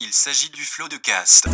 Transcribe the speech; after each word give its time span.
Il 0.00 0.12
s'agit 0.12 0.50
du 0.50 0.62
flot 0.64 0.88
de 0.88 0.96
cast. 0.96 1.46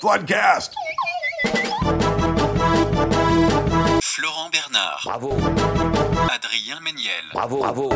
Podcast. 0.00 0.74
Florent 4.04 4.50
Bernard, 4.50 5.00
Bravo, 5.04 5.32
Adrien 6.30 6.80
Méniel, 6.80 7.24
bravo, 7.32 7.58
bravo. 7.60 7.88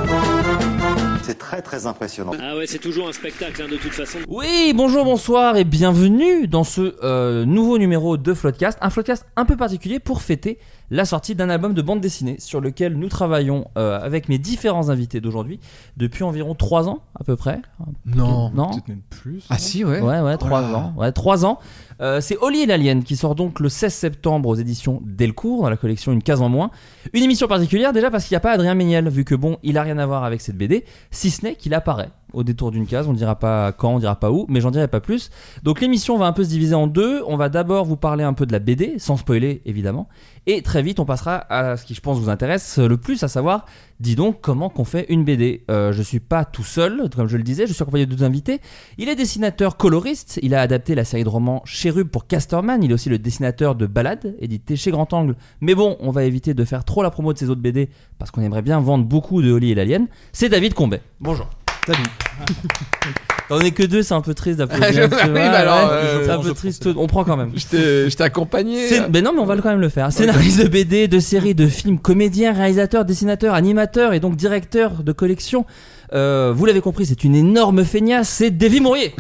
C'est 1.26 1.38
très 1.38 1.60
très 1.60 1.86
impressionnant. 1.88 2.30
Ah 2.40 2.56
ouais, 2.56 2.68
c'est 2.68 2.78
toujours 2.78 3.08
un 3.08 3.12
spectacle 3.12 3.60
hein, 3.60 3.66
de 3.68 3.76
toute 3.76 3.90
façon. 3.90 4.18
Oui, 4.28 4.72
bonjour, 4.76 5.04
bonsoir 5.04 5.56
et 5.56 5.64
bienvenue 5.64 6.46
dans 6.46 6.62
ce 6.62 6.94
euh, 7.02 7.44
nouveau 7.44 7.78
numéro 7.78 8.16
de 8.16 8.32
Floodcast. 8.32 8.78
Un 8.80 8.90
Floodcast 8.90 9.26
un 9.34 9.44
peu 9.44 9.56
particulier 9.56 9.98
pour 9.98 10.22
fêter 10.22 10.56
la 10.88 11.04
sortie 11.04 11.34
d'un 11.34 11.50
album 11.50 11.74
de 11.74 11.82
bande 11.82 12.00
dessinée 12.00 12.36
sur 12.38 12.60
lequel 12.60 12.94
nous 12.96 13.08
travaillons 13.08 13.66
euh, 13.76 13.98
avec 14.00 14.28
mes 14.28 14.38
différents 14.38 14.88
invités 14.88 15.20
d'aujourd'hui 15.20 15.58
depuis 15.96 16.22
environ 16.22 16.54
3 16.54 16.88
ans 16.88 17.00
à 17.18 17.24
peu 17.24 17.34
près. 17.34 17.60
Non, 18.04 18.52
Non. 18.54 18.70
peut-être 18.70 18.86
même 18.86 19.00
plus. 19.10 19.42
Ah 19.50 19.58
si, 19.58 19.82
ouais. 19.84 20.00
Ouais, 20.00 20.20
ouais, 20.20 20.36
3 20.36 20.60
là. 20.60 20.76
ans. 20.78 20.94
Ouais, 20.96 21.10
3 21.10 21.44
ans. 21.44 21.58
Euh, 22.00 22.20
c'est 22.20 22.36
Oli 22.36 22.60
et 22.60 22.66
l'Alien 22.66 23.02
qui 23.02 23.16
sort 23.16 23.34
donc 23.34 23.58
le 23.58 23.68
16 23.68 23.92
septembre 23.92 24.48
aux 24.48 24.54
éditions 24.54 25.02
Delcourt 25.04 25.62
dans 25.62 25.70
la 25.70 25.76
collection 25.76 26.12
Une 26.12 26.22
case 26.22 26.40
en 26.40 26.48
moins. 26.48 26.70
Une 27.14 27.24
émission 27.24 27.48
particulière 27.48 27.92
déjà 27.92 28.12
parce 28.12 28.24
qu'il 28.26 28.34
n'y 28.34 28.38
a 28.38 28.40
pas 28.40 28.52
Adrien 28.52 28.76
Méniel 28.76 29.08
vu 29.08 29.24
que 29.24 29.34
bon, 29.34 29.58
il 29.64 29.78
a 29.78 29.82
rien 29.82 29.98
à 29.98 30.06
voir 30.06 30.22
avec 30.22 30.40
cette 30.40 30.56
BD, 30.56 30.84
si 31.16 31.30
ce 31.30 31.42
n'est 31.44 31.56
qu'il 31.56 31.72
apparaît 31.72 32.10
au 32.32 32.42
détour 32.44 32.70
d'une 32.70 32.86
case. 32.86 33.08
On 33.08 33.12
ne 33.12 33.16
dira 33.16 33.38
pas 33.38 33.72
quand, 33.72 33.94
on 33.94 33.98
dira 33.98 34.16
pas 34.16 34.30
où, 34.30 34.46
mais 34.48 34.60
j'en 34.60 34.70
dirai 34.70 34.88
pas 34.88 35.00
plus. 35.00 35.30
Donc 35.62 35.80
l'émission 35.80 36.16
va 36.18 36.26
un 36.26 36.32
peu 36.32 36.44
se 36.44 36.48
diviser 36.48 36.74
en 36.74 36.86
deux. 36.86 37.22
On 37.26 37.36
va 37.36 37.48
d'abord 37.48 37.84
vous 37.84 37.96
parler 37.96 38.24
un 38.24 38.32
peu 38.32 38.46
de 38.46 38.52
la 38.52 38.58
BD, 38.58 38.94
sans 38.98 39.16
spoiler 39.16 39.62
évidemment. 39.64 40.08
Et 40.48 40.62
très 40.62 40.80
vite, 40.80 41.00
on 41.00 41.04
passera 41.04 41.44
à 41.50 41.76
ce 41.76 41.84
qui, 41.84 41.94
je 41.94 42.00
pense, 42.00 42.18
vous 42.18 42.28
intéresse 42.28 42.78
le 42.78 42.96
plus, 42.96 43.24
à 43.24 43.28
savoir, 43.28 43.66
dis 43.98 44.14
donc, 44.14 44.40
comment 44.40 44.68
qu'on 44.68 44.84
fait 44.84 45.06
une 45.08 45.24
BD. 45.24 45.64
Euh, 45.72 45.92
je 45.92 46.02
suis 46.02 46.20
pas 46.20 46.44
tout 46.44 46.62
seul, 46.62 47.10
comme 47.14 47.26
je 47.26 47.36
le 47.36 47.42
disais, 47.42 47.66
je 47.66 47.72
suis 47.72 47.82
accompagné 47.82 48.06
de 48.06 48.14
deux 48.14 48.22
invités. 48.22 48.60
Il 48.96 49.08
est 49.08 49.16
dessinateur 49.16 49.76
coloriste, 49.76 50.38
il 50.42 50.54
a 50.54 50.60
adapté 50.60 50.94
la 50.94 51.04
série 51.04 51.24
de 51.24 51.28
romans 51.28 51.62
Chérub 51.64 52.08
pour 52.08 52.28
Casterman, 52.28 52.80
il 52.84 52.92
est 52.92 52.94
aussi 52.94 53.08
le 53.08 53.18
dessinateur 53.18 53.74
de 53.74 53.86
Balade, 53.86 54.36
édité 54.38 54.76
chez 54.76 54.92
Grand 54.92 55.12
Angle. 55.12 55.34
Mais 55.60 55.74
bon, 55.74 55.96
on 55.98 56.12
va 56.12 56.22
éviter 56.22 56.54
de 56.54 56.64
faire 56.64 56.84
trop 56.84 57.02
la 57.02 57.10
promo 57.10 57.32
de 57.32 57.38
ses 57.38 57.50
autres 57.50 57.60
BD, 57.60 57.88
parce 58.20 58.30
qu'on 58.30 58.42
aimerait 58.42 58.62
bien 58.62 58.78
vendre 58.78 59.04
beaucoup 59.04 59.42
de 59.42 59.50
Oli 59.50 59.72
et 59.72 59.74
l'Alien. 59.74 60.06
C'est 60.32 60.48
David 60.48 60.74
Combet. 60.74 61.02
Bonjour. 61.20 61.48
Salut. 61.86 61.98
On 63.50 63.60
est 63.60 63.70
que 63.70 63.84
deux, 63.84 64.02
c'est 64.02 64.12
un 64.14 64.20
peu 64.22 64.34
triste 64.34 64.58
Ah, 64.60 64.66
d'applaudir. 64.66 65.04
oui, 65.08 65.08
vois, 65.30 65.32
bah 65.50 65.58
alors, 65.58 65.88
euh, 65.92 66.24
c'est 66.24 66.30
un 66.32 66.40
peu 66.40 66.52
triste, 66.52 66.88
on 66.96 67.06
prend 67.06 67.22
quand 67.22 67.36
même. 67.36 67.52
Je 67.54 68.08
t'ai 68.12 68.24
accompagné. 68.24 68.88
C'est- 68.88 69.08
Mais 69.08 69.22
non, 69.22 69.32
mais 69.32 69.38
on 69.38 69.46
va 69.46 69.54
le- 69.54 69.62
quand 69.62 69.70
même 69.70 69.80
le 69.80 69.88
faire. 69.88 70.10
Scénariste 70.10 70.64
de 70.64 70.68
BD, 70.68 71.06
de 71.06 71.20
séries, 71.20 71.54
de 71.54 71.68
films, 71.68 72.00
comédien, 72.00 72.52
réalisateur, 72.52 73.04
dessinateur, 73.04 73.54
animateur 73.54 74.14
et 74.14 74.18
donc 74.20 74.34
directeur 74.34 75.04
de 75.04 75.12
collection. 75.12 75.64
Euh, 76.12 76.52
vous 76.56 76.66
l'avez 76.66 76.80
compris, 76.80 77.06
c'est 77.06 77.22
une 77.22 77.36
énorme 77.36 77.84
feignasse, 77.84 78.28
c'est 78.30 78.50
Davy 78.50 78.80
Mourier. 78.80 79.14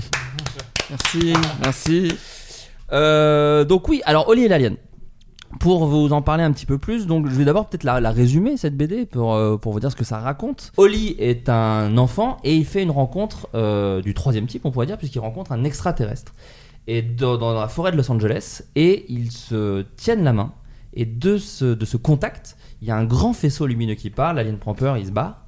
Merci, 0.90 1.32
merci. 1.62 2.12
Euh, 2.92 3.64
donc 3.64 3.88
oui, 3.88 4.02
alors 4.06 4.28
Oli 4.28 4.42
et 4.44 4.48
l'Alien. 4.48 4.74
Pour 5.60 5.86
vous 5.86 6.12
en 6.12 6.22
parler 6.22 6.42
un 6.42 6.52
petit 6.52 6.66
peu 6.66 6.78
plus, 6.78 7.06
donc 7.06 7.28
je 7.28 7.34
vais 7.34 7.44
d'abord 7.44 7.68
peut-être 7.68 7.84
la, 7.84 8.10
résumer 8.10 8.56
cette 8.56 8.76
BD 8.76 9.06
pour, 9.06 9.34
euh, 9.34 9.56
pour 9.56 9.72
vous 9.72 9.80
dire 9.80 9.90
ce 9.90 9.96
que 9.96 10.04
ça 10.04 10.18
raconte. 10.18 10.72
Oli 10.76 11.14
est 11.18 11.48
un 11.48 11.96
enfant 11.98 12.38
et 12.44 12.56
il 12.56 12.64
fait 12.64 12.82
une 12.82 12.90
rencontre 12.90 13.48
euh, 13.54 14.02
du 14.02 14.12
troisième 14.12 14.46
type, 14.46 14.64
on 14.64 14.70
pourrait 14.70 14.86
dire, 14.86 14.98
puisqu'il 14.98 15.20
rencontre 15.20 15.52
un 15.52 15.64
extraterrestre. 15.64 16.34
Et 16.88 17.02
dans, 17.02 17.52
la 17.52 17.68
forêt 17.68 17.90
de 17.90 17.96
Los 17.96 18.10
Angeles, 18.10 18.62
et 18.76 19.06
ils 19.08 19.32
se 19.32 19.84
tiennent 19.96 20.24
la 20.24 20.32
main. 20.32 20.52
Et 20.94 21.04
de 21.04 21.36
ce, 21.36 21.64
de 21.64 21.84
ce 21.84 21.96
contact, 21.96 22.56
il 22.80 22.88
y 22.88 22.90
a 22.90 22.96
un 22.96 23.04
grand 23.04 23.32
faisceau 23.32 23.66
lumineux 23.66 23.94
qui 23.94 24.10
part, 24.10 24.34
l'alien 24.34 24.58
prend 24.58 24.74
peur, 24.74 24.96
il 24.96 25.06
se 25.06 25.10
barre. 25.10 25.46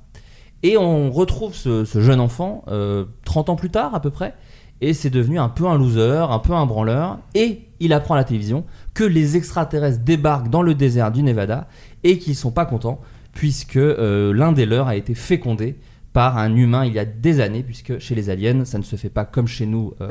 Et 0.63 0.77
on 0.77 1.11
retrouve 1.11 1.55
ce, 1.55 1.85
ce 1.85 2.01
jeune 2.01 2.21
enfant 2.21 2.65
euh, 2.69 3.05
30 3.25 3.51
ans 3.51 3.57
plus 3.57 3.71
tard 3.71 3.95
à 3.95 4.01
peu 4.01 4.11
près, 4.11 4.35
et 4.81 4.95
c'est 4.95 5.11
devenu 5.11 5.39
un 5.39 5.49
peu 5.49 5.67
un 5.67 5.77
loser, 5.77 6.27
un 6.31 6.39
peu 6.39 6.53
un 6.53 6.67
branleur, 6.67 7.19
et 7.35 7.63
il 7.81 7.93
apprend 7.93 8.15
à 8.15 8.19
la 8.19 8.25
télévision 8.25 8.65
que 8.95 9.05
les 9.05 9.37
extraterrestres 9.37 10.03
débarquent 10.05 10.51
dans 10.51 10.63
le 10.63 10.75
désert 10.75 11.13
du 11.13 11.23
Nevada 11.23 11.69
et 12.05 12.19
qu'ils 12.19 12.37
sont 12.37 12.51
pas 12.51 12.67
contents 12.67 13.01
puisque 13.33 13.77
euh, 13.77 14.33
l'un 14.33 14.53
des 14.53 14.67
leurs 14.67 14.89
a 14.89 14.97
été 14.97 15.15
fécondé 15.15 15.79
par 16.13 16.39
un 16.39 16.55
humain 16.57 16.85
il 16.85 16.93
y 16.93 16.99
a 16.99 17.05
des 17.05 17.41
années, 17.41 17.63
puisque 17.63 17.99
chez 17.99 18.17
les 18.17 18.31
aliens, 18.31 18.65
ça 18.65 18.79
ne 18.79 18.83
se 18.83 18.97
fait 18.97 19.09
pas 19.09 19.25
comme 19.25 19.47
chez 19.47 19.67
nous, 19.67 19.95
euh, 20.01 20.09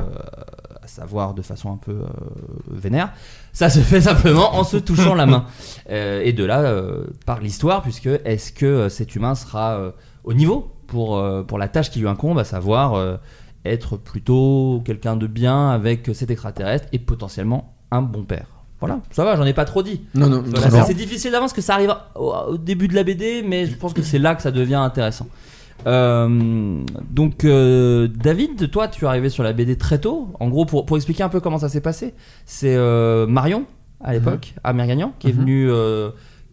à 0.82 0.88
savoir 0.88 1.34
de 1.34 1.42
façon 1.42 1.72
un 1.72 1.78
peu 1.78 1.92
euh, 1.92 2.08
vénère, 2.72 3.12
ça 3.52 3.70
se 3.70 3.80
fait 3.80 4.00
simplement 4.00 4.56
en 4.56 4.64
se 4.64 4.78
touchant 4.78 5.16
la 5.16 5.26
main. 5.26 5.46
Euh, 5.90 6.22
et 6.24 6.34
de 6.34 6.44
là, 6.44 6.82
par 7.26 7.40
l'histoire, 7.40 7.82
puisque 7.82 8.10
est-ce 8.26 8.52
que 8.52 8.90
cet 8.90 9.16
humain 9.16 9.36
sera 9.36 9.94
au 10.26 10.34
niveau 10.34 10.70
pour, 10.86 11.24
pour 11.46 11.58
la 11.58 11.70
tâche 11.70 11.92
qui 11.92 12.00
lui 12.00 12.10
incombe, 12.10 12.38
à 12.40 12.44
savoir 12.44 13.20
être 13.66 13.98
plutôt 13.98 14.82
quelqu'un 14.86 15.16
de 15.16 15.28
bien 15.28 15.70
avec 15.70 16.10
cet 16.14 16.32
extraterrestre 16.32 16.88
et 16.94 17.00
potentiellement 17.00 17.74
un 17.92 18.02
bon 18.02 18.24
père. 18.24 18.48
Voilà, 18.80 19.00
ça 19.12 19.24
va, 19.26 19.36
j'en 19.36 19.46
ai 19.46 19.54
pas 19.54 19.66
trop 19.66 19.82
dit. 19.82 20.02
Non, 20.14 20.28
non, 20.30 20.44
Voilà, 20.46 20.84
c'est 20.84 20.94
difficile 20.94 21.32
d'avance 21.32 21.52
que 21.52 21.62
ça 21.62 21.74
arrive 21.74 21.94
au, 22.16 22.32
au 22.50 22.58
début 22.58 22.88
de 22.88 22.94
la 22.96 23.04
BD, 23.04 23.44
mais 23.46 23.66
je 23.66 23.76
pense 23.76 23.92
que 23.94 24.04
c'est 24.04 24.20
là 24.20 24.36
que 24.36 24.42
ça 24.44 24.52
devient 24.52 24.76
intéressant. 24.76 25.28
Euh, 25.86 26.84
donc, 27.10 27.44
euh, 27.46 28.08
David, 28.08 28.70
toi, 28.70 28.88
tu 28.88 29.06
es 29.06 29.08
arrivé 29.08 29.30
sur 29.30 29.44
la 29.44 29.54
BD 29.54 29.78
très 29.78 30.00
tôt. 30.00 30.30
En 30.40 30.50
gros, 30.50 30.66
pour, 30.66 30.86
pour 30.86 30.98
expliquer 30.98 31.24
un 31.24 31.30
peu 31.30 31.40
comment 31.40 31.58
ça 31.60 31.70
s'est 31.70 31.82
passé, 31.82 32.14
c'est 32.46 32.76
euh, 32.76 33.26
Marion, 33.28 33.66
à 34.04 34.14
l'époque, 34.14 34.54
Amir 34.64 34.86
Gagnon, 34.88 35.12
qui 35.20 35.30
est 35.30 35.34
Mhm. 35.34 35.40
venu, 35.40 35.70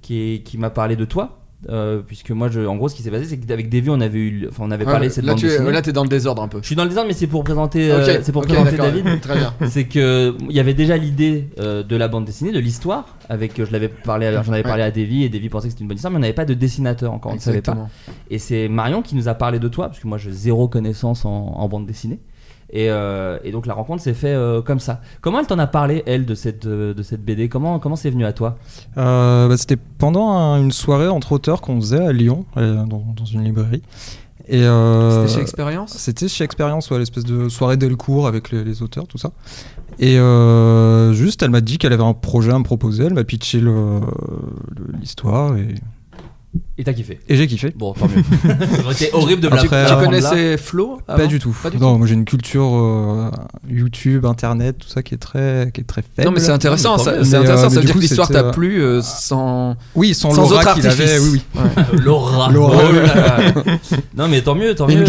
qui 0.00 0.56
m'a 0.58 0.70
parlé 0.70 0.96
de 0.96 1.04
toi. 1.04 1.40
Euh, 1.68 2.00
puisque 2.06 2.30
moi, 2.30 2.48
je, 2.48 2.60
en 2.60 2.76
gros, 2.76 2.88
ce 2.88 2.94
qui 2.94 3.02
s'est 3.02 3.10
passé, 3.10 3.24
c'est 3.24 3.38
qu'avec 3.38 3.68
Davy, 3.68 3.90
on 3.90 4.00
avait 4.00 4.18
eu, 4.18 4.46
enfin, 4.48 4.64
on 4.66 4.70
avait 4.70 4.84
parlé 4.84 5.08
de 5.08 5.12
cette 5.12 5.24
là, 5.24 5.32
bande 5.32 5.40
tu 5.40 5.46
es, 5.46 5.50
dessinée. 5.50 5.72
là, 5.72 5.82
t'es 5.82 5.92
dans 5.92 6.02
le 6.02 6.08
désordre 6.08 6.42
un 6.42 6.48
peu. 6.48 6.58
Je 6.60 6.66
suis 6.66 6.76
dans 6.76 6.84
le 6.84 6.88
désordre, 6.88 7.08
mais 7.08 7.14
c'est 7.14 7.26
pour 7.26 7.44
présenter, 7.44 7.90
euh, 7.90 8.22
c'est 8.22 8.32
pour 8.32 8.42
présenter. 8.42 8.76
David. 8.76 9.20
Très 9.20 9.36
bien. 9.36 9.54
C'est 9.68 9.84
que 9.84 10.34
il 10.48 10.54
y 10.54 10.60
avait 10.60 10.74
déjà 10.74 10.96
l'idée 10.96 11.48
euh, 11.58 11.82
de 11.82 11.96
la 11.96 12.08
bande 12.08 12.24
dessinée, 12.24 12.52
de 12.52 12.58
l'histoire. 12.58 13.16
Avec, 13.28 13.58
euh, 13.58 13.66
je 13.66 13.72
l'avais 13.72 13.88
parlé, 13.88 14.30
j'en 14.44 14.52
avais 14.52 14.62
parlé 14.62 14.82
à 14.82 14.90
Davy 14.90 15.24
et 15.24 15.28
Davy 15.28 15.48
pensait 15.48 15.68
que 15.68 15.72
c'était 15.72 15.82
une 15.82 15.88
bonne 15.88 15.96
histoire, 15.96 16.10
mais 16.12 16.18
on 16.18 16.20
n'avait 16.20 16.32
pas 16.32 16.44
de 16.44 16.54
dessinateur 16.54 17.12
encore, 17.12 17.32
on 17.32 17.36
ne 17.36 17.40
savait 17.40 17.62
pas. 17.62 17.88
Et 18.30 18.38
c'est 18.38 18.68
Marion 18.68 19.02
qui 19.02 19.14
nous 19.16 19.28
a 19.28 19.34
parlé 19.34 19.58
de 19.58 19.68
toi, 19.68 19.86
parce 19.88 19.98
que 20.00 20.06
moi 20.06 20.18
j'ai 20.18 20.32
zéro 20.32 20.68
connaissance 20.68 21.24
en, 21.24 21.30
en 21.30 21.68
bande 21.68 21.86
dessinée. 21.86 22.20
Et, 22.70 22.90
euh, 22.90 23.38
et 23.44 23.52
donc 23.52 23.66
la 23.66 23.74
rencontre 23.74 24.02
s'est 24.02 24.14
fait 24.14 24.34
euh, 24.34 24.60
comme 24.62 24.80
ça. 24.80 25.00
Comment 25.20 25.40
elle 25.40 25.46
t'en 25.46 25.58
a 25.58 25.66
parlé, 25.66 26.02
elle, 26.06 26.26
de 26.26 26.34
cette, 26.34 26.66
euh, 26.66 26.92
de 26.94 27.02
cette 27.02 27.24
BD 27.24 27.48
Comment 27.48 27.78
comment 27.78 27.94
c'est 27.96 28.10
venu 28.10 28.24
à 28.24 28.32
toi? 28.32 28.56
Euh, 28.98 29.48
bah, 29.48 29.56
C'était 29.56 29.76
pendant 29.76 30.30
un- 30.30 30.60
une 30.60 30.72
soirée 30.72 31.08
entre 31.08 31.32
auteurs 31.32 31.60
qu'on 31.60 31.76
faisait 31.80 32.04
à 32.04 32.12
Lyon, 32.12 32.46
euh, 32.56 32.84
dans, 32.86 33.04
dans 33.16 33.24
une 33.24 33.44
librairie. 33.44 33.82
Et, 34.48 34.62
euh, 34.62 35.22
C'était 35.22 35.34
chez 35.36 35.40
Expérience? 35.40 35.92
C'était 35.96 36.28
chez 36.28 36.44
Expérience, 36.44 36.90
ouais, 36.90 36.98
l'espèce 36.98 37.24
de 37.24 37.48
soirée 37.48 37.76
Delcourt 37.78 38.26
avec 38.26 38.50
les, 38.50 38.62
les 38.64 38.82
auteurs, 38.82 39.06
tout 39.06 39.16
ça. 39.18 39.30
Et 40.00 40.18
euh, 40.18 41.12
juste, 41.12 41.42
elle 41.42 41.50
m'a 41.50 41.60
dit 41.60 41.78
qu'elle 41.78 41.92
avait 41.92 42.02
un 42.02 42.12
projet 42.14 42.50
à 42.52 42.58
me 42.58 42.64
proposer, 42.64 43.04
elle 43.04 43.14
m'a 43.14 43.24
pitché 43.24 43.60
le- 43.60 44.00
le- 44.00 44.92
l'histoire 45.00 45.56
et 45.56 45.74
Et 46.76 46.84
t'as 46.84 46.92
kiffé. 46.92 47.20
Et 47.28 47.36
j'ai 47.36 47.46
kiffé. 47.46 47.72
Bon, 47.76 47.92
tant 47.92 48.06
mieux. 48.08 48.90
Été 48.92 49.10
horrible 49.12 49.40
de 49.40 49.48
me 49.48 49.54
euh, 49.54 49.86
Tu 49.88 50.04
connaissais 50.04 50.56
Flo 50.56 51.00
Pas 51.06 51.26
du 51.26 51.38
tout. 51.38 51.56
Pas 51.62 51.70
du 51.70 51.78
non, 51.78 51.98
moi 51.98 52.06
j'ai 52.06 52.14
une 52.14 52.24
culture 52.24 52.68
euh, 52.74 53.30
YouTube, 53.68 54.24
Internet, 54.26 54.78
tout 54.78 54.88
ça 54.88 55.02
qui 55.02 55.14
est 55.14 55.18
très, 55.18 55.70
qui 55.72 55.80
est 55.82 55.84
très 55.84 56.02
faible. 56.02 56.28
Non, 56.28 56.32
mais 56.32 56.40
c'est 56.40 56.50
intéressant, 56.50 56.98
ça, 56.98 57.22
c'est. 57.22 57.30
Mais, 57.30 57.36
intéressant. 57.36 57.66
euh, 57.66 57.68
ça 57.70 57.76
veut 57.76 57.86
dire 57.86 57.92
coup, 57.92 57.98
que 57.98 58.02
l'histoire 58.02 58.26
c'était, 58.26 58.40
t'a 58.40 58.46
euh, 58.48 58.52
plu 58.52 58.82
euh, 58.82 59.02
sans. 59.02 59.76
Oui, 59.94 60.14
sans, 60.14 60.32
Sans 60.32 60.50
l'aura 60.50 60.74
qu'il 60.74 60.86
avait. 60.86 61.18
Oui. 61.20 61.42
Laura. 61.92 62.50
Laura. 62.50 62.82
Non, 64.16 64.28
mais 64.28 64.42
tant 64.42 64.54
mieux, 64.54 64.74
tant 64.74 64.86
mieux. 64.86 65.04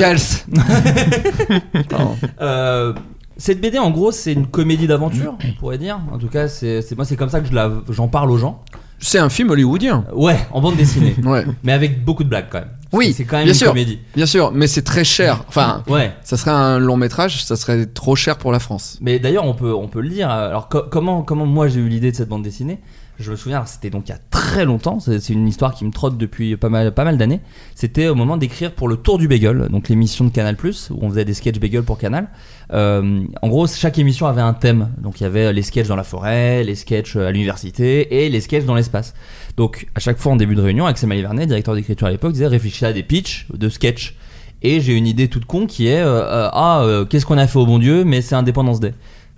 Euh, 2.42 2.94
cette 3.38 3.60
BD, 3.60 3.78
en 3.80 3.92
gros, 3.92 4.12
c'est 4.12 4.34
une 4.34 4.48
comédie 4.48 4.88
d'aventure, 4.88 5.36
on 5.44 5.60
pourrait 5.60 5.78
dire. 5.78 6.00
En 6.12 6.18
tout 6.18 6.28
cas, 6.28 6.48
c'est 6.48 6.84
moi, 6.96 7.06
c'est 7.06 7.16
comme 7.16 7.30
ça 7.30 7.42
que 7.42 7.48
j'en 7.90 8.08
parle 8.08 8.32
aux 8.32 8.38
gens. 8.38 8.64
C'est 9.00 9.20
un 9.20 9.30
film 9.30 9.50
hollywoodien. 9.52 10.06
Ouais, 10.14 10.38
en 10.52 10.62
bande 10.62 10.76
dessinée. 10.78 11.16
Ouais, 11.24 11.46
mais 11.64 11.74
avec 11.74 12.04
beaucoup 12.04 12.24
de 12.24 12.30
blagues 12.30 12.48
quand 12.50 12.60
même. 12.60 12.70
Oui, 12.92 13.14
C'est- 13.14 13.26
quand 13.26 13.36
même 13.38 13.46
bien 13.46 13.54
une 13.54 13.60
sûr. 13.60 13.68
comédie. 13.68 14.00
bien 14.16 14.26
sûr, 14.26 14.52
mais 14.52 14.68
c'est 14.68 14.82
très 14.84 15.04
cher. 15.04 15.44
Enfin, 15.48 15.84
Ouais. 15.88 16.14
ça 16.24 16.38
serait 16.38 16.52
un 16.52 16.80
long 16.80 16.96
métrage, 16.98 17.44
ça 17.44 17.56
serait 17.56 17.86
trop 17.88 18.16
cher 18.16 18.38
pour 18.38 18.52
la 18.52 18.60
France. 18.60 18.98
Mais 19.02 19.20
d'ailleurs, 19.20 19.46
on 19.46 19.54
peut, 19.54 19.74
on 19.74 19.88
peut 19.88 20.02
le 20.02 20.10
dire. 20.10 20.30
Alors, 20.30 20.70
co- 20.70 20.84
comment, 20.90 21.22
comment 21.24 21.46
moi 21.46 21.68
j'ai 21.68 21.80
eu 21.82 21.90
l'idée 21.90 22.12
de 22.12 22.16
cette 22.16 22.30
bande 22.30 22.44
dessinée? 22.44 22.80
Je 23.18 23.32
me 23.32 23.36
souviens, 23.36 23.66
c'était 23.66 23.90
donc 23.90 24.08
il 24.08 24.12
y 24.12 24.16
a 24.16 24.20
très 24.30 24.66
longtemps. 24.66 25.00
C'est 25.00 25.30
une 25.30 25.48
histoire 25.48 25.74
qui 25.74 25.86
me 25.86 25.92
trotte 25.92 26.18
depuis 26.18 26.58
pas 26.58 26.70
mal, 26.70 26.94
pas 26.94 27.04
mal 27.04 27.18
d'années. 27.18 27.40
C'était 27.74 28.08
au 28.08 28.16
moment 28.16 28.38
d'écrire 28.38 28.74
pour 28.74 28.88
le 28.88 28.98
Tour 28.98 29.18
du 29.18 29.28
Bagel, 29.28 29.68
donc 29.70 29.90
l'émission 29.90 30.26
de 30.26 30.30
Canal 30.30 30.58
où 30.90 30.98
on 31.02 31.10
faisait 31.10 31.26
des 31.26 31.34
sketchs 31.34 31.60
bagel 31.60 31.84
pour 31.84 31.98
Canal. 31.98 32.28
Euh, 32.74 33.24
en 33.42 33.48
gros, 33.48 33.68
chaque 33.68 33.98
émission 34.00 34.28
avait 34.28 34.42
un 34.42 34.54
thème. 34.54 34.92
Donc, 34.98 35.22
il 35.22 35.24
y 35.24 35.28
avait 35.28 35.54
les 35.54 35.62
sketchs 35.62 35.88
dans 35.88 35.96
la 35.96 36.04
forêt, 36.04 36.64
les 36.64 36.76
sketchs 36.76 37.16
à 37.16 37.32
l'université 37.32 38.26
et 38.26 38.30
les 38.30 38.42
sketchs 38.42 38.66
dans 38.66 38.76
l'espace. 38.76 39.14
Donc, 39.58 39.88
à 39.96 40.00
chaque 40.00 40.18
fois 40.18 40.34
en 40.34 40.36
début 40.36 40.56
de 40.56 40.62
réunion, 40.62 40.86
Axel 40.86 41.08
Malivernet, 41.08 41.46
directeur 41.46 41.76
d'écriture 41.76 42.08
à 42.08 42.12
l'époque, 42.12 42.34
disait 42.34 42.48
réfléchissez 42.48 42.86
à 42.86 42.94
des 42.94 43.04
pitchs 43.04 43.48
de 43.54 43.70
sketchs. 43.70 44.16
Et 44.62 44.82
j'ai 44.82 44.94
une 44.94 45.06
idée 45.06 45.28
toute 45.28 45.46
con 45.46 45.68
qui 45.68 45.88
est 45.88 46.02
euh, 46.02 46.24
euh, 46.24 46.50
ah 46.52 46.82
euh, 46.82 47.06
qu'est-ce 47.06 47.26
qu'on 47.26 47.38
a 47.38 47.46
fait 47.46 47.60
au 47.60 47.68
bon 47.68 47.78
Dieu 47.78 48.04
mais 48.04 48.22
c'est 48.22 48.36
Independence 48.36 48.80
Day. 48.80 48.94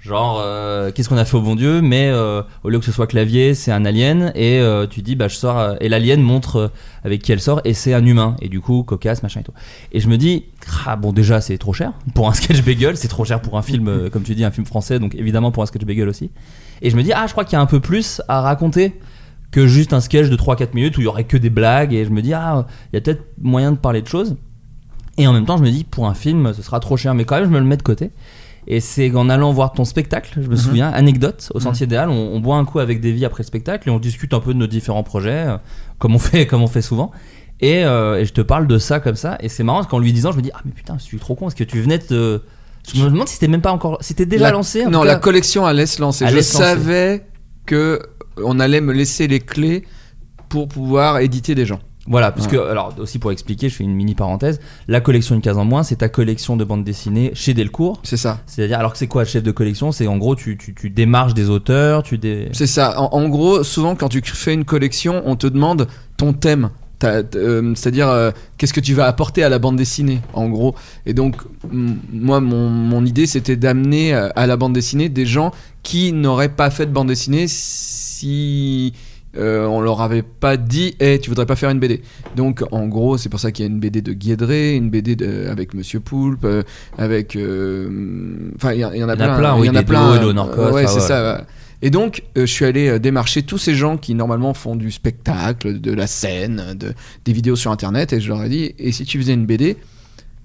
Genre 0.08 0.40
euh, 0.42 0.90
qu'est-ce 0.94 1.10
qu'on 1.10 1.18
a 1.18 1.26
fait 1.26 1.36
au 1.36 1.42
bon 1.42 1.58
Dieu 1.58 1.82
mais 1.82 2.08
euh, 2.08 2.42
au 2.64 2.70
lieu 2.70 2.80
que 2.80 2.86
ce 2.86 2.94
soit 2.94 3.08
clavier 3.08 3.54
c'est 3.54 3.74
un 3.74 3.84
alien 3.84 4.32
et 4.36 4.58
euh, 4.62 4.88
tu 4.88 5.02
dis 5.02 5.18
bah 5.18 5.28
je 5.28 5.36
sors 5.36 5.76
et 5.82 5.90
l'alien 5.90 6.22
montre 6.22 6.72
avec 7.04 7.22
qui 7.22 7.34
elle 7.34 7.42
sort 7.42 7.60
et 7.66 7.74
c'est 7.74 7.94
un 7.94 8.06
humain 8.06 8.38
et 8.42 8.48
du 8.48 8.62
coup 8.62 8.84
cocasse 8.84 9.22
machin 9.22 9.42
et 9.42 9.44
tout. 9.44 9.52
Et 9.92 10.00
je 10.00 10.08
me 10.08 10.18
dis 10.18 10.46
ah 10.86 10.96
bon 10.96 11.12
déjà 11.12 11.42
c'est 11.42 11.58
trop 11.58 11.74
cher 11.74 11.92
pour 12.16 12.30
un 12.30 12.34
sketch 12.34 12.64
bagel 12.64 12.96
c'est 12.96 13.10
trop 13.10 13.26
cher 13.26 13.42
pour 13.42 13.58
un 13.58 13.62
film 13.62 14.10
comme 14.10 14.24
tu 14.24 14.34
dis 14.34 14.46
un 14.46 14.52
film 14.52 14.66
français 14.66 14.98
donc 14.98 15.14
évidemment 15.14 15.52
pour 15.52 15.62
un 15.62 15.66
sketch 15.66 15.84
bagel 15.84 16.08
aussi. 16.08 16.32
Et 16.82 16.90
je 16.90 16.96
me 16.96 17.04
dis 17.04 17.12
ah 17.12 17.26
je 17.28 17.34
crois 17.34 17.44
qu'il 17.44 17.58
y 17.58 17.60
a 17.60 17.62
un 17.62 17.66
peu 17.66 17.82
plus 17.82 18.22
à 18.30 18.40
raconter 18.40 18.98
que 19.52 19.68
juste 19.68 19.92
un 19.92 20.00
sketch 20.00 20.30
de 20.30 20.38
3-4 20.38 20.70
minutes 20.74 20.98
où 20.98 21.02
il 21.02 21.06
y 21.06 21.08
aurait 21.08 21.26
que 21.26 21.36
des 21.36 21.50
blagues 21.50 21.94
et 21.94 22.06
je 22.06 22.12
me 22.12 22.22
dis 22.22 22.34
ah 22.34 22.66
il 22.94 22.96
y 22.96 22.98
a 22.98 23.02
peut-être 23.02 23.26
moyen 23.42 23.74
de 23.74 23.78
parler 23.78 24.02
de 24.02 24.08
choses. 24.08 24.38
Et 25.18 25.26
en 25.26 25.34
même 25.34 25.46
temps, 25.46 25.58
je 25.58 25.64
me 25.64 25.72
dis, 25.72 25.84
pour 25.84 26.08
un 26.08 26.14
film, 26.14 26.54
ce 26.54 26.62
sera 26.62 26.80
trop 26.80 26.96
cher, 26.96 27.16
mais 27.16 27.26
quand 27.26 27.36
même, 27.36 27.46
je 27.46 27.50
me 27.50 27.60
le 27.60 27.66
mets 27.66 27.78
de 27.78 27.82
côté. 27.82 28.12
Et 28.70 28.82
c'est 28.82 29.16
en 29.16 29.30
allant 29.30 29.54
voir 29.54 29.72
ton 29.72 29.86
spectacle, 29.86 30.34
je 30.36 30.42
me 30.42 30.50
Mhm. 30.50 30.58
souviens, 30.58 30.90
anecdote, 30.90 31.50
au 31.54 31.60
Sentier 31.62 31.88
des 31.88 31.96
Halles, 31.96 32.10
on, 32.10 32.34
on 32.36 32.40
boit 32.42 32.58
un 32.58 32.66
coup 32.66 32.80
avec 32.80 33.00
Davy 33.00 33.24
après 33.24 33.44
le 33.44 33.48
spectacle 33.48 33.88
et 33.88 33.92
on 33.92 33.98
discute 34.00 34.34
un 34.34 34.42
peu 34.42 34.54
de 34.54 34.60
nos 34.60 34.68
différents 34.68 35.04
projets, 35.04 35.46
euh, 35.48 35.58
comme 36.00 36.16
on 36.16 36.20
fait, 36.20 36.46
comme 36.48 36.62
on 36.62 36.68
fait 36.68 36.82
souvent. 36.82 37.12
Et, 37.62 37.86
euh, 37.86 38.20
et 38.20 38.26
je 38.26 38.34
te 38.34 38.42
parle 38.42 38.68
de 38.68 38.78
ça 38.78 39.00
comme 39.00 39.16
ça, 39.16 39.38
et 39.40 39.48
c'est 39.50 39.64
marrant 39.64 39.80
parce 39.80 39.90
qu'en 39.90 40.00
lui 40.00 40.12
disant, 40.12 40.32
je 40.34 40.38
me 40.38 40.42
dis, 40.42 40.52
ah 40.54 40.60
mais 40.66 40.72
putain, 40.72 40.96
je 41.00 41.04
suis 41.04 41.18
trop 41.18 41.34
con, 41.36 41.46
parce 41.46 41.56
que 41.56 41.64
tu 41.64 41.80
venais 41.82 41.98
de. 42.10 42.44
Je 42.94 43.02
me 43.04 43.10
demande 43.10 43.28
si 43.28 43.36
c'était 43.36 43.48
même 43.48 43.62
pas 43.62 43.72
encore. 43.72 43.98
C'était 44.02 44.26
déjà 44.26 44.44
La- 44.46 44.52
lancé 44.52 44.86
en 44.86 44.90
Non, 44.90 45.04
la 45.04 45.16
collection 45.16 45.66
allait 45.66 45.86
se 45.86 46.02
lancer. 46.02 46.26
Je 46.28 46.40
savais 46.42 47.26
que 47.66 48.02
on 48.44 48.60
allait 48.60 48.82
me 48.82 48.94
laisser 48.94 49.28
les 49.28 49.40
clés 49.40 49.86
pour 50.50 50.68
pouvoir 50.68 51.20
éditer 51.20 51.56
des 51.56 51.66
gens. 51.66 51.80
Voilà, 52.08 52.32
puisque, 52.32 52.54
alors 52.54 52.96
aussi 53.00 53.20
pour 53.20 53.32
expliquer, 53.32 53.70
je 53.70 53.76
fais 53.76 53.84
une 53.84 53.94
mini 53.94 54.16
parenthèse, 54.16 54.60
la 54.88 55.02
collection 55.02 55.36
Une 55.36 55.42
case 55.42 55.58
en 55.58 55.66
moins, 55.66 55.84
c'est 55.84 55.98
ta 55.98 56.10
collection 56.10 56.56
de 56.56 56.64
bandes 56.64 56.84
dessinées 56.84 57.32
chez 57.34 57.54
Delcourt. 57.54 58.00
C'est 58.04 58.18
ça. 58.18 58.40
C'est-à-dire, 58.46 58.80
alors 58.80 58.94
que 58.94 58.98
c'est 58.98 59.08
quoi 59.08 59.26
chef 59.26 59.44
de 59.44 59.52
collection? 59.52 59.92
C'est 59.92 60.08
en 60.08 60.18
gros, 60.18 60.36
tu, 60.36 60.58
tu, 60.58 60.74
tu 60.74 60.90
démarches 60.90 61.34
des 61.34 61.50
auteurs, 61.50 62.04
tu 62.04 62.18
dé... 62.18 62.50
C'est 62.54 62.68
ça. 62.68 63.00
En, 63.00 63.10
en 63.12 63.28
gros, 63.28 63.64
souvent 63.64 63.96
quand 63.96 64.10
tu 64.10 64.22
fais 64.24 64.54
une 64.54 64.66
collection, 64.66 65.22
on 65.26 65.36
te 65.36 65.48
demande 65.48 65.88
ton 66.16 66.34
thème. 66.34 66.70
Euh, 67.04 67.74
C'est-à-dire, 67.76 68.10
euh, 68.10 68.32
qu'est-ce 68.58 68.74
que 68.74 68.80
tu 68.80 68.94
vas 68.94 69.06
apporter 69.06 69.44
à 69.44 69.50
la 69.50 69.60
bande 69.60 69.76
dessinée, 69.76 70.22
en 70.34 70.50
gros. 70.50 70.74
Et 71.06 71.14
donc, 71.14 71.36
moi, 71.72 72.40
mon, 72.40 72.70
mon 72.70 73.06
idée, 73.06 73.28
c'était 73.28 73.56
d'amener 73.56 74.16
euh, 74.16 74.30
à 74.36 74.48
la 74.48 74.58
bande 74.58 74.74
dessinée 74.74 75.10
des 75.10 75.26
gens 75.26 75.52
qui 75.84 76.12
n'auraient 76.12 76.50
pas 76.50 76.70
fait 76.70 76.86
de 76.86 76.92
bande 76.92 77.08
dessinée 77.08 77.46
si 77.48 78.94
euh, 79.38 79.66
on 79.66 79.82
leur 79.82 80.02
avait 80.02 80.24
pas 80.24 80.58
dit, 80.58 80.96
hey, 81.00 81.20
tu 81.20 81.30
voudrais 81.30 81.46
pas 81.46 81.56
faire 81.56 81.70
une 81.70 81.80
BD. 81.80 82.02
Donc, 82.36 82.64
en 82.72 82.88
gros, 82.88 83.18
c'est 83.18 83.30
pour 83.30 83.40
ça 83.40 83.52
qu'il 83.52 83.66
y 83.66 83.68
a 83.68 83.72
une 83.72 83.80
BD 83.80 84.02
de 84.02 84.14
Guédré, 84.14 84.76
une 84.76 84.90
BD 84.90 85.16
de- 85.16 85.48
avec 85.50 85.74
Monsieur 85.74 86.00
Poulpe, 86.00 86.44
euh, 86.46 86.64
avec. 86.98 87.36
euh, 87.36 88.52
Enfin, 88.56 88.74
il 88.74 88.80
y, 88.80 88.86
en 88.86 88.90
a 88.90 88.96
Il 88.96 89.00
y 89.00 89.04
en 89.04 89.10
a 89.10 89.16
plein. 89.16 89.38
plein, 89.38 89.56
il 89.56 89.62
oui, 89.62 89.68
y 89.68 89.70
en 89.70 89.76
a 89.76 89.84
plein. 89.84 90.72
Ouais, 90.72 90.88
c'est 90.88 91.00
ça. 91.00 91.46
Et 91.82 91.92
donc, 91.92 92.24
euh, 92.38 92.42
je 92.48 92.52
suis 92.52 92.66
allé 92.66 93.00
démarcher 93.00 93.44
tous 93.44 93.60
ces 93.60 93.76
gens 93.76 93.98
qui 93.98 94.16
normalement 94.16 94.56
font 94.56 94.76
du 94.76 94.90
spectacle, 94.92 95.80
de 95.80 95.92
la 95.94 96.08
scène, 96.08 96.76
de, 96.76 96.94
des 97.24 97.34
vidéos 97.34 97.56
sur 97.56 97.72
internet, 97.72 98.14
et 98.14 98.20
je 98.20 98.30
leur 98.30 98.44
ai 98.44 98.50
dit 98.50 98.74
et 98.80 98.92
si 98.92 99.06
tu 99.06 99.20
faisais 99.20 99.36
une 99.36 99.46
BD, 99.46 99.78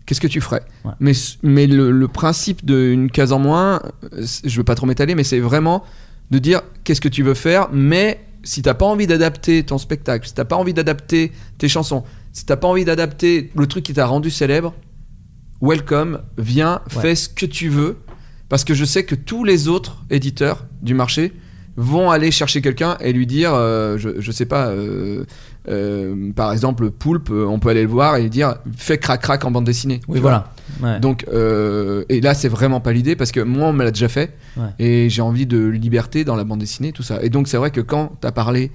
qu'est-ce 0.05 0.21
que 0.21 0.27
tu 0.27 0.43
ferais 0.43 0.61
Ouais. 0.85 0.91
Mais, 1.01 1.13
mais 1.43 1.67
le, 1.67 1.91
le 1.91 2.09
principe 2.09 2.67
d'une 2.67 3.11
case 3.11 3.33
en 3.33 3.39
moins, 3.39 3.81
je 4.45 4.57
veux 4.59 4.65
pas 4.65 4.75
trop 4.75 4.85
m'étaler, 4.87 5.15
mais 5.15 5.25
c'est 5.25 5.41
vraiment 5.41 5.85
de 6.31 6.39
dire 6.39 6.61
qu'est-ce 6.85 7.01
que 7.01 7.09
tu 7.09 7.23
veux 7.23 7.33
faire, 7.35 7.69
mais 7.73 8.21
si 8.45 8.63
t'as 8.63 8.75
pas 8.75 8.87
envie 8.87 9.07
d'adapter 9.07 9.63
ton 9.65 9.79
spectacle, 9.79 10.27
si 10.27 10.35
t'as 10.35 10.45
pas 10.45 10.57
envie 10.57 10.75
d'adapter 10.75 11.33
tes 11.59 11.69
chansons, 11.69 12.05
si 12.33 12.45
t'as 12.47 12.57
pas 12.57 12.69
envie 12.69 12.85
d'adapter 12.85 13.51
le 13.55 13.67
truc 13.67 13.85
qui 13.85 13.93
t'a 13.95 14.07
rendu 14.07 14.31
célèbre, 14.31 14.75
welcome, 15.61 16.21
viens, 16.39 16.81
Ouais. 16.97 17.03
fais 17.03 17.15
ce 17.15 17.29
que 17.29 17.47
tu 17.47 17.69
veux, 17.69 17.99
parce 18.49 18.65
que 18.65 18.75
je 18.75 18.85
sais 18.85 19.05
que 19.05 19.15
tous 19.15 19.45
les 19.45 19.69
autres 19.69 20.03
éditeurs 20.11 20.67
du 20.83 20.95
marché 20.95 21.33
vont 21.77 22.11
aller 22.11 22.31
chercher 22.31 22.61
quelqu'un 22.61 22.99
et 23.01 23.13
lui 23.13 23.27
dire, 23.27 23.53
euh, 23.55 23.97
je, 23.97 24.21
je 24.21 24.33
sais 24.33 24.45
pas, 24.45 24.67
euh, 24.69 25.25
euh, 25.69 26.33
par 26.35 26.53
exemple, 26.53 26.91
Poulpe, 26.91 27.31
euh, 27.31 27.47
on 27.47 27.59
peut 27.59 27.69
aller 27.69 27.83
le 27.83 27.89
voir 27.89 28.17
et 28.17 28.29
dire, 28.29 28.57
fais 28.77 28.99
crac-crac 28.99 29.45
en 29.45 29.51
bande 29.51 29.65
dessinée. 29.65 30.01
Oui, 30.09 30.19
voilà. 30.21 30.53
Ouais. 30.83 30.99
Donc, 31.01 31.25
euh, 31.33 32.05
et 32.09 32.21
là, 32.21 32.35
c'est 32.35 32.49
vraiment 32.49 32.81
pas 32.81 32.93
l'idée 32.93 33.15
parce 33.17 33.31
que 33.33 33.41
moi, 33.41 33.69
on 33.69 33.73
me 33.73 33.85
l'a 33.85 33.91
déjà 33.91 34.09
fait 34.09 34.37
Ouais. 34.57 34.65
et 34.79 35.09
j'ai 35.09 35.23
envie 35.23 35.47
de 35.47 35.65
liberté 35.67 36.25
dans 36.25 36.37
la 36.37 36.45
bande 36.45 36.59
dessinée, 36.59 36.93
tout 36.93 37.03
ça. 37.03 37.23
Et 37.23 37.31
donc, 37.31 37.49
c'est 37.49 37.57
vrai 37.57 37.71
que 37.71 37.81
quand 37.81 38.13
t'as 38.21 38.33
parlé 38.33 38.71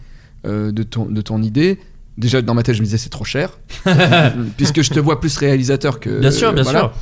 euh, 0.45 0.71
de, 0.71 0.83
ton, 0.83 1.05
de 1.05 1.21
ton 1.21 1.41
idée, 1.41 1.77
déjà 2.17 2.41
dans 2.41 2.53
ma 2.53 2.63
tête, 2.63 2.75
je 2.75 2.79
me 2.81 2.85
disais 2.85 2.97
c'est 2.97 3.09
trop 3.09 3.25
cher 3.25 3.59
puisque 4.57 4.81
je 4.81 4.91
te 4.91 4.99
vois 4.99 5.19
plus 5.19 5.35
réalisateur 5.37 5.99
que. 5.99 6.19
bien 6.19 6.31
sûr, 6.31 6.53
bien 6.53 6.63
voilà. 6.63 6.79
sûr. 6.79 6.93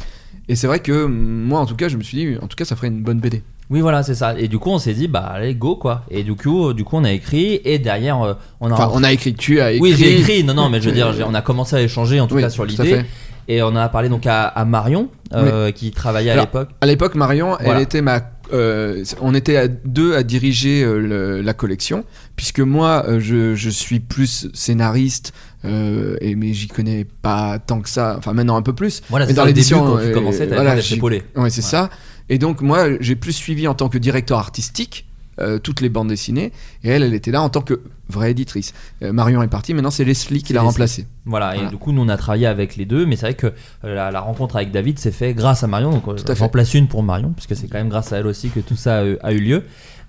Et 0.47 0.55
c'est 0.55 0.67
vrai 0.67 0.79
que 0.79 1.05
moi, 1.05 1.59
en 1.59 1.65
tout 1.65 1.75
cas, 1.75 1.87
je 1.87 1.97
me 1.97 2.03
suis 2.03 2.17
dit, 2.17 2.37
en 2.41 2.47
tout 2.47 2.55
cas, 2.55 2.65
ça 2.65 2.75
ferait 2.75 2.87
une 2.87 3.01
bonne 3.01 3.19
BD. 3.19 3.43
Oui, 3.69 3.81
voilà, 3.81 4.03
c'est 4.03 4.15
ça. 4.15 4.35
Et 4.37 4.47
du 4.47 4.59
coup, 4.59 4.69
on 4.69 4.77
s'est 4.79 4.93
dit, 4.93 5.07
bah 5.07 5.21
allez, 5.33 5.55
go 5.55 5.75
quoi. 5.75 6.03
Et 6.11 6.23
du 6.23 6.35
coup, 6.35 6.69
euh, 6.69 6.73
du 6.73 6.83
coup, 6.83 6.97
on 6.97 7.03
a 7.03 7.11
écrit 7.11 7.59
et 7.65 7.79
derrière, 7.79 8.21
euh, 8.21 8.33
on 8.61 8.69
a. 8.69 8.73
Enfin, 8.73 8.89
on 8.93 9.03
a 9.03 9.11
écrit, 9.11 9.33
tu 9.33 9.59
as 9.59 9.71
écrit. 9.71 9.81
Oui, 9.81 9.95
j'ai 9.97 10.19
écrit. 10.19 10.43
Non, 10.43 10.53
non, 10.53 10.69
mais 10.69 10.79
je 10.81 10.89
veux 10.89 10.95
dire, 10.95 11.13
on 11.27 11.33
a 11.33 11.41
commencé 11.41 11.75
à 11.75 11.81
échanger 11.81 12.19
en 12.19 12.27
tout 12.27 12.35
Oui, 12.35 12.41
cas 12.41 12.49
sur 12.49 12.65
l'idée. 12.65 13.01
Et 13.47 13.61
on 13.61 13.75
a 13.75 13.89
parlé 13.89 14.09
donc 14.09 14.25
à, 14.25 14.45
à 14.47 14.65
Marion, 14.65 15.09
euh, 15.33 15.71
qui 15.71 15.91
travaillait 15.91 16.31
à 16.31 16.41
l'époque. 16.41 16.69
À 16.81 16.85
l'époque, 16.87 17.13
Marion, 17.15 17.57
Voilà. 17.59 17.75
elle 17.79 17.83
était 17.83 18.01
ma. 18.01 18.21
euh, 18.53 19.03
on 19.21 19.35
était 19.35 19.55
à 19.57 19.67
deux 19.67 20.15
à 20.15 20.23
diriger 20.23 20.83
le- 20.83 21.41
la 21.41 21.53
collection, 21.53 22.05
puisque 22.35 22.59
moi, 22.59 23.05
je, 23.19 23.53
je 23.53 23.69
suis 23.69 23.99
plus 23.99 24.47
scénariste, 24.55 25.31
euh, 25.63 26.17
et, 26.21 26.33
mais 26.35 26.53
j'y 26.53 26.67
connais 26.67 27.05
pas 27.21 27.59
tant 27.59 27.81
que 27.81 27.89
ça. 27.89 28.15
Enfin, 28.17 28.33
maintenant 28.33 28.55
un 28.55 28.61
peu 28.63 28.73
plus. 28.73 29.01
Voilà, 29.11 29.27
c'est 29.27 29.33
dans 29.33 29.45
l'édition, 29.45 29.83
quand 29.85 29.99
tu 30.03 30.11
commençais, 30.11 30.47
t'avais 30.47 30.55
voilà. 30.55 30.75
Ouais, 30.75 30.81
c'est 30.81 30.95
Ouais. 31.35 31.49
ça. 31.61 31.89
Et 32.29 32.37
donc, 32.39 32.61
moi, 32.61 32.87
j'ai 32.99 33.15
plus 33.15 33.33
suivi 33.33 33.67
en 33.67 33.73
tant 33.75 33.89
que 33.89 33.97
directeur 33.97 34.39
artistique. 34.39 35.05
euh, 35.41 35.59
toutes 35.59 35.81
les 35.81 35.89
bandes 35.89 36.07
dessinées 36.07 36.53
et 36.85 36.89
elle 36.89 37.03
elle 37.03 37.13
était 37.13 37.29
là 37.29 37.41
en 37.41 37.49
tant 37.49 37.59
que 37.59 37.81
vraie 38.07 38.31
éditrice 38.31 38.73
Euh, 39.03 39.11
Marion 39.11 39.43
est 39.43 39.49
partie 39.49 39.73
maintenant 39.73 39.91
c'est 39.91 40.05
Leslie 40.05 40.41
qui 40.41 40.53
l'a 40.53 40.61
remplacée 40.61 41.07
Voilà, 41.25 41.57
et 41.57 41.67
du 41.67 41.75
coup, 41.75 41.91
nous 41.91 42.01
on 42.03 42.07
a 42.07 42.15
travaillé 42.15 42.47
avec 42.47 42.77
les 42.77 42.85
deux, 42.85 43.05
mais 43.05 43.17
c'est 43.17 43.25
vrai 43.25 43.33
que 43.33 43.47
euh, 43.47 43.95
la, 43.95 44.11
la 44.11 44.21
rencontre 44.21 44.55
avec 44.55 44.71
David 44.71 44.97
s'est 44.97 45.11
fait 45.11 45.33
grâce 45.33 45.61
à 45.61 45.67
Marion. 45.67 45.91
Donc, 45.91 46.05
fait. 46.21 46.35
j'en 46.37 46.47
place 46.47 46.73
une 46.73 46.87
pour 46.87 47.03
Marion, 47.03 47.33
puisque 47.33 47.53
c'est 47.57 47.67
quand 47.67 47.79
même 47.79 47.89
grâce 47.89 48.13
à 48.13 48.19
elle 48.19 48.27
aussi 48.27 48.47
que 48.49 48.61
tout 48.61 48.77
ça 48.77 48.99
a, 48.99 49.05
eu- 49.05 49.17
a 49.21 49.33
eu 49.33 49.39
lieu. 49.39 49.63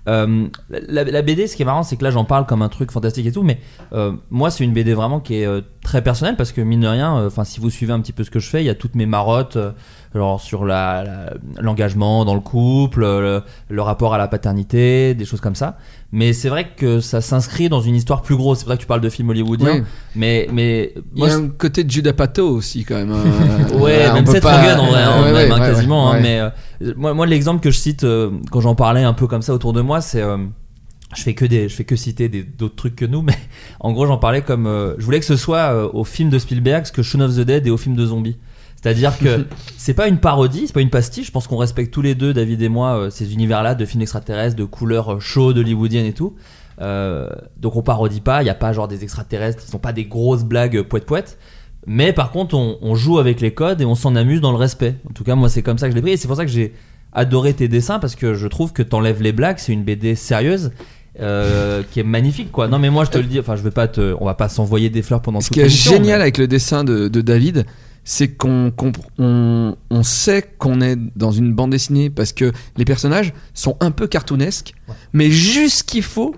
Euh, 0.07 0.47
la, 0.69 1.03
la 1.03 1.21
BD, 1.21 1.47
ce 1.47 1.57
qui 1.57 1.63
est 1.63 1.65
marrant, 1.65 1.83
c'est 1.83 1.97
que 1.97 2.03
là 2.05 2.11
j'en 2.11 2.23
parle 2.23 2.45
comme 2.45 2.61
un 2.61 2.69
truc 2.69 2.91
fantastique 2.91 3.25
et 3.25 3.31
tout, 3.33 3.43
mais 3.43 3.59
euh, 3.91 4.13
moi 4.29 4.49
c'est 4.49 4.63
une 4.63 4.71
BD 4.71 4.93
vraiment 4.93 5.19
qui 5.19 5.41
est 5.41 5.45
euh, 5.45 5.59
très 5.81 6.01
personnelle 6.01 6.37
parce 6.37 6.53
que 6.53 6.61
mine 6.61 6.79
de 6.79 6.87
rien, 6.87 7.25
enfin 7.25 7.43
si 7.43 7.59
vous 7.59 7.69
suivez 7.69 7.91
un 7.91 7.99
petit 7.99 8.13
peu 8.13 8.23
ce 8.23 8.31
que 8.31 8.39
je 8.39 8.47
fais, 8.47 8.63
il 8.63 8.65
y 8.65 8.69
a 8.69 8.75
toutes 8.75 8.95
mes 8.95 9.05
marottes, 9.05 9.57
genre 10.17 10.41
sur 10.41 10.65
la- 10.65 11.33
l'engagement 11.59 12.25
dans 12.25 12.33
le 12.35 12.41
couple, 12.41 13.03
euh, 13.03 13.39
le, 13.69 13.75
le 13.75 13.81
rapport 13.81 14.13
à 14.13 14.17
la 14.17 14.27
paternité, 14.27 15.13
des 15.15 15.25
choses 15.25 15.39
comme 15.41 15.55
ça. 15.55 15.77
Mais 16.11 16.33
c'est 16.33 16.49
vrai 16.49 16.69
que 16.75 16.99
ça 16.99 17.21
s'inscrit 17.21 17.69
dans 17.69 17.81
une 17.81 17.95
histoire 17.95 18.21
plus 18.21 18.35
grosse. 18.35 18.59
C'est 18.59 18.63
pour 18.65 18.71
ça 18.73 18.77
que 18.77 18.81
tu 18.81 18.87
parles 18.87 19.01
de 19.01 19.09
film 19.09 19.29
hollywoodien, 19.29 19.73
Oui. 19.75 19.83
mais 20.15 20.47
mais 20.51 20.93
il 20.95 21.19
moi, 21.19 21.27
y 21.29 21.31
a 21.31 21.35
un 21.35 21.47
côté 21.49 21.83
de 21.83 21.91
Judas 21.91 22.13
Pato 22.13 22.49
aussi 22.49 22.83
quand 22.85 22.95
même 22.95 23.11
hein. 23.11 23.23
Ouais, 23.79 24.05
on 24.09 24.13
même 24.15 24.25
Seth 24.25 24.43
pas- 24.43 24.57
Rogen 24.57 24.79
en 24.79 24.87
vrai, 24.87 25.03
hein, 25.03 25.19
Ouais, 25.19 25.25
même, 25.25 25.33
ouais, 25.33 25.51
hein, 25.51 25.59
ouais, 25.61 25.67
quasiment. 25.73 26.09
hein, 26.11 26.15
ouais. 26.15 26.21
mais 26.21 26.39
euh, 26.39 26.93
moi, 26.95 27.13
moi 27.13 27.25
l'exemple 27.25 27.61
que 27.61 27.71
je 27.71 27.77
cite 27.77 28.03
euh, 28.03 28.31
quand 28.51 28.61
j'en 28.61 28.75
parlais 28.75 29.03
un 29.03 29.13
peu 29.13 29.27
comme 29.27 29.41
ça 29.41 29.53
autour 29.53 29.73
de 29.73 29.81
moi, 29.81 29.99
c'est 30.01 30.21
euh, 30.21 30.37
je 31.15 31.21
fais 31.23 31.33
que 31.33 31.45
des, 31.45 31.67
je 31.69 31.75
fais 31.75 31.83
que 31.85 31.95
citer 31.95 32.29
d'autres 32.29 32.75
trucs 32.75 32.95
que 32.95 33.05
nous, 33.05 33.21
mais 33.27 33.37
en 33.81 33.91
gros 33.91 34.05
j'en 34.07 34.17
parlais 34.17 34.41
comme, 34.41 34.95
je 34.97 35.03
voulais 35.03 35.19
que 35.19 35.25
ce 35.25 35.35
soit 35.35 35.93
au 35.93 36.03
film 36.05 36.29
de 36.29 36.39
Spielberg 36.39 36.85
ce 36.85 36.91
que 36.93 37.01
Shaun 37.03 37.21
of 37.21 37.35
the 37.35 37.41
Dead 37.41 37.67
est 37.67 37.69
au 37.69 37.77
film 37.77 37.95
de 37.95 38.05
zombies. 38.05 38.37
C'est-à-dire 38.87 39.17
que 39.19 39.45
c'est 39.77 39.93
pas 39.93 40.07
une 40.07 40.17
parodie, 40.17 40.63
c'est 40.67 40.73
pas 40.73 40.81
une 40.81 40.89
pastiche. 40.89 41.27
Je 41.27 41.31
pense 41.31 41.47
qu'on 41.47 41.57
respecte 41.57 41.93
tous 41.93 42.01
les 42.01 42.15
deux, 42.15 42.33
David 42.33 42.61
et 42.61 42.69
moi, 42.69 42.97
euh, 42.97 43.09
ces 43.09 43.33
univers-là 43.33 43.75
de 43.75 43.85
films 43.85 44.01
extraterrestres, 44.03 44.55
de 44.55 44.63
couleurs 44.65 45.13
euh, 45.15 45.19
chaudes, 45.19 45.57
hollywoodiennes 45.57 46.05
et 46.05 46.13
tout. 46.13 46.35
Euh, 46.81 47.27
donc 47.59 47.75
on 47.75 47.81
parodie 47.81 48.21
pas, 48.21 48.43
il 48.43 48.45
y 48.45 48.49
a 48.49 48.55
pas 48.55 48.71
genre 48.71 48.87
des 48.87 49.03
extraterrestres, 49.03 49.63
ils 49.67 49.71
sont 49.71 49.79
pas 49.79 49.93
des 49.93 50.05
grosses 50.05 50.43
blagues 50.43 50.81
poète 50.83 51.05
poète. 51.05 51.37
Mais 51.85 52.13
par 52.13 52.31
contre, 52.31 52.55
on, 52.55 52.77
on 52.81 52.95
joue 52.95 53.17
avec 53.19 53.39
les 53.41 53.51
codes 53.53 53.81
et 53.81 53.85
on 53.85 53.95
s'en 53.95 54.15
amuse 54.15 54.41
dans 54.41 54.51
le 54.51 54.57
respect. 54.57 54.95
En 55.09 55.13
tout 55.13 55.23
cas, 55.23 55.35
moi, 55.35 55.49
c'est 55.49 55.61
comme 55.61 55.77
ça 55.77 55.87
que 55.87 55.91
je 55.91 55.95
l'ai 55.95 56.01
pris. 56.01 56.11
Et 56.11 56.17
c'est 56.17 56.27
pour 56.27 56.35
ça 56.37 56.45
que 56.45 56.51
j'ai 56.51 56.73
adoré 57.13 57.53
tes 57.53 57.67
dessins 57.67 57.97
parce 57.99 58.15
que 58.15 58.33
je 58.33 58.47
trouve 58.47 58.73
que 58.73 58.83
t'enlèves 58.83 59.21
les 59.23 59.31
blagues. 59.31 59.57
C'est 59.57 59.73
une 59.73 59.83
BD 59.83 60.15
sérieuse. 60.15 60.71
euh, 61.19 61.81
qui 61.91 61.99
est 61.99 62.03
magnifique 62.03 62.51
quoi 62.51 62.67
non 62.67 62.77
mais 62.77 62.91
moi 62.91 63.03
je 63.03 63.09
te 63.09 63.17
le 63.17 63.23
dis 63.23 63.39
enfin 63.39 63.55
je 63.55 63.63
vais 63.63 63.71
pas 63.71 63.87
te 63.87 64.15
on 64.19 64.25
va 64.25 64.35
pas 64.35 64.49
s'envoyer 64.49 64.91
des 64.91 65.01
fleurs 65.01 65.23
pendant 65.23 65.41
Ce 65.41 65.47
toute 65.47 65.55
qui 65.55 65.61
est 65.61 65.67
génial 65.69 66.17
mais- 66.19 66.21
avec 66.21 66.37
le 66.37 66.47
dessin 66.47 66.83
de, 66.83 67.07
de 67.07 67.21
David, 67.21 67.65
c'est 68.07 68.29
qu'on 68.29 68.71
on, 69.19 69.75
on 69.89 70.03
sait 70.03 70.41
qu'on 70.57 70.79
est 70.79 70.95
dans 71.17 71.31
une 71.31 71.53
bande 71.53 71.71
dessinée 71.71 72.09
parce 72.09 72.31
que 72.31 72.53
les 72.77 72.85
personnages 72.85 73.33
sont 73.53 73.75
un 73.81 73.91
peu 73.91 74.07
cartoonesques, 74.07 74.73
mais 75.11 75.29
juste 75.29 75.79
ce 75.79 75.83
qu'il 75.83 76.03
faut. 76.03 76.33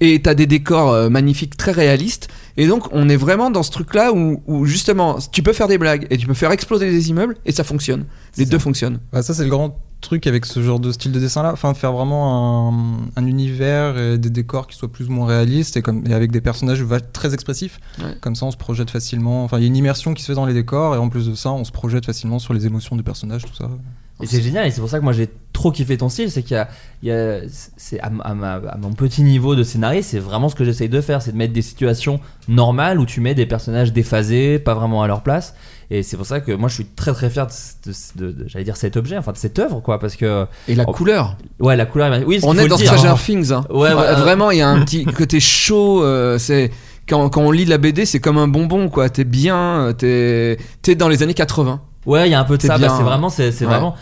Et 0.00 0.20
t'as 0.20 0.34
des 0.34 0.46
décors 0.46 0.92
euh, 0.92 1.08
magnifiques, 1.08 1.56
très 1.56 1.70
réalistes. 1.70 2.28
Et 2.58 2.66
donc, 2.66 2.92
on 2.92 3.08
est 3.08 3.16
vraiment 3.16 3.50
dans 3.50 3.62
ce 3.62 3.70
truc-là 3.70 4.12
où, 4.12 4.42
où, 4.46 4.66
justement, 4.66 5.16
tu 5.32 5.42
peux 5.42 5.54
faire 5.54 5.68
des 5.68 5.78
blagues 5.78 6.06
et 6.10 6.18
tu 6.18 6.26
peux 6.26 6.34
faire 6.34 6.50
exploser 6.50 6.90
des 6.90 7.08
immeubles 7.08 7.36
et 7.46 7.52
ça 7.52 7.64
fonctionne. 7.64 8.04
Les 8.36 8.44
deux 8.44 8.58
fonctionnent. 8.58 8.98
Bah, 9.10 9.22
ça, 9.22 9.32
c'est 9.32 9.44
le 9.44 9.48
grand 9.48 9.78
truc 10.06 10.26
avec 10.26 10.46
ce 10.46 10.62
genre 10.62 10.80
de 10.80 10.90
style 10.92 11.12
de 11.12 11.20
dessin 11.20 11.42
là. 11.42 11.52
Enfin, 11.52 11.74
faire 11.74 11.92
vraiment 11.92 12.70
un, 12.72 12.98
un 13.16 13.26
univers 13.26 13.98
et 13.98 14.16
des 14.18 14.30
décors 14.30 14.66
qui 14.66 14.76
soient 14.76 14.90
plus 14.90 15.08
ou 15.08 15.12
moins 15.12 15.26
réalistes 15.26 15.76
et, 15.76 15.82
comme, 15.82 16.06
et 16.06 16.14
avec 16.14 16.32
des 16.32 16.40
personnages 16.40 16.82
très 17.12 17.34
expressifs. 17.34 17.78
Ouais. 17.98 18.16
Comme 18.20 18.34
ça, 18.34 18.46
on 18.46 18.50
se 18.50 18.56
projette 18.56 18.90
facilement. 18.90 19.44
Enfin, 19.44 19.58
il 19.58 19.62
y 19.62 19.64
a 19.64 19.68
une 19.68 19.76
immersion 19.76 20.14
qui 20.14 20.22
se 20.22 20.28
fait 20.28 20.34
dans 20.34 20.46
les 20.46 20.54
décors 20.54 20.94
et 20.94 20.98
en 20.98 21.08
plus 21.08 21.28
de 21.28 21.34
ça, 21.34 21.52
on 21.52 21.64
se 21.64 21.72
projette 21.72 22.06
facilement 22.06 22.38
sur 22.38 22.54
les 22.54 22.66
émotions 22.66 22.96
des 22.96 23.02
personnages, 23.02 23.44
tout 23.44 23.54
ça. 23.54 23.68
Et 24.22 24.26
c'est 24.26 24.40
génial, 24.40 24.66
et 24.66 24.70
c'est 24.70 24.80
pour 24.80 24.88
ça 24.88 24.98
que 24.98 25.04
moi 25.04 25.12
j'ai 25.12 25.28
trop 25.52 25.70
kiffé 25.70 25.98
ton 25.98 26.08
style, 26.08 26.30
c'est 26.30 26.42
qu'il 26.42 26.54
y 26.56 26.58
a, 26.58 26.68
il 27.02 27.08
y 27.10 27.12
a- 27.12 27.40
c'est 27.76 28.00
à, 28.00 28.06
à 28.24 28.32
ma- 28.34 28.54
à 28.54 28.78
mon 28.78 28.94
petit 28.94 29.22
niveau 29.22 29.54
de 29.54 29.62
scénariste, 29.62 30.08
c'est 30.12 30.18
vraiment 30.18 30.48
ce 30.48 30.54
que 30.54 30.64
j'essaye 30.64 30.88
de 30.88 31.02
faire, 31.02 31.20
c'est 31.20 31.32
de 31.32 31.36
mettre 31.36 31.52
des 31.52 31.60
situations 31.60 32.18
normales 32.48 32.98
où 32.98 33.04
tu 33.04 33.20
mets 33.20 33.34
des 33.34 33.44
personnages 33.44 33.92
déphasés, 33.92 34.58
pas 34.58 34.72
vraiment 34.72 35.02
à 35.02 35.06
leur 35.06 35.22
place. 35.22 35.54
Et 35.90 36.02
c'est 36.02 36.16
pour 36.16 36.26
ça 36.26 36.40
que 36.40 36.52
moi 36.52 36.68
je 36.68 36.74
suis 36.74 36.84
très 36.86 37.12
très 37.12 37.30
fier 37.30 37.46
de, 37.46 37.52
de- 37.90 38.26
de- 38.26 38.32
de- 38.42 38.48
j'allais 38.48 38.64
dire 38.64 38.76
cet 38.76 38.96
objet, 38.96 39.16
enfin 39.16 39.32
de 39.32 39.36
cette 39.36 39.58
œuvre 39.58 39.80
quoi, 39.80 39.98
parce 40.00 40.16
que 40.16 40.46
Et 40.68 40.74
la 40.74 40.84
couleur. 40.84 41.36
ouais 41.60 41.76
la 41.76 41.86
couleur, 41.86 42.12
oui, 42.26 42.40
On 42.42 42.58
est 42.58 42.66
dans 42.66 42.76
dire, 42.76 42.86
Stranger 42.86 43.08
hein. 43.08 43.16
Things. 43.16 43.52
hein. 43.52 43.64
Ouais, 43.70 43.80
ouais, 43.80 43.90
Euh, 43.92 44.12
euh, 44.12 44.14
Vraiment, 44.16 44.50
il 44.50 44.58
y 44.58 44.62
a 44.62 44.68
un 44.68 44.80
petit 44.84 45.04
côté 45.04 45.38
chaud. 45.40 46.02
euh, 46.02 46.38
c'est 46.38 46.70
quand, 47.08 47.28
quand 47.28 47.42
on 47.42 47.52
lit 47.52 47.64
la 47.66 47.78
BD, 47.78 48.04
c'est 48.04 48.18
comme 48.20 48.38
un 48.38 48.48
bonbon, 48.48 48.88
quoi. 48.88 49.08
T'es 49.10 49.22
bien, 49.24 49.56
euh, 49.56 49.92
t'es 49.92 50.56
t'es 50.82 50.96
dans 50.96 51.08
les 51.08 51.22
années 51.22 51.34
80. 51.34 51.80
Ouais, 52.04 52.28
il 52.28 52.30
y 52.30 52.34
a 52.34 52.40
un 52.40 52.44
peu 52.44 52.56
de 52.56 52.62
ça. 52.62 52.78
bah, 52.78 52.86
c'est 52.96 53.02
vraiment, 53.02 53.28
c'est, 53.30 53.48
ouais. 53.48 53.66
vraiment. 53.66 53.96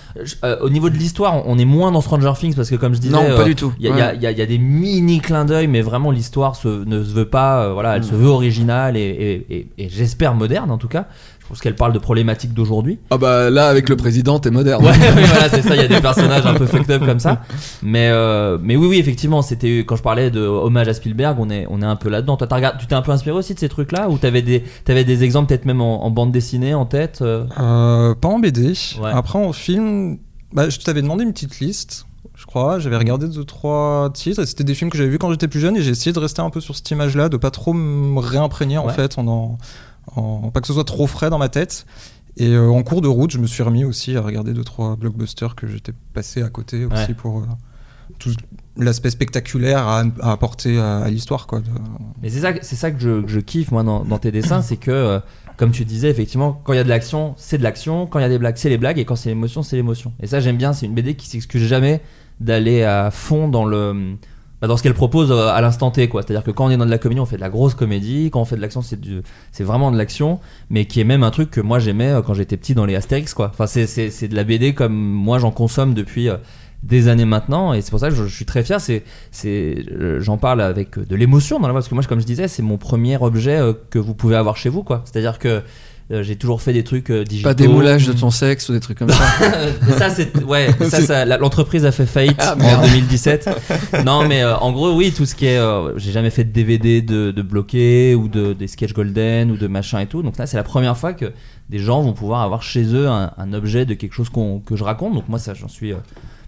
euh, 0.44 0.58
au 0.60 0.68
niveau 0.68 0.90
de 0.90 0.94
l'histoire, 0.94 1.46
on- 1.48 1.58
est 1.58 1.64
moins 1.64 1.90
dans 1.90 2.02
Stranger 2.02 2.32
Things 2.38 2.54
parce 2.54 2.68
que 2.68 2.74
comme 2.76 2.94
je 2.94 3.00
disais, 3.00 3.14
non, 3.14 3.24
euh, 3.24 3.34
pas 3.34 3.44
du 3.44 3.54
tout. 3.54 3.72
Il 3.78 3.86
y, 3.86 3.88
a- 3.90 4.12
il 4.12 4.20
y 4.20 4.24
y 4.24 4.26
a- 4.26 4.30
il 4.30 4.38
y 4.38 4.42
a 4.42 4.46
des 4.46 4.58
mini 4.58 5.20
clins 5.20 5.46
d'œil, 5.46 5.68
mais 5.68 5.80
vraiment 5.80 6.10
l'histoire 6.10 6.52
ne 6.66 7.02
se 7.02 7.10
veut 7.14 7.24
pas. 7.30 7.62
euh, 7.64 7.72
voilà, 7.72 7.96
elle 7.96 8.02
Mm. 8.02 8.04
se 8.04 8.14
veut 8.14 8.28
originale 8.28 8.98
et, 8.98 9.00
et- 9.00 9.56
et- 9.56 9.68
et 9.78 9.88
j'espère 9.88 10.34
moderne 10.34 10.70
en 10.70 10.76
tout 10.76 10.88
cas. 10.88 11.06
Je 11.44 11.48
pense 11.50 11.60
qu'elle 11.60 11.76
parle 11.76 11.92
de 11.92 11.98
problématiques 11.98 12.54
d'aujourd'hui. 12.54 12.98
Ah 13.10 13.18
bah 13.18 13.50
là, 13.50 13.68
avec 13.68 13.90
le 13.90 13.96
président, 13.96 14.38
t'es 14.38 14.50
moderne. 14.50 14.82
Ouais, 14.82 14.92
oui, 15.16 15.22
voilà, 15.26 15.50
c'est 15.50 15.60
ça. 15.60 15.76
Il 15.76 15.82
y 15.82 15.84
a 15.84 15.88
des 15.88 16.00
personnages 16.00 16.46
un 16.46 16.54
peu 16.54 16.64
fucked 16.64 16.90
up 16.90 17.04
comme 17.04 17.20
ça. 17.20 17.42
Mais, 17.82 18.08
euh, 18.10 18.56
mais 18.62 18.76
oui, 18.76 18.86
oui, 18.86 18.98
effectivement, 18.98 19.42
c'était 19.42 19.80
quand 19.80 19.94
je 19.96 20.02
parlais 20.02 20.30
de 20.30 20.40
hommage 20.40 20.88
à 20.88 20.94
Spielberg, 20.94 21.36
on 21.38 21.50
est, 21.50 21.66
on 21.68 21.82
est 21.82 21.86
un 21.86 21.96
peu 21.96 22.08
là-dedans. 22.08 22.38
Toi, 22.38 22.46
t'as 22.46 22.56
regardé- 22.56 22.78
tu 22.80 22.86
t'es 22.86 22.94
un 22.94 23.02
peu 23.02 23.12
inspiré 23.12 23.36
aussi 23.36 23.52
de 23.54 23.58
ces 23.58 23.68
trucs-là, 23.68 24.08
ou 24.08 24.16
t'avais 24.16 24.40
des, 24.40 24.64
t'avais 24.86 25.04
des 25.04 25.22
exemples 25.22 25.48
peut-être 25.48 25.66
même 25.66 25.82
en, 25.82 26.04
en 26.04 26.10
bande 26.10 26.32
dessinée 26.32 26.72
en 26.72 26.86
tête. 26.86 27.18
euh 27.20 27.44
Euh, 27.60 28.14
pas 28.14 28.28
en 28.28 28.38
BD. 28.38 28.68
Ouais. 29.00 29.10
Après, 29.12 29.38
en 29.38 29.52
film, 29.52 30.16
bah, 30.54 30.70
je 30.70 30.78
t'avais 30.78 31.02
demandé 31.02 31.24
une 31.24 31.32
petite 31.34 31.60
liste. 31.60 32.06
Je 32.36 32.46
crois, 32.46 32.78
j'avais 32.78 32.96
regardé 32.96 33.28
deux 33.28 33.44
trois 33.44 34.10
titres 34.14 34.40
et 34.42 34.46
c'était 34.46 34.64
des 34.64 34.74
films 34.74 34.90
que 34.90 34.96
j'avais 34.98 35.10
vus 35.10 35.18
quand 35.18 35.30
j'étais 35.30 35.46
plus 35.46 35.60
jeune 35.60 35.76
et 35.76 35.82
j'ai 35.82 35.90
essayé 35.90 36.12
de 36.12 36.18
rester 36.18 36.40
un 36.42 36.50
peu 36.50 36.60
sur 36.60 36.74
cette 36.74 36.90
image-là, 36.90 37.28
de 37.28 37.36
pas 37.36 37.50
trop 37.50 37.72
me 37.74 38.18
réimprégner 38.18 38.78
en 38.78 38.86
Ouais. 38.86 38.92
fait, 38.94 39.18
en, 39.18 39.26
en- 39.28 39.58
en- 40.16 40.50
pas 40.50 40.60
que 40.60 40.66
ce 40.66 40.72
soit 40.72 40.84
trop 40.84 41.06
frais 41.06 41.30
dans 41.30 41.38
ma 41.38 41.48
tête. 41.48 41.86
Et 42.36 42.48
euh, 42.48 42.68
en 42.68 42.82
cours 42.82 43.00
de 43.00 43.08
route, 43.08 43.30
je 43.30 43.38
me 43.38 43.46
suis 43.46 43.62
remis 43.62 43.84
aussi 43.84 44.16
à 44.16 44.20
regarder 44.20 44.52
deux 44.52 44.64
trois 44.64 44.96
blockbusters 44.96 45.54
que 45.54 45.66
j'étais 45.68 45.92
passé 46.14 46.42
à 46.42 46.48
côté 46.50 46.84
aussi 46.84 46.94
Ouais. 47.08 47.14
pour 47.14 47.38
euh, 47.38 47.46
tout 48.18 48.30
l'aspect 48.76 49.10
spectaculaire 49.10 49.86
à, 49.86 50.02
à 50.20 50.32
apporter 50.32 50.78
à, 50.80 50.98
à 50.98 51.10
l'histoire 51.10 51.46
quoi. 51.46 51.60
Mais 52.22 52.28
c'est 52.30 52.40
ça, 52.40 52.52
c'est 52.60 52.74
ça 52.74 52.90
que 52.90 52.98
je, 53.00 53.22
que 53.22 53.28
je 53.28 53.38
kiffe 53.38 53.70
moi 53.70 53.84
dans, 53.84 54.04
dans 54.04 54.18
tes 54.18 54.32
dessins, 54.32 54.62
c'est 54.62 54.76
que 54.76 54.90
euh, 54.90 55.20
comme 55.56 55.70
tu 55.70 55.84
disais 55.84 56.10
effectivement, 56.10 56.60
quand 56.64 56.72
il 56.72 56.76
y 56.76 56.80
a 56.80 56.84
de 56.84 56.88
l'action, 56.88 57.34
c'est 57.36 57.58
de 57.58 57.62
l'action, 57.62 58.06
quand 58.08 58.18
il 58.18 58.22
y 58.22 58.24
a 58.24 58.28
des 58.28 58.38
blagues, 58.38 58.56
c'est 58.56 58.68
les 58.68 58.78
blagues, 58.78 58.98
et 58.98 59.04
quand 59.04 59.14
c'est 59.14 59.28
l'émotion, 59.28 59.62
c'est 59.62 59.76
l'émotion. 59.76 60.12
Et 60.20 60.26
ça 60.26 60.40
j'aime 60.40 60.56
bien, 60.56 60.72
c'est 60.72 60.86
une 60.86 60.94
BD 60.94 61.14
qui 61.14 61.28
s'excuse 61.28 61.62
jamais 61.62 62.00
d'aller 62.40 62.82
à 62.82 63.12
fond 63.12 63.46
dans 63.48 63.64
le 63.64 64.16
dans 64.66 64.76
ce 64.76 64.82
qu'elle 64.82 64.94
propose 64.94 65.30
euh, 65.30 65.48
à 65.48 65.60
l'instant 65.60 65.90
T 65.90 66.08
quoi. 66.08 66.22
C'est-à-dire 66.22 66.44
que 66.44 66.50
quand 66.50 66.66
on 66.66 66.70
est 66.70 66.76
dans 66.76 66.86
de 66.86 66.90
la 66.90 66.98
comédie, 66.98 67.20
on 67.20 67.26
fait 67.26 67.36
de 67.36 67.40
la 67.40 67.50
grosse 67.50 67.74
comédie, 67.74 68.30
quand 68.32 68.40
on 68.40 68.44
fait 68.44 68.56
de 68.56 68.60
l'action, 68.60 68.82
c'est 68.82 69.00
du 69.00 69.22
c'est 69.52 69.64
vraiment 69.64 69.90
de 69.90 69.98
l'action, 69.98 70.40
mais 70.70 70.86
qui 70.86 71.00
est 71.00 71.04
même 71.04 71.22
un 71.22 71.30
truc 71.30 71.50
que 71.50 71.60
moi 71.60 71.78
j'aimais 71.78 72.10
euh, 72.10 72.22
quand 72.22 72.34
j'étais 72.34 72.56
petit 72.56 72.74
dans 72.74 72.84
les 72.84 72.94
Astérix 72.94 73.34
quoi. 73.34 73.50
Enfin 73.52 73.66
c'est 73.66 74.28
de 74.28 74.34
la 74.34 74.44
BD 74.44 74.74
comme 74.74 74.94
moi 74.94 75.38
j'en 75.38 75.50
consomme 75.50 75.94
depuis 75.94 76.28
euh, 76.28 76.36
des 76.82 77.08
années 77.08 77.24
maintenant 77.24 77.72
et 77.72 77.80
c'est 77.80 77.90
pour 77.90 78.00
ça 78.00 78.10
que 78.10 78.14
je, 78.14 78.24
je 78.24 78.34
suis 78.34 78.44
très 78.44 78.62
fier 78.62 78.78
c'est 78.78 79.04
c'est 79.30 79.86
j'en 80.18 80.36
parle 80.36 80.60
avec 80.60 80.98
de 80.98 81.16
l'émotion 81.16 81.58
dans 81.58 81.66
la 81.66 81.72
voix 81.72 81.80
parce 81.80 81.88
que 81.88 81.94
moi 81.94 82.04
comme 82.04 82.20
je 82.20 82.26
disais 82.26 82.46
c'est 82.46 82.62
mon 82.62 82.76
premier 82.76 83.16
objet 83.16 83.58
que 83.88 83.98
vous 83.98 84.14
pouvez 84.14 84.36
avoir 84.36 84.58
chez 84.58 84.68
vous 84.68 84.82
quoi 84.82 85.02
c'est 85.06 85.18
à 85.18 85.22
dire 85.22 85.38
que 85.38 85.62
j'ai 86.10 86.36
toujours 86.36 86.60
fait 86.60 86.72
des 86.74 86.84
trucs 86.84 87.10
euh, 87.10 87.24
digitaux 87.24 87.48
Pas 87.48 87.54
des 87.54 87.66
moulages 87.66 88.06
de 88.06 88.12
ton 88.12 88.30
sexe 88.30 88.68
ou 88.68 88.72
des 88.72 88.80
trucs 88.80 88.98
comme 88.98 89.08
ça. 89.08 89.24
ça 89.98 90.10
c'est 90.10 90.36
ouais 90.44 90.68
ça, 90.90 91.24
l'entreprise 91.24 91.84
a 91.86 91.92
fait 91.92 92.04
faillite 92.06 92.36
Ah, 92.38 92.54
en 92.54 92.56
merde. 92.56 92.82
2017 92.84 93.48
non 94.04 94.26
mais 94.28 94.42
euh, 94.42 94.54
en 94.58 94.72
gros 94.72 94.92
oui 94.94 95.12
tout 95.16 95.24
ce 95.24 95.34
qui 95.34 95.46
est 95.46 95.56
euh, 95.58 95.96
j'ai 95.98 96.12
jamais 96.12 96.28
fait 96.30 96.44
de 96.44 96.50
DVD 96.52 97.00
de, 97.00 97.30
de 97.30 97.42
bloqué 97.42 98.14
ou 98.14 98.28
de 98.28 98.52
des 98.52 98.66
sketch 98.66 98.92
golden 98.92 99.50
ou 99.50 99.56
de 99.56 99.66
machin 99.66 100.00
et 100.00 100.06
tout 100.06 100.22
donc 100.22 100.36
là 100.36 100.46
c'est 100.46 100.56
la 100.58 100.62
première 100.62 100.96
fois 100.98 101.14
que 101.14 101.32
des 101.70 101.78
gens 101.78 102.02
vont 102.02 102.12
pouvoir 102.12 102.42
avoir 102.42 102.62
chez 102.62 102.84
eux 102.94 103.08
un, 103.08 103.32
un 103.38 103.52
objet 103.54 103.86
de 103.86 103.94
quelque 103.94 104.12
chose 104.12 104.28
qu'on 104.28 104.60
que 104.60 104.76
je 104.76 104.84
raconte 104.84 105.14
donc 105.14 105.28
moi 105.30 105.38
ça 105.38 105.54
j'en 105.54 105.68
suis 105.68 105.92
euh, 105.92 105.96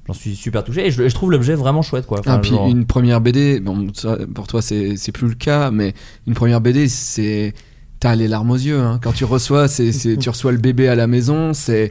j'en 0.07 0.13
suis 0.13 0.37
super 0.37 0.65
touché 0.65 0.87
et 0.87 0.91
je, 0.91 1.09
je 1.09 1.15
trouve 1.15 1.31
l'objet 1.31 1.55
vraiment 1.55 1.81
chouette 1.81 2.07
quoi 2.07 2.21
Enfin, 2.21 2.35
Ah, 2.35 2.39
puis 2.41 2.51
genre- 2.51 2.69
une 2.69 2.85
première 2.85 3.21
BD, 3.23 3.59
bon, 3.61 3.89
ça, 3.95 4.19
pour 4.35 4.47
toi 4.47 4.61
c'est 4.61 4.97
plus 5.13 5.29
le 5.29 5.35
cas, 5.35 5.71
mais 5.71 5.95
une 6.27 6.35
première 6.35 6.61
BD, 6.61 6.89
c'est. 6.89 7.55
T'as 8.01 8.15
les 8.15 8.29
larmes 8.29 8.51
aux 8.51 8.57
yeux. 8.57 8.79
hein. 8.81 8.99
Quand 9.03 9.13
tu 9.13 9.25
reçois, 9.25 9.69
c'est 9.69 9.91
tu 10.19 10.29
reçois 10.29 10.53
le 10.53 10.59
bébé 10.59 10.89
à 10.89 10.95
la 10.95 11.07
maison, 11.07 11.53
c'est 11.55 11.91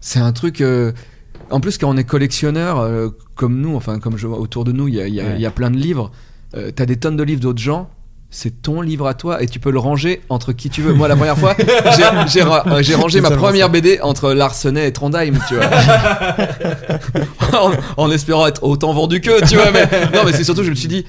c'est 0.00 0.18
un 0.20 0.32
truc. 0.32 0.60
euh, 0.60 0.92
En 1.50 1.60
plus, 1.60 1.78
quand 1.78 1.88
on 1.90 1.96
est 1.96 2.04
collectionneur, 2.04 2.80
euh, 2.80 3.08
comme 3.36 3.60
nous, 3.60 3.76
enfin, 3.76 3.98
comme 3.98 4.16
je 4.16 4.26
vois 4.26 4.38
autour 4.40 4.64
de 4.64 4.72
nous, 4.72 4.88
il 4.88 4.94
y 4.94 5.00
a, 5.00 5.06
y 5.08 5.20
a- 5.20 5.24
Ouais. 5.24 5.32
il 5.36 5.40
y 5.40 5.46
a 5.46 5.50
plein 5.50 5.70
de 5.70 5.76
livres. 5.76 6.10
euh, 6.56 6.70
T'as 6.74 6.86
des 6.86 6.96
tonnes 6.96 7.16
de 7.16 7.22
livres 7.22 7.40
d'autres 7.40 7.60
gens. 7.62 7.88
C'est 8.30 8.62
ton 8.62 8.80
livre 8.80 9.06
à 9.06 9.14
toi 9.14 9.40
et 9.42 9.46
tu 9.46 9.60
peux 9.60 9.70
le 9.70 9.78
ranger 9.78 10.20
entre 10.28 10.52
qui 10.52 10.68
tu 10.68 10.82
veux. 10.82 10.92
Moi, 10.92 11.06
la 11.06 11.14
première 11.14 11.38
fois, 11.38 11.54
j'ai- 11.58 12.02
j'ai 12.26 12.42
ra- 12.42 12.82
j'ai 12.82 12.96
rangé 12.96 13.20
ma 13.20 13.30
première 13.30 13.66
ça. 13.66 13.72
BD 13.72 14.00
entre 14.02 14.32
Larsenet 14.32 14.88
et 14.88 14.92
Trondheim, 14.92 15.34
tu 15.46 15.54
vois. 15.54 15.66
en, 17.52 17.72
en 17.96 18.10
espérant 18.10 18.46
être 18.48 18.64
autant 18.64 18.92
vendu 18.92 19.20
qu'eux, 19.20 19.40
tu 19.48 19.54
vois. 19.54 19.70
Mais, 19.70 19.84
non, 20.12 20.22
mais 20.24 20.32
c'est 20.32 20.42
surtout, 20.44 20.64
je 20.64 20.70
me 20.70 20.74
suis 20.74 20.88
dit, 20.88 21.06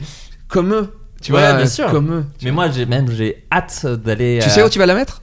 comme 0.47 0.71
eux, 0.73 0.89
tu 1.25 1.33
Ouais, 1.33 1.39
vois, 1.41 1.53
bien 1.53 1.65
sûr. 1.65 1.89
comme 1.89 2.13
eux. 2.13 2.25
mais 2.43 2.51
moi 2.51 2.69
j'ai 2.69 2.85
même 2.85 3.09
j'ai 3.11 3.43
hâte 3.51 3.85
d'aller 3.85 4.39
Tu 4.43 4.49
sais 4.49 4.61
où 4.63 4.69
tu 4.69 4.77
vas 4.79 4.85
la 4.85 4.93
mettre? 4.95 5.21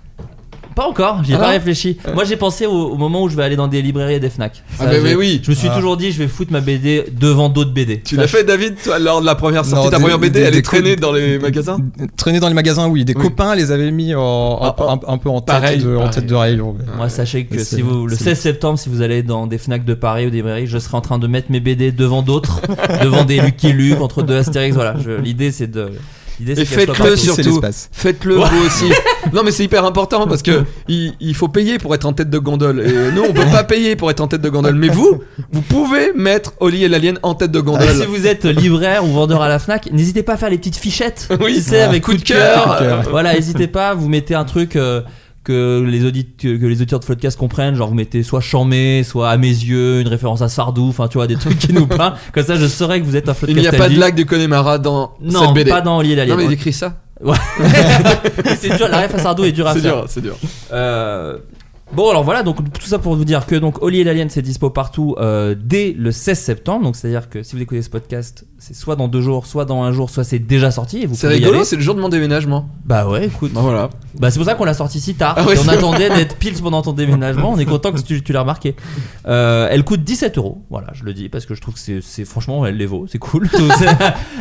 Pas 0.74 0.86
encore, 0.88 1.22
j'y 1.24 1.32
ai 1.32 1.36
Ah 1.36 1.38
pas 1.38 1.48
réfléchi. 1.50 1.98
Moi 2.14 2.24
j'ai 2.24 2.36
pensé 2.36 2.66
au, 2.66 2.72
au 2.72 2.96
moment 2.96 3.22
où 3.22 3.28
je 3.28 3.36
vais 3.36 3.42
aller 3.44 3.56
dans 3.56 3.68
des 3.68 3.82
librairies 3.82 4.14
et 4.14 4.20
des 4.20 4.30
Fnac. 4.30 4.62
Ah, 4.80 4.84
mais- 4.86 5.00
j'ai- 5.00 5.14
oui. 5.14 5.40
Je 5.42 5.50
me 5.50 5.54
suis 5.54 5.68
Ah. 5.70 5.74
toujours 5.76 5.96
dit 5.96 6.12
je 6.12 6.18
vais 6.18 6.28
foutre 6.28 6.52
ma 6.52 6.60
BD 6.60 7.04
devant 7.12 7.48
d'autres 7.48 7.72
BD. 7.72 8.00
Tu 8.02 8.16
l'as 8.16 8.26
fait, 8.26 8.44
David, 8.44 8.76
toi, 8.82 8.98
lors 8.98 9.20
de 9.20 9.26
la 9.26 9.34
première 9.34 9.64
sortie 9.64 9.84
Non, 9.84 9.90
Ta 9.90 9.96
des- 9.96 10.02
première 10.02 10.18
BD, 10.18 10.40
des- 10.40 10.46
elle 10.46 10.52
des 10.52 10.58
est 10.58 10.62
traînée 10.62 10.94
co- 10.96 11.00
dans 11.02 11.12
les 11.12 11.38
magasins? 11.38 11.78
Traîner 12.16 12.40
dans 12.40 12.48
les 12.48 12.54
magasins, 12.54 12.88
oui. 12.88 13.04
Des 13.04 13.14
Oui. 13.14 13.22
copains 13.22 13.54
les 13.54 13.70
avaient 13.70 13.90
mis 13.90 14.14
en- 14.14 14.58
Ah, 14.62 14.76
un, 15.06 15.12
un 15.14 15.18
peu 15.18 15.28
en 15.28 15.40
tête, 15.40 15.46
Pareil, 15.60 15.78
de, 15.82 15.94
en 15.94 15.98
pareil. 15.98 16.10
tête 16.14 16.26
de 16.26 16.34
rayon. 16.34 16.74
mais- 16.78 16.96
Moi, 16.96 17.08
sachez 17.08 17.44
que 17.44 17.54
Mais 17.54 17.64
si 17.64 17.76
c'est- 17.76 17.82
vous, 17.82 18.06
le 18.06 18.16
c'est- 18.16 18.24
16 18.24 18.40
septembre, 18.40 18.78
si 18.78 18.88
vous 18.88 19.02
allez 19.02 19.22
dans 19.22 19.46
des 19.46 19.58
Fnac 19.58 19.84
de 19.84 19.94
Paris 19.94 20.26
ou 20.26 20.30
des 20.30 20.36
librairies, 20.38 20.66
je 20.66 20.78
serai 20.78 20.96
en 20.96 21.00
train 21.02 21.18
de 21.18 21.26
mettre 21.26 21.50
mes 21.50 21.60
BD 21.60 21.92
devant 21.92 22.22
d'autres, 22.22 22.60
devant 23.02 23.24
des 23.24 23.40
Lucky 23.40 23.72
Luke, 23.72 24.00
entre 24.00 24.22
deux 24.22 24.36
Astérix. 24.36 24.74
Voilà, 24.74 24.94
je- 25.04 25.10
l'idée 25.20 25.52
c'est 25.52 25.70
de. 25.70 25.90
L'idée 26.44 26.56
c'est 26.56 26.64
faites-le 26.64 27.16
C'est 27.16 27.42
surtout. 27.42 27.61
Faites-le 27.92 28.34
vous 28.34 28.66
aussi. 28.66 28.92
Non, 29.32 29.42
mais 29.44 29.52
c'est 29.52 29.62
hyper 29.62 29.84
important 29.84 30.26
parce 30.26 30.42
que 30.42 30.64
il, 30.88 31.14
il 31.20 31.34
faut 31.37 31.46
payer 31.46 31.78
pour 31.78 31.94
être 31.94 32.04
en 32.06 32.12
tête 32.12 32.28
de 32.28 32.38
gondole. 32.38 32.80
Et 32.84 33.12
nous, 33.14 33.22
on 33.22 33.32
peut 33.32 33.44
pas 33.52 33.62
payer 33.62 33.94
pour 33.94 34.11
être 34.11 34.20
en 34.20 34.26
tête 34.26 34.40
de 34.40 34.49
gondole. 34.49 34.75
Mais 34.75 34.88
vous, 34.88 35.22
vous 35.52 35.62
pouvez 35.62 36.12
mettre 36.12 36.54
Oli 36.58 36.82
et 36.82 36.88
l'alien 36.88 37.20
en 37.22 37.34
tête 37.37 37.52
de 37.52 37.61
Ah, 37.61 37.62
gondole. 37.62 37.94
si 38.00 38.04
vous 38.06 38.26
êtes 38.26 38.44
libraire 38.44 39.04
ou 39.04 39.12
vendeur 39.12 39.40
à 39.40 39.49
la 39.49 39.61
Fnac, 39.61 39.88
n'hésitez 39.92 40.25
pas 40.25 40.32
à 40.32 40.37
faire 40.37 40.50
les 40.50 40.58
petites 40.58 40.76
fichettes. 40.76 41.28
Oui, 41.40 41.54
tu 41.54 41.61
sais, 41.62 41.82
ah, 41.82 41.88
avec 41.88 42.02
coup 42.02 42.14
de 42.14 42.22
cœur. 42.22 42.64
Coup 42.64 42.70
de 42.84 42.88
cœur. 42.88 43.02
Voilà, 43.11 43.34
n'hésitez 43.34 43.68
pas, 43.68 43.94
vous 43.94 44.08
mettez 44.08 44.34
un 44.34 44.44
truc. 44.44 44.75
euh, 44.75 45.02
que 45.44 45.84
les 45.87 46.04
audit 46.04 46.37
que, 46.37 46.56
que 46.56 46.66
les 46.66 46.76
auditeurs 46.76 47.00
de 47.00 47.04
Floodcast 47.04 47.38
comprennent. 47.38 47.75
Genre 47.75 47.88
vous 47.88 47.94
mettez 47.94 48.22
soit 48.22 48.40
Chamé, 48.40 49.02
soit 49.04 49.30
à 49.30 49.37
mes 49.37 49.49
yeux, 49.49 50.00
une 50.00 50.08
référence 50.08 50.42
à 50.42 50.49
Sardou, 50.49 50.88
enfin 50.88 51.08
tu 51.08 51.18
vois 51.18 51.26
des 51.26 51.37
trucs 51.37 51.58
qui 51.58 51.72
nous 51.72 51.87
parlent. 51.88 52.14
Comme 52.32 52.44
ça, 52.44 52.56
je 52.56 52.66
saurais 52.66 53.00
que 53.00 53.04
vous 53.06 53.16
êtes 53.16 53.28
un 53.28 53.34
Il 53.49 53.56
n'y 53.56 53.66
a 53.66 53.72
pas 53.72 53.88
de 53.88 53.99
lac 53.99 54.14
de 54.14 54.22
Connemara 54.22 54.78
dans 54.78 55.14
Non, 55.20 55.46
cette 55.46 55.54
BD. 55.54 55.70
pas 55.70 55.80
dans 55.80 55.99
Oli 55.99 56.12
et 56.12 56.16
l'Alien. 56.16 56.37
Non, 56.37 56.42
mais 56.42 56.49
il 56.49 56.52
écrit 56.52 56.72
ça. 56.72 56.96
Ouais. 57.22 57.37
c'est 58.58 58.76
dur, 58.76 58.88
la 58.88 59.02
ref 59.02 59.14
à 59.14 59.18
Sardou 59.18 59.44
est 59.44 59.52
dur 59.52 59.66
à 59.66 59.75
C'est 59.75 59.80
faire. 59.80 59.94
dur, 59.96 60.04
c'est 60.08 60.20
dur. 60.20 60.37
Euh, 60.72 61.38
Bon 61.94 62.08
alors 62.08 62.25
voilà 62.25 62.42
donc 62.42 62.56
tout 62.72 62.87
ça 62.87 62.99
pour 62.99 63.14
vous 63.16 63.25
dire 63.26 63.44
que 63.44 63.54
donc 63.54 63.82
Oli 63.82 64.00
et 64.00 64.04
l'Alien 64.04 64.30
c'est 64.30 64.40
dispo 64.40 64.70
partout 64.70 65.14
euh, 65.18 65.54
dès 65.58 65.94
le 65.96 66.11
16 66.11 66.38
septembre. 66.38 66.84
Donc 66.84 66.96
c'est 66.96 67.08
à 67.08 67.11
dire 67.11 67.28
que 67.28 67.42
si 67.42 67.54
vous 67.54 67.61
écoutez 67.61 67.82
ce 67.82 67.90
podcast 67.90 68.46
c'est 68.58 68.75
soit 68.75 68.96
dans 68.96 69.08
deux 69.08 69.20
jours 69.20 69.44
soit 69.44 69.66
dans 69.66 69.82
un 69.82 69.92
jour 69.92 70.08
soit 70.08 70.25
c'est 70.25 70.38
déjà 70.38 70.70
sorti 70.70 71.02
et 71.02 71.06
vous 71.06 71.14
C'est 71.14 71.26
pouvez 71.26 71.34
y 71.34 71.38
rigolo, 71.40 71.56
aller. 71.58 71.64
c'est 71.66 71.76
le 71.76 71.82
jour 71.82 71.94
de 71.94 72.00
mon 72.00 72.08
déménagement. 72.08 72.70
bah 72.87 73.06
ouais 73.06 73.26
écoute. 73.26 73.52
Bah 73.52 73.61
voilà. 73.61 73.90
bah 74.18 74.30
c'est 74.30 74.38
pour 74.38 74.46
ça 74.46 74.54
qu'on 74.54 74.64
l'a 74.64 74.72
sorti 74.72 75.00
si 75.00 75.14
tard. 75.14 75.34
Ah 75.37 75.44
ouais, 75.44 75.54
et 75.54 75.58
on 75.58 75.64
c'est 75.64 75.68
attendait 75.70 76.08
d'être 76.08 76.37
pile 76.37 76.54
pendant 76.62 76.80
ton 76.80 76.94
déménagement. 76.94 77.50
On 77.52 77.58
est 77.58 77.66
content 77.66 77.92
que 77.92 78.00
tu, 78.00 78.22
tu 78.22 78.32
l'as 78.32 78.40
remarqué. 78.40 78.75
Euh, 79.26 79.68
elle 79.70 79.84
coûte 79.84 80.02
17 80.02 80.38
euros. 80.38 80.62
Voilà 80.70 80.87
je 80.94 81.04
le 81.04 81.12
dis 81.12 81.28
parce 81.28 81.44
que 81.44 81.54
je 81.54 81.61
trouve 81.61 81.75
que 81.75 81.80
c'est 81.80 82.00
c'est- 82.00 82.25
franchement 82.25 82.64
elle 82.64 82.78
les 82.78 82.87
vaut. 82.87 83.04
C'est 83.06 83.18
cool. 83.18 83.49
Donc, 83.50 83.70
c'est- 83.78 83.87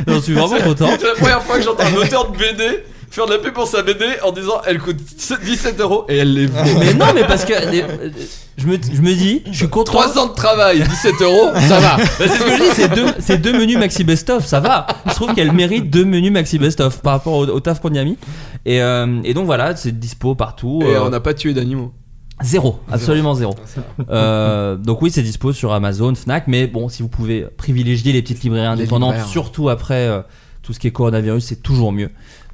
j'en 0.08 0.22
suis 0.22 0.34
vraiment 0.34 0.58
content. 0.64 0.88
C'est 0.98 1.06
la 1.06 1.16
première 1.16 1.42
fois 1.42 1.58
que 1.58 1.64
j'entends 1.64 1.84
un 1.84 1.96
auteur 1.98 2.32
de 2.32 2.38
BD 2.38 2.84
faire 3.12 3.26
de 3.28 3.34
la 3.34 3.38
pub 3.40 3.54
pour 3.54 3.68
sa 3.68 3.84
BD 3.84 4.06
en 4.24 4.32
disant 4.32 4.62
elle 4.66 4.80
coûte 4.80 4.98
17 4.98 5.80
euros 5.80 6.06
et 6.10 6.18
elle 6.18 6.34
les 6.34 6.48
vaut. 6.48 6.58
mais 6.80 6.94
non 6.94 7.08
mais 7.14 7.26
parce 7.26 7.46
que 7.46 7.54
euh, 7.54 8.10
je 8.58 8.68
me, 8.68 8.78
je 8.82 9.02
me 9.02 9.14
dis 9.14 9.44
je 9.52 9.58
suis 9.58 9.70
content 9.70 9.92
3 9.92 10.18
ans 10.20 10.28
de 10.28 10.34
travail, 10.34 10.82
17 10.82 11.22
euros, 11.22 11.52
ça 11.68 11.80
va. 11.80 11.98
Bah, 11.98 12.04
c'est 12.18 12.28
ce 12.30 12.44
que 12.44 12.52
je 12.52 12.64
dis, 12.64 12.70
c'est 12.74 12.94
deux, 12.94 13.06
c'est 13.20 13.38
deux 13.38 13.54
menus 13.54 13.78
maxi 13.78 14.04
best-of, 14.04 14.46
ça 14.46 14.60
va. 14.60 14.88
Je 15.08 15.14
trouve 15.14 15.34
qu'elle 15.34 15.52
mérite 15.52 15.90
deux 15.90 16.06
menus 16.06 16.32
maxi 16.32 16.58
best-of 16.58 17.02
par 17.02 17.14
rapport 17.14 17.34
au, 17.34 17.46
au 17.46 17.60
taf 17.60 17.80
qu'on 17.82 17.94
y 17.94 18.00
a 18.00 18.04
mis. 18.04 18.18
Et, 18.66 18.82
euh, 18.82 19.20
et 19.24 19.34
donc 19.34 19.46
voilà, 19.46 19.76
c'est 19.76 19.98
dispo 19.98 20.36
partout. 20.36 20.82
Et 20.84 20.96
euh, 20.96 21.04
on 21.04 21.10
n'a 21.10 21.20
pas 21.20 21.34
tué 21.34 21.54
d'animaux. 21.54 21.92
Zéro, 22.44 22.80
absolument 22.92 23.36
zéro. 23.36 23.56
Euh, 24.10 24.76
donc 24.76 25.02
oui, 25.02 25.12
c'est 25.12 25.22
dispo 25.22 25.54
sur 25.54 25.74
Amazon, 25.74 26.14
Fnac, 26.16 26.48
mais 26.48 26.68
bon, 26.68 26.90
si 26.90 27.04
vous 27.04 27.10
pouvez 27.10 27.46
privilégier 27.58 28.14
les 28.14 28.22
petites 28.22 28.42
librairies 28.44 28.66
indépendantes, 28.68 29.20
surtout 29.28 29.70
après 29.70 30.08
euh, 30.08 30.22
tout 30.64 30.74
ce 30.74 30.80
qui 30.80 30.88
est 30.88 30.92
coronavirus, 30.92 31.44
c'est 31.46 31.64
toujours 31.64 31.92
mieux. 31.92 32.10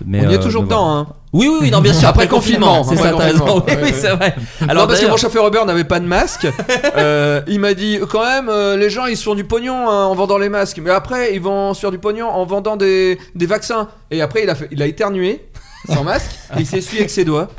Mais, 0.05 0.25
on 0.25 0.29
y 0.29 0.33
est 0.33 0.37
euh, 0.37 0.41
toujours 0.41 0.63
dedans, 0.63 0.85
voilà. 0.85 0.99
hein. 1.01 1.07
Oui, 1.33 1.47
oui, 1.51 1.57
oui, 1.63 1.71
non, 1.71 1.81
bien 1.81 1.93
sûr. 1.93 2.07
Après 2.07 2.23
Après, 2.23 2.35
confinement, 2.35 2.83
c'est 2.83 2.95
ça, 2.95 3.11
t'as 3.11 3.17
raison. 3.25 3.45
confinement. 3.45 3.63
Oui, 3.67 3.73
Ouais, 3.75 3.81
oui, 3.83 3.89
ouais. 3.91 3.93
c'est 3.99 4.11
vrai. 4.15 4.35
Alors 4.69 4.83
non, 4.83 4.87
parce 4.87 5.01
que 5.01 5.07
mon 5.07 5.17
chauffeur 5.17 5.45
Uber 5.47 5.59
n'avait 5.65 5.83
pas 5.83 5.99
de 5.99 6.05
masque. 6.05 6.47
Euh, 6.95 7.41
il 7.47 7.59
m'a 7.59 7.73
dit 7.73 7.99
quand 8.09 8.23
même, 8.23 8.47
euh, 8.49 8.77
les 8.77 8.89
gens 8.89 9.05
ils 9.07 9.17
se 9.17 9.23
font 9.23 9.35
du 9.35 9.43
pognon 9.43 9.89
hein, 9.89 10.05
en 10.05 10.15
vendant 10.15 10.37
les 10.37 10.49
masques, 10.49 10.79
mais 10.81 10.89
après 10.91 11.33
ils 11.35 11.41
vont 11.41 11.73
se 11.73 11.81
faire 11.81 11.91
du 11.91 11.99
pognon 11.99 12.27
en 12.29 12.45
vendant 12.45 12.77
des, 12.77 13.17
des 13.35 13.45
vaccins. 13.45 13.89
Et 14.11 14.21
après 14.21 14.43
il 14.43 14.49
a 14.49 14.55
fait, 14.55 14.67
il 14.71 14.81
a 14.81 14.85
éternué 14.87 15.45
sans 15.89 16.03
masque, 16.03 16.31
et 16.55 16.61
il 16.61 16.65
s'est 16.65 16.77
essuyé 16.77 17.01
avec 17.01 17.09
ses 17.11 17.25
doigts. 17.25 17.49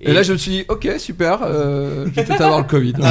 Et, 0.00 0.10
Et- 0.10 0.12
là 0.12 0.22
je 0.22 0.32
me 0.32 0.38
suis 0.38 0.50
dit 0.52 0.64
ok 0.68 0.88
super, 0.98 1.40
euh, 1.42 2.04
je 2.06 2.10
vais 2.10 2.24
peut-être 2.24 2.40
avoir 2.42 2.58
le 2.60 2.66
Covid. 2.66 2.92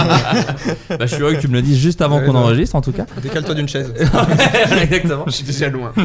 Bah, 0.90 1.06
je 1.06 1.08
suis 1.08 1.22
heureux 1.22 1.34
que 1.34 1.42
tu 1.42 1.48
me 1.50 1.54
le 1.56 1.62
dises 1.62 1.78
juste 1.78 2.02
avant 2.02 2.20
Ouais, 2.20 2.26
qu'on 2.26 2.34
enregistre, 2.36 2.76
en 2.76 2.82
tout 2.82 2.94
cas. 2.94 3.06
Décale-toi 3.22 3.54
d'une 3.56 3.68
chaise. 3.68 3.94
Exactement. 4.82 5.26
je 5.28 5.32
suis 5.32 5.44
déjà 5.44 5.70
loin. 5.70 5.92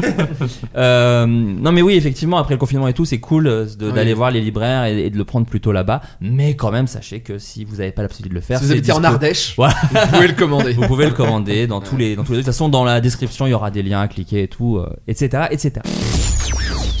Euh, 0.75 1.25
non 1.27 1.71
mais 1.71 1.81
oui 1.81 1.93
effectivement 1.95 2.37
après 2.37 2.55
le 2.55 2.59
confinement 2.59 2.87
et 2.87 2.93
tout 2.93 3.05
c'est 3.05 3.19
cool 3.19 3.47
euh, 3.47 3.65
Oui. 3.79 3.91
d'aller 3.93 4.13
voir 4.13 4.31
les 4.31 4.41
libraires 4.41 4.85
et, 4.85 5.05
et 5.05 5.09
de 5.09 5.17
le 5.17 5.23
prendre 5.23 5.45
plutôt 5.45 5.71
là-bas 5.71 6.01
mais 6.19 6.55
quand 6.55 6.71
même 6.71 6.87
sachez 6.87 7.19
que 7.19 7.37
si 7.37 7.63
vous 7.63 7.75
n'avez 7.77 7.91
pas 7.91 8.01
la 8.01 8.07
possibilité 8.07 8.29
de 8.33 8.35
le 8.39 8.41
faire 8.45 8.59
Si 8.59 8.65
vous 8.65 8.71
habitez 8.71 8.91
en. 8.91 9.03
Ardèche, 9.03 9.53
Voilà. 9.55 9.75
vous 9.93 10.07
pouvez 10.13 10.27
le 10.27 10.33
commander. 10.33 10.73
vous 10.73 10.87
pouvez 10.87 11.05
le 11.05 11.11
commander 11.11 11.67
dans 11.67 11.79
tous 11.81 11.97
les 11.97 12.15
dans 12.15 12.23
tous 12.23 12.31
les 12.31 12.39
de 12.39 12.41
toute 12.43 12.47
façon 12.53 12.69
dans 12.69 12.83
la 12.83 13.01
description 13.01 13.45
il 13.45 13.51
y 13.51 13.53
aura 13.53 13.69
des 13.71 13.83
liens 13.83 14.01
à 14.01 14.07
cliquer 14.07 14.43
et 14.43 14.47
tout 14.47 14.77
euh, 14.77 14.89
etc 15.07 15.43
etc 15.51 15.71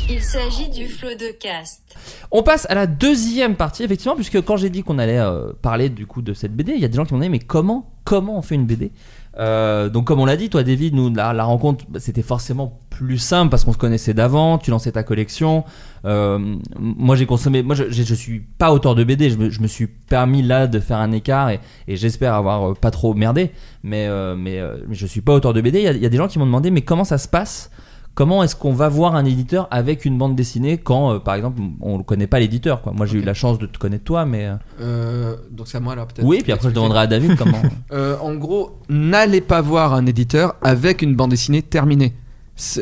Il 0.09 0.21
s'agit 0.21 0.69
du 0.69 0.87
flot 0.87 1.15
de 1.17 1.31
cast. 1.39 1.81
on 2.29 2.43
passe 2.43 2.65
à 2.69 2.75
la 2.75 2.87
deuxième 2.87 3.55
partie 3.55 3.83
effectivement 3.83 4.15
puisque 4.15 4.41
quand 4.41 4.57
j'ai 4.57 4.69
dit 4.69 4.83
qu'on 4.83 4.99
allait 4.99 5.19
euh, 5.19 5.53
parler 5.61 5.89
du 5.89 6.05
coup 6.05 6.21
de 6.21 6.33
cette 6.33 6.53
BD 6.53 6.73
il 6.73 6.81
y 6.81 6.85
a 6.85 6.89
des 6.89 6.95
gens 6.95 7.05
qui 7.05 7.13
m'ont 7.13 7.21
dit 7.21 7.29
mais 7.29 7.39
comment 7.39 7.89
comment 8.03 8.37
on 8.37 8.41
fait 8.41 8.55
une 8.55 8.65
BD 8.65 8.91
Euh, 9.39 9.89
donc 9.89 10.05
comme 10.05 10.19
on 10.19 10.25
l'a 10.25 10.35
dit 10.35 10.49
toi 10.49 10.61
David 10.61 10.93
nous 10.93 11.11
la, 11.11 11.43
rencontre 11.43 11.85
bah, 11.89 11.99
c'était 11.99 12.21
forcément 12.21 12.81
plus 12.89 13.17
simple 13.17 13.49
parce 13.49 13.63
qu'on 13.63 13.73
se 13.73 13.77
connaissait 13.77 14.13
d'avant 14.13 14.57
tu 14.57 14.71
lançais 14.71 14.91
ta 14.91 15.03
collection. 15.03 15.63
Euh, 16.05 16.55
moi 16.77 17.15
j'ai 17.15 17.25
consommé 17.25 17.63
moi 17.63 17.75
je, 17.75 17.89
je, 17.89 18.13
suis 18.13 18.41
pas 18.41 18.71
auteur 18.73 18.95
de 18.95 19.03
BD 19.03 19.29
je 19.29 19.37
me, 19.37 19.49
je 19.49 19.61
me 19.61 19.67
suis 19.67 19.87
permis 19.87 20.43
là 20.43 20.67
de 20.67 20.79
faire 20.79 20.97
un 20.97 21.11
écart 21.11 21.49
et, 21.49 21.59
j'espère 21.87 22.33
avoir 22.33 22.75
pas 22.75 22.91
trop 22.91 23.13
merdé. 23.13 23.51
Mais 23.83 24.07
mais, 24.35 24.59
mais 24.87 24.95
je 24.95 25.07
suis 25.07 25.21
pas 25.21 25.33
auteur 25.33 25.53
de 25.53 25.61
BD 25.61 25.79
il 25.79 26.01
y 26.01 26.05
a 26.05 26.09
des 26.09 26.17
gens 26.17 26.27
qui 26.27 26.39
m'ont 26.39 26.45
demandé 26.45 26.71
mais 26.71 26.81
comment 26.81 27.05
ça 27.05 27.17
se 27.17 27.27
passe? 27.27 27.71
Comment 28.15 28.43
est-ce 28.43 28.55
qu'on 28.55 28.73
va 28.73 28.89
voir 28.89 29.15
un 29.15 29.25
éditeur 29.25 29.67
avec 29.71 30.05
une 30.05 30.19
bande 30.19 30.35
dessinée 30.35 30.77
quand, 30.77 31.13
euh, 31.13 31.19
par 31.19 31.33
exemple, 31.33 31.59
on 31.81 31.97
ne 31.97 32.03
connaît 32.03 32.27
pas 32.27 32.39
l'éditeur 32.39 32.81
quoi. 32.83 32.93
Moi, 32.93 33.07
j'ai 33.07 33.17
eu 33.17 33.23
la 33.23 33.33
chance 33.33 33.57
de 33.57 33.65
te 33.65 33.79
connaître 33.79 34.03
toi, 34.03 34.23
mais 34.25 34.45
euh, 34.45 34.55
Euh, 34.81 35.35
donc 35.49 35.67
c'est 35.67 35.77
à 35.77 35.79
moi 35.79 35.95
là 35.95 36.05
peut-être. 36.05 36.25
oui. 36.25 36.39
Puis 36.43 36.51
après, 36.51 36.69
je 36.69 36.75
demanderai 36.75 36.99
à 36.99 37.07
David 37.07 37.35
comment. 37.37 37.61
En 38.21 38.35
gros, 38.35 38.77
n'allez 38.89 39.41
pas 39.41 39.61
voir 39.61 39.93
un 39.93 40.05
éditeur 40.05 40.55
avec 40.61 41.01
une 41.01 41.15
bande 41.15 41.31
dessinée 41.31 41.61
terminée. 41.63 42.13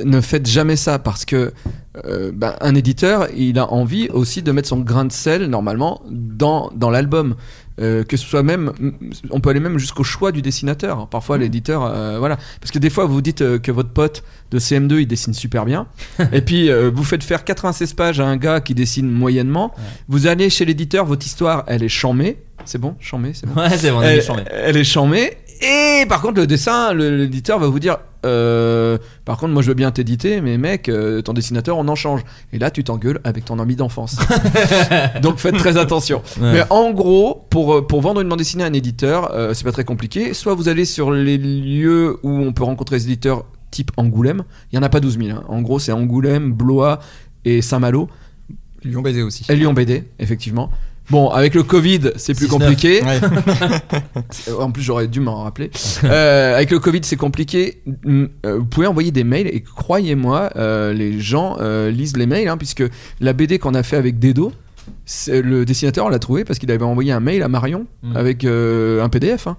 Ne 0.04 0.20
faites 0.20 0.48
jamais 0.48 0.76
ça 0.76 1.00
parce 1.00 1.24
que 1.24 1.54
euh, 2.06 2.32
ben, 2.34 2.56
un 2.60 2.76
éditeur, 2.76 3.28
il 3.36 3.58
a 3.58 3.72
envie 3.72 4.10
aussi 4.10 4.42
de 4.42 4.52
mettre 4.52 4.68
son 4.68 4.80
grain 4.80 5.06
de 5.06 5.14
sel 5.14 5.46
normalement 5.46 6.02
dans, 6.10 6.70
dans 6.76 6.90
l'album. 6.90 7.36
Euh, 7.80 8.04
que 8.04 8.18
ce 8.18 8.28
soit 8.28 8.44
même, 8.44 8.74
on 9.30 9.40
peut 9.40 9.50
aller 9.50 9.62
même 9.62 9.80
jusqu'au 9.80 10.04
choix 10.04 10.34
du 10.34 10.42
dessinateur. 10.42 11.08
Parfois, 11.08 11.38
l'éditeur, 11.38 11.86
euh, 11.86 12.20
voilà, 12.20 12.38
parce 12.60 12.70
que 12.70 12.80
des 12.80 12.90
fois, 12.90 13.06
vous 13.06 13.22
dites 13.22 13.60
que 13.60 13.72
votre 13.72 13.90
pote 13.92 14.24
de 14.52 14.60
CM2 14.60 15.00
il 15.00 15.08
dessine 15.08 15.34
super 15.34 15.64
bien, 15.66 15.88
et 16.34 16.42
puis 16.42 16.70
vous 16.94 17.04
faites 17.06 17.24
faire 17.24 17.46
96 17.46 17.94
pages 17.94 18.20
à 18.20 18.26
un 18.26 18.36
gars 18.38 18.60
qui 18.60 18.76
dessine 18.76 19.10
moyennement. 19.10 19.74
Vous 20.10 20.28
allez 20.28 20.50
chez 20.50 20.66
l'éditeur, 20.66 21.06
votre 21.06 21.26
histoire, 21.26 21.64
elle 21.68 21.82
est 21.82 21.90
chamée. 21.90 22.44
C'est 22.66 22.78
bon, 22.78 22.96
chamée, 23.00 23.32
c'est 23.34 23.48
bon? 23.48 23.60
Ouais, 23.60 23.70
c'est 23.78 23.90
bon, 23.90 24.00
on 24.00 24.02
est 24.04 24.08
elle, 24.08 24.16
méchant, 24.18 24.36
mais- 24.36 24.46
elle 24.52 24.78
est 24.78 24.84
chambée. 24.84 25.38
Et 25.62 26.06
par 26.08 26.22
contre, 26.22 26.40
le 26.42 26.48
dessin, 26.48 26.94
l'éditeur 26.94 27.58
va 27.58 27.68
vous 27.68 27.80
dire 27.80 27.98
euh, 28.26 28.98
Par 29.26 29.38
contre, 29.38 29.54
moi 29.54 29.62
je 29.62 29.68
veux 29.70 29.74
bien 29.74 29.92
t'éditer, 29.92 30.42
mais 30.42 30.58
mec, 30.58 30.90
euh, 30.90 31.22
ton 31.22 31.34
dessinateur, 31.34 31.78
on 31.78 31.88
en 31.88 31.96
change. 31.96 32.22
Et 32.54 32.60
là, 32.60 32.72
tu 32.72 32.84
t'engueules 32.84 33.20
avec 33.24 33.46
ton 33.46 33.60
ami 33.60 33.76
d'enfance. 33.76 34.18
Donc 35.22 35.38
faites 35.38 35.58
très 35.58 35.78
attention. 35.78 36.22
Ouais. 36.40 36.54
Mais 36.54 36.64
en 36.70 36.92
gros, 36.92 37.46
pour, 37.50 37.76
euh, 37.76 37.82
pour 37.88 38.02
vendre 38.02 38.22
une 38.22 38.30
bande 38.30 38.40
dessinée 38.40 38.64
à 38.64 38.68
un 38.68 38.74
éditeur, 38.74 39.32
euh, 39.34 39.54
c'est 39.54 39.64
pas 39.64 39.72
très 39.72 39.86
compliqué. 39.86 40.34
Soit 40.34 40.54
vous 40.56 40.70
allez 40.70 40.86
sur 40.86 41.12
les 41.12 41.38
lieux 41.38 42.18
où 42.24 42.30
on 42.32 42.54
peut 42.54 42.64
rencontrer 42.64 42.98
les 42.98 43.06
éditeurs 43.06 43.46
type 43.72 43.92
Angoulême. 43.98 44.44
Il 44.72 44.76
y 44.76 44.80
en 44.80 44.84
a 44.84 44.90
pas 44.90 45.00
12 45.00 45.18
000. 45.18 45.38
hein. 45.38 45.44
En 45.48 45.62
gros, 45.62 45.80
c'est 45.80 45.92
Angoulême, 45.92 46.52
Blois 46.52 47.00
et 47.46 47.62
Saint-Malo. 47.62 48.10
Lyon 48.84 49.02
BD 49.02 49.22
aussi. 49.22 49.46
Et 49.50 49.56
Lyon 49.56 49.74
BD, 49.74 50.06
effectivement. 50.20 50.70
Bon, 51.12 51.30
avec 51.30 51.54
le 51.54 51.64
Covid, 51.64 52.12
c'est 52.16 52.34
plus 52.34 52.48
6-9. 52.48 52.50
compliqué. 52.50 53.02
Ouais. 53.04 53.20
En 54.60 54.72
plus, 54.72 54.82
j'aurais 54.82 55.08
dû 55.08 55.20
m'en 55.20 55.44
rappeler. 55.44 55.70
Euh, 56.04 56.56
avec 56.56 56.72
le 56.72 56.80
Covid, 56.80 57.02
c'est 57.04 57.18
compliqué. 57.18 57.84
Euh, 58.08 58.28
Vous 58.44 58.66
pouvez 58.66 58.88
envoyer 58.88 59.12
des 59.12 59.24
mails 59.24 59.48
et 59.48 59.62
croyez-moi, 59.62 60.52
euh, 60.56 60.94
les 60.94 61.20
gens 61.20 61.58
euh, 61.60 61.92
lisent 61.92 62.16
les 62.18 62.26
mails, 62.26 62.48
hein, 62.48 62.58
puisque 62.58 62.84
la 63.20 63.34
BD 63.34 63.60
qu'on 63.60 63.74
a 63.76 63.84
fait 63.84 63.98
avec 63.98 64.20
Dedo, 64.20 64.52
le 65.28 65.64
dessinateur 65.66 66.10
l'a 66.10 66.20
trouvé 66.20 66.44
parce 66.46 66.58
qu'il 66.60 66.72
avait 66.72 66.86
envoyé 66.86 67.12
un 67.12 67.20
mail 67.20 67.44
à 67.44 67.48
Marion 67.48 67.86
Mm. 68.04 68.18
avec 68.18 68.46
un 68.46 69.10
PDF. 69.10 69.48
hein. 69.48 69.58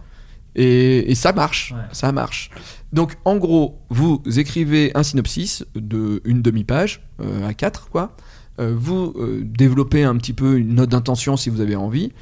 Et, 0.55 1.11
et 1.11 1.15
ça 1.15 1.33
marche, 1.33 1.73
Ouais. 1.73 1.83
ça 1.93 2.13
marche. 2.13 2.51
Donc, 2.93 3.15
en 3.25 3.37
gros, 3.37 3.79
vous 3.89 4.21
écrivez 4.37 4.91
un 4.95 5.03
synopsis 5.03 5.65
de 5.75 6.21
une 6.25 6.43
demi-page 6.43 7.01
à 7.49 7.55
4 7.55 7.89
quoi. 7.89 8.15
Euh, 8.61 8.75
vous 8.77 9.15
euh, 9.17 9.43
développez 9.45 10.05
un 10.05 10.17
petit 10.17 10.33
peu 10.33 10.59
une 10.59 10.75
note 10.75 10.91
d'intention 10.91 11.37
si 11.37 11.51
vous 11.51 11.61
avez 11.61 11.77
envie. 11.77 12.13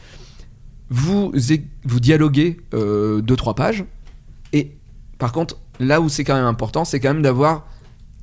Vous, 0.88 1.32
vous 1.84 2.00
dialoguez 2.00 2.58
2-3 2.72 3.54
pages. 3.54 3.84
Et 4.52 4.72
par 5.18 5.30
contre, 5.30 5.56
là 5.78 6.00
où 6.00 6.08
c'est 6.08 6.24
quand 6.24 6.34
même 6.34 6.46
important, 6.46 6.84
c'est 6.84 6.98
quand 6.98 7.14
même 7.14 7.22
d'avoir 7.22 7.66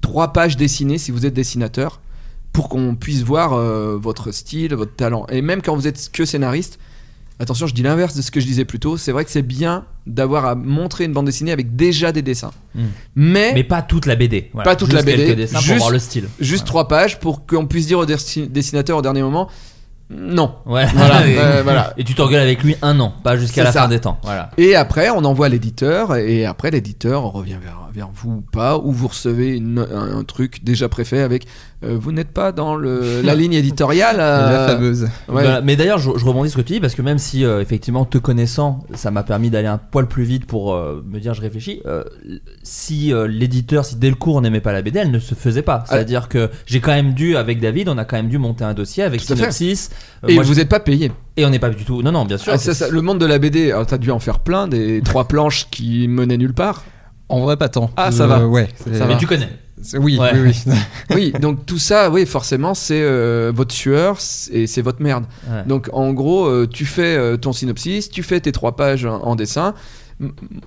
3 0.02 0.34
pages 0.34 0.58
dessinées 0.58 0.98
si 0.98 1.12
vous 1.12 1.26
êtes 1.26 1.34
dessinateur 1.34 2.02
pour 2.58 2.70
qu'on 2.70 2.96
puisse 2.96 3.22
voir 3.22 3.54
euh, 3.54 3.98
votre 3.98 4.32
style, 4.32 4.74
votre 4.74 4.96
talent. 4.96 5.28
Et 5.30 5.44
même 5.44 5.62
quand 5.62 5.76
vous 5.76 5.88
êtes 5.88 6.10
que 6.12 6.26
scénariste, 6.26 6.80
attention, 7.40 7.68
je 7.68 7.74
dis 7.74 7.84
l'inverse 7.84 8.16
de 8.16 8.22
ce 8.22 8.32
que 8.32 8.40
je 8.40 8.46
disais 8.46 8.66
plus 8.66 8.80
tôt, 8.80 8.98
c'est 8.98 9.12
vrai 9.12 9.24
que 9.26 9.32
c'est 9.32 9.42
bien 9.42 9.86
d'avoir 10.06 10.46
à 10.46 10.56
montrer 10.56 11.04
une 11.06 11.14
bande 11.14 11.26
dessinée 11.26 11.52
avec 11.52 11.76
déjà 11.76 12.12
des 12.12 12.22
dessins. 12.22 12.52
Mm. 12.76 12.82
Mais, 13.16 13.52
mais 13.54 13.64
pas 13.64 13.82
toute 13.82 14.06
la 14.06 14.16
BD. 14.16 14.50
Voilà. 14.54 14.64
Pas 14.72 14.76
toute 14.76 14.90
Juste 14.92 15.06
la 15.06 15.12
BD, 15.12 15.26
quelques 15.26 15.38
dessins 15.38 15.54
pour 15.58 15.62
juste- 15.62 15.78
voir 15.80 15.92
le 15.92 16.00
style. 16.00 16.30
juste 16.40 16.66
trois 16.66 16.88
pages 16.88 17.20
pour 17.20 17.46
qu'on 17.46 17.66
puisse 17.68 17.88
dire 17.88 18.00
au 18.00 18.06
dessi- 18.06 18.48
dessinateur 18.50 18.98
au 18.98 19.02
dernier 19.02 19.22
moment 19.22 19.50
non. 20.10 20.56
Ouais. 20.66 20.86
Voilà, 20.94 21.28
et, 21.28 21.38
euh, 21.38 21.62
voilà. 21.64 21.94
et 21.98 22.04
tu 22.04 22.14
t'engueules 22.16 22.42
avec 22.42 22.64
lui 22.64 22.76
un 22.82 23.00
an, 23.00 23.14
pas 23.24 23.36
jusqu'à 23.38 23.64
la 23.64 23.72
ça. 23.72 23.82
fin 23.84 23.88
des 23.90 24.00
temps. 24.00 24.20
Voilà. 24.24 24.52
Et 24.58 24.76
après, 24.76 25.10
on 25.10 25.24
envoie 25.26 25.50
l'éditeur, 25.50 26.16
et 26.16 26.46
après, 26.46 26.72
l'éditeur 26.72 27.24
revient 27.24 27.58
vers, 27.62 27.90
vers 27.94 28.10
vous 28.14 28.32
ou 28.38 28.42
pas, 28.52 28.78
ou 28.78 28.92
vous 28.92 29.08
recevez 29.10 29.58
une- 29.58 29.86
un, 29.94 30.18
un 30.20 30.24
truc 30.24 30.64
déjà 30.64 30.88
préfet 30.90 31.22
avec 31.22 31.46
euh, 31.84 31.96
vous 32.00 32.12
n'êtes 32.12 32.32
pas 32.32 32.52
dans 32.52 32.76
le, 32.76 33.22
la 33.22 33.36
ligne 33.36 33.54
éditoriale. 33.54 34.16
euh, 34.20 34.66
La 34.68 34.74
fameuse. 34.74 35.04
ouais. 35.04 35.10
Voilà. 35.28 35.62
Mais 35.62 35.76
d'ailleurs, 35.76 36.00
je, 36.00 36.10
je 36.18 36.26
rebondis 36.26 36.50
sur 36.50 36.58
ce 36.60 36.64
que 36.64 36.68
tu 36.68 36.74
dis 36.74 36.80
parce 36.80 36.96
que 36.96 37.04
même 37.04 37.20
si 37.20 37.46
euh, 37.46 37.62
effectivement 37.62 38.04
te 38.04 38.18
connaissant, 38.18 38.80
ça 38.96 39.12
m'a 39.12 39.22
permis 39.22 39.52
d'aller 39.52 39.68
un 39.68 39.78
poil 39.78 40.08
plus 40.08 40.24
vite 40.24 40.46
pour 40.48 40.74
euh, 40.74 41.04
me 41.08 41.20
dire 41.20 41.36
je 41.36 41.42
réfléchis. 41.42 41.82
euh, 41.86 42.04
si 42.64 43.14
euh, 43.14 43.28
l'éditeur, 43.28 43.86
si 43.86 43.96
Delcourt 43.98 44.42
n'aimait 44.42 44.60
pas 44.62 44.72
la 44.74 44.82
BD, 44.82 45.00
elle 45.00 45.12
ne 45.12 45.20
se 45.20 45.36
faisait 45.36 45.62
pas. 45.62 45.84
C'est-à-dire 45.88 46.30
que 46.30 46.50
j'ai 46.66 46.80
quand 46.82 46.94
même 46.94 47.14
dû 47.14 47.38
avec 47.38 47.60
David, 47.60 47.90
on 47.90 47.98
a 48.00 48.06
quand 48.06 48.18
même 48.18 48.30
dû 48.30 48.38
monter 48.40 48.64
un 48.64 48.74
dossier 48.74 49.04
avec 49.04 49.22
Tout 49.24 49.34
à 49.34 49.36
fait. 49.36 49.42
synopsis, 49.44 49.90
Euh, 50.24 50.28
Et 50.30 50.36
moi, 50.36 50.44
vous 50.44 50.54
je- 50.54 50.60
n'êtes 50.60 50.70
pas 50.70 50.80
payé. 50.80 51.12
et 51.38 51.46
on 51.46 51.50
n'est 51.50 51.60
pas 51.60 51.70
du 51.70 51.84
tout. 51.86 52.02
Non, 52.02 52.12
non, 52.12 52.26
bien 52.26 52.38
sûr. 52.38 52.52
Ah, 52.54 52.58
ça, 52.58 52.74
ça, 52.74 52.90
le 52.90 53.02
monde 53.02 53.20
de 53.20 53.26
la 53.26 53.38
BD, 53.40 53.72
alors 53.72 53.86
t'as 53.86 53.98
dû 53.98 54.10
en 54.12 54.20
faire 54.20 54.40
plein, 54.40 54.68
des 54.68 55.02
trois 55.06 55.28
planches 55.28 55.68
qui 55.70 56.08
menaient 56.08 56.38
nulle 56.38 56.54
part. 56.54 56.84
En 57.30 57.42
vrai, 57.42 57.58
pas 57.58 57.70
tant. 57.70 57.92
Ah, 57.98 58.12
ça 58.12 58.24
Euh, 58.24 58.28
va. 58.28 58.48
Ouais. 58.48 58.70
Ça 58.92 59.00
va. 59.00 59.08
Mais 59.08 59.18
tu 59.18 59.28
connais. 59.28 59.50
Oui, 60.00 60.18
Ouais. 60.18 60.32
oui, 60.34 60.54
oui. 60.66 60.74
Oui, 61.16 61.34
donc 61.40 61.66
tout 61.68 61.78
ça, 61.78 62.10
oui, 62.10 62.26
forcément, 62.26 62.74
c'est 62.74 63.00
euh, 63.02 63.52
votre 63.54 63.76
sueur 63.76 64.20
c'est- 64.20 64.52
et 64.54 64.66
c'est 64.68 64.82
votre 64.82 65.04
merde. 65.04 65.26
Ouais. 65.48 65.64
Donc 65.68 65.90
en 65.94 66.14
gros, 66.14 66.48
euh, 66.48 66.68
tu 66.68 66.86
fais 66.86 67.16
euh, 67.16 67.38
ton 67.38 67.54
synopsis, 67.54 68.10
tu 68.10 68.24
fais 68.24 68.40
tes 68.40 68.52
trois 68.52 68.76
pages 68.76 69.06
en, 69.06 69.22
en 69.22 69.36
dessin. 69.36 69.76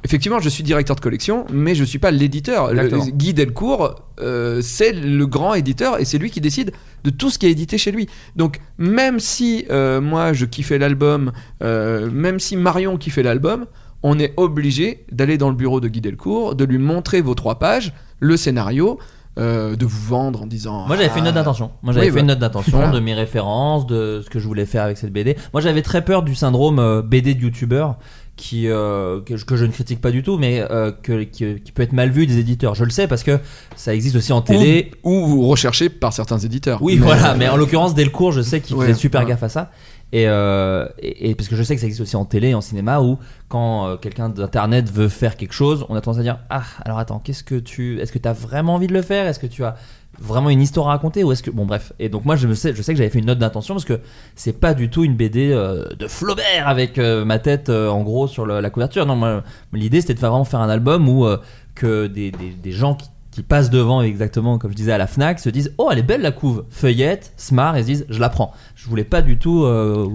Effectivement, 0.04 0.38
je 0.38 0.48
suis 0.48 0.62
directeur 0.62 0.94
de 0.94 1.00
collection, 1.00 1.44
mais 1.52 1.74
je 1.74 1.82
suis 1.82 1.98
pas 1.98 2.10
l'éditeur. 2.12 2.72
Le-. 2.72 3.10
Guy 3.10 3.34
Delcourt, 3.34 3.96
euh, 4.20 4.60
c'est 4.62 4.92
le 4.92 5.26
grand 5.26 5.54
éditeur 5.54 6.00
et 6.00 6.04
c'est 6.04 6.18
lui 6.18 6.30
qui 6.30 6.40
décide 6.40 6.72
de 7.02 7.10
tout 7.10 7.30
ce 7.30 7.38
qui 7.38 7.46
est 7.46 7.50
édité 7.50 7.76
chez 7.76 7.90
lui. 7.90 8.08
Donc 8.36 8.60
même 8.78 9.18
si 9.18 9.66
euh, 9.70 10.00
moi 10.00 10.32
je 10.32 10.44
kiffais 10.46 10.78
l'album, 10.78 11.32
euh, 11.62 12.08
même 12.12 12.38
si 12.38 12.56
Marion 12.56 12.96
kiffait 12.96 13.24
l'album, 13.24 13.66
on 14.02 14.18
est 14.18 14.32
obligé 14.36 15.04
d'aller 15.10 15.36
dans 15.36 15.50
le 15.50 15.56
bureau 15.56 15.80
de 15.80 15.88
Guy 15.88 16.00
Delcourt, 16.00 16.54
de 16.54 16.64
lui 16.64 16.78
montrer 16.78 17.20
vos 17.20 17.34
trois 17.34 17.58
pages, 17.58 17.92
le 18.20 18.36
scénario, 18.36 18.98
euh, 19.38 19.76
de 19.76 19.84
vous 19.86 20.06
vendre 20.08 20.42
en 20.42 20.46
disant. 20.46 20.86
Moi 20.86 20.96
j'avais 20.96 21.08
fait 21.08 21.18
une 21.18 21.24
note 21.26 21.34
Ah, 21.36 21.40
d'intention. 21.40 21.70
Moi 21.82 21.92
j'avais 21.92 22.06
Oui, 22.06 22.10
fait 22.12 22.16
bah. 22.16 22.20
une 22.20 22.26
note 22.28 22.38
d'intention 22.38 22.76
Voilà. 22.78 22.92
de 22.92 23.00
mes 23.00 23.14
références, 23.14 23.86
de 23.86 24.22
ce 24.24 24.30
que 24.30 24.38
je 24.38 24.46
voulais 24.46 24.66
faire 24.66 24.84
avec 24.84 24.96
cette 24.98 25.12
BD. 25.12 25.36
Moi 25.52 25.60
j'avais 25.60 25.82
très 25.82 26.04
peur 26.04 26.22
du 26.22 26.34
syndrome 26.34 26.78
euh, 26.78 27.02
BD 27.02 27.34
de 27.34 27.40
youtubeur 27.42 27.96
qui 28.36 28.68
euh, 28.68 29.20
que, 29.20 29.36
je- 29.36 29.44
que 29.44 29.56
je 29.56 29.64
ne 29.66 29.70
critique 29.70 30.00
pas 30.00 30.10
du 30.10 30.22
tout, 30.22 30.38
mais 30.38 30.64
euh, 30.70 30.92
que, 30.92 31.24
qui, 31.24 31.60
qui 31.60 31.72
peut 31.72 31.82
être 31.82 31.92
mal 31.92 32.10
vu 32.10 32.26
des 32.26 32.38
éditeurs. 32.38 32.74
Je 32.74 32.84
le 32.84 32.90
sais 32.90 33.06
parce 33.06 33.22
que 33.22 33.38
ça 33.76 33.94
existe 33.94 34.16
aussi 34.16 34.32
en 34.32 34.40
télé. 34.42 34.90
Ou, 35.04 35.46
recherchez 35.46 35.88
par 35.90 36.12
certains 36.12 36.38
éditeurs. 36.38 36.80
Oui, 36.82 36.96
Mais- 36.96 37.04
voilà. 37.06 37.34
Mais 37.34 37.48
en 37.48 37.56
l'occurrence 37.56 37.94
Delcourt, 37.94 38.32
je 38.32 38.40
sais 38.42 38.60
qu'il 38.60 38.76
Ouais, 38.76 38.86
faisait 38.86 38.98
super 38.98 39.24
gaffe 39.26 39.42
à 39.42 39.48
ça. 39.48 39.70
Et, 40.12 40.26
euh, 40.26 40.88
et, 40.98 41.30
et 41.30 41.34
parce 41.36 41.48
que 41.48 41.54
je 41.54 41.62
sais 41.62 41.74
que 41.76 41.80
ça 41.80 41.86
existe 41.86 42.02
aussi 42.02 42.16
en 42.16 42.24
télé, 42.24 42.52
en 42.54 42.60
cinéma, 42.60 43.00
où 43.00 43.18
quand 43.48 43.86
euh, 43.86 43.96
quelqu'un 43.96 44.28
d'internet 44.28 44.90
veut 44.90 45.08
faire 45.08 45.36
quelque 45.36 45.52
chose, 45.52 45.86
on 45.88 45.94
a 45.94 46.00
tendance 46.00 46.18
à 46.18 46.22
dire 46.24 46.38
ah 46.50 46.62
alors 46.84 46.98
attends 46.98 47.20
qu'est-ce 47.20 47.44
que 47.44 47.54
tu, 47.54 48.00
est-ce 48.00 48.10
que 48.10 48.18
tu 48.18 48.26
as 48.28 48.32
vraiment 48.32 48.74
envie 48.74 48.88
de 48.88 48.92
le 48.92 49.02
faire, 49.02 49.28
est-ce 49.28 49.38
que 49.38 49.46
tu 49.46 49.62
as 49.62 49.76
vraiment 50.18 50.50
une 50.50 50.60
histoire 50.60 50.88
à 50.88 50.90
raconter 50.90 51.24
ou 51.24 51.32
est-ce 51.32 51.42
que 51.42 51.50
bon 51.50 51.64
bref. 51.64 51.92
Et 51.98 52.08
donc 52.08 52.24
moi 52.24 52.36
je 52.36 52.46
me 52.46 52.54
sais 52.54 52.74
je 52.74 52.82
sais 52.82 52.92
que 52.92 52.98
j'avais 52.98 53.10
fait 53.10 53.20
une 53.20 53.26
note 53.26 53.38
d'intention 53.38 53.74
parce 53.74 53.84
que 53.84 54.00
c'est 54.34 54.58
pas 54.58 54.74
du 54.74 54.90
tout 54.90 55.04
une 55.04 55.14
BD 55.16 55.50
euh, 55.52 55.84
de 55.98 56.08
Flaubert 56.08 56.66
avec 56.68 56.98
euh, 56.98 57.24
ma 57.24 57.38
tête 57.38 57.68
euh, 57.68 57.88
en 57.88 58.02
gros 58.02 58.26
sur 58.28 58.44
le- 58.44 58.60
la 58.60 58.70
couverture. 58.70 59.06
Non 59.06 59.16
moi 59.16 59.42
l'idée 59.72 60.00
c'était 60.00 60.14
de 60.14 60.18
faire- 60.18 60.30
vraiment 60.30 60.44
faire 60.44 60.60
un 60.60 60.68
album 60.68 61.08
où 61.08 61.26
que 61.74 62.06
des, 62.06 62.30
des, 62.32 62.50
des 62.50 62.72
gens 62.72 62.94
qui, 62.96 63.08
qui 63.30 63.42
passent 63.42 63.70
devant 63.70 64.02
exactement 64.02 64.58
comme 64.58 64.72
je 64.72 64.76
disais 64.76 64.92
à 64.92 64.98
la 64.98 65.06
Fnac 65.06 65.38
se 65.38 65.48
disent 65.48 65.72
oh 65.78 65.88
elle 65.92 65.98
est 66.00 66.02
belle 66.02 66.20
la 66.22 66.32
couve. 66.32 66.64
Feuillette 66.68 67.32
smart 67.36 67.74
et 67.76 67.82
se 67.82 67.86
disent 67.86 68.06
je 68.10 68.18
la 68.20 68.28
prends. 68.28 68.52
Je 68.74 68.88
voulais 68.88 69.04
pas 69.04 69.22
du 69.22 69.38
tout 69.38 69.64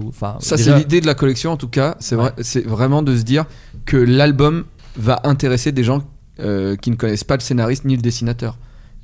enfin 0.08 0.36
Ça, 0.40 0.56
déjà- 0.56 0.72
c'est 0.74 0.78
l'idée 0.78 1.00
de 1.00 1.06
la 1.06 1.14
collection 1.14 1.50
en 1.52 1.56
tout 1.56 1.68
cas. 1.68 1.96
C'est 1.98 2.14
vrai, 2.16 2.32
c'est 2.42 2.64
vraiment 2.64 3.02
de 3.02 3.16
se 3.16 3.22
dire 3.22 3.46
que 3.86 3.96
l'album 3.96 4.64
va 4.96 5.20
intéresser 5.24 5.72
des 5.72 5.82
gens 5.82 6.02
qui 6.38 6.90
ne 6.90 6.96
connaissent 6.96 7.24
pas 7.24 7.36
le 7.36 7.40
scénariste 7.40 7.86
ni 7.86 7.96
le 7.96 8.02
dessinateur. 8.02 8.56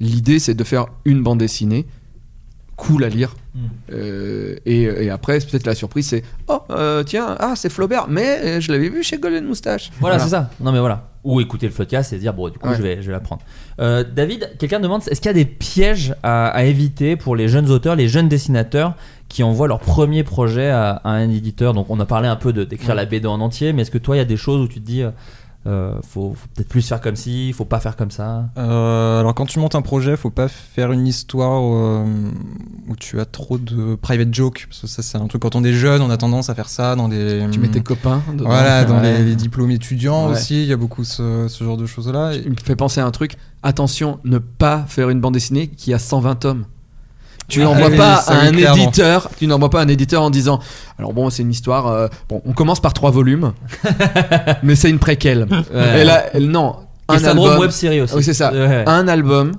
L'idée, 0.02 0.38
c'est 0.38 0.54
de 0.54 0.64
faire 0.64 0.86
une 1.06 1.22
bande 1.22 1.38
dessinée 1.38 1.86
cool 2.76 3.04
à 3.04 3.08
lire. 3.08 3.36
Mm. 3.54 3.58
Euh, 3.92 4.56
et, 4.66 4.82
et 4.82 5.10
après, 5.10 5.38
c'est 5.38 5.48
peut-être 5.50 5.66
la 5.66 5.74
surprise, 5.74 6.08
c'est 6.08 6.22
oh 6.48 6.60
euh, 6.70 7.04
tiens, 7.04 7.36
ah 7.38 7.52
c'est 7.54 7.68
Flaubert, 7.70 8.06
mais 8.08 8.40
euh, 8.42 8.60
je 8.60 8.72
l'avais 8.72 8.88
vu 8.88 9.02
chez 9.04 9.18
Golden 9.18 9.44
Moustache. 9.46 9.90
Voilà, 10.00 10.18
c'est 10.18 10.30
ça. 10.30 10.50
Non, 10.60 10.72
mais 10.72 10.80
voilà. 10.80 11.10
Ou 11.22 11.40
écouter 11.40 11.66
le 11.68 11.72
podcast 11.72 12.12
et 12.12 12.18
dire, 12.18 12.34
bon, 12.34 12.48
du 12.48 12.58
coup, 12.58 12.68
Ouais. 12.68 12.76
je, 12.76 12.82
vais, 12.82 12.96
je 13.00 13.06
vais 13.06 13.12
la 13.12 13.20
prendre. 13.20 13.42
Euh, 13.78 14.02
David, 14.02 14.56
quelqu'un 14.58 14.80
demande 14.80 15.02
est-ce 15.08 15.20
qu'il 15.20 15.28
y 15.28 15.30
a 15.30 15.34
des 15.34 15.44
pièges 15.44 16.16
à, 16.24 16.48
à 16.48 16.64
éviter 16.64 17.14
pour 17.16 17.36
les 17.36 17.46
jeunes 17.46 17.70
auteurs, 17.70 17.94
les 17.94 18.08
jeunes 18.08 18.28
dessinateurs 18.28 18.94
qui 19.28 19.44
envoient 19.44 19.68
leur 19.68 19.78
premier 19.78 20.24
projet 20.24 20.68
à, 20.70 20.90
à 21.04 21.10
un 21.10 21.30
éditeur? 21.30 21.74
Donc, 21.74 21.90
on 21.90 22.00
a 22.00 22.06
parlé 22.06 22.26
un 22.26 22.34
peu 22.36 22.52
de- 22.52 22.64
d'écrire 22.64 22.96
la 22.96 23.04
BD 23.04 23.28
en 23.28 23.40
entier, 23.40 23.72
mais 23.72 23.82
est-ce 23.82 23.92
que 23.92 23.98
toi, 23.98 24.16
il 24.16 24.18
y 24.18 24.22
a 24.22 24.24
des 24.24 24.36
choses 24.36 24.60
où 24.62 24.66
tu 24.66 24.80
te 24.80 24.84
dis, 24.86 25.04
euh, 25.66 25.94
faut, 26.03 26.35
faut 26.35 26.48
peut-être 26.55 26.68
plus 26.68 26.87
faire 26.87 27.01
comme 27.01 27.14
ci, 27.14 27.53
faut 27.53 27.64
pas 27.64 27.79
faire 27.79 27.94
comme 27.96 28.11
ça 28.11 28.46
Euh, 28.59 29.20
alors 29.20 29.33
quand 29.35 29.46
tu 29.46 29.61
montes 29.61 29.75
un 29.77 29.83
projet, 29.83 30.16
faut 30.16 30.31
pas 30.31 30.48
faire 30.48 30.90
une 30.92 31.07
histoire 31.07 31.62
euh, 31.62 32.05
où 32.88 32.96
tu 32.96 33.20
as 33.20 33.25
trop 33.25 33.59
de 33.59 33.94
private 33.94 34.35
joke 34.35 34.66
parce 34.68 34.81
que 34.81 34.87
ça 34.88 35.03
c'est 35.03 35.18
un 35.18 35.27
truc 35.29 35.42
quand 35.42 35.55
on 35.55 35.62
est 35.62 35.72
jeune, 35.72 36.03
on 36.03 36.11
a 36.11 36.16
tendance 36.16 36.51
à 36.51 36.55
faire 36.57 36.68
ça 36.68 36.96
dans 36.96 37.09
des 37.09 37.46
Tu 37.53 37.61
mets 37.61 37.68
tes 37.68 37.81
copains. 37.83 38.22
dedans. 38.33 38.46
voilà 38.46 38.85
dans 38.85 38.96
Ouais. 39.01 39.18
les, 39.18 39.25
les 39.25 39.37
diplômes 39.37 39.70
étudiants 39.70 40.27
Ouais. 40.27 40.33
aussi, 40.33 40.62
il 40.62 40.68
y 40.68 40.72
a 40.72 40.77
beaucoup 40.77 41.05
ce, 41.05 41.46
ce 41.48 41.62
genre 41.64 41.77
de 41.77 41.87
choses 41.87 42.09
là. 42.09 42.33
Il 42.35 42.51
me 42.51 42.57
fait 42.57 42.77
penser 42.77 43.01
à 43.01 43.07
un 43.07 43.11
truc. 43.12 43.37
Attention, 43.62 44.18
ne 44.25 44.38
pas 44.38 44.85
faire 44.88 45.11
une 45.11 45.20
bande 45.20 45.35
dessinée 45.35 45.68
qui 45.68 45.94
a 45.94 45.98
120 46.01 46.35
tomes. 46.35 46.64
Tu 47.52 47.62
n'envoies 47.62 47.88
oui, 47.90 47.96
pas 47.96 48.14
à 48.16 48.34
un 48.46 48.50
clairement. 48.52 48.82
éditeur. 48.82 49.28
Tu 49.38 49.46
n'envoies 49.46 49.70
pas 49.70 49.80
à 49.80 49.84
un 49.84 49.88
éditeur 49.88 50.22
en 50.22 50.30
disant. 50.30 50.58
Alors 50.98 51.12
bon, 51.12 51.28
c'est 51.30 51.42
une 51.42 51.50
histoire. 51.50 51.86
euh, 51.86 52.08
bon, 52.28 52.40
on 52.46 52.52
commence 52.52 52.80
par 52.80 52.92
trois 52.94 53.10
volumes, 53.10 53.52
mais 54.62 54.74
c'est 54.74 54.90
une 54.90 54.98
préquelle. 54.98 55.46
Ouais. 55.72 56.00
Et 56.00 56.04
là, 56.04 56.24
non. 56.40 56.76
Un 57.08 57.22
album. 57.24 57.58
web 57.58 57.70
série 57.70 58.00
aussi. 58.00 58.14
Oui, 58.14 58.22
c'est 58.22 58.32
ça. 58.34 58.52
Ouais. 58.52 58.84
Un 58.86 59.06
album. 59.08 59.52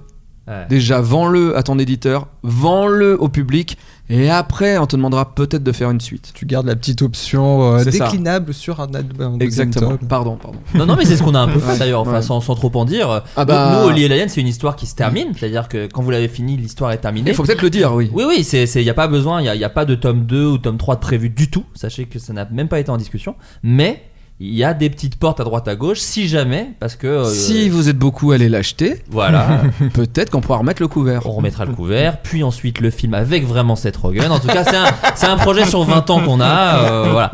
Ouais. 0.47 0.65
Déjà, 0.69 0.99
vends-le 1.01 1.55
à 1.57 1.63
ton 1.63 1.77
éditeur, 1.79 2.27
vends-le 2.43 3.19
au 3.21 3.29
public, 3.29 3.77
et 4.09 4.29
après, 4.29 4.77
on 4.77 4.85
te 4.85 4.95
demandera 4.95 5.33
peut-être 5.33 5.63
de 5.63 5.71
faire 5.71 5.89
une 5.89 6.01
suite. 6.01 6.31
Tu 6.33 6.45
gardes 6.45 6.65
la 6.67 6.75
petite 6.75 7.01
option 7.01 7.75
euh, 7.75 7.79
ça. 7.83 7.89
déclinable 7.91 8.53
sur 8.53 8.81
un 8.81 8.93
album. 8.93 9.37
Exactement. 9.41 9.97
Pardon, 10.09 10.35
pardon. 10.35 10.59
Non, 10.75 10.85
non, 10.85 10.95
mais 10.97 11.05
c'est 11.05 11.15
ce 11.15 11.23
qu'on 11.23 11.35
a 11.35 11.39
un 11.39 11.47
peu 11.47 11.59
fait 11.59 11.71
Ouais. 11.73 11.79
d'ailleurs, 11.79 12.01
enfin, 12.01 12.13
Ouais. 12.15 12.21
sans, 12.21 12.41
sans 12.41 12.55
trop 12.55 12.71
en 12.75 12.85
dire. 12.85 13.09
Ah 13.35 13.41
Nous- 13.41 13.45
bah- 13.45 13.79
Nous, 13.81 13.87
Oli 13.89 14.03
et 14.03 14.07
l'Alien, 14.07 14.27
c'est 14.29 14.41
une 14.41 14.47
histoire 14.47 14.75
qui 14.75 14.85
se 14.87 14.95
termine, 14.95 15.29
c'est-à-dire 15.37 15.67
que 15.69 15.87
quand 15.87 16.01
vous 16.01 16.11
l'avez 16.11 16.27
fini, 16.27 16.57
l'histoire 16.57 16.91
est 16.91 16.97
terminée. 16.97 17.31
Il 17.31 17.35
faut 17.35 17.43
peut-être 17.43 17.61
le 17.61 17.69
dire, 17.69 17.93
oui. 17.93 18.11
Oui, 18.13 18.23
oui, 18.27 18.45
il 18.53 18.81
n'y 18.83 18.89
a 18.89 18.93
pas 18.93 19.07
besoin, 19.07 19.41
il 19.41 19.57
n'y 19.57 19.63
a, 19.63 19.69
pas 19.69 19.85
de 19.85 19.95
tome 19.95 20.25
2 20.25 20.45
ou 20.45 20.57
tome 20.57 20.77
3 20.77 20.95
de 20.95 20.99
prévu 20.99 21.29
du 21.29 21.49
tout. 21.49 21.63
Sachez 21.73 22.05
que 22.05 22.19
ça 22.19 22.33
n'a 22.33 22.45
même 22.51 22.67
pas 22.67 22.79
été 22.79 22.89
en 22.89 22.97
discussion. 22.97 23.35
Mais 23.63 24.03
il 24.45 24.55
y 24.55 24.63
a 24.63 24.73
des 24.73 24.89
petites 24.89 25.15
portes 25.15 25.39
à 25.39 25.43
droite 25.43 25.67
à 25.67 25.75
gauche, 25.75 25.99
si 25.99 26.27
jamais, 26.27 26.71
parce 26.79 26.95
que. 26.95 27.07
euh, 27.07 27.23
Si 27.25 27.69
vous 27.69 27.87
êtes 27.89 27.97
beaucoup 27.97 28.31
allé 28.31 28.49
l'acheter, 28.49 29.01
Voilà, 29.09 29.61
peut-être 29.93 30.29
qu'on 30.31 30.41
pourra 30.41 30.57
remettre 30.57 30.81
le 30.81 30.87
couvert. 30.87 31.25
on 31.25 31.31
remettra 31.31 31.65
le 31.65 31.73
couvert, 31.73 32.21
puis 32.21 32.43
ensuite 32.43 32.81
le 32.81 32.89
film 32.89 33.13
avec 33.13 33.45
vraiment 33.45 33.75
Seth 33.75 33.97
Rogen. 33.97 34.31
En 34.31 34.39
tout 34.39 34.47
cas, 34.47 34.63
c'est 34.63 34.75
un, 34.75 34.85
c'est 35.15 35.27
un 35.27 35.37
projet 35.37 35.65
sur 35.65 35.83
20 35.83 36.09
ans 36.09 36.19
qu'on 36.23 36.41
a. 36.41 36.77
euh, 36.91 37.09
voilà. 37.11 37.31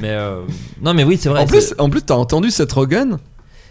Mais. 0.00 0.10
euh, 0.10 0.40
non, 0.82 0.94
mais 0.94 1.04
oui, 1.04 1.16
c'est 1.20 1.28
vrai. 1.28 1.40
En 1.42 1.46
c'est- 1.46 1.52
plus, 1.52 1.74
en 1.78 1.88
plus, 1.90 2.02
t'as 2.02 2.14
entendu 2.14 2.50
cette 2.50 2.72
Rogan 2.72 3.18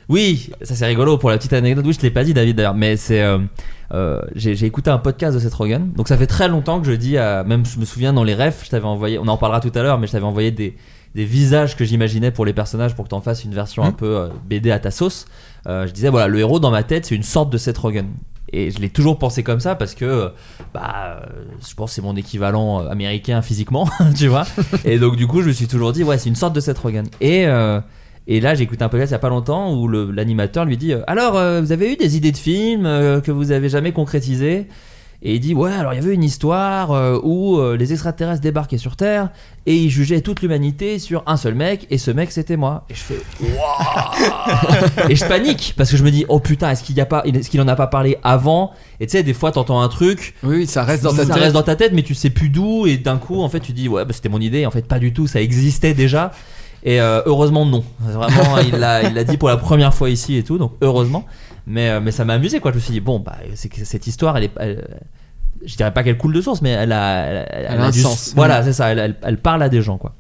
Oui, 0.10 0.50
ça 0.62 0.76
c'est 0.76 0.86
rigolo 0.86 1.18
pour 1.18 1.30
la 1.30 1.38
petite 1.38 1.54
anecdote. 1.54 1.86
Oui, 1.88 1.94
je 1.98 2.02
l'ai 2.02 2.12
pas 2.12 2.24
dit, 2.24 2.34
David, 2.34 2.58
d'ailleurs, 2.58 2.76
mais 2.76 2.98
c'est. 2.98 3.22
euh, 3.22 3.38
euh, 3.94 4.20
j'ai 4.36 4.56
j'ai 4.56 4.66
écouté 4.66 4.90
un 4.90 4.98
podcast 4.98 5.36
de 5.36 5.40
Seth 5.40 5.54
Rogen. 5.54 5.92
Donc 5.96 6.08
ça 6.08 6.18
fait 6.18 6.26
très 6.28 6.48
longtemps 6.48 6.80
que 6.82 6.88
je 6.88 6.94
dis, 6.94 7.18
à, 7.18 7.44
même 7.44 7.64
je 7.66 7.78
me 7.80 7.86
souviens 7.86 8.12
dans 8.12 8.24
les 8.24 8.34
refs, 8.34 8.64
je 8.66 8.70
t'avais 8.72 8.86
envoyé, 8.86 9.20
on 9.20 9.28
en 9.28 9.38
parlera 9.38 9.60
tout 9.62 9.72
à 9.76 9.84
l'heure, 9.84 10.00
mais 10.00 10.08
je 10.08 10.14
t'avais 10.14 10.26
envoyé 10.26 10.50
des, 10.52 10.76
des 11.16 11.26
visages 11.26 11.76
que 11.78 11.86
j'imaginais 11.86 12.32
pour 12.32 12.46
les 12.46 12.54
personnages 12.54 12.96
pour 12.96 13.06
que 13.06 13.10
t'en 13.10 13.22
fasses 13.22 13.44
une 13.44 13.54
version 13.54 13.84
un 13.84 13.90
Mhm. 13.90 13.96
peu 13.96 14.18
euh, 14.18 14.28
BD 14.50 14.72
à 14.72 14.80
ta 14.80 14.92
sauce. 14.92 15.26
Euh, 15.68 15.86
je 15.88 15.92
disais, 15.92 16.10
voilà, 16.10 16.28
le 16.28 16.40
héros 16.40 16.60
dans 16.60 16.72
ma 16.72 16.84
tête, 16.84 17.06
c'est 17.06 17.16
une 17.16 17.24
sorte 17.24 17.52
de 17.52 17.58
Seth 17.58 17.78
Rogen. 17.78 18.08
Et 18.52 18.70
je 18.72 18.80
l'ai 18.80 18.90
toujours 18.90 19.18
pensé 19.18 19.42
comme 19.42 19.60
ça 19.60 19.74
parce 19.76 19.96
que, 19.96 20.32
bah, 20.74 21.20
euh, 21.22 21.26
je 21.68 21.74
pense 21.74 21.90
que 21.92 21.96
c'est 21.96 22.02
mon 22.04 22.16
équivalent 22.16 22.80
américain 22.88 23.42
physiquement, 23.42 23.88
tu 24.16 24.28
vois. 24.28 24.46
Et 24.86 25.00
donc, 25.00 25.16
du 25.16 25.26
coup, 25.28 25.42
je 25.42 25.48
me 25.48 25.54
suis 25.54 25.68
toujours 25.68 25.92
dit, 25.92 26.04
ouais, 26.04 26.18
c'est 26.18 26.30
une 26.30 26.36
sorte 26.36 26.54
de 26.56 26.60
Seth 26.60 26.78
Rogen. 26.78 27.06
Et, 27.22 27.48
euh, 27.48 27.80
et 28.28 28.40
là, 28.42 28.54
j'ai 28.56 28.64
écouté 28.64 28.84
un 28.84 28.90
podcast 28.90 29.10
il 29.12 29.14
y 29.14 29.16
a 29.16 29.20
pas 29.20 29.30
longtemps 29.30 29.74
où 29.76 29.88
l'animateur 29.88 30.66
lui 30.66 30.78
dit, 30.78 30.94
alors, 31.08 31.36
euh, 31.38 31.62
vous 31.62 31.72
avez 31.72 31.92
eu 31.94 31.96
des 31.96 32.16
idées 32.16 32.32
de 32.32 32.38
films 32.38 32.86
euh, 32.86 33.22
que 33.22 33.32
vous 33.32 33.52
avez 33.52 33.70
jamais 33.70 33.92
concrétisées? 33.92 34.68
Et 35.26 35.36
il 35.36 35.40
dit 35.40 35.54
ouais 35.54 35.72
alors 35.72 35.94
il 35.94 35.96
y 35.96 36.04
avait 36.04 36.14
une 36.14 36.24
histoire 36.24 36.92
euh, 36.92 37.18
où 37.24 37.58
euh, 37.58 37.78
les 37.78 37.94
extraterrestres 37.94 38.42
débarquaient 38.42 38.78
sur 38.78 38.98
Terre 38.98 39.30
et 39.66 39.74
ils 39.74 39.90
jugeaient 39.90 40.20
toute 40.20 40.42
l'humanité 40.42 41.00
sur 41.00 41.24
un 41.26 41.38
seul 41.38 41.56
mec 41.56 41.88
et 41.90 41.98
ce 41.98 42.12
mec 42.12 42.30
c'était 42.32 42.58
moi. 42.58 42.86
Et 42.90 42.94
je 42.94 43.00
fais 43.00 43.20
Waouh! 43.42 45.10
Et 45.10 45.16
je 45.16 45.26
panique 45.26 45.76
parce 45.78 45.90
que 45.90 45.96
je 45.96 46.04
me 46.04 46.12
dis 46.12 46.26
oh 46.28 46.40
putain 46.42 46.72
est-ce 46.72 46.84
qu'il 46.84 46.98
y 46.98 47.02
a 47.02 47.06
pas 47.06 47.24
est-ce 47.26 47.50
qu'il 47.50 47.62
en 47.62 47.68
a 47.70 47.76
pas 47.78 47.88
parlé 47.88 48.18
avant? 48.22 48.72
Et 49.00 49.08
tu 49.08 49.14
sais 49.14 49.24
des 49.24 49.34
fois 49.34 49.54
t'entends 49.54 49.80
un 49.80 49.88
truc. 49.88 50.36
Oui, 50.44 50.68
ça 50.68 50.84
reste 50.84 51.04
dans 51.04 51.14
ta 51.14 51.26
ça 51.26 51.34
tête. 51.34 51.44
reste 51.44 51.54
dans 51.54 51.64
ta 51.64 51.78
tête 51.78 51.94
mais 51.94 52.04
tu 52.04 52.16
sais 52.16 52.30
plus 52.30 52.50
d'où 52.50 52.86
et 52.86 52.98
d'un 52.98 53.18
coup 53.18 53.42
en 53.42 53.48
fait 53.48 53.62
tu 53.62 53.72
dis 53.72 53.88
ouais 53.88 54.04
bah, 54.04 54.12
c'était 54.14 54.30
mon 54.30 54.42
idée. 54.42 54.66
En 54.66 54.72
fait 54.72 54.86
pas 54.86 55.00
du 55.00 55.14
tout 55.14 55.26
ça 55.28 55.42
existait 55.42 55.94
déjà. 55.94 56.32
Et 56.84 57.00
euh, 57.00 57.22
heureusement 57.26 57.66
non. 57.66 57.86
Vraiment 58.02 58.58
il 58.58 58.76
l'a 58.78 59.04
il 59.04 59.14
l'a 59.14 59.24
dit 59.24 59.38
pour 59.38 59.48
la 59.48 59.56
première 59.56 59.94
fois 59.94 60.10
ici 60.10 60.36
et 60.36 60.44
tout 60.44 60.58
donc 60.58 60.74
heureusement 60.82 61.26
mais 61.66 61.90
euh, 61.90 62.00
mais 62.02 62.12
ça 62.12 62.26
m'a 62.26 62.34
amusé 62.34 62.60
quoi 62.60 62.72
je 62.72 62.78
me 62.78 62.82
suis 62.82 62.92
dit 62.94 63.00
bon 63.00 63.20
bah 63.20 63.36
c'est 63.56 63.70
que 63.70 63.84
cette 63.86 64.08
histoire 64.08 64.36
elle 64.38 64.44
est 64.46 64.52
elle- 64.60 64.88
je 65.66 65.76
dirais 65.78 65.92
pas 65.94 66.04
qu'elle 66.04 66.18
coule 66.18 66.34
de 66.34 66.42
source 66.42 66.62
mais 66.62 66.72
elle 66.72 66.92
a 66.92 67.26
elle, 67.26 67.48
elle- 67.52 67.66
Elle 67.70 67.80
a 67.82 67.86
un 67.86 67.90
du- 67.92 68.02
sens. 68.02 68.34
voilà 68.36 68.64
c'est 68.64 68.74
ça 68.74 68.90
elle, 68.92 69.38
parle 69.42 69.64
à 69.64 69.70
des 69.70 69.82
gens 69.82 69.98
quoi 69.98 70.14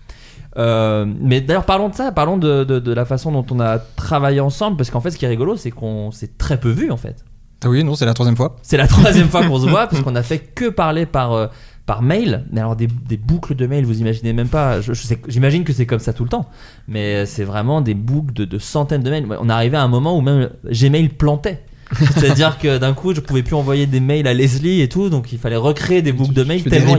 euh, 0.58 1.06
mais 1.20 1.42
d'ailleurs 1.42 1.66
parlons 1.66 1.90
de 1.90 1.96
ça 1.96 2.12
parlons 2.12 2.38
de, 2.38 2.64
de, 2.64 2.80
de 2.80 2.94
la 2.94 3.06
façon 3.06 3.32
dont 3.32 3.46
on 3.52 3.60
a 3.60 3.80
travaillé 3.80 4.40
ensemble 4.40 4.78
parce 4.78 4.90
qu'en 4.92 5.02
fait 5.02 5.12
ce 5.12 5.18
qui 5.18 5.26
est 5.26 5.30
rigolo 5.30 5.56
c'est 5.58 5.72
qu'on 5.72 6.12
s'est 6.12 6.32
très 6.38 6.58
peu 6.60 6.70
vu 6.70 6.92
en 6.92 6.98
fait 6.98 7.26
Ah 7.66 7.70
oui, 7.70 7.84
non, 7.84 7.96
c'est 7.96 8.06
la 8.06 8.14
troisième 8.14 8.38
fois. 8.38 8.56
c'est 8.62 8.78
la 8.78 8.88
troisième 8.88 9.30
fois 9.30 9.44
qu'on 9.46 9.60
se 9.60 9.66
voit 9.70 9.88
parce 9.88 10.02
qu'on 10.04 10.16
a 10.16 10.24
fait 10.24 10.40
que 10.40 10.70
parler 10.70 11.06
par 11.06 11.34
euh, 11.34 11.48
par 11.86 12.02
mail. 12.02 12.46
Mais 12.52 12.62
alors 12.62 12.76
des, 12.76 12.88
des 12.88 13.18
boucles 13.18 13.56
de 13.56 13.68
mail, 13.68 13.86
vous 13.86 14.00
imaginez 14.00 14.34
même 14.34 14.48
pas. 14.48 14.80
Je, 14.82 14.94
je 14.94 15.04
sais- 15.04 15.20
J'imagine 15.28 15.64
que 15.64 15.74
c'est 15.74 15.86
comme 15.86 16.00
ça 16.00 16.14
tout 16.14 16.24
le 16.24 16.30
temps. 16.30 16.50
Mais 16.88 17.26
c'est 17.26 17.44
vraiment 17.44 17.82
des 17.82 17.94
boucles 17.94 18.34
de, 18.34 18.46
de 18.46 18.58
centaines 18.58 19.04
de 19.04 19.10
mails. 19.10 19.26
On 19.40 19.50
est 19.50 19.54
arrivé 19.54 19.78
à 19.78 19.84
un 19.84 19.88
moment 19.88 20.18
où 20.18 20.22
même 20.22 20.50
Gmail 20.66 21.10
plantait. 21.10 21.64
C'est-à-dire 22.16 22.58
que 22.58 22.78
d'un 22.80 22.94
coup, 22.94 23.14
je 23.14 23.20
pouvais 23.20 23.44
plus 23.44 23.54
envoyer 23.56 23.86
des 23.86 24.00
mails 24.00 24.28
à 24.28 24.34
Leslie 24.34 24.82
et 24.82 24.90
tout, 24.90 25.10
donc 25.10 25.32
il 25.32 25.38
fallait 25.38 25.58
recréer 25.58 26.02
des 26.02 26.12
boucles 26.14 26.34
de 26.34 26.44
mails 26.44 26.64
tellement. 26.80 26.94
a-. 26.96 26.98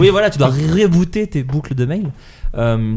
Oui, 0.00 0.08
voilà, 0.08 0.30
tu 0.30 0.38
dois 0.38 0.48
rebooter 0.48 1.26
tes 1.28 1.44
boucles 1.44 1.74
de 1.76 1.84
mails. 1.84 2.10
Euh, 2.56 2.96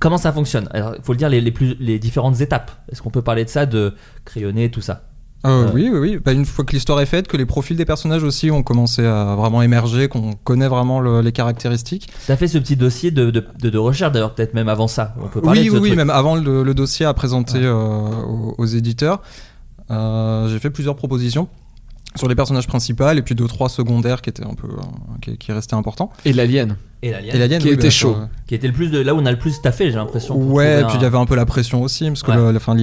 comment 0.00 0.18
ça 0.18 0.30
fonctionne? 0.32 0.68
Il 0.74 0.82
faut 1.02 1.12
le 1.12 1.18
dire, 1.18 1.30
les, 1.30 1.40
les 1.40 1.52
plus, 1.52 1.74
les 1.80 1.98
différentes 1.98 2.40
étapes. 2.42 2.70
Est-ce 2.92 3.00
qu'on 3.00 3.08
peut 3.10 3.22
parler 3.22 3.44
de 3.44 3.48
ça, 3.48 3.64
de 3.64 3.94
crayonner, 4.26 4.70
tout 4.70 4.82
ça? 4.82 5.07
Euh, 5.46 5.66
Euh. 5.68 5.70
Oui, 5.72 5.88
oui, 5.92 5.98
oui. 5.98 6.18
Bah, 6.24 6.32
une 6.32 6.44
fois 6.44 6.64
que 6.64 6.72
l'histoire 6.72 7.00
est 7.00 7.06
faite, 7.06 7.28
que 7.28 7.36
les 7.36 7.46
profils 7.46 7.76
des 7.76 7.84
personnages 7.84 8.24
aussi 8.24 8.50
ont 8.50 8.62
commencé 8.64 9.04
à 9.04 9.36
vraiment 9.36 9.62
émerger, 9.62 10.08
qu'on 10.08 10.32
connaît 10.34 10.66
vraiment 10.68 10.98
le- 11.00 11.20
les 11.20 11.30
caractéristiques. 11.32 12.08
T'as 12.26 12.36
fait 12.36 12.48
ce 12.48 12.58
petit 12.58 12.74
dossier 12.76 13.10
de, 13.12 13.30
de, 13.30 13.46
de- 13.60 13.70
de 13.70 13.78
recherche, 13.78 14.12
d'ailleurs, 14.12 14.34
peut-être 14.34 14.54
même 14.54 14.68
avant 14.68 14.88
ça. 14.88 15.14
On 15.22 15.28
peut 15.28 15.40
parler 15.40 15.60
Oui, 15.60 15.66
de 15.66 15.70
oui, 15.70 15.76
ce 15.76 15.82
oui, 15.82 15.88
truc. 15.90 15.96
même 15.98 16.10
avant 16.10 16.34
le, 16.34 16.62
le 16.64 16.74
dossier 16.74 17.06
à 17.06 17.14
présenter 17.14 17.60
euh, 17.62 17.74
aux, 17.76 18.54
aux 18.58 18.66
éditeurs, 18.66 19.22
euh, 19.90 20.48
j'ai 20.48 20.58
fait 20.58 20.70
plusieurs 20.70 20.96
propositions 20.96 21.48
sur 22.16 22.26
les 22.28 22.34
personnages 22.34 22.66
principaux 22.66 23.08
et 23.10 23.22
puis 23.22 23.34
deux 23.36 23.46
trois 23.46 23.68
secondaires 23.68 24.22
qui 24.22 24.30
étaient 24.30 24.44
un 24.44 24.54
peu 24.54 24.66
euh, 24.66 24.80
qui, 25.22 25.38
qui 25.38 25.52
restaient 25.52 25.76
importants. 25.76 26.10
Et 26.24 26.32
l'alien. 26.32 26.76
Et 27.02 27.10
l'alien, 27.12 27.36
Et 27.36 27.38
l'alien 27.38 27.60
Qui 27.60 27.68
oui, 27.68 27.74
était 27.74 27.90
chaud. 27.90 28.14
ça, 28.14 28.28
qui 28.46 28.54
était 28.56 28.66
le 28.66 28.72
plus 28.72 28.90
de 28.90 28.98
là 29.00 29.14
où 29.14 29.18
on 29.18 29.26
a 29.26 29.30
le 29.30 29.38
plus 29.38 29.60
taffé, 29.62 29.90
j'ai 29.90 29.96
l'impression. 29.96 30.36
Ouais, 30.36 30.80
et 30.80 30.84
puis 30.84 30.94
un- 30.94 30.98
il 30.98 31.02
y 31.02 31.04
avait 31.04 31.16
un 31.18 31.26
peu 31.26 31.36
la 31.36 31.46
pression 31.46 31.82
aussi, 31.82 32.06
parce 32.08 32.22
que 32.24 32.32
Ouais. 32.32 32.56
enfin, 32.56 32.76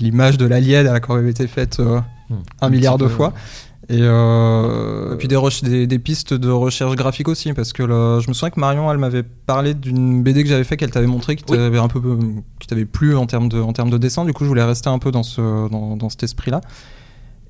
l'image 0.00 0.36
de 0.36 0.44
l'alien, 0.46 0.86
elle 0.86 0.92
a 0.94 1.00
quand 1.00 1.14
même 1.16 1.28
été 1.28 1.46
faite 1.46 1.80
euh, 1.80 2.00
Hmm. 2.30 2.34
un 2.60 2.68
milliard 2.70 2.98
de 2.98 3.04
peu, 3.04 3.10
fois. 3.10 3.32
Et, 3.90 3.98
euh, 4.00 5.12
et 5.14 5.16
puis 5.16 5.28
des, 5.28 5.36
reche- 5.36 5.62
des, 5.62 5.86
des 5.86 5.98
pistes 5.98 6.32
de 6.32 6.48
recherche 6.50 6.94
graphique 6.96 7.28
aussi, 7.28 7.52
parce 7.52 7.72
que 7.74 7.82
le- 7.82 8.20
je 8.20 8.28
me 8.28 8.34
souviens 8.34 8.50
que 8.50 8.58
Marion, 8.60 8.90
elle 8.90 8.96
m'avait 8.98 9.22
parlé 9.22 9.74
d'une 9.74 10.22
BD 10.22 10.42
que 10.42 10.48
j'avais 10.48 10.64
fait, 10.64 10.76
qu'elle 10.78 10.90
t'avait 10.90 11.06
montré, 11.06 11.36
qui 11.36 11.44
Oui. 11.50 11.56
t'avait 11.58 11.78
un 11.78 11.88
peu, 11.88 12.00
qui 12.60 12.66
t'avait 12.66 12.86
plu 12.86 13.14
en 13.16 13.26
termes 13.26 13.48
de, 13.50 13.60
en 13.60 13.72
termes 13.74 13.90
de 13.90 13.98
dessin. 13.98 14.24
Du 14.24 14.32
coup, 14.32 14.44
je 14.44 14.48
voulais 14.48 14.62
rester 14.64 14.88
un 14.88 14.98
peu 14.98 15.10
dans 15.10 15.22
ce, 15.22 15.68
dans, 15.70 15.96
dans 15.96 16.08
cet 16.08 16.22
esprit-là. 16.22 16.60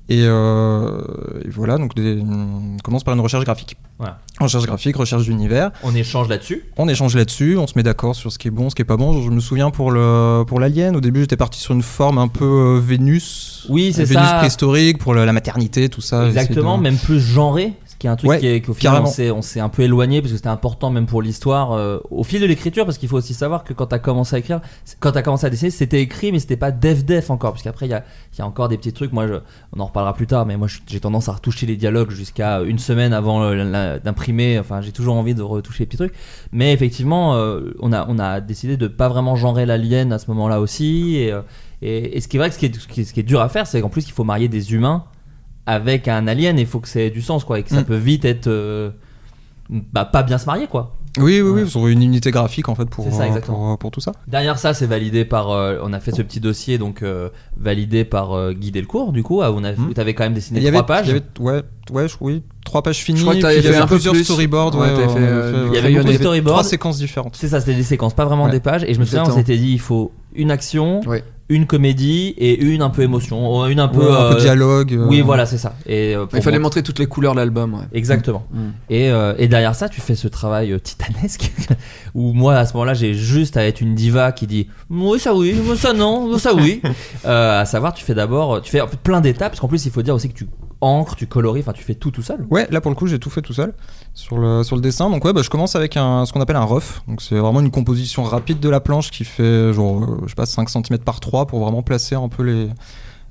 Et, 0.07 0.21
euh, 0.23 1.01
et 1.43 1.49
voilà, 1.49 1.77
donc 1.79 1.95
des- 1.95 2.21
on 2.21 2.77
commence 2.83 3.03
par 3.03 3.13
une 3.15 3.19
recherche 3.21 3.43
graphique. 3.43 3.75
Voilà. 3.97 4.19
Recherche 4.39 4.65
graphique, 4.65 4.95
recherche 4.97 5.23
d'univers. 5.23 5.71
On 5.81 5.95
échange 5.95 6.27
là-dessus. 6.29 6.63
On 6.77 6.87
échange 6.87 7.15
là-dessus, 7.15 7.57
on 7.57 7.65
se 7.65 7.73
met 7.75 7.81
d'accord 7.81 8.13
sur 8.15 8.31
ce 8.31 8.37
qui 8.37 8.49
est 8.49 8.51
bon, 8.51 8.69
ce 8.69 8.75
qui 8.75 8.83
est 8.83 8.85
pas 8.85 8.97
bon. 8.97 9.19
Je 9.23 9.29
me 9.31 9.39
souviens 9.39 9.71
pour 9.71 9.89
le 9.91 10.43
pour 10.45 10.59
l'alien, 10.59 10.95
au 10.95 11.01
début 11.01 11.21
j'étais 11.21 11.37
parti 11.37 11.59
sur 11.59 11.73
une 11.73 11.81
forme 11.81 12.17
un 12.19 12.27
peu 12.27 12.45
euh, 12.45 12.79
Vénus. 12.79 13.65
Oui, 13.69 13.93
c'est 13.95 14.03
Vénus 14.03 14.27
ça. 14.27 14.35
préhistorique 14.35 14.99
pour 14.99 15.13
le- 15.15 15.25
la 15.25 15.33
maternité, 15.33 15.89
tout 15.89 16.01
ça. 16.01 16.27
Exactement, 16.27 16.77
de- 16.77 16.83
même 16.83 16.97
plus 16.97 17.19
genré. 17.19 17.73
Qui 18.05 18.07
est 18.07 18.11
un 18.11 18.15
truc 18.17 18.29
Ouais, 18.29 18.39
qui 18.39 18.45
est- 18.47 18.61
qu'au 18.61 18.73
final 18.75 19.01
on 19.01 19.05
s'est, 19.07 19.31
on 19.31 19.41
s'est 19.41 19.59
un 19.59 19.69
peu 19.69 19.81
éloigné 19.81 20.21
parce 20.21 20.31
que 20.31 20.37
c'était 20.37 20.47
important 20.49 20.91
même 20.91 21.07
pour 21.07 21.23
l'histoire 21.23 21.71
euh, 21.71 21.97
au 22.11 22.23
fil 22.23 22.39
de 22.39 22.45
l'écriture 22.45 22.85
parce 22.85 22.99
qu'il 22.99 23.09
faut 23.09 23.17
aussi 23.17 23.33
savoir 23.33 23.63
que 23.63 23.73
quand 23.73 23.87
tu 23.87 23.95
as 23.95 23.99
commencé 23.99 24.35
à 24.35 24.39
écrire 24.39 24.61
quand 24.99 25.11
tu 25.11 25.17
as 25.17 25.23
commencé 25.23 25.47
à 25.47 25.49
dessiner 25.49 25.71
c'était 25.71 26.01
écrit 26.01 26.31
mais 26.31 26.37
c'était 26.37 26.55
pas 26.55 26.69
dev 26.71 27.01
def 27.03 27.31
encore 27.31 27.53
parce 27.53 27.63
qu'après 27.63 27.87
il 27.87 27.89
y 27.89 27.93
a, 27.95 28.03
il 28.33 28.39
y 28.39 28.41
a 28.43 28.45
encore 28.45 28.69
des 28.69 28.77
petits 28.77 28.93
trucs. 28.93 29.11
Moi 29.11 29.25
je- 29.27 29.33
on 29.75 29.79
en 29.79 29.85
reparlera 29.87 30.13
plus 30.13 30.27
tard 30.27 30.45
mais 30.45 30.55
moi 30.55 30.67
j'ai 30.85 30.99
tendance 30.99 31.29
à 31.29 31.31
retoucher 31.31 31.65
les 31.65 31.77
dialogues 31.77 32.11
jusqu'à 32.11 32.61
une 32.61 32.77
semaine 32.77 33.11
avant 33.11 33.41
euh, 33.41 33.97
d'imprimer. 34.03 34.59
Enfin 34.59 34.81
j'ai 34.81 34.91
toujours 34.91 35.15
envie 35.15 35.33
de 35.33 35.41
retoucher 35.41 35.79
les 35.83 35.87
petits 35.87 35.97
trucs. 35.97 36.13
Mais 36.51 36.73
effectivement 36.73 37.35
euh, 37.35 37.73
on, 37.79 37.91
a, 37.91 38.05
on 38.07 38.19
a 38.19 38.39
décidé 38.39 38.77
de 38.77 38.87
pas 38.87 39.09
vraiment 39.09 39.35
genrer 39.35 39.65
l'alien 39.65 40.13
à 40.13 40.19
ce 40.19 40.27
moment 40.29 40.47
là 40.47 40.59
aussi. 40.61 41.15
Et, 41.15 41.33
et, 41.81 42.17
et 42.17 42.21
ce 42.21 42.27
qui 42.27 42.37
est 42.37 42.39
vrai 42.39 42.49
que 42.49 42.53
ce 42.55 42.59
qui 42.59 42.67
est, 42.67 42.75
ce 42.79 42.87
qui 42.87 43.01
est- 43.01 43.03
ce 43.05 43.13
qui 43.13 43.19
est 43.19 43.23
dur 43.23 43.41
à 43.41 43.49
faire 43.49 43.65
c'est 43.65 43.81
qu'en 43.81 43.89
plus 43.89 44.05
il 44.07 44.11
faut 44.11 44.23
marier 44.23 44.47
des 44.47 44.73
humains 44.73 45.05
avec 45.65 46.07
un 46.07 46.27
alien 46.27 46.57
et 46.57 46.61
il 46.61 46.67
faut 46.67 46.79
que 46.79 46.87
ça 46.87 46.99
ait 47.01 47.09
du 47.09 47.21
sens 47.21 47.43
quoi 47.43 47.59
et 47.59 47.63
que 47.63 47.69
ça 47.69 47.81
Mm. 47.81 47.85
peut 47.85 47.95
vite 47.95 48.25
être 48.25 48.47
euh, 48.47 48.91
bah, 49.69 50.05
pas 50.05 50.23
bien 50.23 50.37
se 50.37 50.45
marier 50.45 50.67
quoi 50.67 50.95
Oui, 51.17 51.39
oui, 51.41 51.49
Ouais. 51.49 51.63
oui, 51.63 51.69
sur 51.69 51.87
une 51.87 52.03
unité 52.03 52.29
graphique 52.29 52.67
en 52.69 52.75
fait 52.75 52.85
pour, 52.85 53.05
C'est 53.05 53.11
ça, 53.11 53.23
euh, 53.23 53.27
exactement. 53.27 53.69
pour, 53.69 53.77
pour 53.79 53.91
tout 53.91 54.01
ça. 54.01 54.11
derrière 54.27 54.59
ça 54.59 54.73
c'est 54.75 54.85
validé 54.85 55.25
par 55.25 55.49
euh, 55.51 55.79
on 55.81 55.91
a 55.93 55.99
fait 55.99 56.11
ce 56.13 56.21
petit 56.21 56.39
dossier 56.39 56.77
donc 56.77 57.01
euh, 57.01 57.29
validé 57.57 58.03
par 58.05 58.33
euh, 58.33 58.51
Guy 58.53 58.71
Delcourt 58.71 59.11
du 59.13 59.23
coup 59.23 59.41
ah, 59.41 59.51
on 59.51 59.63
a, 59.63 59.71
Mm. 59.71 59.87
où 59.89 59.93
t'avais 59.93 60.13
quand 60.13 60.23
même 60.25 60.33
dessiné 60.33 60.59
y 60.59 60.67
avait, 60.67 60.75
trois 60.77 60.85
pages 60.85 61.07
y 61.07 61.11
avait- 61.11 61.23
ouais, 61.39 61.63
ouais, 61.91 62.07
je- 62.07 62.15
oui, 62.21 62.43
trois 62.65 62.83
pages 62.83 62.97
finies. 62.97 63.17
Je 63.19 63.23
crois 63.23 63.33
que 63.35 63.39
y 63.39 63.41
fait 63.61 63.67
avait 63.69 63.77
un 63.77 63.87
peu 63.87 63.95
plusieurs 63.95 64.13
plus. 64.13 64.23
storyboards. 64.23 64.75
Ouais, 64.75 64.93
ouais, 64.93 65.07
fait, 65.07 65.19
euh, 65.19 65.67
il 65.69 65.75
y 65.75 65.77
avait 65.77 65.89
beaucoup 65.93 66.03
de 66.03 66.09
Trois 66.11 66.17
storyboards 66.19 66.65
séquences 66.65 66.97
différentes. 66.97 67.35
c'est 67.35 67.47
ça 67.47 67.59
c'était 67.59 67.75
des 67.75 67.83
séquences 67.83 68.13
pas 68.13 68.25
vraiment 68.25 68.45
Ouais. 68.45 68.51
des 68.51 68.59
pages 68.59 68.83
et 68.83 68.93
je 68.93 68.99
me 68.99 69.05
souviens 69.05 69.23
on 69.25 69.33
s'était 69.35 69.57
dit 69.57 69.71
il 69.71 69.79
faut 69.79 70.11
une 70.35 70.51
action 70.51 70.99
Ouais. 71.07 71.23
Une 71.47 71.67
comédie 71.67 72.33
et 72.39 72.59
une 72.59 72.81
un 72.81 72.89
peu 72.89 73.03
émotion 73.03 73.65
une 73.67 73.79
un 73.79 73.87
peu, 73.87 73.99
Ouais, 73.99 74.11
un 74.11 74.29
peu 74.29 74.33
de 74.35 74.39
euh, 74.39 74.41
dialogue. 74.41 74.93
euh, 74.93 75.05
oui 75.07 75.21
voilà 75.21 75.45
c'est 75.45 75.59
ça 75.59 75.75
et 75.85 76.15
euh, 76.15 76.25
Il 76.33 76.41
fallait 76.41 76.57
montrer 76.57 76.81
toutes 76.81 76.97
les 76.97 77.05
couleurs 77.05 77.33
de 77.33 77.39
l'album. 77.39 77.75
ouais. 77.75 77.85
exactement 77.93 78.47
Mm. 78.51 78.59
Et, 78.89 79.09
euh, 79.11 79.35
et 79.37 79.47
derrière 79.47 79.75
ça, 79.75 79.87
tu 79.89 80.01
fais 80.01 80.15
ce 80.15 80.27
travail 80.27 80.71
euh, 80.71 80.79
titanesque 80.79 81.51
où 82.15 82.33
moi 82.33 82.55
à 82.55 82.65
ce 82.65 82.73
moment-là, 82.73 82.93
j'ai 82.95 83.13
juste 83.13 83.57
à 83.57 83.65
être 83.65 83.79
une 83.81 83.93
diva 83.93 84.31
qui 84.31 84.47
dit 84.47 84.67
oui 84.89 85.19
ça 85.19 85.35
oui, 85.35 85.53
moi, 85.63 85.75
ça 85.75 85.93
non, 85.93 86.27
moi, 86.27 86.39
ça 86.39 86.53
oui. 86.55 86.81
Euh, 87.25 87.61
à 87.61 87.65
savoir, 87.65 87.93
tu 87.93 88.03
fais 88.03 88.13
d'abord, 88.15 88.61
tu 88.61 88.71
fais 88.71 88.81
en 88.81 88.87
fait 88.87 88.99
plein 88.99 89.21
d'étapes 89.21 89.51
parce 89.51 89.59
qu'en 89.59 89.67
plus 89.67 89.85
il 89.85 89.91
faut 89.91 90.01
dire 90.01 90.15
aussi 90.15 90.29
que 90.29 90.33
tu 90.37 90.47
encres, 90.85 91.15
tu 91.15 91.27
colories, 91.27 91.61
enfin 91.61 91.73
tu 91.73 91.83
fais 91.83 91.95
tout 91.95 92.11
tout 92.11 92.21
seul. 92.21 92.45
Ouais, 92.49 92.67
là 92.71 92.79
pour 92.81 92.91
le 92.91 92.95
coup, 92.95 93.07
j'ai 93.07 93.19
tout 93.19 93.29
fait 93.29 93.41
tout 93.41 93.53
seul 93.53 93.73
sur 94.13 94.37
le, 94.37 94.63
sur 94.63 94.75
le 94.75 94.81
dessin. 94.81 95.09
Donc 95.09 95.25
ouais, 95.25 95.33
bah, 95.33 95.41
je 95.41 95.49
commence 95.49 95.75
avec 95.75 95.97
un, 95.97 96.25
ce 96.25 96.33
qu'on 96.33 96.41
appelle 96.41 96.55
un 96.55 96.63
rough. 96.63 97.01
Donc 97.07 97.21
c'est 97.21 97.37
vraiment 97.37 97.59
une 97.59 97.71
composition 97.71 98.23
rapide 98.23 98.59
de 98.59 98.69
la 98.69 98.79
planche 98.79 99.11
qui 99.11 99.25
fait 99.25 99.73
genre, 99.73 100.03
euh, 100.03 100.17
je 100.23 100.29
sais 100.29 100.35
pas, 100.35 100.45
5 100.45 100.69
cm 100.69 100.99
par 100.99 101.19
3 101.19 101.47
pour 101.47 101.59
vraiment 101.59 101.83
placer 101.83 102.15
un 102.15 102.29
peu 102.29 102.43
les, 102.43 102.69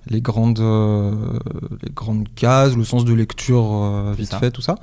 les, 0.09 0.21
grandes, 0.21 0.61
euh, 0.61 1.38
les 1.83 1.90
grandes 1.90 2.29
cases, 2.35 2.77
le 2.77 2.85
sens 2.85 3.05
de 3.05 3.12
lecture 3.12 3.64
euh, 3.73 4.14
vite 4.17 4.31
ça. 4.31 4.38
fait, 4.38 4.51
tout 4.51 4.62
ça. 4.62 4.77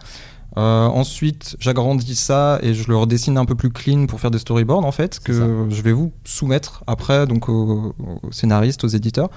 Euh, 0.57 0.85
ensuite, 0.87 1.55
j'agrandis 1.59 2.15
ça 2.15 2.59
et 2.61 2.73
je 2.73 2.89
le 2.89 2.97
redessine 2.97 3.37
un 3.37 3.45
peu 3.45 3.55
plus 3.55 3.71
clean 3.71 4.05
pour 4.05 4.19
faire 4.19 4.31
des 4.31 4.39
storyboards 4.39 4.83
en 4.83 4.91
fait 4.91 5.21
que 5.21 5.31
je 5.69 5.81
vais 5.81 5.93
vous 5.93 6.11
soumettre 6.25 6.83
après 6.87 7.25
donc 7.25 7.47
aux, 7.47 7.95
aux 7.99 8.31
scénaristes, 8.31 8.83
aux 8.83 8.89
éditeurs. 8.89 9.29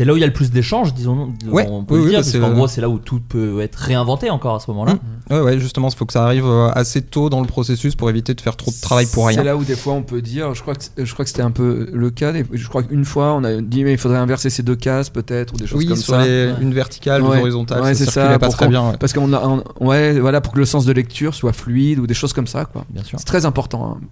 C'est 0.00 0.06
là 0.06 0.14
où 0.14 0.16
il 0.16 0.20
y 0.20 0.24
a 0.24 0.26
le 0.26 0.32
plus 0.32 0.50
d'échanges, 0.50 0.94
disons. 0.94 1.34
Ouais, 1.46 1.66
on 1.70 1.84
peut 1.84 1.96
oui, 1.96 2.04
le 2.04 2.08
dire, 2.08 2.18
parce 2.20 2.30
c'est- 2.30 2.40
qu'en 2.40 2.52
gros 2.54 2.66
c'est 2.66 2.80
là 2.80 2.88
où 2.88 2.98
tout 2.98 3.20
peut 3.20 3.60
être 3.60 3.76
réinventé 3.76 4.30
encore 4.30 4.54
à 4.54 4.60
ce 4.60 4.70
moment-là. 4.70 4.94
Mm. 4.94 5.34
Ouais, 5.34 5.40
ouais, 5.42 5.58
justement, 5.58 5.88
il 5.88 5.94
faut 5.94 6.06
que 6.06 6.14
ça 6.14 6.24
arrive 6.24 6.46
euh, 6.46 6.70
assez 6.70 7.02
tôt 7.02 7.28
dans 7.28 7.42
le 7.42 7.46
processus 7.46 7.94
pour 7.96 8.08
éviter 8.08 8.32
de 8.32 8.40
faire 8.40 8.56
trop 8.56 8.70
de 8.70 8.80
travail 8.80 9.04
pour 9.12 9.26
rien. 9.26 9.36
C'est 9.36 9.44
là 9.44 9.58
où 9.58 9.62
des 9.62 9.76
fois 9.76 9.92
on 9.92 10.02
peut 10.02 10.22
dire, 10.22 10.54
je 10.54 10.62
crois 10.62 10.74
que 10.74 10.84
je 10.96 11.12
crois 11.12 11.26
que 11.26 11.28
c'était 11.28 11.42
un 11.42 11.50
peu 11.50 11.90
le 11.92 12.08
cas. 12.08 12.32
Je 12.50 12.66
crois 12.68 12.82
qu'une 12.82 13.04
fois 13.04 13.34
on 13.34 13.44
a 13.44 13.60
dit 13.60 13.84
mais 13.84 13.92
il 13.92 13.98
faudrait 13.98 14.16
inverser 14.16 14.48
ces 14.48 14.62
deux 14.62 14.74
cases 14.74 15.10
peut-être 15.10 15.52
ou 15.52 15.58
des 15.58 15.66
choses 15.66 15.76
Oui, 15.80 15.86
comme 15.86 15.96
sur 15.96 16.14
ça. 16.14 16.24
les- 16.24 16.50
une 16.62 16.72
verticale, 16.72 17.20
Ouais. 17.22 17.36
deux 17.36 17.42
horizontales, 17.42 17.82
Ouais, 17.82 17.92
ça 17.92 18.06
c'est 18.06 18.10
ça, 18.10 18.38
pas 18.38 18.46
pour 18.46 18.56
très 18.56 18.68
bien. 18.68 18.92
ouais. 18.92 18.96
Parce 18.98 19.12
qu'on 19.12 19.30
a, 19.34 19.46
on- 19.46 19.62
ouais, 19.86 20.18
voilà, 20.18 20.40
pour 20.40 20.54
que 20.54 20.58
le 20.60 20.64
sens 20.64 20.86
de 20.86 20.92
lecture 20.94 21.34
soit 21.34 21.52
fluide 21.52 21.98
ou 21.98 22.06
des 22.06 22.14
choses 22.14 22.32
comme 22.32 22.46
ça, 22.46 22.64
quoi. 22.64 22.86
Bien 22.88 23.04
sûr. 23.04 23.18
C'est 23.18 23.26
très 23.26 23.44
important. 23.44 23.98
hein. 24.00 24.06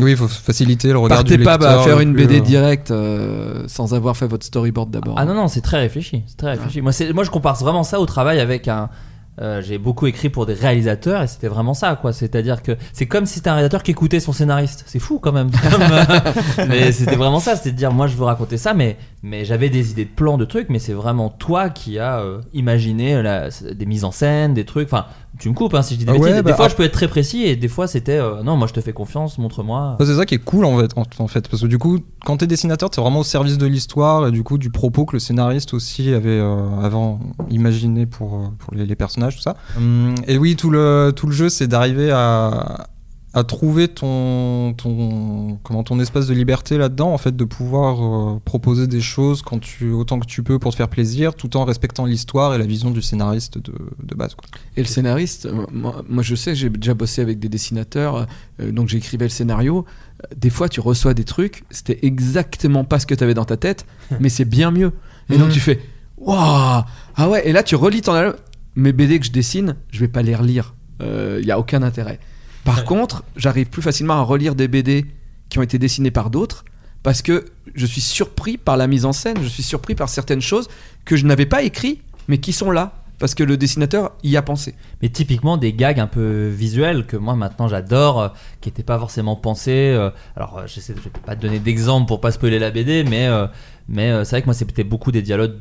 Oui, 0.00 0.12
il 0.12 0.16
faut 0.16 0.28
faciliter 0.28 0.92
le 0.92 0.98
regard 0.98 1.18
Partez 1.18 1.36
du 1.36 1.42
pas 1.44 1.52
lecteur. 1.58 1.80
à 1.80 1.84
faire 1.84 2.00
une 2.00 2.14
plus, 2.14 2.26
BD 2.26 2.38
euh, 2.38 2.42
directe 2.42 2.90
euh, 2.90 3.64
sans 3.66 3.94
avoir 3.94 4.16
fait 4.16 4.26
votre 4.26 4.44
storyboard 4.46 4.90
d'abord. 4.90 5.14
Ah 5.18 5.24
non, 5.24 5.34
non, 5.34 5.48
c'est 5.48 5.60
très 5.60 5.78
réfléchi. 5.80 6.22
C'est 6.26 6.36
très 6.36 6.50
réfléchi. 6.52 6.80
Moi, 6.80 6.92
c'est- 6.92 7.12
moi, 7.12 7.24
je 7.24 7.30
compare 7.30 7.56
vraiment 7.56 7.82
ça 7.84 8.00
au 8.00 8.06
travail 8.06 8.40
avec 8.40 8.68
un. 8.68 8.88
euh, 9.40 9.62
j'ai 9.62 9.78
beaucoup 9.78 10.08
écrit 10.08 10.30
pour 10.30 10.46
des 10.46 10.54
réalisateurs 10.54 11.22
et 11.22 11.28
c'était 11.28 11.46
vraiment 11.46 11.72
ça, 11.74 11.94
quoi. 11.94 12.12
C'est-à-dire 12.12 12.60
que 12.60 12.72
c'est 12.92 13.06
comme 13.06 13.24
si 13.24 13.34
c'était 13.34 13.50
un 13.50 13.54
réalisateur 13.54 13.84
qui 13.84 13.92
écoutait 13.92 14.18
son 14.18 14.32
scénariste. 14.32 14.82
C'est 14.86 14.98
fou 14.98 15.20
quand 15.20 15.30
même. 15.32 15.50
Mais 16.68 16.92
c'était 16.92 17.16
vraiment 17.16 17.40
ça. 17.40 17.56
C'était 17.56 17.70
de 17.72 17.76
dire, 17.76 17.92
moi, 17.92 18.06
je 18.06 18.16
veux 18.16 18.24
raconter 18.24 18.56
ça, 18.56 18.74
mais, 18.74 18.96
mais 19.22 19.44
j'avais 19.44 19.70
des 19.70 19.90
idées 19.92 20.04
de 20.04 20.10
plans, 20.10 20.38
de 20.38 20.44
trucs, 20.44 20.68
mais 20.70 20.78
c'est 20.78 20.92
vraiment 20.92 21.28
toi 21.28 21.70
qui 21.70 21.98
as 21.98 22.18
euh, 22.20 22.40
imaginé 22.52 23.22
la- 23.22 23.48
des 23.50 23.86
mises 23.86 24.04
en 24.04 24.10
scène, 24.10 24.54
des 24.54 24.64
trucs. 24.64 24.88
Enfin, 24.88 25.06
tu 25.38 25.48
me 25.48 25.54
coupes 25.54 25.74
hein, 25.74 25.82
si 25.82 25.94
je 25.94 26.00
dis 26.00 26.04
des 26.04 26.10
Ah 26.10 26.14
bêtises. 26.14 26.28
ouais, 26.28 26.36
des 26.36 26.42
bah, 26.42 26.54
fois, 26.54 26.66
ah. 26.66 26.68
je 26.68 26.74
peux 26.74 26.82
être 26.82 26.92
très 26.92 27.08
précis 27.08 27.44
et 27.44 27.56
des 27.56 27.68
fois, 27.68 27.86
c'était 27.86 28.18
euh, 28.18 28.42
non, 28.42 28.56
moi, 28.56 28.66
je 28.66 28.72
te 28.72 28.80
fais 28.80 28.92
confiance, 28.92 29.38
montre-moi. 29.38 29.96
C'est 30.00 30.14
ça 30.16 30.26
qui 30.26 30.34
est 30.34 30.38
cool 30.44 30.64
en 30.64 30.78
fait, 30.78 30.90
en, 30.96 31.04
en 31.18 31.28
fait, 31.28 31.48
parce 31.48 31.62
que 31.62 31.66
du 31.68 31.78
coup, 31.78 31.98
quand 32.24 32.38
t'es 32.38 32.46
dessinateur, 32.46 32.90
t'es 32.90 33.00
vraiment 33.00 33.20
au 33.20 33.24
service 33.24 33.58
de 33.58 33.66
l'histoire 33.66 34.26
et 34.26 34.30
du 34.32 34.42
coup 34.42 34.58
du 34.58 34.70
propos 34.70 35.04
que 35.06 35.14
le 35.16 35.20
scénariste 35.20 35.74
aussi 35.74 36.12
avait 36.12 36.30
euh, 36.30 36.80
avant 36.82 37.20
imaginé 37.50 38.06
pour, 38.06 38.34
euh, 38.34 38.46
pour 38.58 38.74
les, 38.74 38.86
les 38.86 38.96
personnages, 38.96 39.36
tout 39.36 39.42
ça. 39.42 39.56
Hum, 39.76 40.14
et 40.26 40.38
oui, 40.38 40.56
tout 40.56 40.70
le, 40.70 41.12
tout 41.14 41.26
le 41.26 41.32
jeu, 41.32 41.48
c'est 41.48 41.66
d'arriver 41.68 42.10
à, 42.10 42.88
à 43.34 43.44
trouver 43.44 43.88
ton, 43.88 44.72
ton, 44.76 45.58
comment, 45.62 45.82
ton 45.84 46.00
espace 46.00 46.26
de 46.26 46.34
liberté 46.34 46.78
là-dedans, 46.78 47.12
en 47.12 47.18
fait, 47.18 47.36
de 47.36 47.44
pouvoir 47.44 48.02
euh, 48.36 48.40
proposer 48.42 48.86
des 48.86 49.02
choses 49.02 49.42
quand 49.42 49.58
tu, 49.60 49.90
autant 49.92 50.18
que 50.18 50.24
tu 50.26 50.42
peux 50.42 50.58
pour 50.58 50.72
te 50.72 50.76
faire 50.76 50.88
plaisir, 50.88 51.34
tout 51.34 51.56
en 51.58 51.64
respectant 51.66 52.06
l'histoire 52.06 52.54
et 52.54 52.58
la 52.58 52.64
vision 52.64 52.90
du 52.90 53.02
scénariste 53.02 53.58
de, 53.58 53.72
de 54.02 54.14
base. 54.14 54.34
Quoi. 54.34 54.46
Et 54.76 54.80
le 54.80 54.86
scénariste, 54.86 55.44
euh, 55.46 55.66
moi, 55.70 56.02
moi, 56.08 56.22
je 56.22 56.34
sais, 56.34 56.54
j'ai 56.54 56.70
déjà 56.70 56.94
bossé 56.94 57.20
avec 57.20 57.38
des 57.38 57.50
dessinateurs, 57.50 58.26
euh, 58.60 58.72
donc 58.72 58.88
j'écrivais 58.88 59.26
le 59.26 59.30
scénario. 59.30 59.84
Euh, 60.24 60.26
Des 60.34 60.50
fois, 60.50 60.70
tu 60.70 60.80
reçois 60.80 61.12
des 61.12 61.24
trucs, 61.24 61.64
c'était 61.70 61.98
exactement 62.02 62.84
pas 62.84 62.98
ce 62.98 63.06
que 63.06 63.14
tu 63.14 63.22
avais 63.22 63.34
dans 63.34 63.44
ta 63.44 63.58
tête, 63.58 63.84
mais 64.20 64.30
c'est 64.30 64.46
bien 64.46 64.70
mieux. 64.70 64.92
Et 65.30 65.36
donc 65.36 65.48
Mhm. 65.48 65.52
tu 65.52 65.60
fais, 65.60 65.80
waouh, 66.16 66.82
ah 67.16 67.28
ouais, 67.28 67.46
et 67.46 67.52
là 67.52 67.62
tu 67.62 67.76
relis 67.76 68.00
ton 68.00 68.14
album. 68.14 68.36
Mes 68.74 68.92
BD 68.92 69.18
que 69.20 69.26
je 69.26 69.32
dessine, 69.32 69.76
je 69.90 70.00
vais 70.00 70.08
pas 70.08 70.22
les 70.22 70.34
relire. 70.34 70.74
Il 71.00 71.44
y 71.44 71.50
a 71.50 71.58
aucun 71.58 71.82
intérêt. 71.82 72.18
Par 72.68 72.84
contre, 72.84 73.24
j'arrive 73.34 73.70
plus 73.70 73.80
facilement 73.80 74.14
à 74.14 74.20
relire 74.20 74.54
des 74.54 74.68
BD 74.68 75.06
qui 75.48 75.58
ont 75.58 75.62
été 75.62 75.78
dessinés 75.78 76.10
par 76.10 76.28
d'autres 76.28 76.66
parce 77.02 77.22
que 77.22 77.46
je 77.74 77.86
suis 77.86 78.02
surpris 78.02 78.58
par 78.58 78.76
la 78.76 78.86
mise 78.86 79.06
en 79.06 79.14
scène, 79.14 79.38
je 79.40 79.48
suis 79.48 79.62
surpris 79.62 79.94
par 79.94 80.10
certaines 80.10 80.42
choses 80.42 80.68
que 81.06 81.16
je 81.16 81.24
n'avais 81.24 81.46
pas 81.46 81.62
écrites 81.62 82.02
mais 82.28 82.36
qui 82.36 82.52
sont 82.52 82.70
là. 82.70 82.92
parce 83.18 83.34
que 83.34 83.42
le 83.42 83.56
dessinateur 83.56 84.12
y 84.22 84.36
a 84.36 84.42
pensé. 84.42 84.74
Mais 85.00 85.08
typiquement 85.08 85.56
des 85.56 85.72
gags 85.72 85.98
un 85.98 86.06
peu 86.06 86.48
visuels 86.48 87.06
que 87.06 87.16
moi 87.16 87.34
maintenant 87.36 87.68
j'adore, 87.68 88.20
euh, 88.20 88.28
qui 88.60 88.68
n'étaient 88.68 88.82
pas 88.82 88.98
forcément 88.98 89.34
pensés. 89.34 89.94
euh, 89.96 90.10
alors 90.36 90.58
euh, 90.58 90.66
je 90.66 90.92
vais 90.92 91.10
pas 91.24 91.36
te 91.36 91.40
donner 91.40 91.60
d'exemple 91.60 92.06
pour 92.06 92.20
pas 92.20 92.32
spoiler 92.32 92.58
la 92.58 92.70
BD, 92.70 93.02
mais 93.02 93.28
mais 93.88 94.10
c'est 94.24 94.32
vrai 94.32 94.42
que 94.42 94.46
moi 94.46 94.54
c'était 94.54 94.84
beaucoup 94.84 95.10
des 95.10 95.22
dialogues, 95.22 95.56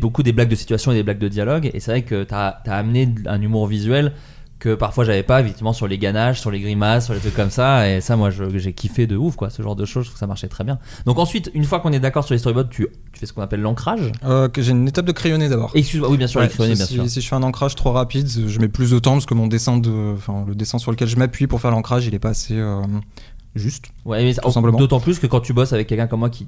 beaucoup 0.00 0.22
des 0.22 0.32
blagues 0.32 0.48
de 0.48 0.54
situation 0.54 0.92
et 0.92 0.94
des 0.94 1.02
blagues 1.02 1.18
de 1.18 1.28
dialogue. 1.28 1.70
Et 1.74 1.80
c'est 1.80 1.90
vrai 1.90 2.02
que 2.02 2.22
t'as 2.22 2.60
as 2.64 2.76
amené 2.76 3.12
un 3.26 3.42
humour 3.42 3.66
visuel 3.66 4.12
que 4.62 4.76
parfois 4.76 5.04
j'avais 5.04 5.24
pas, 5.24 5.40
effectivement 5.40 5.72
sur 5.72 5.88
les 5.88 5.98
ganaches, 5.98 6.40
sur 6.40 6.52
les 6.52 6.60
grimaces, 6.60 7.06
sur 7.06 7.14
les 7.14 7.20
trucs 7.20 7.34
comme 7.34 7.50
ça. 7.50 7.90
Et 7.90 8.00
ça, 8.00 8.16
moi 8.16 8.30
j'ai 8.30 8.72
kiffé 8.72 9.08
de 9.08 9.16
ouf 9.16 9.34
quoi, 9.34 9.50
ce 9.50 9.60
genre 9.60 9.74
de 9.74 9.84
choses. 9.84 10.04
Je 10.04 10.08
trouve 10.10 10.14
que 10.14 10.20
ça 10.20 10.28
marchait 10.28 10.46
très 10.46 10.62
bien. 10.62 10.78
Donc 11.04 11.18
ensuite, 11.18 11.50
une 11.52 11.64
fois 11.64 11.80
qu'on 11.80 11.92
est 11.92 11.98
d'accord 11.98 12.22
sur 12.24 12.34
les 12.34 12.38
storyboards, 12.38 12.68
tu, 12.68 12.86
tu 13.12 13.18
fais 13.18 13.26
ce 13.26 13.32
qu'on 13.32 13.42
appelle 13.42 13.60
l'ancrage. 13.60 14.12
Euh, 14.24 14.48
que 14.48 14.62
j'ai 14.62 14.70
une 14.70 14.86
étape 14.86 15.04
de 15.04 15.10
crayonné 15.10 15.48
d'abord. 15.48 15.72
Excuse-moi, 15.74 16.08
oui 16.10 16.16
bien 16.16 16.28
sûr, 16.28 16.40
Ouais, 16.40 16.46
les 16.46 16.52
crayonnés, 16.52 16.76
bien 16.76 16.86
si, 16.86 16.94
sûr. 16.94 17.08
si 17.10 17.20
je 17.20 17.28
fais 17.28 17.34
un 17.34 17.42
ancrage 17.42 17.74
trop 17.74 17.90
rapide, 17.90 18.28
je 18.28 18.58
mets 18.60 18.68
plus 18.68 18.92
de 18.92 19.00
temps 19.00 19.14
parce 19.14 19.26
que 19.26 19.34
mon 19.34 19.48
dessin 19.48 19.78
de, 19.78 20.14
enfin 20.14 20.44
le 20.46 20.54
dessin 20.54 20.78
sur 20.78 20.92
lequel 20.92 21.08
je 21.08 21.16
m'appuie 21.16 21.48
pour 21.48 21.60
faire 21.60 21.72
l'ancrage, 21.72 22.06
il 22.06 22.14
est 22.14 22.20
pas 22.20 22.28
assez 22.30 22.54
euh, 22.56 22.80
juste. 23.56 23.86
Ouais, 24.04 24.22
mais. 24.22 24.34
D'autant 24.78 25.00
plus 25.00 25.18
que 25.18 25.26
quand 25.26 25.40
tu 25.40 25.52
bosses 25.52 25.72
avec 25.72 25.88
quelqu'un 25.88 26.06
comme 26.06 26.20
moi 26.20 26.30
qui, 26.30 26.46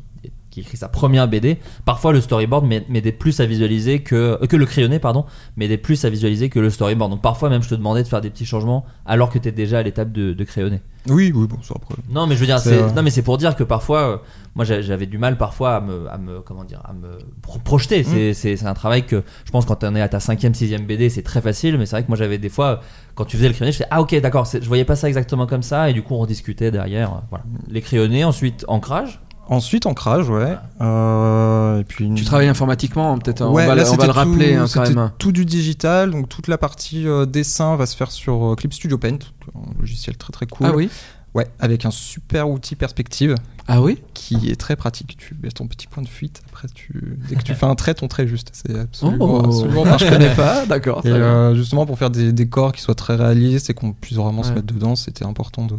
qui 0.54 0.60
écrit 0.60 0.76
sa 0.76 0.88
première 0.88 1.26
BD, 1.26 1.58
parfois 1.84 2.12
le 2.12 2.20
storyboard 2.20 2.64
m'aidait 2.88 3.10
plus 3.12 3.40
à 3.40 3.46
visualiser 3.46 4.00
que, 4.00 4.14
euh, 4.40 4.46
que 4.46 4.56
le 4.56 4.66
crayonné, 4.66 4.98
pardon, 5.00 5.24
m'aidait 5.56 5.78
plus 5.78 6.04
à 6.04 6.10
visualiser 6.10 6.48
que 6.48 6.60
le 6.60 6.70
storyboard. 6.70 7.10
Donc 7.10 7.22
parfois 7.22 7.50
même 7.50 7.62
je 7.62 7.68
te 7.68 7.74
demandais 7.74 8.02
de 8.02 8.08
faire 8.08 8.20
des 8.20 8.30
petits 8.30 8.46
changements 8.46 8.84
alors 9.04 9.30
que 9.30 9.38
tu 9.38 9.48
es 9.48 9.52
déjà 9.52 9.78
à 9.78 9.82
l'étape 9.82 10.12
de, 10.12 10.32
de 10.32 10.44
crayonné. 10.44 10.80
Oui, 11.10 11.32
oui, 11.34 11.46
bon, 11.46 11.58
ça 11.60 11.74
après. 11.76 11.96
Non, 12.10 12.26
mais 12.26 12.34
je 12.34 12.40
veux 12.40 12.46
dire, 12.46 12.58
C'est, 12.60 12.80
euh, 12.80 12.88
non, 12.96 13.02
mais 13.02 13.10
c'est 13.10 13.20
pour 13.20 13.36
dire 13.36 13.56
que 13.56 13.62
parfois, 13.64 14.00
euh, 14.08 14.16
moi 14.54 14.64
j'a- 14.64 14.80
j'avais 14.80 15.04
du 15.04 15.18
mal 15.18 15.36
parfois 15.36 15.76
à 15.76 15.80
me, 15.82 16.08
à 16.10 16.16
me 16.16 16.40
comment 16.40 16.64
dire, 16.64 16.80
à 16.84 16.94
me 16.94 17.18
pro- 17.42 17.58
projeter. 17.58 18.00
Mm. 18.00 18.04
C'est, 18.06 18.32
c'est, 18.34 18.56
c'est 18.56 18.66
un 18.66 18.72
travail 18.72 19.04
que 19.04 19.22
je 19.44 19.50
pense 19.50 19.66
quand 19.66 19.84
on 19.84 19.94
est 19.96 20.00
à 20.00 20.08
ta 20.08 20.18
cinquième, 20.20 20.54
sixième 20.54 20.86
BD, 20.86 21.10
c'est 21.10 21.20
très 21.22 21.42
facile, 21.42 21.76
mais 21.76 21.84
c'est 21.84 21.96
vrai 21.96 22.04
que 22.04 22.08
moi 22.08 22.16
j'avais 22.16 22.38
des 22.38 22.48
fois, 22.48 22.80
quand 23.16 23.26
tu 23.26 23.36
faisais 23.36 23.48
le 23.48 23.54
crayonné, 23.54 23.72
je 23.72 23.78
faisais 23.78 23.88
ah 23.90 24.00
ok 24.00 24.18
d'accord, 24.20 24.46
je 24.46 24.66
voyais 24.66 24.84
pas 24.86 24.96
ça 24.96 25.08
exactement 25.08 25.46
comme 25.46 25.62
ça, 25.62 25.90
et 25.90 25.92
du 25.92 26.02
coup 26.02 26.14
on 26.14 26.24
discutait 26.24 26.70
derrière. 26.70 27.20
Voilà. 27.28 27.44
Les 27.68 27.82
crayonnés, 27.82 28.24
ensuite 28.24 28.64
ancrage. 28.68 29.20
Ensuite 29.48 29.86
ancrage, 29.86 30.28
ouais. 30.30 30.56
Euh, 30.80 31.80
et 31.80 31.84
puis 31.84 32.06
une- 32.06 32.14
Tu 32.14 32.24
travailles 32.24 32.48
informatiquement, 32.48 33.16
peut-être. 33.18 33.42
on 33.42 33.52
Ouais, 33.52 33.66
va, 33.66 33.74
là, 33.74 33.84
le- 33.84 33.90
on 33.90 33.96
va 33.96 34.06
le 34.06 34.12
rappeler 34.12 34.54
tout- 34.54 34.60
hein, 34.60 34.66
quand 34.72 34.84
c'était 34.84 34.94
même. 34.94 35.10
tout 35.18 35.32
du 35.32 35.44
digital, 35.44 36.10
donc 36.10 36.28
toute 36.28 36.48
la 36.48 36.56
partie 36.58 37.06
euh, 37.06 37.26
dessin 37.26 37.76
va 37.76 37.86
se 37.86 37.94
faire 37.96 38.10
sur 38.10 38.52
euh, 38.52 38.54
Clip 38.54 38.72
Studio 38.72 38.96
Paint, 38.98 39.18
un 39.54 39.78
logiciel 39.80 40.16
très 40.16 40.32
très 40.32 40.46
cool. 40.46 40.66
Ah 40.68 40.72
oui. 40.74 40.88
Ouais, 41.34 41.48
avec 41.58 41.84
un 41.84 41.90
super 41.90 42.48
outil 42.48 42.76
perspective 42.76 43.34
Ah 43.66 43.82
oui. 43.82 43.98
qui 44.14 44.50
est 44.50 44.54
très 44.56 44.76
pratique. 44.76 45.16
Tu 45.18 45.36
mets 45.42 45.48
ton 45.50 45.66
petit 45.66 45.88
point 45.88 46.02
de 46.02 46.08
fuite, 46.08 46.40
après 46.48 46.68
tu 46.72 47.18
dès 47.28 47.34
que 47.34 47.42
tu 47.42 47.54
fais 47.54 47.66
un 47.66 47.74
trait, 47.74 47.92
ton 47.94 48.06
trait 48.06 48.22
est 48.22 48.28
juste. 48.28 48.50
C'est 48.52 48.78
absolument, 48.78 49.24
Oh, 49.42 49.44
absolument 49.44 49.84
je 49.98 50.08
connais 50.08 50.32
pas. 50.34 50.64
D'accord. 50.66 51.02
Euh, 51.04 51.54
justement 51.56 51.86
pour 51.86 51.98
faire 51.98 52.10
des 52.10 52.32
décors 52.32 52.70
qui 52.72 52.80
soient 52.82 52.94
très 52.94 53.16
réalistes 53.16 53.68
et 53.68 53.74
qu'on 53.74 53.92
puisse 53.92 54.16
vraiment 54.16 54.44
se 54.44 54.52
mettre 54.52 54.72
dedans, 54.72 54.94
c'était 54.94 55.24
important 55.24 55.66
de 55.66 55.74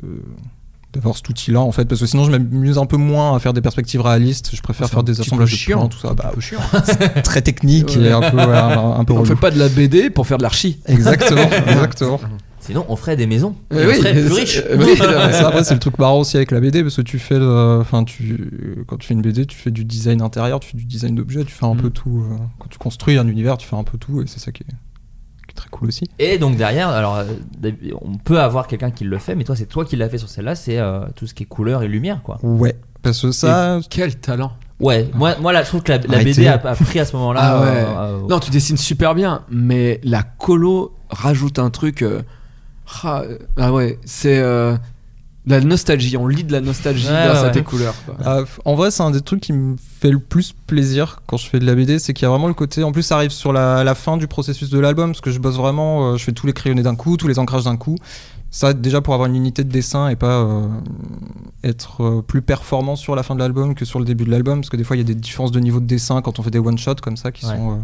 de- 0.00 0.22
d'avoir 0.92 1.16
cet 1.16 1.28
outil-là 1.28 1.60
en 1.60 1.70
fait 1.72 1.84
parce 1.84 2.00
que 2.00 2.06
sinon 2.06 2.24
je 2.24 2.30
m'amuse 2.32 2.76
un 2.78 2.86
peu 2.86 2.96
moins 2.96 3.36
à 3.36 3.38
faire 3.38 3.52
des 3.52 3.60
perspectives 3.60 4.00
réalistes 4.00 4.50
je 4.54 4.60
préfère 4.60 4.88
C'est 4.88 4.92
faire 4.94 5.02
des 5.04 5.20
assemblages 5.20 5.50
de 5.52 5.56
chiant. 5.56 5.78
plans 5.78 5.88
tout 5.88 5.98
ça 5.98 6.14
bah, 6.14 6.32
chiant. 6.40 6.58
très 7.22 7.42
technique 7.42 7.90
Ouais. 7.96 8.06
et 8.06 8.10
un 8.10 8.20
peu, 8.28 8.36
ouais, 8.36 8.42
un, 8.42 9.04
peu 9.04 9.12
On 9.14 9.16
relou. 9.16 9.24
fait 9.26 9.36
pas 9.36 9.50
de 9.52 9.58
la 9.58 9.68
BD 9.68 10.10
pour 10.10 10.26
faire 10.26 10.38
de 10.38 10.42
l'archi. 10.42 10.80
exactement 10.86 11.48
exactement 11.68 12.20
Sinon, 12.62 12.84
on 12.90 12.94
ferait 12.96 13.16
des 13.16 13.26
maisons. 13.26 13.56
Et 13.72 13.76
on 13.76 13.88
oui, 13.88 13.96
serait 13.96 14.12
plus 14.12 14.28
c'est- 14.28 14.34
riches. 14.40 14.62
euh, 14.68 14.76
oui, 14.78 14.94
ça 14.96 15.48
après 15.48 15.64
c'est 15.64 15.72
le 15.72 15.80
truc 15.80 15.98
marrant 15.98 16.18
aussi 16.20 16.36
avec 16.36 16.50
la 16.50 16.60
BD 16.60 16.82
parce 16.82 16.94
que 16.96 17.00
tu 17.02 17.18
fais 17.18 17.38
enfin 17.40 18.04
tu 18.04 18.84
quand 18.86 18.96
tu 18.98 19.06
fais 19.08 19.14
une 19.14 19.22
BD 19.22 19.46
tu 19.46 19.56
fais 19.56 19.70
du 19.70 19.84
design 19.86 20.20
intérieur 20.20 20.60
tu 20.60 20.70
fais 20.72 20.76
du 20.76 20.84
design 20.84 21.14
d'objets 21.14 21.44
tu 21.44 21.52
fais 21.54 21.64
un 21.64 21.74
Mm. 21.74 21.80
peu 21.80 21.90
tout 21.90 22.22
euh, 22.30 22.36
quand 22.58 22.66
tu 22.68 22.78
construis 22.78 23.16
un 23.16 23.26
univers 23.26 23.56
tu 23.56 23.66
fais 23.66 23.76
un 23.76 23.82
peu 23.84 23.96
tout 23.96 24.20
et 24.20 24.26
c'est 24.26 24.40
ça 24.40 24.52
qui 24.52 24.62
est, 24.64 24.66
qui 25.50 25.54
est 25.54 25.60
très 25.60 25.68
cool 25.70 25.88
aussi 25.88 26.04
Et 26.18 26.38
donc 26.38 26.56
derrière, 26.56 26.88
alors 26.88 27.16
euh, 27.16 27.24
on 28.00 28.16
peut 28.16 28.40
avoir 28.40 28.66
quelqu'un 28.66 28.90
qui 28.90 29.04
le 29.04 29.18
fait, 29.18 29.34
mais 29.34 29.44
toi 29.44 29.56
c'est 29.56 29.66
toi 29.66 29.84
qui 29.84 29.96
l'as 29.96 30.08
fait 30.08 30.18
sur 30.18 30.28
celle-là, 30.28 30.54
c'est 30.54 30.78
euh, 30.78 31.00
tout 31.16 31.26
ce 31.26 31.34
qui 31.34 31.42
est 31.42 31.46
couleur 31.46 31.82
et 31.82 31.88
lumière 31.88 32.22
quoi. 32.22 32.38
ouais 32.42 32.76
parce 33.02 33.22
que 33.22 33.32
ça 33.32 33.80
Quel 33.88 34.16
talent. 34.16 34.52
Ouais, 34.78 35.08
moi, 35.14 35.34
moi 35.40 35.52
là 35.52 35.62
je 35.62 35.68
trouve 35.68 35.82
que 35.82 35.92
la, 35.92 35.98
la 35.98 36.14
Arrêtez. 36.16 36.30
BD 36.32 36.46
a, 36.48 36.54
a 36.54 36.74
pris 36.74 36.98
à 37.00 37.04
ce 37.04 37.16
moment-là. 37.16 37.40
Ah 37.42 37.60
ouais. 37.60 37.66
euh, 37.66 37.84
euh, 38.24 38.28
Non, 38.28 38.38
tu 38.40 38.50
dessines 38.50 38.76
super 38.76 39.14
bien, 39.14 39.42
mais 39.50 40.00
la 40.04 40.22
colo 40.22 40.94
rajoute 41.10 41.58
un 41.58 41.70
truc. 41.70 42.04
ah, 43.02 43.22
euh, 43.22 43.38
ah 43.58 43.72
ouais, 43.72 43.98
c'est 44.04 44.38
euh, 44.38 44.76
la 45.46 45.60
nostalgie. 45.60 46.16
On 46.16 46.26
lit 46.26 46.44
de 46.44 46.52
la 46.52 46.60
nostalgie 46.60 47.06
Ouais, 47.08 47.24
grâce 47.26 47.38
à 47.38 47.42
ouais. 47.44 47.52
tes 47.52 47.62
couleurs. 47.62 47.94
quoi. 48.04 48.16
Ah, 48.24 48.40
en 48.64 48.74
vrai, 48.74 48.90
c'est 48.90 49.02
un 49.02 49.10
des 49.10 49.20
trucs 49.22 49.40
qui 49.40 49.52
me 49.52 49.76
fait 49.78 50.10
le 50.10 50.18
plus 50.18 50.52
plaisir 50.66 51.22
quand 51.26 51.36
je 51.36 51.46
fais 51.48 51.58
de 51.58 51.64
la 51.66 51.74
BD, 51.74 51.98
c'est 51.98 52.12
qu'il 52.12 52.24
y 52.24 52.26
a 52.26 52.30
vraiment 52.30 52.48
le 52.48 52.54
côté. 52.54 52.82
En 52.84 52.92
plus, 52.92 53.02
ça 53.02 53.16
arrive 53.16 53.30
sur 53.30 53.52
la, 53.52 53.82
la 53.84 53.94
fin 53.94 54.16
du 54.16 54.26
processus 54.26 54.68
de 54.70 54.78
l'album, 54.78 55.10
parce 55.12 55.20
que 55.20 55.30
je 55.30 55.38
bosse 55.38 55.56
vraiment, 55.56 56.12
euh, 56.12 56.16
je 56.16 56.24
fais 56.24 56.32
tous 56.32 56.46
les 56.46 56.52
crayonnés 56.52 56.82
d'un 56.82 56.94
coup, 56.96 57.16
tous 57.16 57.28
les 57.28 57.38
ancrages 57.38 57.64
d'un 57.64 57.76
coup. 57.76 57.96
Ça, 58.52 58.72
déjà 58.74 59.00
pour 59.00 59.14
avoir 59.14 59.28
une 59.28 59.36
unité 59.36 59.62
de 59.62 59.70
dessin 59.70 60.08
et 60.08 60.16
pas 60.16 60.40
euh, 60.42 60.66
être 61.62 62.02
euh, 62.02 62.22
plus 62.22 62.42
performant 62.42 62.96
sur 62.96 63.14
la 63.14 63.22
fin 63.22 63.34
de 63.34 63.40
l'album 63.40 63.74
que 63.74 63.84
sur 63.84 63.98
le 63.98 64.04
début 64.04 64.24
de 64.24 64.30
l'album, 64.30 64.60
parce 64.60 64.70
que 64.70 64.76
des 64.76 64.84
fois, 64.84 64.96
il 64.96 65.00
y 65.00 65.02
a 65.02 65.06
des 65.06 65.14
différences 65.14 65.52
de 65.52 65.60
niveau 65.60 65.80
de 65.80 65.86
dessin 65.86 66.20
quand 66.20 66.38
on 66.38 66.42
fait 66.42 66.50
des 66.50 66.58
one-shots 66.58 66.96
comme 67.02 67.16
ça 67.16 67.30
qui, 67.32 67.46
Ouais. 67.46 67.56
sont, 67.56 67.70
euh, 67.72 67.74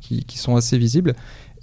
qui, 0.00 0.24
qui 0.24 0.38
sont 0.38 0.54
assez 0.56 0.76
visibles. 0.78 1.14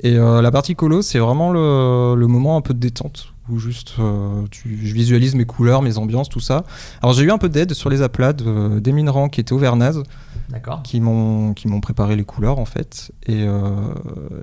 Et 0.01 0.15
euh, 0.17 0.41
la 0.41 0.49
partie 0.51 0.75
colo, 0.75 1.01
c'est 1.01 1.19
vraiment 1.19 1.51
le, 1.51 2.15
le 2.15 2.27
moment 2.27 2.57
un 2.57 2.61
peu 2.61 2.73
de 2.73 2.79
détente 2.79 3.33
où 3.51 3.59
juste 3.59 3.93
euh, 3.99 4.43
tu, 4.51 4.79
je 4.83 4.93
visualise 4.93 5.35
mes 5.35 5.45
couleurs, 5.45 5.81
mes 5.81 5.97
ambiances, 5.97 6.29
tout 6.29 6.39
ça. 6.39 6.63
Alors 7.01 7.13
j'ai 7.13 7.23
eu 7.23 7.31
un 7.31 7.37
peu 7.37 7.49
d'aide 7.49 7.73
sur 7.73 7.89
les 7.89 8.01
aplats 8.01 8.33
de 8.33 8.79
d'Emin 8.79 9.09
Rand 9.11 9.29
qui 9.29 9.41
était 9.41 9.53
au 9.53 9.57
Vernaz, 9.57 10.01
D'accord. 10.49 10.81
qui 10.83 10.99
m'ont 11.01 11.53
qui 11.53 11.67
m'ont 11.67 11.81
préparé 11.81 12.15
les 12.15 12.23
couleurs 12.23 12.59
en 12.59 12.65
fait. 12.65 13.11
Et, 13.25 13.43
euh, 13.43 13.93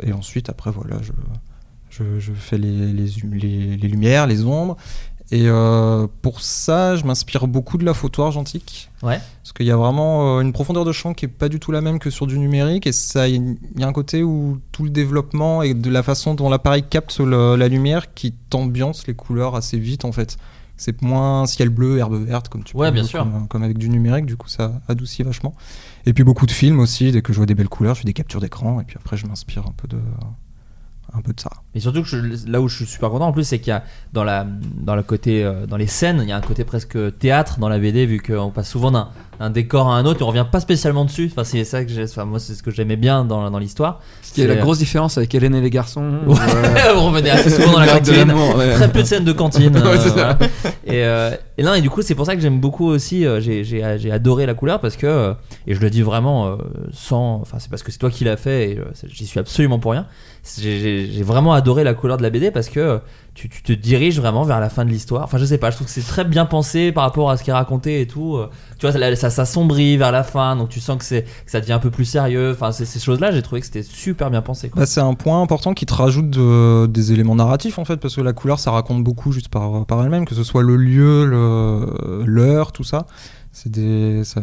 et 0.03 0.13
ensuite 0.13 0.49
après 0.49 0.71
voilà, 0.71 0.97
je, 1.03 1.13
je, 1.91 2.19
je 2.19 2.33
fais 2.33 2.59
les, 2.59 2.93
les, 2.93 3.11
les, 3.33 3.77
les 3.77 3.89
lumières, 3.89 4.27
les 4.27 4.45
ombres. 4.45 4.77
Et 5.33 5.49
euh, 5.49 6.07
pour 6.23 6.41
ça, 6.41 6.95
je 6.95 7.05
m'inspire 7.05 7.49
beaucoup 7.49 7.79
de 7.79 7.85
la 7.85 7.95
photo 7.95 8.23
argentique. 8.23 8.91
Ouais. 9.03 9.21
Parce 9.43 9.53
qu'il 9.53 9.67
y 9.67 9.73
a 9.73 9.77
vraiment 9.77 10.39
euh, 10.39 10.41
une 10.41 10.53
profondeur 10.53 10.85
de 10.85 10.93
champ 10.93 11.15
qui 11.15 11.25
est 11.25 11.29
pas 11.29 11.49
du 11.49 11.59
tout 11.59 11.73
la 11.73 11.81
même 11.81 11.99
que 11.99 12.11
sur 12.11 12.29
du 12.29 12.39
numérique. 12.39 12.87
Et 12.87 12.93
ça, 12.93 13.27
il 13.27 13.57
y 13.77 13.83
a 13.83 13.89
un 13.89 13.93
côté 13.93 14.23
où 14.23 14.59
tout 14.71 14.85
le 14.85 14.91
développement 14.91 15.63
et 15.63 15.75
de 15.75 15.91
la 15.91 16.05
façon 16.05 16.35
dont 16.35 16.49
l'appareil 16.49 16.85
capte 16.89 17.19
le- 17.19 17.57
la 17.57 17.67
lumière 17.67 18.15
qui 18.15 18.33
t'ambiance 18.51 19.07
les 19.09 19.15
couleurs 19.15 19.57
assez 19.57 19.79
vite 19.79 20.05
en 20.05 20.13
fait. 20.13 20.37
C'est 20.77 21.01
moins 21.03 21.47
ciel 21.47 21.71
bleu, 21.71 21.99
herbe 21.99 22.23
verte 22.25 22.49
comme 22.49 22.63
tu 22.63 22.77
Ouais, 22.77 22.89
peux- 22.89 22.95
bien 22.95 23.05
sûr. 23.05 23.21
Comme, 23.21 23.49
comme 23.49 23.63
avec 23.65 23.79
du 23.79 23.89
numérique, 23.89 24.27
du 24.27 24.37
coup 24.37 24.49
ça 24.49 24.81
adoucit 24.89 25.23
vachement. 25.25 25.55
Et 26.05 26.13
puis 26.13 26.23
beaucoup 26.23 26.47
de 26.47 26.51
films 26.53 26.79
aussi, 26.81 27.11
dès 27.11 27.23
que 27.23 27.33
je 27.33 27.39
vois 27.39 27.47
des 27.47 27.55
belles 27.55 27.69
couleurs, 27.71 27.95
je 27.95 28.01
fais 28.03 28.07
des 28.07 28.13
captures 28.13 28.41
d'écran 28.41 28.79
et 28.81 28.85
puis 28.85 28.97
après 29.01 29.17
je 29.17 29.27
m'inspire 29.27 29.67
un 29.67 29.73
peu 29.77 29.89
de 29.89 29.97
un 31.17 31.23
peu 31.23 31.33
ça. 31.37 31.51
Et 31.75 31.81
surtout 31.81 32.05
là 32.47 32.61
où 32.61 32.69
je 32.69 32.77
suis 32.77 32.87
super 32.87 33.11
content 33.11 33.29
en 33.29 33.33
plus, 33.33 33.45
c'est 33.45 33.59
qu'il 33.59 33.69
y 33.69 33.73
a 33.73 33.85
dans 34.13 34.25
la 34.25 34.45
dans 34.45 34.95
le 34.95 35.03
côté 35.03 35.45
euh, 35.45 35.67
dans 35.67 35.77
les 35.77 35.87
scènes, 35.87 36.21
il 36.23 36.29
y 36.29 36.33
a 36.33 36.37
un 36.37 36.41
côté 36.43 36.65
presque 36.65 37.19
théâtre 37.19 37.59
dans 37.59 37.69
la 37.69 37.79
BD 37.79 38.07
vu 38.07 38.21
qu'on 38.21 38.51
passe 38.51 38.69
souvent 38.69 38.91
d'un 38.91 39.11
un 39.41 39.51
décor 39.51 39.89
à 39.91 39.97
un 39.97 40.07
autre 40.07 40.21
et 40.21 40.25
on 40.25 40.29
revient 40.29 40.47
pas 40.51 40.61
spécialement 40.61 41.05
dessus. 41.05 41.29
Enfin 41.33 41.45
c'est 41.45 41.65
ça 41.65 41.85
que 41.85 41.91
j'ai, 41.91 42.05
enfin, 42.05 42.25
moi 42.25 42.39
c'est 42.39 42.55
ce 42.55 42.63
que 42.63 42.71
j'aimais 42.71 42.97
bien 42.97 43.25
dans, 43.25 43.51
dans 43.51 43.59
l'histoire. 43.59 44.01
Ce 44.23 44.33
qui 44.33 44.43
est 44.43 44.47
la 44.47 44.55
C'est- 44.55 44.61
grosse 44.61 44.79
différence 44.79 45.19
avec 45.19 45.35
Hélène 45.35 45.55
et 45.55 45.61
les 45.61 45.71
garçons. 45.71 46.11
Ouais, 46.27 46.37
on 46.97 47.07
revenait 47.11 47.31
assez 47.31 47.51
souvent 47.51 47.73
dans 47.73 47.81
la 47.81 47.87
cantine. 47.99 48.33
ouais. 48.57 48.75
Très 48.75 48.91
peu 48.93 49.03
de 49.03 49.07
scènes 49.07 49.25
de 49.25 49.33
cantine. 49.33 49.77
Euh, 49.87 49.97
voilà. 50.15 50.39
et, 50.87 51.05
euh, 51.05 51.31
et 51.59 51.63
non, 51.63 51.75
et 51.75 51.81
du 51.81 51.91
coup, 51.91 52.03
c'est 52.03 52.15
pour 52.15 52.27
ça 52.27 52.35
que 52.35 52.41
j'aime 52.43 52.61
beaucoup 52.61 52.87
aussi. 52.87 53.25
euh, 53.27 53.41
j'ai, 53.41 53.63
j'ai, 53.65 53.83
j'ai 53.99 54.11
adoré 54.11 54.47
la 54.47 54.55
couleur 54.55 54.81
parce 54.81 54.97
que, 54.97 55.07
euh, 55.07 55.33
et 55.67 55.75
je 55.75 55.81
le 55.81 55.91
dis 55.91 56.03
vraiment 56.03 56.47
euh, 56.49 56.57
sans. 56.93 57.41
Enfin, 57.43 57.59
c'est 57.59 57.71
parce 57.71 57.83
que 57.83 57.93
c'est 57.93 57.99
toi 57.99 58.11
qui 58.11 58.25
l'as 58.25 58.37
fait 58.37 58.71
et 58.73 58.79
euh, 58.79 58.85
j'y 59.07 59.27
suis 59.27 59.39
absolument 59.41 59.79
pour 59.79 59.93
rien. 59.93 60.07
J'ai, 60.59 60.79
j'ai- 60.79 61.11
j'ai 61.13 61.23
vraiment 61.23 61.53
adoré 61.55 61.83
la 61.85 61.95
couleur 61.95 62.17
de 62.19 62.23
la 62.23 62.31
BD 62.31 62.51
parce 62.51 62.69
que 62.69 62.79
euh, 62.81 62.99
tu, 63.35 63.49
tu 63.49 63.63
te 63.63 63.73
diriges 63.73 64.19
vraiment 64.21 64.45
vers 64.45 64.61
la 64.61 64.69
fin 64.71 64.85
de 64.85 64.91
l'histoire. 64.91 65.25
Enfin, 65.25 65.39
je 65.39 65.45
sais 65.45 65.59
pas, 65.59 65.71
je 65.71 65.77
trouve 65.77 65.87
que 65.89 65.93
c'est 65.93 66.03
très 66.07 66.25
bien 66.25 66.47
pensé 66.47 66.93
par 66.93 67.05
rapport 67.05 67.31
à 67.31 67.37
ce 67.37 67.43
qui 67.43 67.51
est 67.51 67.55
raconté 67.55 68.01
et 68.01 68.07
tout. 68.07 68.37
euh. 68.37 68.49
Tu 68.79 68.87
vois, 68.89 68.93
ça, 68.93 69.17
ça, 69.17 69.26
s'assombrit 69.31 69.97
vers 69.97 70.13
la 70.13 70.23
fin, 70.23 70.57
donc 70.57 70.69
tu 70.69 70.81
sens 70.81 70.99
que, 70.99 71.05
c'est, 71.05 71.23
que 71.23 71.51
ça 71.51 71.61
devient 71.61 71.73
un 71.75 71.79
peu 71.79 71.91
plus 71.91 72.05
sérieux. 72.05 72.53
Enfin, 72.53 72.73
ces 72.73 72.99
choses-là, 73.01 73.33
j'ai 73.33 73.43
trouvé 73.43 73.61
que 73.61 73.67
c'était 73.67 73.83
super 73.83 74.31
bien 74.31 74.43
pensé. 74.43 74.71
Bah, 74.75 74.87
c'est 74.87 75.01
un 75.01 75.15
point 75.15 75.41
important 75.43 75.75
qui 75.75 75.87
te 75.87 75.95
rajoute 75.95 76.31
de- 76.31 76.87
des 76.87 77.13
éléments 77.13 77.35
narratifs 77.37 77.79
en 77.79 77.85
fait, 77.85 77.97
parce 77.97 78.17
que 78.17 78.21
la 78.21 78.33
couleur 78.33 78.59
ça 78.59 78.71
raconte 78.71 79.03
beaucoup 79.05 79.33
juste 79.33 79.49
par, 79.49 79.85
par 79.87 80.03
elle-même, 80.03 80.25
que 80.25 80.35
ce 80.35 80.45
soit 80.45 80.63
le 80.63 80.77
lieu, 80.77 81.25
le- 81.25 82.23
l'heure, 82.25 82.73
tout 82.73 82.85
ça. 82.85 83.07
C'est 83.53 83.71
des. 83.73 84.23
Ça... 84.25 84.41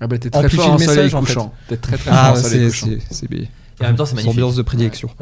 Ah 0.00 0.06
bah 0.06 0.16
t'es 0.18 0.30
très 0.30 0.38
Amplifie 0.40 0.56
fort 0.56 0.70
en 0.70 0.72
le 0.74 0.78
soleil 0.78 0.96
message, 1.04 1.14
en 1.14 1.22
fait. 1.22 1.34
couchant. 1.34 1.52
T'es 1.68 1.76
très 1.76 1.96
très 1.98 2.10
Ah, 2.12 2.14
fort 2.14 2.32
en 2.32 2.36
soleil 2.36 2.70
c'est 2.70 2.86
couchant. 2.86 3.02
c'est- 3.10 3.48
Et 3.80 3.84
en 3.84 3.88
même 3.88 3.96
temps, 3.96 4.06
c'est 4.06 4.14
magnifique. 4.14 4.32
ambiance 4.32 4.56
de 4.56 4.62
prédilection. 4.62 5.10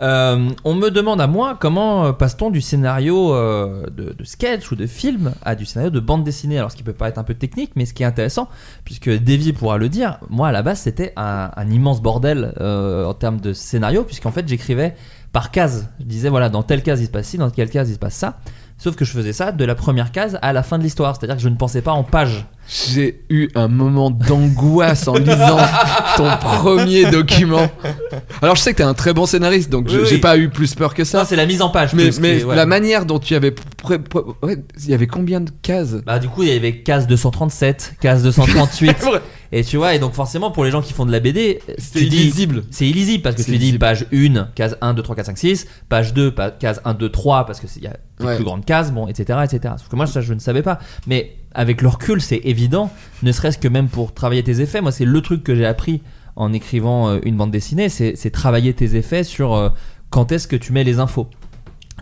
Euh, 0.00 0.50
on 0.62 0.76
me 0.76 0.90
demande 0.90 1.20
à 1.20 1.26
moi 1.26 1.56
comment 1.58 2.04
euh, 2.04 2.12
passe-t-on 2.12 2.50
du 2.50 2.60
scénario 2.60 3.34
euh, 3.34 3.84
de, 3.90 4.14
de 4.16 4.24
sketch 4.24 4.70
ou 4.70 4.76
de 4.76 4.86
film 4.86 5.32
à 5.42 5.56
du 5.56 5.66
scénario 5.66 5.90
de 5.90 5.98
bande 5.98 6.22
dessinée. 6.22 6.56
Alors 6.56 6.70
ce 6.70 6.76
qui 6.76 6.84
peut 6.84 6.92
paraître 6.92 7.18
un 7.18 7.24
peu 7.24 7.34
technique, 7.34 7.72
mais 7.74 7.84
ce 7.84 7.94
qui 7.94 8.04
est 8.04 8.06
intéressant, 8.06 8.48
puisque 8.84 9.10
Davy 9.10 9.52
pourra 9.52 9.76
le 9.76 9.88
dire, 9.88 10.20
moi 10.30 10.48
à 10.48 10.52
la 10.52 10.62
base 10.62 10.80
c'était 10.82 11.12
un, 11.16 11.50
un 11.56 11.70
immense 11.70 12.00
bordel 12.00 12.54
euh, 12.60 13.06
en 13.06 13.14
termes 13.14 13.40
de 13.40 13.52
scénario, 13.52 14.04
puisqu'en 14.04 14.30
fait 14.30 14.46
j'écrivais 14.46 14.94
par 15.32 15.50
case. 15.50 15.88
Je 15.98 16.04
disais 16.04 16.28
voilà 16.28 16.48
dans 16.48 16.62
telle 16.62 16.84
case 16.84 17.00
il 17.00 17.06
se 17.06 17.10
passe 17.10 17.26
ci, 17.26 17.38
dans 17.38 17.50
telle 17.50 17.70
case 17.70 17.90
il 17.90 17.94
se 17.94 17.98
passe 17.98 18.14
ça. 18.14 18.38
Sauf 18.80 18.94
que 18.94 19.04
je 19.04 19.10
faisais 19.10 19.32
ça 19.32 19.50
de 19.50 19.64
la 19.64 19.74
première 19.74 20.12
case 20.12 20.38
à 20.40 20.52
la 20.52 20.62
fin 20.62 20.78
de 20.78 20.84
l'histoire, 20.84 21.16
c'est-à-dire 21.16 21.34
que 21.36 21.42
je 21.42 21.48
ne 21.48 21.56
pensais 21.56 21.82
pas 21.82 21.90
en 21.90 22.04
page. 22.04 22.46
J'ai 22.92 23.24
eu 23.28 23.48
un 23.56 23.66
moment 23.66 24.10
d'angoisse 24.10 25.08
en 25.08 25.14
lisant 25.14 25.56
ton 26.16 26.28
premier 26.36 27.10
document. 27.10 27.68
Alors 28.40 28.54
je 28.54 28.60
sais 28.60 28.72
que 28.72 28.76
t'es 28.78 28.82
un 28.84 28.94
très 28.94 29.12
bon 29.14 29.26
scénariste, 29.26 29.68
donc 29.70 29.88
je- 29.88 29.98
Oui, 29.98 30.06
j'ai 30.06 30.14
oui. 30.16 30.20
pas 30.20 30.36
eu 30.36 30.48
plus 30.48 30.74
peur 30.74 30.94
que 30.94 31.02
ça. 31.04 31.24
C'est 31.24 31.34
la 31.34 31.46
mise 31.46 31.60
en 31.62 31.70
page. 31.70 31.92
mais 31.94 32.04
plus, 32.10 32.20
mais 32.20 32.44
ouais. 32.44 32.54
la 32.54 32.66
manière 32.66 33.04
dont 33.04 33.18
tu 33.18 33.34
avais. 33.34 33.50
pré- 33.50 33.98
pré- 33.98 34.20
ouais, 34.42 34.58
il 34.84 34.90
y 34.90 34.94
avait 34.94 35.06
combien 35.08 35.40
de 35.40 35.50
cases? 35.62 35.94
Bah 36.06 36.18
du 36.20 36.28
coup 36.28 36.42
il 36.44 36.50
y 36.50 36.56
avait 36.56 36.82
case 36.82 37.06
237, 37.06 37.94
case 38.00 38.22
238 38.22 38.96
C'est 39.00 39.06
vrai. 39.10 39.22
Et 39.52 39.64
tu 39.64 39.76
vois 39.76 39.94
et 39.94 39.98
donc 39.98 40.12
forcément 40.14 40.50
pour 40.50 40.64
les 40.64 40.70
gens 40.70 40.82
qui 40.82 40.92
font 40.92 41.06
de 41.06 41.12
la 41.12 41.20
BD 41.20 41.60
dis- 41.94 41.98
illisible. 42.06 42.64
c'est 42.70 42.86
illisible 42.86 43.22
parce 43.22 43.34
que 43.36 43.42
C'est 43.42 43.52
tu 43.52 43.58
dis 43.58 43.64
illisible. 43.64 43.78
page 43.78 44.06
1 44.12 44.48
case 44.54 44.76
1 44.80 44.94
2 44.94 45.02
3 45.02 45.16
4 45.16 45.26
5 45.26 45.38
6 45.38 45.66
page 45.88 46.12
2 46.14 46.30
pa- 46.34 46.50
case 46.50 46.80
1 46.84 46.94
2 46.94 47.08
3 47.10 47.46
parce 47.46 47.60
que 47.60 47.66
c'est- 47.66 47.80
il 47.80 47.84
y 47.84 47.88
a 47.88 47.96
Ouais. 48.20 48.34
plus 48.36 48.44
grandes 48.44 48.64
cases 48.64 48.92
bon 48.92 49.06
etc 49.08 49.40
etc 49.44 49.74
sauf 49.78 49.88
que 49.88 49.96
moi 49.96 50.06
ça 50.06 50.20
je 50.20 50.34
ne 50.34 50.38
savais 50.40 50.62
pas 50.62 50.78
mais 51.06 51.36
avec 51.54 51.82
le 51.82 51.88
recul 51.88 52.20
c'est 52.20 52.40
évident 52.44 52.90
ne 53.22 53.30
serait-ce 53.32 53.58
que 53.58 53.68
même 53.68 53.88
pour 53.88 54.12
travailler 54.12 54.42
tes 54.42 54.60
effets 54.60 54.80
moi 54.80 54.92
c'est 54.92 55.04
le 55.04 55.20
truc 55.20 55.44
que 55.44 55.54
j'ai 55.54 55.66
appris 55.66 56.02
en 56.36 56.52
écrivant 56.52 57.08
euh, 57.08 57.18
une 57.24 57.36
bande 57.36 57.50
dessinée 57.50 57.88
c'est 57.88 58.14
c'est 58.16 58.30
travailler 58.30 58.72
tes 58.74 58.96
effets 58.96 59.24
sur 59.24 59.54
euh, 59.54 59.68
quand 60.10 60.32
est-ce 60.32 60.48
que 60.48 60.56
tu 60.56 60.72
mets 60.72 60.84
les 60.84 60.98
infos 60.98 61.28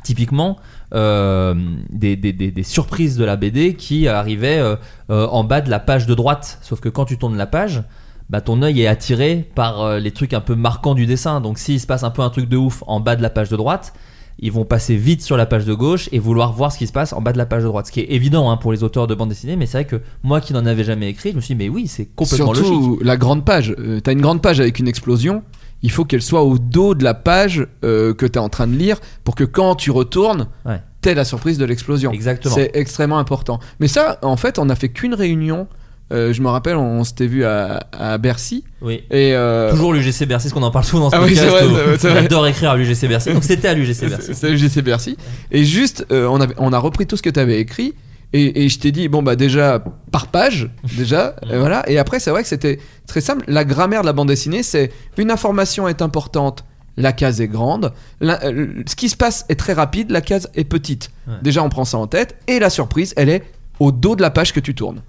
typiquement 0.07 0.57
euh, 0.95 1.55
des, 1.91 2.17
des- 2.17 2.33
des- 2.33 2.51
des 2.51 2.63
surprises 2.63 3.17
de 3.17 3.25
la 3.25 3.37
BD 3.37 3.75
qui 3.75 4.09
arrivaient 4.09 4.59
euh, 4.59 4.77
euh, 5.11 5.27
en 5.27 5.45
bas 5.45 5.61
de 5.61 5.69
la 5.71 5.79
page 5.81 6.07
de 6.07 6.15
droite. 6.15 6.59
Sauf 6.63 6.81
que 6.81 6.89
quand 6.89 7.05
tu 7.05 7.19
tournes 7.19 7.37
la 7.37 7.47
page, 7.47 7.83
bah, 8.31 8.41
ton 8.41 8.63
œil 8.63 8.81
est 8.83 8.87
attiré 8.87 9.49
par 9.55 9.99
les 9.99 10.11
trucs 10.13 10.33
un 10.33 10.41
peu 10.41 10.55
marquants 10.55 10.95
du 10.95 11.07
dessin. 11.07 11.41
Donc 11.41 11.59
s'il 11.59 11.81
se 11.81 11.87
passe 11.87 12.05
un 12.05 12.11
peu 12.11 12.23
un 12.23 12.31
truc 12.31 12.49
de 12.49 12.57
ouf 12.57 12.83
en 12.87 13.01
bas 13.01 13.17
de 13.17 13.23
la 13.23 13.31
page 13.31 13.49
de 13.51 13.57
droite, 13.57 13.93
ils 14.39 14.53
vont 14.53 14.65
passer 14.65 14.97
vite 14.97 15.23
sur 15.23 15.37
la 15.37 15.47
page 15.47 15.65
de 15.65 15.73
gauche 15.73 16.09
et 16.13 16.19
vouloir 16.19 16.53
voir 16.53 16.71
ce 16.71 16.79
qui 16.79 16.87
se 16.87 16.93
passe 16.93 17.13
en 17.15 17.23
bas 17.23 17.33
de 17.33 17.39
la 17.39 17.47
page 17.47 17.63
de 17.63 17.69
droite. 17.69 17.87
Ce 17.87 17.93
qui 17.93 18.01
est 18.01 18.13
évident 18.13 18.51
hein, 18.51 18.57
pour 18.59 18.71
les 18.73 18.83
auteurs 18.85 19.07
de 19.07 19.15
bande 19.15 19.31
dessinée, 19.31 19.57
mais 19.57 19.65
c'est 19.67 19.79
vrai 19.79 19.85
que 19.87 20.01
moi 20.23 20.41
qui 20.43 20.53
n'en 20.53 20.67
avais 20.67 20.85
jamais 20.85 21.09
écrit, 21.09 21.31
je 21.31 21.37
me 21.37 21.41
suis 21.41 21.55
dit, 21.55 21.65
mais 21.65 21.69
oui, 21.71 21.87
c'est 21.89 22.07
complètement 22.15 22.53
Surtout 22.55 22.81
logique. 22.91 23.05
la 23.05 23.17
grande 23.17 23.45
page. 23.47 23.75
Euh, 23.79 24.01
t'as 24.01 24.13
une 24.13 24.21
grande 24.21 24.43
page 24.43 24.61
avec 24.61 24.79
une 24.79 24.89
explosion. 24.89 25.43
Il 25.83 25.91
faut 25.91 26.05
qu'elle 26.05 26.23
soit 26.23 26.43
au 26.43 26.59
dos 26.59 26.95
de 26.95 27.05
la 27.05 27.15
page 27.15 27.67
euh, 27.85 28.15
que 28.15 28.27
t'es 28.27 28.39
en 28.39 28.49
train 28.49 28.67
de 28.67 28.75
lire 28.75 28.99
pour 29.25 29.35
que 29.35 29.45
quand 29.45 29.75
tu 29.75 29.91
retournes, 29.91 30.49
Ouais. 30.65 30.81
t'aies 31.01 31.15
la 31.15 31.25
surprise 31.25 31.59
de 31.59 31.65
l'explosion. 31.65 32.13
Exactement. 32.13 32.55
C'est 32.55 32.71
extrêmement 32.75 33.19
important. 33.19 33.61
Mais 33.79 33.89
ça, 33.89 34.19
en 34.23 34.37
fait, 34.37 34.59
on 34.59 34.69
a 34.69 34.75
fait 34.75 34.89
qu'une 34.89 35.15
réunion. 35.15 35.69
Euh, 36.13 36.33
je 36.33 36.41
me 36.41 36.49
rappelle, 36.49 36.77
on, 36.77 37.03
s'était 37.03 37.27
vu 37.27 37.45
à, 37.45 37.81
à 37.93 38.17
Bercy. 38.19 38.63
Oui. 38.81 39.03
Et 39.11 39.35
euh, 39.35 39.71
Toujours 39.73 39.93
l'UGC 39.93 40.25
Bercy, 40.27 40.47
parce 40.49 40.53
qu'on 40.53 40.63
en 40.63 40.71
parle 40.71 40.85
souvent 40.85 41.05
dans 41.05 41.11
ce 41.11 41.17
Ah 41.17 41.21
podcast. 41.21 42.01
J'adore 42.03 42.47
écrire 42.47 42.71
à 42.71 42.77
l'UGC 42.77 43.09
Bercy. 43.09 43.33
Donc 43.33 43.43
c'était 43.43 43.67
à 43.69 43.75
l'UGC 43.75 44.09
Bercy. 44.09 44.27
C'est 44.29 44.35
c'est 44.35 44.53
UGC 44.53 44.83
Bercy. 44.83 45.17
Et 45.51 45.65
juste, 45.65 46.07
euh, 46.13 46.27
on, 46.29 46.41
avait, 46.41 46.55
on 46.59 46.73
a 46.73 46.79
repris 46.79 47.07
tout 47.09 47.17
ce 47.17 47.23
que 47.23 47.31
tu 47.31 47.41
avais 47.41 47.59
écrit. 47.61 47.95
Et, 48.33 48.65
et 48.65 48.69
je 48.69 48.79
t'ai 48.79 48.93
dit, 48.93 49.09
bon, 49.09 49.23
bah 49.23 49.37
déjà, 49.37 49.83
par 50.11 50.27
page, 50.29 50.71
déjà, 50.97 51.37
et 51.51 51.57
voilà. 51.57 51.89
Et 51.89 51.99
après, 51.99 52.21
c'est 52.21 52.31
vrai 52.31 52.43
que 52.43 52.49
c'était 52.49 52.79
très 53.07 53.21
simple. 53.21 53.45
La 53.49 53.65
grammaire 53.65 54.01
de 54.03 54.07
la 54.07 54.13
bande 54.13 54.29
dessinée, 54.29 54.63
c'est 54.63 54.91
une 55.17 55.31
information 55.31 55.89
est 55.89 56.03
importante, 56.03 56.65
la 56.97 57.13
case 57.13 57.41
est 57.41 57.49
grande. 57.49 57.93
La- 58.21 58.43
euh, 58.45 58.83
ce 58.87 58.97
qui 58.97 59.09
se 59.09 59.17
passe 59.17 59.45
est 59.49 59.57
très 59.59 59.73
rapide, 59.75 60.11
la 60.11 60.21
case 60.21 60.51
est 60.55 60.65
petite. 60.65 61.11
Ouais. 61.29 61.35
Déjà, 61.43 61.63
on 61.63 61.69
prend 61.69 61.85
ça 61.85 61.99
en 61.99 62.07
tête. 62.07 62.37
Et 62.49 62.59
la 62.59 62.69
surprise, 62.71 63.15
elle 63.17 63.29
est 63.29 63.43
au 63.81 63.93
dos 63.93 64.17
de 64.17 64.23
la 64.23 64.31
page 64.31 64.53
que 64.53 64.61
tu 64.61 64.75
tournes. 64.75 65.03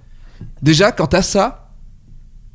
Déjà, 0.62 0.92
quand 0.92 1.08
t'as 1.08 1.22
ça, 1.22 1.67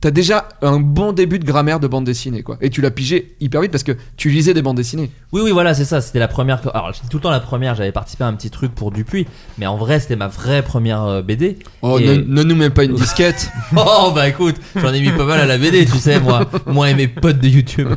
t'as 0.04 0.12
déjà 0.12 0.50
un 0.62 0.82
bon 0.82 1.14
début 1.14 1.40
de 1.40 1.46
grammaire 1.46 1.80
de 1.80 1.88
bande 1.88 2.04
dessinée, 2.04 2.44
quoi. 2.44 2.58
Et 2.60 2.70
tu 2.70 2.82
l'as 2.82 2.92
pigé 2.92 3.38
hyper 3.40 3.62
vite 3.62 3.72
parce 3.72 3.86
que 3.86 3.94
tu 4.18 4.30
lisais 4.30 4.54
des 4.54 4.62
bandes 4.62 4.76
dessinées. 4.76 5.10
Oui, 5.32 5.40
oui, 5.46 5.52
voilà, 5.52 5.74
c'est 5.74 5.86
ça. 5.86 6.02
C'était 6.02 6.20
la 6.20 6.28
première. 6.28 6.60
Alors, 6.76 6.92
tout 7.10 7.16
le 7.16 7.22
temps 7.22 7.30
la 7.32 7.40
première. 7.40 7.74
J'avais 7.74 7.94
participé 7.94 8.26
à 8.26 8.28
un 8.28 8.34
petit 8.34 8.50
truc 8.50 8.76
pour 8.76 8.92
Dupuis, 8.92 9.26
mais 9.58 9.66
en 9.66 9.78
vrai, 9.78 10.02
c'était 10.02 10.18
ma 10.18 10.28
vraie 10.28 10.62
première 10.62 11.04
euh, 11.04 11.22
BD. 11.22 11.58
Oh, 11.82 12.00
Et- 12.00 12.18
ne, 12.18 12.22
ne 12.22 12.44
nous 12.44 12.54
mets 12.54 12.70
pas 12.70 12.84
une 12.84 12.96
disquette. 12.96 13.50
Oh 13.78 14.12
bah 14.14 14.28
écoute, 14.28 14.58
j'en 14.76 14.94
ai 14.94 15.00
mis 15.00 15.12
pas 15.12 15.24
mal 15.26 15.40
à 15.40 15.46
la 15.46 15.58
BD, 15.58 15.86
tu 15.86 15.98
sais, 15.98 16.20
moi, 16.20 16.46
moi 16.68 16.90
et 16.90 16.96
mes 16.96 17.08
potes 17.08 17.40
de 17.40 17.48
YouTube. 17.48 17.88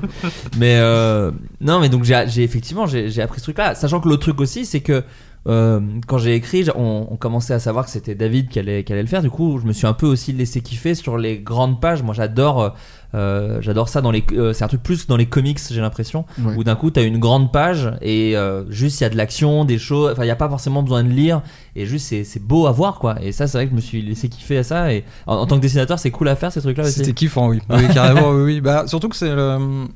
Mais 0.58 0.76
euh, 0.78 1.32
non, 1.60 1.80
mais 1.80 1.88
donc 1.88 2.04
j'ai 2.04 2.42
effectivement 2.42 2.86
j'ai 2.86 3.10
j'ai 3.10 3.20
appris 3.20 3.40
ce 3.40 3.44
truc-là, 3.46 3.74
sachant 3.74 4.00
que 4.00 4.08
l'autre 4.08 4.22
truc 4.22 4.40
aussi, 4.40 4.64
c'est 4.64 4.80
que 4.80 5.02
euh, 5.46 5.80
quand 6.06 6.18
j'ai 6.18 6.34
écrit, 6.34 6.66
on, 6.74 7.06
on 7.10 7.16
commençait 7.16 7.54
à 7.54 7.58
savoir 7.58 7.84
que 7.84 7.90
c'était 7.90 8.14
David 8.14 8.48
qui 8.48 8.58
allait, 8.58 8.84
qui 8.84 8.92
allait 8.92 9.02
le 9.02 9.08
faire. 9.08 9.22
Du 9.22 9.30
coup, 9.30 9.58
je 9.58 9.66
me 9.66 9.72
suis 9.72 9.86
un 9.86 9.92
peu 9.92 10.06
aussi 10.06 10.32
laissé 10.32 10.60
kiffer 10.60 10.94
sur 10.94 11.18
les 11.18 11.38
grandes 11.38 11.80
pages. 11.80 12.02
Moi, 12.02 12.14
j'adore, 12.14 12.74
euh, 13.14 13.58
j'adore 13.60 13.88
ça 13.88 14.00
dans 14.00 14.10
les. 14.10 14.24
euh, 14.32 14.52
c'est 14.52 14.64
un 14.64 14.68
truc 14.68 14.82
plus 14.82 15.06
dans 15.06 15.16
les 15.16 15.26
comics, 15.26 15.58
j'ai 15.70 15.80
l'impression, 15.80 16.24
Ouais. 16.44 16.54
où 16.56 16.64
d'un 16.64 16.74
coup, 16.74 16.90
t'as 16.90 17.04
une 17.04 17.18
grande 17.18 17.52
page 17.52 17.90
et 18.02 18.34
juste 18.68 19.00
il 19.00 19.04
y 19.04 19.06
a 19.06 19.10
de 19.10 19.16
l'action, 19.16 19.64
des 19.64 19.78
choses. 19.78 20.12
Enfin, 20.12 20.24
il 20.24 20.28
y 20.28 20.30
a 20.30 20.36
pas 20.36 20.48
forcément 20.48 20.82
besoin 20.82 21.04
de 21.04 21.10
lire 21.10 21.42
et 21.76 21.86
juste 21.86 22.06
c'est 22.08 22.24
c'est 22.24 22.42
beau 22.42 22.66
à 22.66 22.72
voir 22.72 22.98
quoi. 22.98 23.16
Et 23.22 23.32
ça, 23.32 23.46
c'est 23.46 23.58
vrai 23.58 23.66
que 23.66 23.70
je 23.70 23.76
me 23.76 23.80
suis 23.80 24.02
laissé 24.02 24.28
kiffer 24.28 24.58
à 24.58 24.62
ça. 24.64 24.92
Et 24.92 25.04
en, 25.26 25.36
en 25.36 25.46
tant 25.46 25.56
que 25.56 25.62
dessinateur, 25.62 25.98
c'est 25.98 26.10
cool 26.10 26.28
à 26.28 26.36
faire 26.36 26.50
ces 26.52 26.60
trucs-là 26.60 26.84
aussi. 26.84 26.92
C'était 26.94 27.12
kiffant, 27.12 27.48
oui. 27.48 27.60
Oui, 27.70 27.82
carrément, 27.94 28.30
oui, 28.30 28.42
oui. 28.42 28.60
Bah, 28.66 28.84
surtout 28.86 29.08
que 29.08 29.16
c'est 29.16 29.34
le- 29.34 29.86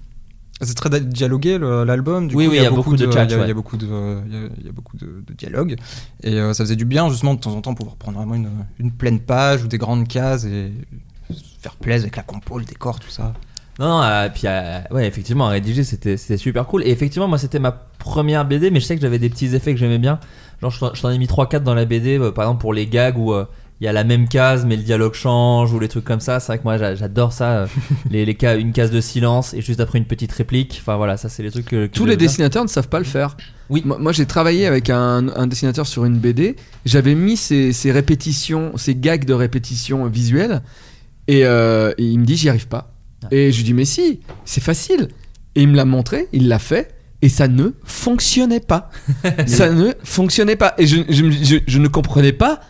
C'est 0.63 0.75
très 0.75 1.01
dialogué 1.01 1.59
l'album. 1.59 2.29
Oui, 2.35 2.45
coup, 2.47 2.51
oui, 2.53 2.57
il 2.59 2.63
y 2.63 2.67
a 2.67 2.71
beaucoup 2.71 2.97
de 2.97 3.05
il 3.07 3.11
y 3.11 3.35
a- 3.45 3.47
y, 3.49 3.55
beaucoup 3.55 3.77
de, 3.77 3.87
il 4.27 4.33
y 4.33 4.37
a- 4.37 4.49
il 4.61 4.67
y 4.67 4.69
a 4.69 4.73
beaucoup 4.73 4.97
de, 4.97 5.25
de 5.27 5.33
dialogues 5.35 5.77
et 6.23 6.35
euh, 6.35 6.53
ça 6.53 6.65
faisait 6.65 6.77
du 6.77 6.85
bien 6.85 7.09
justement 7.09 7.35
de 7.35 7.41
temps 7.41 7.55
en 7.55 7.63
temps 7.63 7.75
pouvoir 7.75 7.97
prendre 7.97 8.19
vraiment 8.19 8.35
une, 8.35 8.51
une 8.79 8.93
pleine 8.93 9.21
page 9.21 9.65
ou 9.65 9.69
des 9.69 9.79
grandes 9.79 10.07
cases 10.07 10.45
et 10.45 10.73
se 11.31 11.43
faire 11.61 11.77
plaisir 11.77 12.05
avec 12.05 12.17
la 12.17 12.23
compo, 12.25 12.59
le 12.59 12.65
décor, 12.65 13.01
tout 13.01 13.09
ça. 13.11 13.33
Non, 13.79 13.89
non, 13.89 14.03
euh, 14.03 14.29
puis 14.29 14.43
euh, 14.45 14.81
ouais, 14.91 15.07
effectivement, 15.07 15.47
à 15.47 15.51
rédiger, 15.51 15.85
c'était 16.19 16.37
super 16.37 16.67
cool. 16.67 16.83
Et 16.85 16.91
effectivement, 16.91 17.29
moi, 17.29 17.39
c'était 17.39 17.59
ma 17.61 17.73
première 17.73 18.45
BD, 18.45 18.71
mais 18.71 18.79
je 18.81 18.85
sais 18.85 18.95
que 18.97 19.01
j'avais 19.01 19.19
des 19.19 19.31
petits 19.31 19.55
effets 19.55 19.73
que 19.73 19.79
j'aimais 19.81 19.97
bien. 19.99 20.21
Genre, 20.61 20.71
je 20.71 21.01
t'en- 21.01 21.11
ai 21.11 21.17
mis 21.17 21.27
3-4 21.27 21.63
dans 21.63 21.75
la 21.75 21.87
BD, 21.87 22.19
euh, 22.19 22.31
par 22.33 22.45
exemple 22.45 22.61
pour 22.61 22.75
les 22.75 22.87
gags 22.87 23.17
euh, 23.19 23.47
il 23.81 23.85
y 23.85 23.89
a 23.89 23.93
la 23.93 24.05
même 24.05 24.29
case, 24.29 24.67
mais 24.67 24.77
le 24.77 24.83
dialogue 24.83 25.15
change, 25.15 25.73
ou 25.73 25.79
les 25.81 25.89
trucs 25.89 26.05
comme 26.05 26.21
ça. 26.21 26.39
C'est 26.39 26.49
vrai 26.49 26.59
que 26.59 26.65
moi, 26.65 26.77
j'a- 26.77 26.95
j'adore 26.95 27.33
ça. 27.33 27.51
euh, 27.61 27.67
les, 28.11 28.25
les 28.27 28.35
cas, 28.35 28.57
une 28.59 28.73
case 28.73 28.91
de 28.91 29.01
silence, 29.01 29.55
et 29.55 29.63
juste 29.63 29.81
après 29.81 29.99
une 29.99 30.05
petite 30.05 30.33
réplique. 30.33 30.79
Enfin, 30.83 30.97
voilà, 30.97 31.17
ça, 31.17 31.29
c'est 31.29 31.43
les 31.43 31.51
trucs 31.51 31.67
que. 31.67 31.87
que 31.87 31.93
Tous 31.93 32.05
les 32.07 32.17
bien. 32.17 32.27
dessinateurs 32.27 32.63
ne 32.63 32.69
savent 32.69 32.89
pas 32.89 32.99
le 32.99 33.05
faire. 33.07 33.37
Oui. 33.71 33.83
Moi, 33.85 33.99
moi, 33.99 34.13
j'ai 34.13 34.27
travaillé 34.27 34.67
avec 34.67 34.91
un, 34.91 35.29
un 35.29 35.47
dessinateur 35.47 35.87
sur 35.87 36.05
une 36.05 36.19
BD. 36.19 36.57
J'avais 36.85 37.15
mis 37.15 37.37
ces, 37.37 37.73
ces 37.73 37.91
répétitions, 37.93 38.73
ces 38.77 38.95
gags 38.97 39.25
de 39.25 39.33
répétition 39.35 40.05
visuelle. 40.07 40.61
Et, 41.29 41.45
euh, 41.45 41.93
et 41.97 42.05
il 42.05 42.19
me 42.19 42.25
dit, 42.27 42.37
j'y 42.37 42.49
arrive 42.49 42.67
pas. 42.69 42.93
Ah. 43.25 43.29
Et 43.31 43.53
je 43.53 43.57
lui 43.59 43.65
dis, 43.65 43.75
mais 43.75 43.85
si, 43.85 44.21
c'est 44.45 44.63
facile. 44.63 45.09
Et 45.55 45.63
il 45.63 45.69
me 45.69 45.77
l'a 45.77 45.85
montré, 45.85 46.29
il 46.33 46.49
l'a 46.49 46.59
fait. 46.59 46.95
Et 47.23 47.29
ça 47.29 47.49
ne 47.49 47.71
fonctionnait 47.85 48.61
pas. 48.61 48.91
ça 49.47 49.71
ne 49.71 49.93
fonctionnait 50.03 50.57
pas. 50.57 50.75
Et 50.79 50.87
je, 50.87 50.97
je- 51.09 51.59
je 51.67 51.79
ne 51.79 51.87
comprenais 51.87 52.33
pas. 52.33 52.61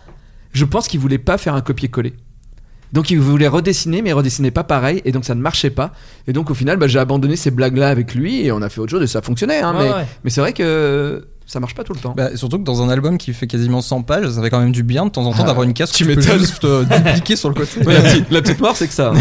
Je 0.52 0.64
pense 0.64 0.88
qu'il 0.88 1.00
voulait 1.00 1.18
pas 1.18 1.38
faire 1.38 1.54
un 1.54 1.60
copier-coller. 1.60 2.14
Donc 2.92 3.10
il 3.10 3.20
voulait 3.20 3.46
redessiner, 3.46 4.02
mais 4.02 4.10
il 4.10 4.14
redessinait 4.14 4.50
pas 4.50 4.64
pareil, 4.64 5.00
et 5.04 5.12
donc 5.12 5.24
ça 5.24 5.34
ne 5.36 5.40
marchait 5.40 5.70
pas. 5.70 5.92
Et 6.26 6.32
donc 6.32 6.50
au 6.50 6.54
final, 6.54 6.76
bah, 6.76 6.88
j'ai 6.88 6.98
abandonné 6.98 7.36
ces 7.36 7.52
blagues-là 7.52 7.88
avec 7.88 8.14
lui, 8.14 8.44
et 8.44 8.50
on 8.52 8.62
a 8.62 8.68
fait 8.68 8.80
autre 8.80 8.90
chose, 8.90 9.02
et 9.02 9.06
ça 9.06 9.22
fonctionnait. 9.22 9.60
Hein, 9.60 9.74
Ouais, 9.76 9.84
mais 9.84 9.94
ouais. 9.94 10.06
mais 10.24 10.30
c'est 10.30 10.40
vrai 10.40 10.52
que 10.52 11.24
ça 11.46 11.60
marche 11.60 11.74
pas 11.76 11.84
tout 11.84 11.92
le 11.92 12.00
temps. 12.00 12.14
Bah, 12.16 12.36
surtout 12.36 12.58
que 12.58 12.64
dans 12.64 12.82
un 12.82 12.88
album 12.88 13.16
qui 13.16 13.32
fait 13.32 13.46
quasiment 13.46 13.80
100 13.80 14.02
pages, 14.02 14.28
ça 14.28 14.42
fait 14.42 14.50
quand 14.50 14.58
même 14.60 14.72
du 14.72 14.82
bien 14.82 15.04
de 15.04 15.10
temps 15.10 15.24
en 15.24 15.32
temps 15.32 15.42
Ah, 15.42 15.46
d'avoir 15.46 15.62
une 15.64 15.72
case 15.72 15.92
tu 15.92 16.04
tu 16.04 16.14
peux 16.14 16.20
juste 16.20 16.64
euh, 16.64 16.84
dupliquer 16.84 17.36
sur 17.36 17.48
le 17.48 17.54
côté. 17.54 17.80
Ouais, 17.86 17.94
la, 17.94 18.00
petite, 18.02 18.30
la 18.30 18.42
petite 18.42 18.60
mort, 18.60 18.76
c'est 18.76 18.88
que 18.88 18.92
ça. 18.92 19.12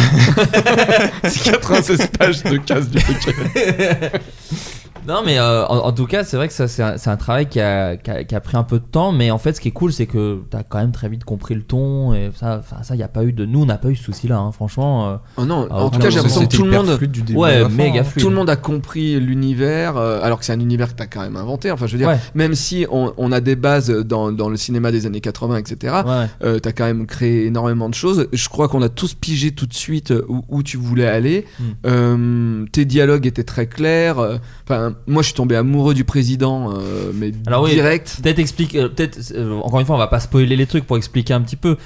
c'est 1.26 1.44
96 1.52 2.08
pages 2.18 2.44
de 2.44 2.58
cases 2.58 2.90
du 2.90 2.98
Non, 5.10 5.22
mais 5.26 5.40
euh, 5.40 5.66
en, 5.66 5.78
en 5.88 5.92
tout 5.92 6.06
cas, 6.06 6.24
c'est 6.24 6.38
vrai 6.38 6.48
que 6.48 6.54
ça, 6.54 6.68
c'est 6.68 6.84
un, 6.84 6.98
c'est 6.98 7.10
un 7.10 7.18
travail 7.18 7.48
qui 7.50 7.60
a, 7.60 7.98
qui, 7.98 8.12
a, 8.12 8.24
qui 8.24 8.36
a 8.36 8.40
pris 8.40 8.56
un 8.58 8.64
peu 8.64 8.78
de 8.80 8.86
temps, 8.86 9.12
mais 9.12 9.32
en 9.32 9.38
fait, 9.40 9.54
ce 9.54 9.62
qui 9.62 9.68
est 9.70 9.72
cool, 9.72 9.92
c'est 9.92 10.06
que 10.06 10.40
t'as 10.50 10.64
quand 10.64 10.78
même 10.78 10.92
très 10.92 11.10
vite 11.10 11.24
compris 11.24 11.56
le 11.56 11.64
ton, 11.64 12.14
et 12.14 12.30
ça, 12.36 12.60
enfin, 12.60 12.84
ça, 12.84 12.96
y 12.96 13.02
a 13.04 13.08
pas 13.08 13.24
eu 13.24 13.34
de. 13.34 13.46
Nous, 13.46 13.62
on 13.64 13.66
n'a 13.66 13.78
pas 13.80 13.90
eu 13.90 13.96
ce 13.96 14.04
souci-là, 14.04 14.38
hein, 14.38 14.52
franchement. 14.52 15.10
euh, 15.10 15.16
Oh 15.38 15.46
non, 15.46 15.68
Ah, 15.72 15.84
en 15.84 15.90
tout 15.90 16.00
cas, 16.00 16.10
j'ai 16.10 16.18
l'impression 16.18 16.46
que 16.46 16.56
tout 16.56 16.64
le 16.64 16.72
monde. 16.72 16.98
du 17.00 17.22
début 17.24 17.40
Ouais, 17.40 17.62
fin, 17.62 17.70
méga 17.70 18.02
hein. 18.02 18.04
fluide. 18.04 18.24
Tout 18.24 18.30
le 18.30 18.36
monde 18.36 18.50
a 18.50 18.56
compris 18.56 19.20
l'univers, 19.20 19.98
euh, 19.98 20.20
alors 20.22 20.40
que 20.40 20.46
c'est 20.46 20.54
un 20.54 20.60
univers 20.60 20.90
que 20.90 20.94
t'as 20.96 21.08
quand 21.08 21.22
même 21.22 21.36
inventé. 21.38 21.72
Enfin, 21.72 21.88
je 21.88 21.94
veux 21.94 21.98
dire, 21.98 22.08
Ouais. 22.10 22.20
même 22.36 22.54
si 22.54 22.86
on, 22.92 23.14
on 23.18 23.32
a 23.32 23.42
des 23.42 23.56
bases 23.56 23.90
dans, 23.90 24.32
dans 24.32 24.50
le 24.50 24.58
cinéma 24.58 24.92
des 24.92 25.06
années 25.08 25.22
80, 25.22 25.58
etc., 25.58 25.96
ouais. 26.06 26.26
euh, 26.44 26.60
t'as 26.60 26.72
quand 26.72 26.86
même 26.86 27.06
créé 27.08 27.46
énormément 27.48 27.90
de 27.90 27.96
choses. 27.96 28.28
Je 28.32 28.50
crois 28.50 28.68
qu'on 28.68 28.82
a 28.84 28.90
tous 28.90 29.16
pigé 29.16 29.52
tout 29.52 29.66
de 29.66 29.74
suite 29.74 30.12
euh, 30.12 30.24
où, 30.30 30.44
où 30.50 30.62
tu 30.64 30.78
voulais 30.78 31.08
aller. 31.08 31.46
Mm. 31.60 31.64
Euh, 31.88 32.66
tes 32.72 32.86
dialogues 32.86 33.26
étaient 33.26 33.44
très 33.44 33.66
clairs. 33.68 34.20
Euh, 34.20 34.38
Enfin, 34.72 34.94
moi, 35.08 35.22
je 35.22 35.28
suis 35.28 35.36
tombé 35.36 35.56
amoureux 35.56 35.94
du 35.94 36.04
président, 36.04 36.72
euh, 36.74 37.12
mais 37.14 37.32
Alors 37.48 37.64
oui, 37.64 37.72
direct. 37.74 38.20
Peut-être 38.22 38.40
explique, 38.40 38.76
euh, 38.76 38.90
peut-être 38.90 39.20
euh, 39.36 39.60
encore 39.62 39.80
une 39.80 39.86
fois, 39.86 39.96
on 39.96 40.00
va 40.00 40.08
pas 40.08 40.20
spoiler 40.20 40.56
les 40.56 40.66
trucs 40.68 40.86
pour 40.86 40.98
expliquer 40.98 41.34
un 41.34 41.42
petit 41.42 41.56
peu. 41.56 41.78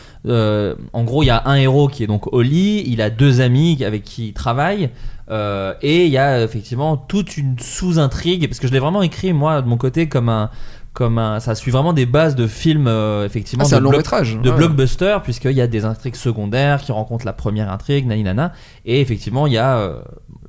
En 0.93 1.03
gros, 1.03 1.23
il 1.23 1.27
y 1.27 1.29
a 1.31 1.43
un 1.45 1.55
héros 1.55 1.87
qui 1.87 2.03
est 2.03 2.07
donc 2.07 2.31
Oli, 2.33 2.83
il 2.87 3.01
a 3.01 3.09
deux 3.09 3.41
amis 3.41 3.83
avec 3.85 4.03
qui 4.03 4.27
il 4.29 4.33
travaille, 4.33 4.89
euh, 5.29 5.73
et 5.81 6.05
il 6.05 6.11
y 6.11 6.17
a 6.17 6.41
effectivement 6.43 6.97
toute 6.97 7.37
une 7.37 7.57
sous-intrigue 7.59 8.47
parce 8.47 8.59
que 8.59 8.67
je 8.67 8.73
l'ai 8.73 8.79
vraiment 8.79 9.01
écrit 9.01 9.31
moi 9.33 9.61
de 9.61 9.67
mon 9.67 9.77
côté 9.77 10.09
comme 10.09 10.27
un, 10.27 10.49
comme 10.91 11.17
un, 11.17 11.39
ça 11.39 11.55
suit 11.55 11.71
vraiment 11.71 11.93
des 11.93 12.05
bases 12.05 12.35
de 12.35 12.45
films 12.45 12.87
euh, 12.87 13.25
effectivement 13.25 13.63
Ah, 13.65 13.69
c'est 13.69 13.75
de 13.75 13.79
un 13.79 13.83
long 13.83 13.89
block- 13.91 13.99
métrage. 13.99 14.37
de 14.43 14.49
ouais. 14.49 14.55
blockbuster 14.57 15.17
puisqu'il 15.23 15.53
y 15.53 15.61
a 15.61 15.67
des 15.67 15.85
intrigues 15.85 16.15
secondaires 16.17 16.81
qui 16.81 16.91
rencontrent 16.91 17.25
la 17.25 17.31
première 17.33 17.71
intrigue, 17.71 18.05
nani 18.05 18.23
nana, 18.23 18.51
et 18.85 18.99
effectivement 18.99 19.47
il 19.47 19.53
y 19.53 19.57
a 19.57 19.77
euh, 19.77 20.01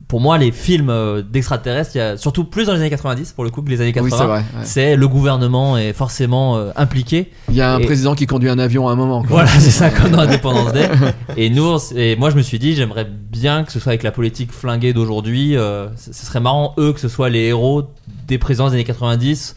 pour 0.08 0.20
moi, 0.20 0.36
les 0.38 0.52
films 0.52 0.90
euh, 0.90 1.22
d'extraterrestres, 1.22 1.92
il 1.94 1.98
y 1.98 2.00
a 2.00 2.16
surtout 2.16 2.44
plus 2.44 2.66
dans 2.66 2.72
les 2.74 2.80
années 2.80 2.90
90 2.90 3.32
pour 3.32 3.42
le 3.44 3.50
coup 3.50 3.62
que 3.62 3.70
les 3.70 3.80
années 3.80 3.92
Oui, 3.96 4.10
80. 4.10 4.16
c'est 4.18 4.24
vrai. 4.24 4.38
ouais. 4.38 4.44
c'est 4.64 4.96
le 4.96 5.08
gouvernement 5.08 5.78
est 5.78 5.92
forcément 5.92 6.56
euh, 6.56 6.70
impliqué. 6.76 7.30
Il 7.48 7.54
y 7.54 7.60
a 7.62 7.74
un 7.74 7.78
Et- 7.78 7.84
président 7.84 8.14
qui 8.14 8.26
conduit 8.26 8.50
un 8.50 8.58
avion 8.58 8.88
à 8.88 8.92
un 8.92 8.96
moment. 8.96 9.20
quoi. 9.22 9.28
Voilà, 9.30 9.48
c'est 9.48 9.70
ça 9.70 9.90
comme 9.90 10.10
dans 10.12 10.18
Independence 10.20 10.72
Day. 10.72 10.88
Et 11.36 11.50
nous, 11.50 11.76
et 11.96 12.16
moi, 12.16 12.30
je 12.30 12.36
me 12.36 12.42
suis 12.42 12.58
dit, 12.58 12.74
j'aimerais 12.74 13.04
bien 13.06 13.64
que 13.64 13.72
ce 13.72 13.80
soit 13.80 13.90
avec 13.90 14.02
la 14.02 14.12
politique 14.12 14.52
flinguée 14.52 14.92
d'aujourd'hui. 14.92 15.56
euh, 15.56 15.88
ce 15.96 16.12
ce 16.12 16.26
serait 16.26 16.40
marrant 16.40 16.74
eux 16.78 16.92
que 16.92 17.00
ce 17.00 17.08
soit 17.08 17.28
les 17.30 17.40
héros 17.46 17.84
des 18.28 18.38
présidents 18.38 18.68
des 18.68 18.74
années 18.74 18.84
90 18.84 19.54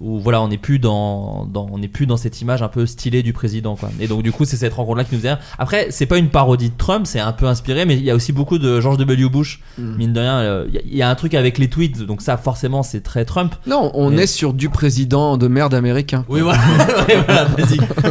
où 0.00 0.20
voilà, 0.20 0.40
on 0.40 0.48
n'est 0.48 0.58
plus 0.58 0.78
dans, 0.78 1.44
dans 1.46 1.66
on 1.72 1.78
n'est 1.78 1.88
plus 1.88 2.06
dans 2.06 2.16
cette 2.16 2.40
image 2.40 2.62
un 2.62 2.68
peu 2.68 2.86
stylée 2.86 3.22
du 3.24 3.32
président 3.32 3.74
quoi. 3.74 3.90
Et 4.00 4.06
donc 4.06 4.22
du 4.22 4.30
coup, 4.30 4.44
c'est 4.44 4.56
cette 4.56 4.74
rencontre 4.74 4.98
là 4.98 5.04
qui 5.04 5.14
nous 5.16 5.20
vient. 5.20 5.38
Après, 5.58 5.88
c'est 5.90 6.06
pas 6.06 6.18
une 6.18 6.28
parodie 6.28 6.70
de 6.70 6.76
Trump, 6.76 7.06
c'est 7.06 7.18
un 7.20 7.32
peu 7.32 7.46
inspiré 7.46 7.84
mais 7.84 7.96
il 7.96 8.04
y 8.04 8.10
a 8.10 8.14
aussi 8.14 8.32
beaucoup 8.32 8.58
de 8.58 8.80
George 8.80 8.96
W 8.98 9.28
Bush. 9.28 9.60
Mm. 9.76 9.96
Mine 9.96 10.12
de 10.12 10.20
rien, 10.20 10.38
euh, 10.38 10.64
il 10.68 10.74
y 10.74 10.78
a- 10.78 10.82
il 10.84 10.96
y, 10.96 11.02
a 11.02 11.10
un 11.10 11.14
truc 11.16 11.34
avec 11.34 11.58
les 11.58 11.68
tweets, 11.68 12.02
donc 12.06 12.22
ça 12.22 12.36
forcément 12.36 12.82
c'est 12.82 13.00
très 13.00 13.24
Trump. 13.24 13.54
Non, 13.66 13.90
on 13.94 14.10
Mais- 14.10 14.22
est 14.22 14.26
sur 14.28 14.52
du 14.54 14.68
président 14.68 15.36
de 15.36 15.48
merde 15.48 15.74
américain. 15.74 16.24
Oui, 16.28 16.40
voilà, 16.42 16.58
Ouais, 17.08 17.18
voilà. 17.26 17.46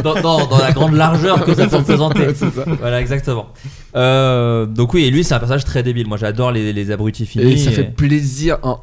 Dans, 0.02 0.14
dans- 0.20 0.46
dans 0.46 0.58
la 0.58 0.72
grande 0.72 0.92
largeur 0.94 1.44
que 1.44 1.54
ça 1.54 1.66
peut 1.68 1.76
représenter. 1.78 2.26
Voilà, 2.80 3.00
exactement. 3.00 3.46
Euh, 3.96 4.66
donc 4.66 4.92
oui, 4.94 5.04
et 5.04 5.10
lui, 5.10 5.24
c'est 5.24 5.34
un 5.34 5.38
personnage 5.38 5.64
très 5.64 5.82
débile. 5.82 6.06
Moi, 6.06 6.18
j'adore 6.18 6.52
les, 6.52 6.72
les 6.72 6.90
abrutis 6.90 7.24
finis. 7.26 7.52
Et 7.52 7.56
ça 7.56 7.70
fait 7.70 7.84
plaisir. 7.84 8.58
En- 8.62 8.78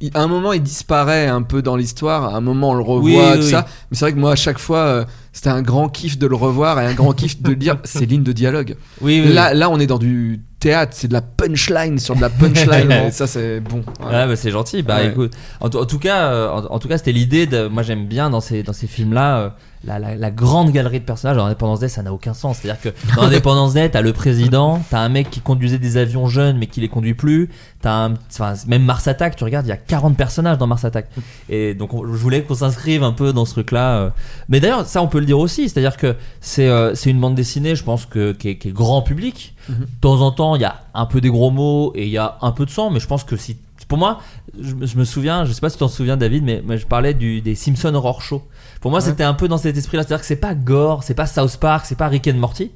il- 0.00 0.10
À 0.14 0.20
un 0.22 0.26
moment, 0.26 0.52
il 0.52 0.62
disparaît 0.62 1.26
un 1.26 1.42
peu 1.42 1.62
dans 1.62 1.76
l'histoire. 1.76 2.34
À 2.34 2.36
un 2.36 2.40
moment, 2.40 2.70
on 2.70 2.74
le 2.74 2.82
revoit, 2.82 3.02
Oui, 3.32 3.38
tout 3.38 3.44
oui. 3.44 3.50
ça. 3.50 3.66
Mais 3.90 3.96
c'est 3.96 4.04
vrai 4.04 4.12
que 4.12 4.18
moi, 4.18 4.32
à 4.32 4.36
chaque 4.36 4.58
fois, 4.58 4.78
euh, 4.78 5.04
c'était 5.32 5.48
un 5.50 5.62
grand 5.62 5.88
kiff 5.88 6.18
de 6.18 6.26
le 6.26 6.36
revoir 6.36 6.80
et 6.80 6.86
un 6.86 6.94
grand 6.94 7.12
kiff 7.12 7.40
de 7.42 7.54
dire 7.54 7.76
ces 7.84 8.04
lignes 8.06 8.22
de 8.22 8.32
dialogue. 8.32 8.76
Oui, 9.00 9.24
Là, 9.32 9.54
là, 9.54 9.70
on 9.70 9.78
est 9.78 9.86
dans 9.86 9.98
du 9.98 10.40
théâtre. 10.60 10.92
C'est 10.94 11.08
de 11.08 11.12
la 11.12 11.22
punchline 11.22 11.98
sur 11.98 12.16
de 12.16 12.20
la 12.20 12.30
punchline. 12.30 12.90
et 13.08 13.10
ça, 13.10 13.26
c'est 13.26 13.60
bon. 13.60 13.82
Ouais. 14.00 14.06
Ouais, 14.06 14.26
bah, 14.26 14.36
c'est 14.36 14.50
gentil. 14.50 14.82
Bah 14.82 14.96
Ouais. 14.96 15.08
écoute, 15.08 15.32
en, 15.60 15.68
tout- 15.70 15.78
en 15.78 15.86
tout 15.86 15.98
cas, 15.98 16.24
euh, 16.32 16.48
en, 16.50 16.74
en 16.74 16.78
tout 16.78 16.88
cas, 16.88 16.98
c'était 16.98 17.12
l'idée 17.12 17.46
de. 17.46 17.66
Moi, 17.68 17.82
j'aime 17.82 18.06
bien 18.06 18.30
dans 18.30 18.40
ces 18.40 18.62
dans 18.62 18.72
ces 18.72 18.86
films-là 18.86 19.38
euh, 19.38 19.48
la, 19.86 19.98
la, 19.98 20.14
la 20.16 20.30
grande 20.30 20.70
galerie 20.72 21.00
de 21.00 21.04
personnages. 21.04 21.36
Dans 21.36 21.46
Independence 21.46 21.80
Day, 21.80 21.88
ça 21.88 22.02
n'a 22.02 22.12
aucun 22.12 22.34
sens. 22.34 22.58
C'est-à-dire 22.58 22.80
que 22.82 23.14
dans 23.16 23.22
Independence 23.22 23.74
Day, 23.74 23.88
t'as 23.88 24.00
le 24.02 24.12
président, 24.12 24.82
t'as 24.90 25.00
un 25.00 25.08
mec 25.08 25.30
qui 25.30 25.40
conduisait 25.40 25.78
des 25.78 25.96
avions 25.96 26.26
jeunes 26.28 26.58
mais 26.58 26.66
qui 26.66 26.80
les 26.80 26.88
conduit 26.88 27.14
plus. 27.14 27.48
T'as 27.80 27.92
un, 28.06 28.14
enfin, 28.30 28.54
même 28.66 28.82
Mars 28.82 29.06
Attack. 29.08 29.36
Tu 29.36 29.44
regardes, 29.44 29.66
il 29.66 29.70
y 29.70 29.72
a 29.72 29.76
40 29.76 30.16
personnages 30.16 30.58
dans 30.58 30.66
Mars 30.66 30.84
Attack. 30.84 31.08
Et 31.48 31.74
donc, 31.74 31.94
on- 31.94 32.02
je 32.04 32.16
voulais 32.18 32.42
qu'on 32.42 32.54
s'inscrive 32.56 33.02
un 33.02 33.12
peu 33.12 33.32
dans 33.32 33.44
ce 33.44 33.52
truc-là. 33.52 33.98
euh. 33.98 34.10
Mais 34.48 34.60
d'ailleurs, 34.60 34.84
ça, 34.86 35.02
on 35.02 35.06
peut 35.08 35.20
le 35.20 35.26
dire 35.26 35.38
aussi. 35.38 35.68
C'est-à-dire 35.68 35.96
que 35.96 36.16
c'est 36.40 36.68
euh, 36.68 36.94
c'est 36.94 37.10
une 37.10 37.20
bande 37.20 37.34
dessinée, 37.34 37.76
je 37.76 37.84
pense 37.84 38.06
que 38.06 38.32
qui 38.32 38.48
est, 38.50 38.56
qui 38.58 38.68
est 38.68 38.72
grand 38.72 39.02
public. 39.02 39.54
Mhm. 39.68 39.76
De 39.80 39.86
temps 40.00 40.20
en 40.20 40.30
temps, 40.32 40.56
il 40.56 40.62
y 40.62 40.64
a 40.64 40.80
un 40.94 41.06
peu 41.06 41.20
des 41.20 41.30
gros 41.30 41.50
mots 41.50 41.92
et 41.94 42.04
il 42.04 42.10
y 42.10 42.18
a 42.18 42.38
un 42.42 42.52
peu 42.52 42.64
de 42.66 42.70
sang, 42.70 42.90
mais 42.90 43.00
je 43.00 43.06
pense 43.06 43.24
que 43.24 43.36
si. 43.36 43.56
Pour 43.88 43.98
moi, 43.98 44.18
je, 44.60 44.74
me- 44.74 44.84
je 44.86 44.98
me 44.98 45.04
souviens, 45.04 45.44
je 45.44 45.52
sais 45.52 45.60
pas 45.60 45.68
si 45.70 45.76
tu 45.76 45.80
t'en 45.80 45.86
souviens, 45.88 46.16
David, 46.16 46.42
mais, 46.42 46.60
mais 46.66 46.76
je 46.76 46.86
parlais 46.86 47.14
du, 47.14 47.40
des 47.40 47.54
Simpson 47.54 47.94
Horror 47.94 48.20
Show. 48.20 48.42
Pour 48.86 48.92
moi, 48.92 49.00
Ouais. 49.00 49.06
c'était 49.06 49.24
un 49.24 49.34
peu 49.34 49.48
dans 49.48 49.58
cet 49.58 49.76
esprit-là. 49.76 50.04
C'est-à-dire 50.04 50.20
que 50.20 50.26
c'est 50.28 50.36
pas 50.36 50.54
Gore, 50.54 51.02
c'est 51.02 51.14
pas 51.14 51.26
South 51.26 51.56
Park, 51.56 51.86
c'est 51.88 51.98
pas 51.98 52.06
Rick 52.06 52.28
and 52.28 52.34
Morty. 52.36 52.70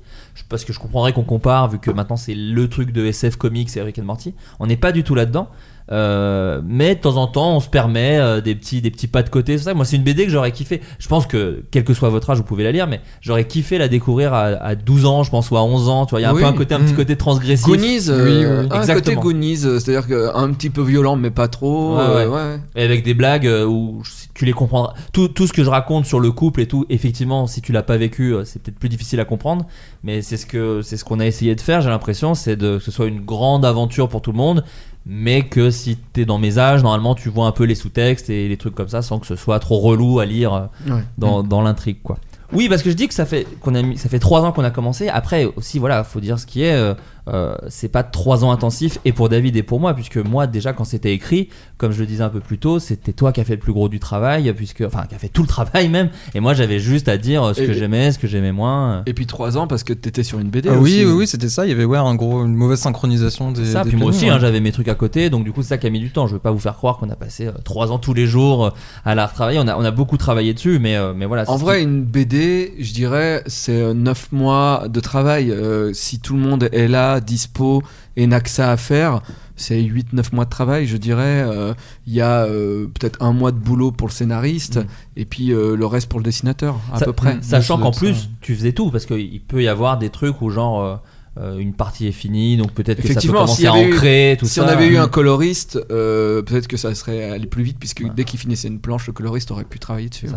Parce 0.49 0.65
que 0.65 0.73
je 0.73 0.81
comprendrais 0.81 1.13
qu'on 1.13 1.23
compare, 1.23 1.69
vu 1.69 1.79
que 1.79 1.93
maintenant 1.93 2.17
c'est 2.17 2.35
le 2.35 2.69
truc 2.69 2.91
de 2.91 3.05
SF 3.07 3.37
Comics 3.37 3.77
et 3.77 3.81
Rick 3.81 4.01
and 4.01 4.03
Morty. 4.07 4.35
On 4.59 4.67
n'est 4.67 4.77
pas 4.77 4.91
du 4.91 5.05
tout 5.05 5.15
là-dedans. 5.15 5.49
Euh, 5.93 6.61
mais 6.65 6.95
de 6.95 7.01
temps 7.01 7.17
en 7.17 7.27
temps, 7.27 7.57
on 7.57 7.61
se 7.61 7.69
permet 7.69 8.19
euh, 8.19 8.41
des 8.41 8.55
petits 8.55 8.81
des 8.81 8.91
petits 8.91 9.09
pas 9.09 9.23
de 9.23 9.29
côté. 9.29 9.59
C'est 9.59 9.65
ça. 9.65 9.75
Moi, 9.75 9.85
c'est 9.85 9.97
une 9.97 10.03
BD 10.05 10.25
que 10.25 10.31
j'aurais 10.31 10.53
kiffé. 10.53 10.81
Je 10.99 11.09
pense 11.09 11.27
que 11.27 11.65
quel 11.71 11.85
que 11.85 11.95
soit 11.95 12.09
votre 12.11 12.31
âge, 12.31 12.39
vous 12.39 12.45
pouvez 12.45 12.63
la 12.65 12.73
lire, 12.73 12.87
mais 12.87 13.01
j'aurais 13.21 13.47
kiffé 13.47 13.77
la 13.79 13.89
découvrir 13.89 14.33
à, 14.33 14.45
à 14.45 14.75
12 14.77 15.07
ans, 15.07 15.23
je 15.25 15.31
pense, 15.31 15.51
ou 15.51 15.57
à 15.57 15.63
11 15.65 15.89
ans. 15.89 16.07
Tu 16.07 16.11
vois, 16.11 16.21
il 16.21 16.23
y 16.23 16.27
a 16.27 16.31
un 16.31 16.35
Oui. 16.35 16.43
peu 16.43 16.47
un 16.47 16.53
côté 16.53 16.75
un 16.75 16.81
petit 16.81 16.93
Mm. 16.93 16.97
côté 16.97 17.17
transgressif. 17.17 17.67
Goonies, 17.67 18.09
euh, 18.09 18.25
Oui, 18.25 18.69
oui, 18.71 18.77
un 18.91 18.95
côté. 18.95 19.15
Goonies, 19.17 19.65
euh, 19.65 19.79
c'est-à-dire 19.81 20.31
un 20.35 20.53
petit 20.53 20.71
peu 20.71 20.83
violent 20.83 21.17
mais 21.17 21.31
pas 21.31 21.49
trop. 21.49 21.97
Ouais, 21.97 22.03
euh, 22.03 22.29
ouais. 22.29 22.35
ouais. 22.37 22.61
Et 22.77 22.83
avec 22.85 23.03
des 23.05 23.15
blagues 23.15 23.49
où 23.69 24.03
tu 24.35 24.45
les 24.45 24.53
comprendras. 24.53 24.95
Tout, 25.13 25.29
tout 25.29 25.47
ce 25.47 25.53
que 25.53 25.65
je 25.65 25.71
raconte 25.71 26.07
sur 26.07 26.21
le 26.21 26.31
couple 26.31 26.61
et 26.61 26.67
tout, 26.67 26.87
effectivement, 26.89 27.47
si 27.47 27.61
tu 27.63 27.73
l'as 27.73 27.83
pas 27.83 27.97
vécu, 27.97 28.35
c'est 28.45 28.63
peut-être 28.63 28.79
plus 28.79 28.89
difficile 28.89 29.19
à 29.21 29.25
comprendre. 29.25 29.67
Mais 30.05 30.23
c'est 30.23 30.37
ce 30.37 30.47
que 30.47 30.81
c'est 30.83 30.97
ce 30.97 31.05
qu'on 31.05 31.21
a 31.21 31.27
essayé 31.27 31.55
de 31.55 31.61
faire. 31.61 31.81
J'ai 31.81 31.91
l'impression, 31.91 32.35
c'est 32.35 32.57
de 32.57 32.79
que 32.79 32.85
ce 32.85 32.91
soit 32.91 33.07
une 33.07 33.21
grande 33.21 33.65
aventure 33.65 34.09
pour 34.09 34.23
tout 34.23 34.33
le 34.33 34.39
monde, 34.39 34.65
mais 35.07 35.43
que 35.43 35.71
si 35.71 35.97
t'es 36.13 36.25
dans 36.25 36.39
mes 36.39 36.59
âges, 36.59 36.83
normalement, 36.83 37.15
tu 37.15 37.29
vois 37.31 37.47
un 37.47 37.53
peu 37.53 37.65
les 37.65 37.75
sous-textes 37.75 38.31
et 38.31 38.49
les 38.49 38.57
trucs 38.57 38.75
comme 38.75 38.89
ça, 38.89 39.03
sans 39.03 39.19
que 39.19 39.27
ce 39.27 39.37
soit 39.37 39.59
trop 39.59 39.79
relou 39.79 40.21
à 40.21 40.27
lire 40.27 40.53
euh, 40.55 40.67
Ouais. 40.95 41.03
dans, 41.19 41.43
dans 41.43 41.63
l'intrigue, 41.63 41.99
quoi. 42.03 42.19
Oui, 42.53 42.69
parce 42.69 42.83
que 42.83 42.91
je 42.91 42.97
dis 42.97 43.07
que 43.07 43.15
ça 43.15 43.27
fait 43.27 43.47
qu'on 43.61 43.77
a 43.77 43.83
mis, 43.83 43.97
ça 43.97 44.09
fait 44.09 44.19
trois 44.19 44.43
ans 44.43 44.51
qu'on 44.51 44.65
a 44.65 44.71
commencé. 44.73 45.09
Après 45.09 45.45
aussi, 45.57 45.79
voilà, 45.79 46.03
faut 46.03 46.19
dire 46.21 46.39
ce 46.39 46.47
qui 46.47 46.63
est. 46.65 46.75
euh, 46.75 46.95
euh, 47.33 47.55
c'est 47.69 47.89
pas 47.89 48.03
trois 48.03 48.45
ans 48.45 48.51
intensifs 48.53 48.99
et 49.05 49.13
pour 49.13 49.29
David 49.29 49.57
et 49.57 49.63
pour 49.63 49.81
moi, 49.81 49.95
puisque 49.95 50.17
moi 50.17 50.47
déjà 50.47 50.73
quand 50.73 50.85
c'était 50.85 51.13
écrit, 51.13 51.49
comme 51.79 51.93
je 51.93 52.01
le 52.01 52.07
disais 52.07 52.23
un 52.25 52.29
peu 52.29 52.41
plus 52.41 52.59
tôt, 52.59 52.79
c'était 52.79 53.13
toi 53.13 53.33
qui 53.33 53.41
as 53.41 53.45
fait 53.45 53.55
le 53.55 53.61
plus 53.61 53.73
gros 53.73 53.89
du 53.89 54.01
travail, 54.01 54.53
puisque 54.55 54.83
enfin 54.87 55.05
qui 55.09 55.15
a 55.15 55.19
fait 55.19 55.29
tout 55.29 55.43
le 55.43 55.49
travail 55.49 55.89
même. 55.89 56.09
Et 56.35 56.41
moi 56.41 56.55
j'avais 56.55 56.79
juste 56.79 57.09
à 57.09 57.17
dire 57.19 57.43
euh, 57.45 57.55
ce 57.55 57.63
Et- 57.63 57.67
que 57.67 57.73
j'aimais, 57.73 58.13
ce 58.13 58.19
que 58.19 58.27
j'aimais 58.27 58.53
moins. 58.53 59.03
Et 59.07 59.15
puis 59.15 59.27
trois 59.27 59.57
ans 59.59 59.67
parce 59.67 59.85
que 59.85 59.93
t'étais 59.93 60.23
sur 60.23 60.39
une 60.39 60.51
BD. 60.51 60.69
Ah 60.69 60.79
aussi. 60.79 60.99
oui, 61.01 61.05
oui, 61.07 61.13
oui, 61.13 61.27
c'était 61.27 61.49
ça. 61.49 61.67
Il 61.67 61.69
y 61.69 61.73
avait 61.73 61.85
ouais, 61.85 61.99
un 61.99 62.15
gros, 62.15 62.45
une 62.45 62.55
mauvaise 62.55 62.81
synchronisation 62.81 63.53
des. 63.53 63.65
ça, 63.67 63.85
des 63.85 63.91
puis 63.91 63.99
moi 63.99 64.09
aussi, 64.11 64.25
ouais. 64.25 64.31
hein, 64.33 64.39
j'avais 64.41 64.61
mes 64.61 64.73
trucs 64.73 64.89
à 64.89 64.95
côté, 64.95 65.31
donc 65.31 65.45
du 65.45 65.53
coup, 65.53 65.63
c'est 65.63 65.69
ça 65.71 65.79
qui 65.79 65.87
a 65.87 65.91
mis 65.91 66.01
du 66.01 66.11
temps. 66.11 66.27
Je 66.27 66.35
veux 66.35 66.41
pas 66.41 66.51
vous 66.51 66.59
faire 66.59 66.75
croire 66.77 66.97
qu'on 66.99 67.11
a 67.11 67.17
passé 67.17 67.47
euh, 67.47 67.53
trois 67.65 67.93
ans 67.93 67.99
tous 67.99 68.15
les 68.15 68.27
jours 68.27 68.67
euh, 68.67 68.71
à 69.05 69.15
la 69.15 69.27
retravailler. 69.27 69.59
On 69.61 69.69
a, 69.69 69.77
on 69.77 69.85
a 69.85 69.91
beaucoup 69.91 70.17
travaillé 70.17 70.53
dessus, 70.55 70.79
mais, 70.81 70.97
euh, 70.97 71.13
mais 71.15 71.27
voilà. 71.27 71.49
En 71.51 71.57
vrai, 71.57 71.79
qui- 71.79 71.85
une 71.85 72.03
BD, 72.05 72.75
je 72.79 72.93
dirais, 72.93 73.43
c'est 73.47 73.95
9 73.95 74.33
mois 74.33 74.87
de 74.89 75.01
travail. 75.01 75.51
Euh, 75.51 75.93
si 75.93 76.19
tout 76.21 76.35
le 76.35 76.41
monde 76.41 76.69
est 76.73 76.89
là, 76.89 77.20
dispo 77.21 77.83
et 78.17 78.27
n'a 78.27 78.41
que 78.41 78.51
ça 78.51 78.71
à 78.71 78.77
faire, 78.77 79.23
c'est 79.57 79.81
8-9 79.81 80.35
mois 80.35 80.45
de 80.45 80.51
travail, 80.51 80.87
je 80.87 80.97
dirais. 80.97 81.45
Euh, 81.47 81.75
Il 82.07 82.15
y 82.15 82.21
a 82.21 82.45
euh, 82.45 82.87
peut-être 82.87 83.23
un 83.23 83.33
mois 83.33 83.53
de 83.53 83.59
boulot 83.59 83.93
pour 83.93 84.09
le 84.09 84.13
scénariste 84.13 84.77
Mm. 84.77 84.87
et 85.17 85.25
puis 85.25 85.53
euh, 85.53 85.77
le 85.77 85.87
reste 85.87 86.09
pour 86.09 86.19
le 86.19 86.25
dessinateur, 86.25 86.79
à 86.93 87.01
peu 87.01 87.13
près. 87.13 87.39
Sachant 87.43 87.79
qu'en 87.79 87.91
plus, 87.93 88.15
ça. 88.15 88.27
tu 88.41 88.55
faisais 88.55 88.73
tout, 88.73 88.91
parce 88.91 89.07
qu'il 89.07 89.41
peut 89.41 89.63
y 89.63 89.69
avoir 89.69 89.99
des 89.99 90.11
trucs 90.11 90.41
où, 90.43 90.51
genre, 90.51 91.03
euh, 91.41 91.57
une 91.59 91.73
partie 91.73 92.07
est 92.07 92.13
finie, 92.13 92.57
donc 92.59 92.73
peut-être 92.73 93.01
que 93.01 93.09
ça 93.13 93.21
peut 93.21 93.29
commencer 93.29 93.55
s'il 93.57 93.65
y 93.65 93.69
à 93.69 93.83
eu- 93.83 93.93
ancrer, 93.95 94.37
tout 94.39 94.45
si 94.47 94.55
ça. 94.55 94.65
on 94.65 94.69
avait 94.69 94.87
eu 94.89 94.99
un 94.99 95.09
coloriste, 95.09 95.79
euh, 95.91 96.43
peut-être 96.43 96.69
que 96.69 96.77
ça 96.77 96.95
serait 96.95 97.31
allé 97.31 97.47
plus 97.47 97.63
vite, 97.63 97.79
puisque 97.81 98.03
dès 98.15 98.25
qu'il 98.25 98.39
finissait 98.39 98.69
une 98.69 98.79
planche, 98.81 99.07
le 99.07 99.13
coloriste 99.15 99.51
aurait 99.51 99.65
pu 99.65 99.79
travailler 99.79 100.09
dessus. 100.11 100.27
Ouais. 100.27 100.33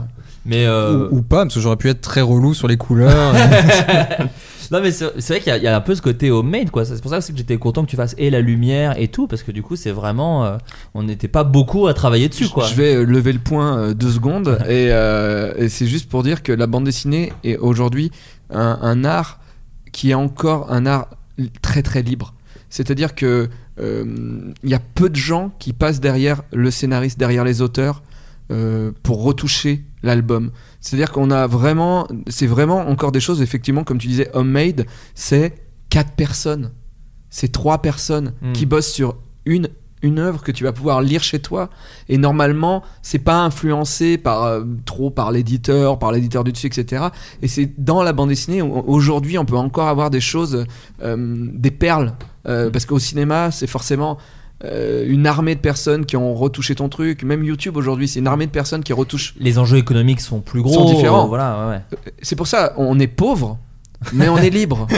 Mais 0.45 0.65
euh, 0.65 1.09
Ou, 1.09 1.17
ou 1.17 1.21
pas, 1.21 1.43
parce 1.43 1.55
que 1.55 1.59
j'aurais 1.61 1.75
pu 1.77 1.89
être 1.89 2.01
très 2.01 2.21
relou 2.21 2.53
sur 2.53 2.67
les 2.69 2.77
couleurs. 2.77 3.33
non, 4.71 4.81
mais 4.81 4.91
c'est 4.91 5.05
vrai 5.27 5.39
qu'il 5.39 5.47
y, 5.47 5.51
a- 5.51 5.57
il 5.57 5.63
y 5.63 5.67
a 5.67 5.75
un 5.75 5.81
peu 5.81 5.93
ce 5.95 6.01
côté 6.01 6.31
homemade, 6.31 6.71
quoi. 6.71 6.85
C'est 6.85 7.01
pour 7.01 7.11
ça 7.11 7.19
que 7.19 7.25
j'étais 7.35 7.57
content 7.57 7.83
que 7.83 7.89
tu 7.89 7.95
fasses 7.95 8.15
et 8.17 8.29
la 8.29 8.39
lumière 8.41 8.97
et 8.97 9.07
tout, 9.09 9.27
parce 9.27 9.43
que 9.43 9.51
du 9.51 9.61
coup, 9.61 9.75
c'est 9.75 9.91
vraiment, 9.91 10.45
euh, 10.45 10.57
on 10.93 11.03
n'était 11.03 11.27
pas 11.27 11.43
beaucoup 11.43 11.87
à 11.87 11.93
travailler 11.93 12.29
dessus, 12.29 12.47
quoi. 12.49 12.65
Je 12.67 12.75
vais 12.75 13.03
lever 13.05 13.33
le 13.33 13.39
point 13.39 13.91
deux 13.93 14.11
secondes 14.11 14.57
et, 14.69 14.87
euh, 14.91 15.53
et 15.57 15.69
c'est 15.69 15.87
juste 15.87 16.09
pour 16.09 16.23
dire 16.23 16.43
que 16.43 16.51
la 16.51 16.67
bande 16.67 16.85
dessinée 16.85 17.33
est 17.43 17.57
aujourd'hui 17.57 18.11
un, 18.53 18.79
un 18.81 19.03
art 19.05 19.39
qui 19.93 20.11
est 20.11 20.15
encore 20.15 20.69
un 20.71 20.85
art 20.85 21.07
très 21.61 21.81
très 21.81 22.01
libre. 22.01 22.33
C'est-à-dire 22.69 23.15
que 23.15 23.49
euh, 23.79 24.51
il 24.63 24.69
y 24.69 24.73
a 24.73 24.79
peu 24.79 25.09
de 25.09 25.15
gens 25.15 25.51
qui 25.59 25.71
passent 25.71 26.01
derrière 26.01 26.41
le 26.51 26.69
scénariste, 26.71 27.17
derrière 27.17 27.43
les 27.45 27.61
auteurs 27.61 28.03
euh, 28.51 28.91
pour 29.03 29.23
retoucher 29.23 29.83
l'album. 30.03 30.51
C'est-à-dire 30.81 31.11
qu'on 31.11 31.31
a 31.31 31.47
vraiment, 31.47 32.07
c'est 32.27 32.47
vraiment 32.47 32.89
encore 32.89 33.11
des 33.13 33.21
choses 33.21 33.41
effectivement 33.41 33.83
comme 33.85 33.99
tu 33.99 34.07
disais 34.07 34.29
homemade, 34.33 34.85
c'est 35.15 35.55
quatre 35.89 36.11
personnes, 36.11 36.71
c'est 37.29 37.51
trois 37.51 37.81
personnes 37.81 38.33
Mm. 38.41 38.53
qui 38.53 38.65
bossent 38.65 38.91
sur 38.91 39.15
une 39.45 39.69
une 40.03 40.19
œuvre 40.19 40.43
que 40.43 40.51
tu 40.51 40.63
vas 40.63 40.71
pouvoir 40.73 41.01
lire 41.01 41.23
chez 41.23 41.39
toi 41.39 41.69
et 42.09 42.17
normalement 42.17 42.83
c'est 43.01 43.19
pas 43.19 43.39
influencé 43.39 44.17
par 44.19 44.43
euh, 44.43 44.63
trop 44.85 45.09
par 45.09 45.31
l'éditeur 45.31 45.97
par 45.97 46.11
l'éditeur 46.11 46.43
du 46.43 46.51
dessus 46.51 46.67
etc 46.67 47.05
et 47.41 47.47
c'est 47.47 47.71
dans 47.83 48.03
la 48.03 48.13
bande 48.13 48.29
dessinée 48.29 48.61
aujourd'hui 48.61 49.37
on 49.39 49.45
peut 49.45 49.57
encore 49.57 49.87
avoir 49.87 50.09
des 50.11 50.21
choses 50.21 50.65
euh, 51.01 51.15
des 51.53 51.71
perles 51.71 52.13
Euh, 52.45 52.69
parce 52.69 52.85
qu'au 52.85 52.99
cinéma 52.99 53.51
c'est 53.51 53.67
forcément 53.67 54.17
une 55.15 55.27
armée 55.27 55.55
de 55.55 55.61
personnes 55.61 56.05
qui 56.05 56.15
ont 56.17 56.33
retouché 56.35 56.75
ton 56.75 56.89
truc 56.89 57.23
même 57.23 57.43
YouTube 57.43 57.75
aujourd'hui 57.77 58.07
c'est 58.09 58.19
une 58.19 58.27
armée 58.27 58.47
de 58.47 58.51
personnes 58.51 58.83
qui 58.83 58.93
retouchent 58.93 59.33
Les 59.39 59.57
enjeux 59.59 59.77
économiques 59.77 60.19
sont 60.21 60.41
plus 60.41 60.61
gros. 60.61 60.73
Sont 60.73 60.93
différents. 60.93 61.27
voilà, 61.27 61.49
ouais, 61.59 61.69
ouais. 61.75 61.81
c'est 62.21 62.35
pour 62.35 62.47
ça 62.47 62.73
on 62.77 62.99
est 62.99 63.07
pauvre 63.07 63.57
mais 64.11 64.27
on 64.29 64.37
est 64.37 64.49
libre 64.49 64.87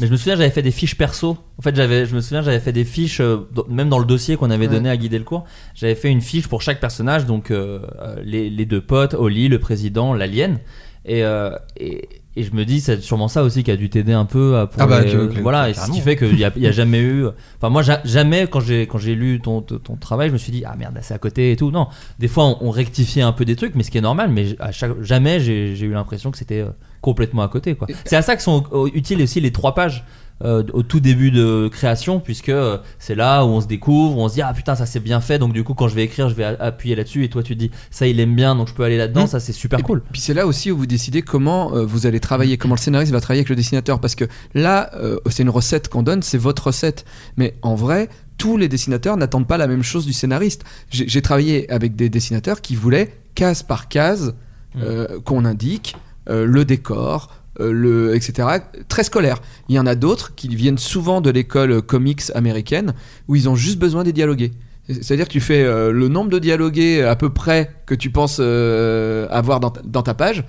Mais 0.00 0.06
je 0.06 0.12
me 0.12 0.16
souviens, 0.16 0.36
j'avais 0.36 0.50
fait 0.50 0.62
des 0.62 0.70
fiches 0.70 0.96
perso. 0.96 1.36
En 1.58 1.62
fait, 1.62 1.74
j'avais, 1.74 2.06
je 2.06 2.14
me 2.14 2.20
souviens, 2.20 2.42
j'avais 2.42 2.60
fait 2.60 2.72
des 2.72 2.84
fiches, 2.84 3.20
euh, 3.20 3.48
dans- 3.52 3.66
même 3.68 3.88
dans 3.88 3.98
le 3.98 4.04
dossier 4.04 4.36
qu'on 4.36 4.50
avait 4.50 4.68
donné 4.68 4.88
à 4.90 4.96
guider 4.96 5.18
le 5.18 5.24
cours. 5.24 5.44
J'avais 5.74 5.94
fait 5.94 6.10
une 6.10 6.20
fiche 6.20 6.48
pour 6.48 6.62
chaque 6.62 6.80
personnage, 6.80 7.26
donc 7.26 7.50
euh, 7.50 7.80
euh, 8.00 8.16
les, 8.24 8.50
les 8.50 8.66
deux 8.66 8.80
potes, 8.80 9.14
Oli, 9.14 9.48
le 9.48 9.58
président, 9.58 10.12
l'alien. 10.14 10.58
Et, 11.04 11.24
euh, 11.24 11.50
et, 11.76 12.08
et 12.36 12.42
je 12.42 12.52
me 12.52 12.64
dis, 12.64 12.80
c'est 12.80 13.00
sûrement 13.00 13.28
ça 13.28 13.42
aussi 13.44 13.62
qui 13.62 13.70
a 13.70 13.76
dû 13.76 13.88
t'aider 13.90 14.12
un 14.12 14.24
peu 14.24 14.56
à. 14.56 14.66
pour 14.66 14.82
Ah 14.82 14.86
bah, 14.86 15.02
les- 15.02 15.12
que- 15.12 15.26
que- 15.34 15.40
voilà, 15.40 15.70
et 15.70 15.74
ce 15.74 15.90
qui 15.90 16.00
fait 16.00 16.16
qu'il 16.16 16.34
n'y 16.34 16.44
a, 16.44 16.52
y 16.56 16.66
a 16.66 16.72
jamais 16.72 17.00
eu. 17.00 17.26
Enfin, 17.58 17.68
moi, 17.70 17.82
ja- 17.82 18.00
jamais, 18.04 18.46
quand 18.48 18.60
j'ai, 18.60 18.86
quand 18.86 18.98
j'ai 18.98 19.14
lu 19.14 19.40
ton, 19.40 19.60
ton, 19.62 19.78
ton 19.78 19.96
travail, 19.96 20.28
je 20.28 20.32
me 20.32 20.38
suis 20.38 20.50
dit, 20.52 20.64
ah 20.66 20.74
merde, 20.76 20.98
c'est 21.02 21.14
à 21.14 21.18
côté 21.18 21.52
et 21.52 21.56
tout. 21.56 21.70
Non, 21.70 21.86
des 22.18 22.28
fois, 22.28 22.44
on, 22.46 22.58
on 22.68 22.70
rectifiait 22.70 23.22
un 23.22 23.32
peu 23.32 23.44
des 23.44 23.56
trucs, 23.56 23.74
mais 23.76 23.82
ce 23.84 23.90
qui 23.90 23.98
est 23.98 24.02
normal, 24.02 24.30
mais 24.30 24.56
à 24.58 24.72
chaque, 24.72 25.00
jamais 25.02 25.38
j'ai, 25.40 25.78
eu 25.78 25.92
l'impression 25.92 26.30
que 26.30 26.38
c'était 26.38 26.60
euh, 26.60 26.70
complètement 27.00 27.42
à 27.42 27.48
côté 27.48 27.74
quoi. 27.74 27.86
C'est 28.04 28.16
à 28.16 28.22
ça 28.22 28.34
que 28.34 28.42
sont 28.42 28.64
euh, 28.72 28.88
utiles 28.94 29.20
aussi 29.22 29.40
les 29.40 29.52
trois 29.52 29.74
pages. 29.74 30.04
Euh, 30.42 30.62
au 30.72 30.82
tout 30.82 31.00
début 31.00 31.30
de 31.30 31.68
création 31.68 32.20
puisque 32.20 32.48
euh, 32.48 32.78
c'est 32.98 33.14
là 33.14 33.44
où 33.44 33.48
on 33.48 33.60
se 33.60 33.66
découvre 33.66 34.16
où 34.18 34.20
on 34.20 34.28
se 34.28 34.34
dit 34.34 34.42
ah 34.42 34.52
putain 34.52 34.74
ça 34.74 34.84
c'est 34.86 35.00
bien 35.00 35.20
fait 35.20 35.38
donc 35.38 35.52
du 35.52 35.62
coup 35.64 35.74
quand 35.74 35.88
je 35.88 35.94
vais 35.94 36.04
écrire 36.04 36.28
je 36.28 36.34
vais 36.34 36.44
appuyer 36.44 36.96
là-dessus 36.96 37.24
et 37.24 37.28
toi 37.28 37.42
tu 37.42 37.54
te 37.54 37.58
dis 37.58 37.70
ça 37.90 38.06
il 38.06 38.18
aime 38.20 38.34
bien 38.34 38.56
donc 38.56 38.68
je 38.68 38.74
peux 38.74 38.82
aller 38.84 38.98
là-dedans 38.98 39.24
Mm. 39.24 39.26
ça 39.28 39.40
c'est 39.40 39.52
super 39.52 39.82
cool 39.82 40.02
Puis 40.12 40.20
c'est 40.20 40.34
là 40.34 40.46
aussi 40.46 40.70
où 40.70 40.76
vous 40.76 40.86
décidez 40.86 41.22
comment 41.22 41.74
euh, 41.74 41.84
vous 41.84 42.06
allez 42.06 42.20
travailler, 42.20 42.56
comment 42.56 42.74
le 42.74 42.80
scénariste 42.80 43.12
va 43.12 43.20
travailler 43.20 43.40
avec 43.40 43.48
le 43.48 43.56
dessinateur. 43.56 44.00
Parce 44.00 44.14
que 44.14 44.24
là, 44.54 44.90
c'est 45.30 45.42
une 45.42 45.50
recette 45.50 45.88
qu'on 45.88 46.02
donne, 46.02 46.22
c'est 46.22 46.38
votre 46.38 46.68
recette. 46.68 47.04
Mais 47.36 47.54
en 47.62 47.74
vrai, 47.74 48.08
tous 48.38 48.56
les 48.56 48.68
dessinateurs 48.68 49.16
n'attendent 49.16 49.46
pas 49.46 49.58
la 49.58 49.66
même 49.66 49.82
chose 49.82 50.06
du 50.06 50.12
scénariste. 50.12 50.64
J'ai 50.90 51.22
travaillé 51.22 51.70
avec 51.70 51.96
des 51.96 52.08
dessinateurs 52.08 52.60
qui 52.60 52.76
voulaient, 52.76 53.14
case 53.34 53.62
par 53.62 53.88
case, 53.88 54.34
euh, 54.76 55.20
qu'on 55.24 55.44
indique 55.44 55.96
le 56.26 56.64
décor. 56.64 57.30
Euh, 57.60 57.72
le, 57.72 58.14
etc. 58.14 58.48
Très 58.88 59.04
scolaire. 59.04 59.40
Il 59.68 59.74
y 59.74 59.78
en 59.78 59.86
a 59.86 59.94
d'autres 59.94 60.34
qui 60.34 60.48
viennent 60.48 60.78
souvent 60.78 61.20
de 61.20 61.30
l'école 61.30 61.82
comics 61.82 62.22
américaine 62.34 62.94
où 63.28 63.36
ils 63.36 63.48
ont 63.48 63.54
juste 63.54 63.78
besoin 63.78 64.02
des 64.02 64.12
dialogués. 64.12 64.52
C'est-à-dire 64.88 65.26
que 65.26 65.32
tu 65.32 65.40
fais 65.40 65.62
euh, 65.62 65.92
le 65.92 66.08
nombre 66.08 66.30
de 66.30 66.38
dialogués 66.38 67.02
à 67.02 67.16
peu 67.16 67.30
près 67.30 67.70
que 67.86 67.94
tu 67.94 68.10
penses 68.10 68.38
euh, 68.40 69.26
avoir 69.30 69.60
dans 69.60 69.70
ta 69.70 70.14
page, 70.14 70.44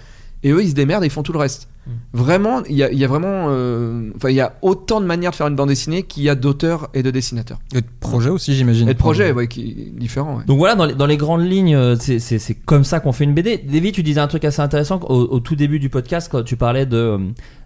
et 0.45 0.51
eux 0.51 0.63
ils 0.63 0.69
se 0.69 0.75
démerdent 0.75 1.03
et 1.03 1.07
ils 1.07 1.11
font 1.11 1.23
tout 1.23 1.33
le 1.33 1.39
reste. 1.39 1.67
Vraiment, 2.13 2.63
il 2.67 2.75
y 2.75 2.81
a, 2.83 2.91
il 2.91 2.97
y 2.97 3.03
a 3.03 3.07
vraiment, 3.07 3.47
euh, 3.49 4.09
enfin 4.15 4.29
il 4.29 4.35
y 4.35 4.41
a 4.41 4.55
autant 4.63 4.99
de 5.01 5.05
manières 5.05 5.29
de 5.31 5.35
faire 5.35 5.45
une 5.45 5.55
bande 5.55 5.69
dessinée 5.69 6.01
qu'il 6.01 6.23
y 6.23 6.29
a 6.29 6.33
d'auteurs 6.35 6.89
et 6.95 7.03
de 7.03 7.11
dessinateurs. 7.11 7.59
Et 7.75 7.81
de 7.81 7.85
projets 7.99 8.31
aussi, 8.31 8.55
j'imagine. 8.55 8.89
Et 8.89 8.93
de 8.93 8.97
projets, 8.97 9.31
ouais, 9.31 9.47
qui 9.47 9.61
est 9.93 9.99
différent. 9.99 10.37
ouais. 10.37 10.43
Donc 10.47 10.57
voilà, 10.57 10.73
dans 10.73 10.85
les, 10.85 10.95
dans 10.95 11.05
les 11.05 11.17
grandes 11.17 11.45
lignes, 11.47 11.75
euh, 11.75 11.95
c'est- 11.95 12.55
comme 12.65 12.83
ça 12.83 12.99
qu'on 12.99 13.11
fait 13.11 13.23
une 13.25 13.35
BD. 13.35 13.57
Davy, 13.59 13.91
tu 13.91 14.01
disais 14.01 14.19
un 14.19 14.27
truc 14.27 14.45
assez 14.45 14.61
intéressant 14.61 14.99
au, 15.09 15.15
au 15.29 15.39
tout 15.39 15.55
début 15.55 15.77
du 15.79 15.89
podcast 15.89 16.27
quand 16.31 16.41
tu 16.43 16.57
parlais 16.57 16.87
de, 16.87 16.97
euh, 16.97 17.17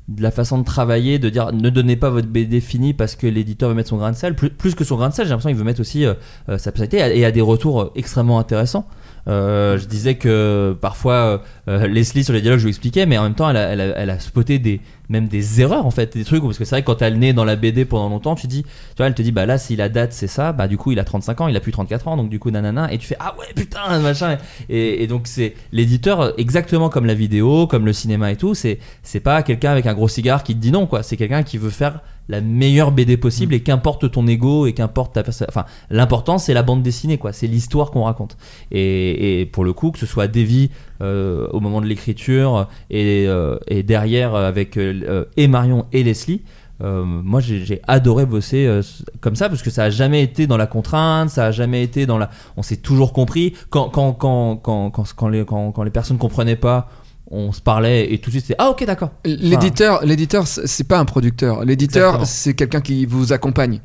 de 0.10 0.24
la 0.24 0.32
façon 0.32 0.58
de 0.58 0.64
travailler, 0.64 1.20
de 1.20 1.30
dire 1.30 1.52
ne 1.54 1.70
donnez 1.70 1.96
pas 1.96 2.10
votre 2.10 2.28
BD 2.28 2.62
finie 2.62 2.94
parce 2.94 3.16
que 3.16 3.28
l'éditeur 3.28 3.70
veut 3.70 3.76
mettre 3.76 3.90
son 3.90 3.98
grain 3.98 4.12
de 4.12 4.16
sel. 4.16 4.36
Plus, 4.36 4.50
plus 4.50 4.74
que 4.74 4.84
son 4.84 4.98
grain 4.98 5.10
de 5.10 5.14
sel, 5.14 5.26
j'ai 5.26 5.30
l'impression 5.30 5.50
qu'il 5.50 5.58
veut 5.58 5.64
mettre 5.64 5.82
aussi 5.82 6.06
euh, 6.06 6.16
euh, 6.50 6.58
sa 6.58 6.72
personnalité 6.72 7.18
et 7.18 7.26
a 7.26 7.32
des 7.32 7.42
retours 7.42 7.82
euh, 7.82 7.92
extrêmement 7.96 8.40
intéressants. 8.40 8.88
Je 9.28 9.86
disais 9.86 10.16
que 10.16 10.76
parfois 10.82 11.44
Leslie 11.68 12.24
sur 12.24 12.34
les 12.34 12.42
dialogues 12.42 12.58
je 12.58 12.64
lui 12.64 12.72
expliquais 12.72 13.06
mais 13.06 13.16
en 13.16 13.22
même 13.22 13.36
temps 13.36 13.48
elle 13.48 13.94
elle 13.96 14.10
a 14.10 14.18
spoté 14.18 14.58
des 14.58 14.82
même 15.10 15.28
des 15.28 15.62
erreurs 15.62 15.86
en 15.86 15.92
fait 15.92 16.16
des 16.16 16.24
trucs 16.24 16.44
parce 16.44 16.58
que 16.58 16.66
c'est 16.66 16.76
vrai 16.76 16.82
que 16.82 16.88
quand 16.88 16.96
t'as 16.96 17.10
le 17.10 17.18
nez 17.18 17.34
dans 17.34 17.44
la 17.44 17.56
BD 17.56 17.86
pendant 17.86 18.10
longtemps 18.10 18.36
tu 18.36 18.48
dis 18.48 18.64
tu 18.64 18.70
vois 18.98 19.08
elle 19.08 19.16
te 19.16 19.22
dit 19.22 19.32
bah 19.32 19.46
là 19.46 19.58
si 19.58 19.76
la 19.76 19.90
date 19.90 20.14
c'est 20.14 20.28
ça 20.28 20.54
bah 20.54 20.68
du 20.68 20.78
coup 20.78 20.92
il 20.92 21.00
a 21.00 21.04
35 21.04 21.42
ans 21.42 21.48
il 21.48 21.58
a 21.58 21.60
plus 21.60 21.72
34 21.72 22.08
ans 22.08 22.18
donc 22.18 22.30
du 22.30 22.40
coup 22.40 22.52
nanana 22.52 22.94
et 22.94 22.98
tu 22.98 23.08
fais 23.08 23.18
ah 23.20 23.36
ouais 23.40 23.48
putain 23.56 24.00
machin 24.02 24.38
et, 24.70 25.04
et 25.04 25.08
donc 25.08 25.28
c'est 25.28 25.56
l'éditeur 25.72 26.40
exactement 26.40 26.90
comme 26.90 27.06
la 27.06 27.16
vidéo 27.16 27.68
comme 27.68 27.86
le 27.86 27.94
cinéma 27.94 28.32
et 28.32 28.36
tout 28.36 28.54
c'est 28.54 28.80
c'est 29.04 29.20
pas 29.20 29.44
quelqu'un 29.44 29.72
avec 29.72 29.88
un 29.88 29.94
gros 29.94 30.08
cigare 30.08 30.44
qui 30.44 30.56
te 30.56 30.60
dit 30.60 30.72
non 30.72 30.86
quoi 30.86 31.04
c'est 31.04 31.18
quelqu'un 31.18 31.44
qui 31.44 31.58
veut 31.58 31.72
faire 31.72 32.02
la 32.30 32.42
meilleure 32.42 32.92
BD 32.92 33.18
possible 33.18 33.54
et 33.54 33.62
qu'importe 33.62 34.10
ton 34.12 34.26
ego 34.28 34.68
et 34.68 34.74
qu'importe 34.74 35.14
ta 35.14 35.24
personne 35.24 35.48
enfin 35.50 35.66
l'important 35.90 36.38
c'est 36.38 36.54
la 36.54 36.64
bande 36.64 36.84
dessinée 36.84 37.18
quoi. 37.18 37.34
C'est 37.34 37.48
l'histoire 37.48 37.92
qu'on 37.92 38.04
raconte. 38.04 38.38
Et, 38.72 39.42
et 39.42 39.46
pour 39.46 39.66
le 39.66 39.74
coup 39.74 39.92
que 39.92 40.00
ce 40.00 40.06
soit 40.06 40.28
Davy 40.28 40.70
euh, 41.02 41.48
au 41.52 41.60
moment 41.60 41.82
de 41.82 41.88
l'écriture 41.88 42.70
et, 42.90 43.26
euh, 43.28 43.58
et 43.68 43.84
derrière 43.84 44.36
euh, 44.36 44.48
avec 44.48 44.78
euh, 44.78 45.26
et 45.36 45.48
Marion 45.48 45.86
et 45.92 46.04
Leslie 46.04 46.44
moi 46.82 47.42
j'ai 47.42 47.82
adoré 47.90 48.26
bosser 48.26 48.80
comme 49.20 49.36
ça 49.36 49.50
parce 49.50 49.62
que 49.62 49.70
ça 49.70 49.84
a 49.84 49.90
jamais 49.90 50.24
été 50.24 50.48
dans 50.48 50.56
la 50.56 50.66
contrainte 50.66 51.30
ça 51.30 51.48
a 51.48 51.52
jamais 51.52 51.84
été 51.84 52.06
dans 52.06 52.18
la 52.18 52.30
on 52.56 52.64
s'est 52.64 52.78
toujours 52.78 53.12
compris. 53.12 53.54
Quand 53.70 53.90
quand 53.90 54.14
quand 54.14 54.56
quand 54.56 54.90
quand, 54.90 55.14
quand 55.14 55.28
les 55.28 55.44
quand, 55.44 55.74
quand 55.74 55.84
les 55.84 55.92
personnes 55.92 56.18
comprenaient 56.18 56.56
pas 56.56 56.90
on 57.32 57.52
se 57.52 57.62
parlait 57.62 58.12
et 58.14 58.18
tout 58.18 58.30
de 58.30 58.36
suite 58.36 58.46
c'est 58.48 58.56
ah 58.58 58.70
ok 58.70 58.86
d'accord 58.86 59.12
L'éditeur, 59.24 60.04
l'éditeur, 60.06 60.48
c'est 60.48 60.88
pas 60.88 60.98
un 61.00 61.06
producteur. 61.06 61.64
L'éditeur, 61.64 62.16
Exactement. 62.16 62.26
c'est 62.26 62.54
quelqu'un 62.56 62.82
qui 62.82 63.06
vous 63.06 63.34
accompagne 63.34 63.82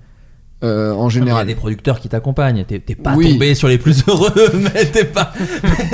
euh, 0.62 0.92
en 0.92 1.10
il 1.10 1.14
y 1.14 1.16
a 1.18 1.20
général. 1.20 1.46
des 1.46 1.54
producteurs 1.56 2.00
qui 2.00 2.08
t'accompagnent 2.08 2.64
t'es 2.64 2.78
t'es 2.78 2.94
pas 2.94 3.14
Oui. 3.16 3.32
tombé 3.32 3.54
sur 3.54 3.68
les 3.68 3.76
plus 3.76 4.02
heureux 4.08 4.32
mais 4.54 4.86
t'es 4.86 5.04
pas 5.04 5.30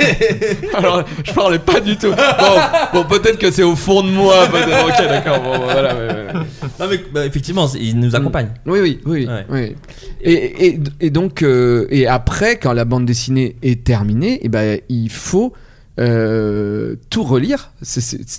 Alors, 0.73 1.03
je 1.25 1.33
parlais 1.33 1.59
pas 1.59 1.79
du 1.81 1.97
tout. 1.97 2.11
Bon, 2.93 3.01
bon, 3.01 3.07
peut-être 3.07 3.37
que 3.37 3.51
c'est 3.51 3.63
au 3.63 3.75
fond 3.75 4.01
de 4.03 4.09
moi. 4.11 4.47
peut-être. 4.47 4.85
Ok, 4.87 5.07
d'accord. 5.09 5.41
Bon, 5.41 5.59
voilà. 5.59 5.95
ouais, 5.95 6.07
ouais. 6.07 6.33
non 6.79 6.85
mais 6.89 6.99
bah, 7.13 7.25
effectivement 7.25 7.67
il 7.73 7.99
nous 7.99 8.15
accompagne 8.15 8.49
Oui, 8.65 8.79
oui, 8.81 8.99
oui. 9.05 9.27
Ouais. 9.27 9.45
oui. 9.49 9.75
Et, 10.21 10.67
et, 10.67 10.79
et 11.01 11.09
donc, 11.09 11.41
euh, 11.43 11.87
et 11.89 12.07
après, 12.07 12.57
quand 12.57 12.73
la 12.73 12.85
bande 12.85 13.05
dessinée 13.05 13.55
est 13.63 13.83
terminée, 13.83 14.39
et 14.45 14.49
ben, 14.49 14.79
il 14.87 15.09
faut 15.09 15.51
euh, 15.99 16.95
tout 17.09 17.23
relire. 17.23 17.71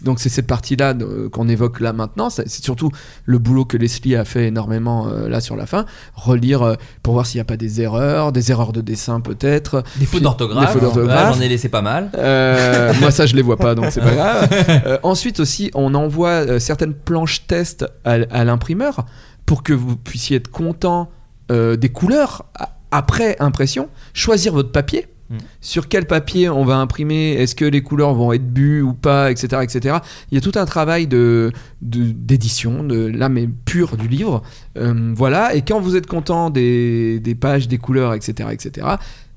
Donc, 0.03 0.21
c'est 0.21 0.29
cette 0.29 0.47
partie-là 0.47 0.95
de- 0.95 1.29
qu'on 1.31 1.49
évoque 1.49 1.81
là 1.81 1.93
maintenant. 1.93 2.31
C'est 2.31 2.49
surtout 2.49 2.91
le 3.25 3.39
boulot 3.39 3.65
que 3.65 3.77
Leslie 3.77 4.17
a 4.17 4.25
fait 4.25 4.47
énormément 4.47 5.09
euh, 5.09 5.29
là 5.29 5.41
sur 5.41 5.57
la 5.57 5.67
fin. 5.67 5.85
Relire 6.15 6.63
euh, 6.63 6.75
pour 7.03 7.15
voir 7.15 7.27
s'il 7.27 7.39
n'y 7.39 7.43
a 7.43 7.45
pas 7.45 7.57
des 7.57 7.81
erreurs, 7.81 8.33
des 8.33 8.51
erreurs 8.51 8.73
de 8.73 8.81
dessin 8.81 9.21
peut-être. 9.21 9.83
des 9.99 10.07
fautes 10.07 10.83
d'orthographe 10.83 11.35
j'en 11.35 11.41
ai 11.41 11.49
laissé 11.49 11.69
pas 11.69 11.83
mal 11.83 12.11
Euh, 12.17 12.93
moi 13.01 13.11
ça 13.11 13.27
je 13.27 13.37
les 13.37 13.43
vois 13.43 13.57
pas 13.59 13.75
donc 13.75 13.87
c'est 13.91 14.01
pas 14.01 14.15
grave. 14.15 14.49
Euh, 14.87 14.99
ensuite 15.03 15.39
aussi 15.41 15.71
on 15.75 15.95
envoie 15.95 16.31
euh, 16.47 16.59
certaines 16.59 16.95
planches 16.95 17.47
test 17.47 17.85
à, 18.05 18.13
à 18.31 18.45
l'imprimeur 18.45 19.05
pour 19.47 19.63
que 19.63 19.73
vous 19.73 19.97
puissiez 19.97 20.37
être 20.39 20.51
content 20.51 21.11
euh, 21.51 21.77
des 21.77 21.89
couleurs 21.91 22.47
après 22.91 23.37
impression, 23.41 23.89
choisir 24.15 24.53
votre 24.53 24.73
papier. 24.73 25.07
Mm. 25.33 25.37
Sur 25.61 25.89
quel 25.89 26.07
papier 26.07 26.49
on 26.49 26.65
va 26.65 26.77
imprimer? 26.77 27.33
Est-ce 27.33 27.55
que 27.55 27.65
les 27.65 27.83
couleurs 27.83 28.15
vont 28.15 28.33
être 28.33 28.47
bues 28.53 28.83
ou 28.83 28.93
pas, 28.93 29.31
etc., 29.31 29.63
etc. 29.63 29.97
Il 30.31 30.35
y 30.35 30.39
a 30.39 30.41
tout 30.41 30.59
un 30.59 30.65
travail 30.65 31.07
de 31.07 31.53
de- 31.81 32.13
d'édition, 32.13 32.85
de, 32.85 33.07
l'âme 33.07 33.39
est 33.39 33.49
pure 33.65 33.97
du 33.97 34.09
livre. 34.09 34.43
Euh, 34.79 35.13
voilà. 35.17 35.55
Et 35.55 35.63
quand 35.63 35.81
vous 35.81 35.97
êtes 35.97 36.07
content 36.07 36.51
des, 36.51 37.19
des 37.21 37.35
pages, 37.35 37.67
des 37.69 37.79
couleurs, 37.79 38.15
etc., 38.15 38.51
etc., 38.53 38.87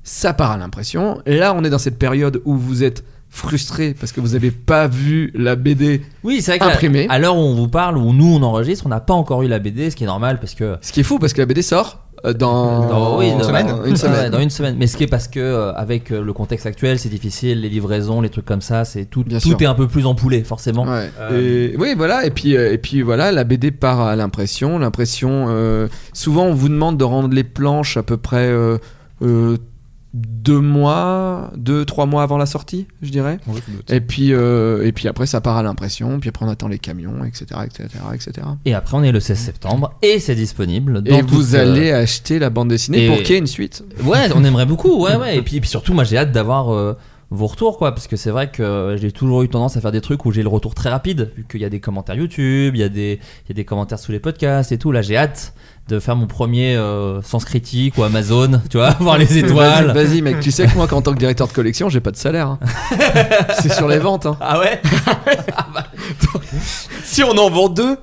ça 0.04 0.32
part 0.34 0.52
à 0.52 0.56
l'impression. 0.56 1.20
Et 1.26 1.36
là, 1.36 1.54
on 1.54 1.64
est 1.64 1.70
dans 1.70 1.78
cette 1.78 1.98
période 1.98 2.40
où 2.44 2.56
vous 2.56 2.84
êtes 2.84 3.02
frustré 3.28 3.94
parce 3.98 4.12
que 4.12 4.20
vous 4.20 4.28
n'avez 4.34 4.50
pas 4.52 4.86
vu 4.86 5.32
la 5.34 5.56
BD. 5.56 6.00
Oui, 6.22 6.40
c'est 6.40 6.52
vrai 6.52 6.58
qu'à 6.60 6.74
Imprimé. 6.74 7.06
à 7.08 7.18
l'heure 7.18 7.36
où 7.36 7.40
on 7.40 7.54
vous 7.54 7.68
parle, 7.68 7.98
où 7.98 8.12
nous 8.12 8.34
on 8.36 8.42
enregistre, 8.42 8.86
on 8.86 8.88
n'a 8.88 9.00
pas 9.00 9.14
encore 9.14 9.42
eu 9.42 9.48
la 9.48 9.58
BD, 9.58 9.90
ce 9.90 9.96
qui 9.96 10.04
est 10.04 10.06
normal 10.06 10.38
parce 10.40 10.54
que. 10.54 10.76
Ce 10.80 10.92
qui 10.92 11.00
est 11.00 11.02
fou 11.02 11.18
parce 11.18 11.32
que 11.32 11.40
la 11.40 11.46
BD 11.46 11.60
sort 11.62 12.05
dans, 12.34 12.86
Dans- 12.88 13.18
oui, 13.18 13.30
une 13.30 13.42
semaine. 13.42 13.66
dans- 13.66 13.84
Une 13.84 13.90
ouais, 13.92 13.96
semaine. 13.96 14.30
dans 14.30 14.38
une 14.40 14.50
semaine. 14.50 14.76
Mais 14.78 14.86
ce 14.86 14.96
qui 14.96 15.04
est 15.04 15.08
parce 15.08 15.28
que 15.28 15.40
euh, 15.40 15.72
avec 15.74 16.10
euh, 16.12 16.22
le 16.22 16.32
contexte 16.32 16.66
actuel, 16.66 16.98
c'est 16.98 17.08
difficile, 17.08 17.60
les 17.60 17.68
livraisons, 17.68 18.20
les 18.20 18.28
trucs 18.30 18.44
comme 18.46 18.60
ça, 18.60 18.84
c'est 18.84 19.04
tout, 19.04 19.24
Bien 19.24 19.38
tout 19.38 19.48
sûr. 19.50 19.60
est 19.62 19.66
un 19.66 19.74
peu 19.74 19.88
plus 19.88 20.06
empoulé, 20.06 20.42
forcément. 20.44 20.84
Ouais. 20.84 21.10
Euh, 21.20 21.70
Et, 21.72 21.76
oui, 21.76 21.94
voilà. 21.96 22.24
Et 22.26 22.30
puis, 22.30 22.56
euh, 22.56 22.72
et 22.72 22.78
puis 22.78 23.02
voilà, 23.02 23.32
la 23.32 23.44
BD 23.44 23.70
part 23.70 24.00
à 24.00 24.16
l'impression. 24.16 24.78
L'impression. 24.78 25.46
euh, 25.48 25.88
souvent, 26.12 26.44
on 26.46 26.54
vous 26.54 26.68
demande 26.68 26.96
de 26.98 27.04
rendre 27.04 27.34
les 27.34 27.44
planches 27.44 27.96
à 27.96 28.02
peu 28.02 28.16
près 28.16 28.48
euh, 28.48 28.78
euh, 29.22 29.56
deux 30.16 30.60
mois, 30.60 31.50
deux, 31.56 31.84
trois 31.84 32.06
mois 32.06 32.22
avant 32.22 32.38
la 32.38 32.46
sortie, 32.46 32.86
je 33.02 33.10
dirais. 33.10 33.38
Et 33.88 34.00
puis, 34.00 34.32
euh, 34.32 34.86
et 34.86 34.92
puis 34.92 35.08
après, 35.08 35.26
ça 35.26 35.40
part 35.40 35.56
à 35.56 35.62
l'impression. 35.62 36.18
Puis 36.20 36.28
après, 36.30 36.46
on 36.46 36.48
attend 36.48 36.68
les 36.68 36.78
camions, 36.78 37.24
etc., 37.24 37.44
etc., 37.64 37.88
etc. 38.14 38.46
Et 38.64 38.74
après, 38.74 38.96
on 38.96 39.02
est 39.02 39.12
le 39.12 39.20
16 39.20 39.38
septembre 39.38 39.92
et 40.02 40.18
c'est 40.18 40.34
disponible. 40.34 41.02
Et 41.06 41.20
vous 41.22 41.54
euh, 41.54 41.60
allez 41.60 41.92
acheter 41.92 42.38
la 42.38 42.50
bande 42.50 42.68
dessinée 42.68 43.04
et- 43.04 43.08
pour 43.08 43.16
qu'il 43.18 43.30
y 43.30 43.32
ait 43.34 43.38
une 43.38 43.46
suite. 43.46 43.84
Ouais, 44.04 44.28
on 44.34 44.42
aimerait 44.44 44.66
beaucoup, 44.66 45.02
ouais, 45.02 45.16
ouais. 45.16 45.36
Et 45.36 45.42
puis, 45.42 45.56
et 45.56 45.60
puis 45.60 45.68
surtout, 45.68 45.92
moi 45.92 46.04
j'ai 46.04 46.16
hâte 46.16 46.32
d'avoir 46.32 46.72
euh, 46.72 46.94
vos 47.30 47.48
retours, 47.48 47.76
quoi, 47.76 47.92
parce 47.92 48.06
que 48.06 48.16
c'est 48.16 48.30
vrai 48.30 48.50
que 48.50 48.96
j'ai 49.00 49.10
toujours 49.12 49.42
eu 49.42 49.48
tendance 49.48 49.76
à 49.76 49.80
faire 49.80 49.90
des 49.92 50.00
trucs 50.00 50.24
où 50.24 50.32
j'ai 50.32 50.42
le 50.44 50.48
retour 50.48 50.74
très 50.76 50.90
rapide, 50.90 51.32
vu 51.36 51.44
qu'il 51.50 51.60
y 51.60 51.64
a 51.64 51.68
des 51.68 51.80
commentaires 51.80 52.14
YouTube, 52.14 52.74
il 52.76 52.80
y, 52.80 52.84
a 52.84 52.88
des- 52.88 53.18
il 53.44 53.48
y 53.48 53.52
a 53.52 53.54
des 53.54 53.64
commentaires 53.64 53.98
sous 53.98 54.12
les 54.12 54.20
podcasts 54.20 54.70
et 54.72 54.78
tout. 54.78 54.92
Là, 54.92 55.02
j'ai 55.02 55.16
hâte 55.16 55.52
de 55.88 56.00
faire 56.00 56.16
mon 56.16 56.26
premier 56.26 56.74
euh, 56.76 57.22
Sens 57.22 57.44
Critique 57.44 57.96
ou 57.96 58.02
Amazon, 58.02 58.60
tu 58.70 58.76
vois, 58.78 58.90
voir 59.00 59.18
les 59.18 59.38
étoiles. 59.38 59.92
Vas-y, 59.92 60.20
mec. 60.22 60.40
Tu 60.40 60.50
sais 60.50 60.66
que 60.66 60.74
moi, 60.74 60.86
qu'en 60.88 61.00
tant 61.02 61.12
que 61.12 61.18
directeur 61.18 61.46
de 61.48 61.52
collection, 61.52 61.88
j'ai 61.88 62.00
pas 62.00 62.10
de 62.10 62.16
salaire. 62.16 62.48
hein. 62.48 62.58
C'est 63.60 63.72
sur 63.72 63.86
les 63.88 63.98
ventes. 63.98 64.26
hein. 64.26 64.36
Ah 64.40 64.58
ouais? 64.58 64.80
Si 67.04 67.22
on 67.22 67.30
en 67.38 67.50
vend 67.50 67.68
deux, 67.68 67.96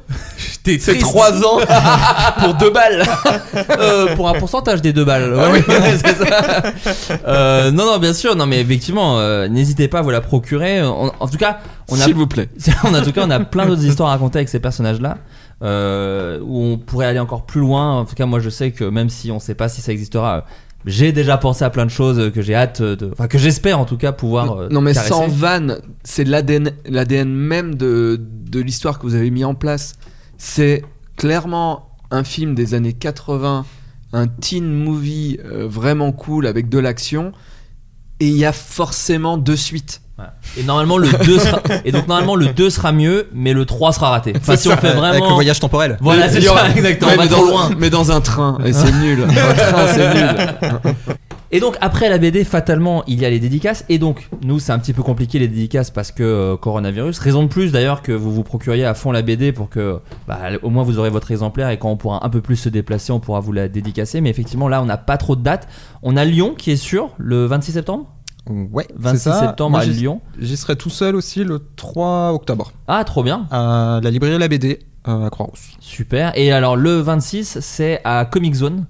c'est. 0.65 0.97
3 0.97 1.43
ans 1.45 1.59
pour 2.39 2.53
deux 2.55 2.69
balles. 2.71 3.03
Euh, 3.77 4.15
pour 4.15 4.29
un 4.29 4.33
pourcentage 4.33 4.81
des 4.81 4.93
deux 4.93 5.03
balles. 5.05 5.33
Ah 5.37 5.51
Ouais, 5.51 5.61
ça. 5.97 6.63
Euh, 7.27 7.71
non, 7.71 7.85
non, 7.85 7.97
bien 7.99 8.13
sûr. 8.13 8.35
Non, 8.35 8.45
mais 8.45 8.61
effectivement, 8.61 9.19
n'hésitez 9.49 9.87
pas 9.87 9.99
à 9.99 10.01
vous 10.01 10.09
la 10.09 10.21
procurer. 10.21 10.81
En, 10.81 11.11
en 11.19 11.27
tout 11.27 11.37
cas, 11.37 11.59
on 11.89 11.95
a 11.99 12.03
S'il 12.03 12.15
vous 12.15 12.27
plaît. 12.27 12.49
en 12.83 13.01
tout 13.01 13.11
cas, 13.11 13.23
on 13.25 13.29
a 13.31 13.39
plein 13.41 13.65
d'autres 13.65 13.83
histoires 13.83 14.09
à 14.09 14.13
raconter 14.13 14.39
avec 14.39 14.49
ces 14.49 14.59
personnages-là. 14.59 15.17
Euh, 15.63 16.39
où 16.41 16.59
on 16.61 16.77
pourrait 16.77 17.05
aller 17.05 17.19
encore 17.19 17.45
plus 17.45 17.61
loin. 17.61 17.99
En 17.99 18.05
tout 18.05 18.15
cas, 18.15 18.25
moi, 18.25 18.39
je 18.39 18.49
sais 18.49 18.71
que 18.71 18.83
même 18.83 19.09
si 19.09 19.31
on 19.31 19.39
sait 19.39 19.55
pas 19.55 19.69
si 19.69 19.81
ça 19.81 19.91
existera, 19.91 20.37
euh, 20.37 20.41
j'ai 20.85 21.11
déjà 21.13 21.37
pensé 21.37 21.63
à 21.63 21.69
plein 21.69 21.85
de 21.85 21.91
choses 21.91 22.31
que 22.33 22.41
j'ai 22.41 22.55
hâte 22.55 22.81
de, 22.81 23.09
enfin 23.13 23.27
que 23.27 23.37
j'espère 23.37 23.79
en 23.79 23.85
tout 23.85 23.97
cas 23.97 24.11
pouvoir. 24.11 24.51
euh, 24.51 24.69
non, 24.69 24.81
mais 24.81 24.93
caresser. 24.93 25.09
sans 25.13 25.27
vanne, 25.27 25.79
c'est 26.03 26.25
l'ADN, 26.25 26.71
l'ADN 26.85 27.29
même 27.29 27.75
de, 27.75 28.19
de 28.19 28.59
l'histoire 28.59 28.99
que 28.99 29.03
vous 29.03 29.15
avez 29.15 29.31
mis 29.31 29.45
en 29.45 29.55
place. 29.55 29.93
C'est 30.37 30.83
clairement 31.15 31.89
un 32.11 32.23
film 32.23 32.53
des 32.55 32.73
années 32.73 32.93
80, 32.93 33.65
un 34.11 34.27
teen 34.27 34.65
movie 34.71 35.39
euh, 35.45 35.67
vraiment 35.67 36.11
cool 36.11 36.45
avec 36.45 36.67
de 36.67 36.79
l'action. 36.79 37.31
Et 38.19 38.27
il 38.27 38.37
y 38.37 38.45
a 38.45 38.53
forcément 38.53 39.37
deux 39.37 39.55
suites. 39.55 40.01
Et 40.57 40.63
normalement 40.63 40.97
le 40.97 41.07
2 41.25 41.39
sera 41.39 41.61
et 41.85 41.91
donc 41.91 42.07
normalement 42.07 42.35
le 42.35 42.47
2 42.47 42.69
sera 42.69 42.91
mieux, 42.91 43.27
mais 43.33 43.53
le 43.53 43.65
3 43.65 43.93
sera 43.93 44.09
raté. 44.11 44.33
Enfin 44.35 44.55
si 44.55 44.67
on 44.69 44.77
fait 44.77 44.89
vraiment 44.91 45.03
Avec 45.03 45.23
le 45.23 45.33
voyage 45.33 45.59
temporel. 45.59 45.97
Voilà, 46.01 46.29
c'est 46.29 46.37
Il 46.39 46.43
y 46.43 46.47
aura- 46.49 46.61
ça, 46.69 46.75
exactement. 46.75 47.11
Ouais, 47.11 47.17
on 47.17 47.19
va 47.19 47.23
mais, 47.25 47.29
trop 47.29 47.45
dans, 47.45 47.51
loin. 47.51 47.69
mais 47.77 47.89
dans 47.89 48.11
un 48.11 48.21
train, 48.21 48.57
et 48.65 48.73
c'est 48.73 48.91
nul. 49.01 49.23
Un 49.23 49.53
train, 49.53 49.87
c'est 49.87 50.13
nul. 50.13 50.37
Et 51.55 51.59
donc 51.59 51.77
après 51.81 52.09
la 52.09 52.17
BD, 52.17 52.43
fatalement, 52.45 53.03
il 53.05 53.21
y 53.21 53.25
a 53.25 53.29
les 53.29 53.39
dédicaces. 53.39 53.85
Et 53.87 53.99
donc 53.99 54.27
nous, 54.43 54.57
c'est 54.57 54.71
un 54.71 54.79
petit 54.79 54.91
peu 54.91 55.03
compliqué 55.03 55.37
les 55.37 55.47
dédicaces 55.47 55.91
parce 55.91 56.11
que 56.11 56.23
euh, 56.23 56.57
coronavirus. 56.57 57.19
Raison 57.19 57.43
de 57.43 57.47
plus 57.47 57.71
d'ailleurs 57.71 58.01
que 58.01 58.11
vous 58.11 58.33
vous 58.33 58.41
procuriez 58.41 58.85
à 58.85 58.95
fond 58.95 59.11
la 59.11 59.21
BD 59.21 59.51
pour 59.51 59.69
que 59.69 59.99
bah, 60.27 60.39
au 60.63 60.71
moins 60.71 60.81
vous 60.81 60.97
aurez 60.97 61.11
votre 61.11 61.29
exemplaire 61.29 61.69
et 61.69 61.77
quand 61.77 61.89
on 61.91 61.95
pourra 61.95 62.25
un 62.25 62.29
peu 62.31 62.41
plus 62.41 62.55
se 62.55 62.69
déplacer, 62.69 63.11
on 63.13 63.19
pourra 63.19 63.39
vous 63.39 63.51
la 63.51 63.67
dédicacer. 63.67 64.19
Mais 64.19 64.31
effectivement, 64.31 64.67
là, 64.67 64.81
on 64.81 64.85
n'a 64.85 64.97
pas 64.97 65.17
trop 65.17 65.35
de 65.35 65.43
dates. 65.43 65.67
On 66.01 66.17
a 66.17 66.25
Lyon 66.25 66.55
qui 66.57 66.71
est 66.71 66.75
sûr 66.75 67.11
le 67.19 67.45
26 67.45 67.73
septembre? 67.73 68.07
Ouais, 68.49 68.85
c'est 68.89 68.95
26 69.01 69.19
ça. 69.23 69.39
septembre 69.39 69.71
Moi, 69.71 69.79
à 69.79 69.83
j'y- 69.85 69.91
Lyon. 69.93 70.21
J'y 70.39 70.57
serai 70.57 70.75
tout 70.75 70.89
seul 70.89 71.15
aussi 71.15 71.43
le 71.43 71.61
3 71.75 72.33
octobre 72.33 72.73
Ah, 72.87 73.03
trop 73.05 73.23
bien. 73.23 73.47
à 73.51 73.99
la 74.03 74.11
librairie 74.11 74.37
La 74.37 74.47
BD 74.49 74.79
euh, 75.07 75.25
à 75.27 75.29
Croix-Rousse. 75.29 75.75
Super. 75.79 76.31
Et 76.37 76.51
alors 76.51 76.75
le 76.75 76.99
26, 76.99 77.59
c'est 77.61 78.01
à 78.03 78.25
Comic 78.25 78.53
Zone 78.55 78.85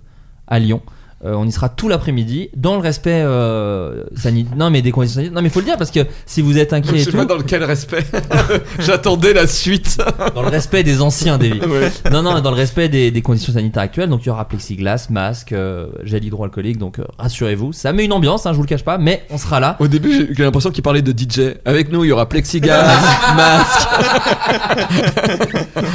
à 0.47 0.59
Lyon. 0.59 0.81
Euh, 1.25 1.35
on 1.35 1.45
y 1.47 1.51
sera 1.51 1.69
tout 1.69 1.87
l'après-midi 1.87 2.49
dans 2.55 2.75
le 2.75 2.81
respect 2.81 3.21
euh, 3.23 4.03
sanitaire. 4.15 4.57
Non 4.57 4.69
mais 4.69 4.81
des 4.81 4.91
conditions 4.91 5.15
sanitaires. 5.15 5.35
Non 5.35 5.41
mais 5.41 5.49
faut 5.49 5.59
le 5.59 5.65
dire 5.65 5.77
parce 5.77 5.91
que 5.91 6.01
si 6.25 6.41
vous 6.41 6.57
êtes 6.57 6.73
inquiet 6.73 6.91
Je 6.91 6.95
et 6.95 7.03
sais 7.05 7.11
tout, 7.11 7.17
pas 7.17 7.25
dans 7.25 7.41
quel 7.41 7.63
respect. 7.63 8.03
J'attendais 8.79 9.33
la 9.33 9.47
suite. 9.47 9.97
dans 10.35 10.41
le 10.41 10.49
respect 10.49 10.83
des 10.83 11.01
anciens 11.01 11.37
Davy. 11.37 11.61
Ouais. 11.73 11.91
Non 12.11 12.21
non, 12.21 12.39
dans 12.41 12.51
le 12.51 12.57
respect 12.57 12.89
des, 12.89 13.09
des 13.09 13.21
conditions 13.21 13.53
sanitaires 13.53 13.83
actuelles. 13.83 14.09
Donc 14.09 14.23
il 14.23 14.27
y 14.27 14.29
aura 14.29 14.47
plexiglas, 14.47 15.07
masque, 15.09 15.53
euh, 15.53 15.87
gel 16.03 16.23
hydroalcoolique. 16.23 16.77
Donc 16.77 16.97
rassurez-vous, 17.17 17.71
ça 17.73 17.93
met 17.93 18.05
une 18.05 18.13
ambiance. 18.13 18.45
Hein, 18.45 18.51
je 18.51 18.57
vous 18.57 18.63
le 18.63 18.67
cache 18.67 18.83
pas, 18.83 18.97
mais 18.97 19.23
on 19.29 19.37
sera 19.37 19.59
là. 19.59 19.77
Au 19.79 19.87
début, 19.87 20.27
j'ai 20.27 20.35
j'ai 20.35 20.43
l'impression 20.43 20.71
qu'il 20.71 20.83
parlait 20.83 21.01
de 21.01 21.11
DJ. 21.11 21.55
Avec 21.65 21.91
nous, 21.91 22.03
il 22.03 22.09
y 22.09 22.11
aura 22.11 22.27
plexiglas, 22.27 22.83
masque. 23.35 23.87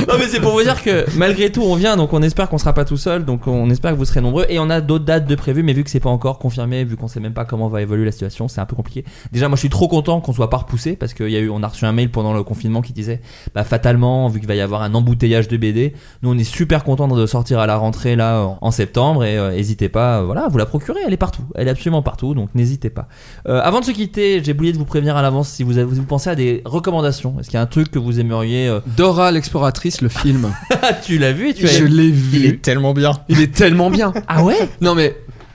Non 0.08 0.14
mais 0.18 0.26
c'est 0.28 0.40
pour 0.40 0.52
vous 0.52 0.62
dire 0.62 0.82
que 0.82 1.04
malgré 1.16 1.50
tout 1.50 1.62
on 1.62 1.74
vient 1.74 1.96
donc 1.96 2.12
on 2.12 2.22
espère 2.22 2.48
qu'on 2.48 2.58
sera 2.58 2.72
pas 2.72 2.84
tout 2.84 2.96
seul 2.96 3.24
donc 3.24 3.46
on 3.46 3.68
espère 3.70 3.92
que 3.92 3.96
vous 3.96 4.04
serez 4.04 4.20
nombreux 4.20 4.46
et 4.48 4.58
on 4.58 4.70
a 4.70 4.80
d'autres 4.80 5.04
dates 5.04 5.17
de 5.26 5.34
prévues 5.34 5.62
mais 5.62 5.72
vu 5.72 5.84
que 5.84 5.90
c'est 5.90 6.00
pas 6.00 6.10
encore 6.10 6.38
confirmé 6.38 6.84
vu 6.84 6.96
qu'on 6.96 7.08
sait 7.08 7.20
même 7.20 7.32
pas 7.32 7.44
comment 7.44 7.68
va 7.68 7.82
évoluer 7.82 8.04
la 8.04 8.12
situation 8.12 8.48
c'est 8.48 8.60
un 8.60 8.66
peu 8.66 8.76
compliqué 8.76 9.04
déjà 9.32 9.48
moi 9.48 9.56
je 9.56 9.60
suis 9.60 9.68
trop 9.68 9.88
content 9.88 10.20
qu'on 10.20 10.32
soit 10.32 10.50
pas 10.50 10.58
repoussé 10.58 10.96
parce 10.96 11.14
qu'il 11.14 11.30
y 11.30 11.36
a 11.36 11.40
eu 11.40 11.48
on 11.50 11.62
a 11.62 11.68
reçu 11.68 11.84
un 11.84 11.92
mail 11.92 12.10
pendant 12.10 12.32
le 12.32 12.42
confinement 12.42 12.80
qui 12.82 12.92
disait 12.92 13.20
bah 13.54 13.64
fatalement 13.64 14.28
vu 14.28 14.38
qu'il 14.40 14.48
va 14.48 14.54
y 14.54 14.60
avoir 14.60 14.82
un 14.82 14.94
embouteillage 14.94 15.48
de 15.48 15.56
BD 15.56 15.94
nous 16.22 16.30
on 16.32 16.38
est 16.38 16.44
super 16.44 16.84
content 16.84 17.08
de 17.08 17.26
sortir 17.26 17.58
à 17.58 17.66
la 17.66 17.76
rentrée 17.76 18.16
là 18.16 18.56
en- 18.60 18.70
septembre 18.70 19.24
et 19.24 19.36
euh, 19.38 19.50
n'hésitez 19.52 19.88
pas 19.88 20.20
euh, 20.20 20.24
voilà 20.24 20.46
vous 20.48 20.58
la 20.58 20.66
procurer 20.66 21.00
elle 21.06 21.12
est 21.12 21.16
partout 21.18 21.42
elle 21.54 21.68
est 21.68 21.70
absolument 21.70 22.02
partout 22.02 22.34
donc 22.34 22.50
n'hésitez 22.54 22.90
pas 22.90 23.08
Euh, 23.46 23.60
avant 23.62 23.80
de 23.80 23.84
se 23.84 23.90
quitter 23.92 24.42
j'ai 24.44 24.52
oublié 24.52 24.72
de 24.72 24.78
vous 24.78 24.84
prévenir 24.84 25.16
à 25.16 25.22
l'avance 25.22 25.48
si 25.48 25.62
vous 25.62 25.78
avez, 25.78 25.84
vous 25.86 26.02
pensez 26.04 26.30
à 26.30 26.34
des 26.34 26.62
recommandations 26.64 27.36
est-ce 27.40 27.48
qu'il 27.48 27.56
y 27.56 27.58
a 27.58 27.62
un 27.62 27.66
truc 27.66 27.90
que 27.90 27.98
vous 27.98 28.20
aimeriez 28.20 28.68
euh, 28.68 28.80
Dora 28.96 29.30
l'exploratrice, 29.32 30.00
le 30.02 30.08
film. 30.08 30.52
tu 31.04 31.18
l'as 31.18 31.32
vu 31.32 31.50
et 31.50 31.54
tu 31.54 31.64
as 31.66 31.68
Je 31.68 31.84
l'ai 31.84 32.06
Il 32.06 32.12
vu. 32.12 32.46
est 32.48 32.62
tellement 32.62 32.92
bien. 32.94 33.12
Il 33.28 33.40
est 33.40 33.54
tellement 33.54 33.90
bien. 33.90 34.12
Ah 34.26 34.42
ouais? 34.44 34.56
Non 34.80 34.94
mais 34.94 35.07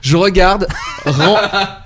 je 0.04 0.16
regarde, 0.16 0.66
Ram- 1.06 1.38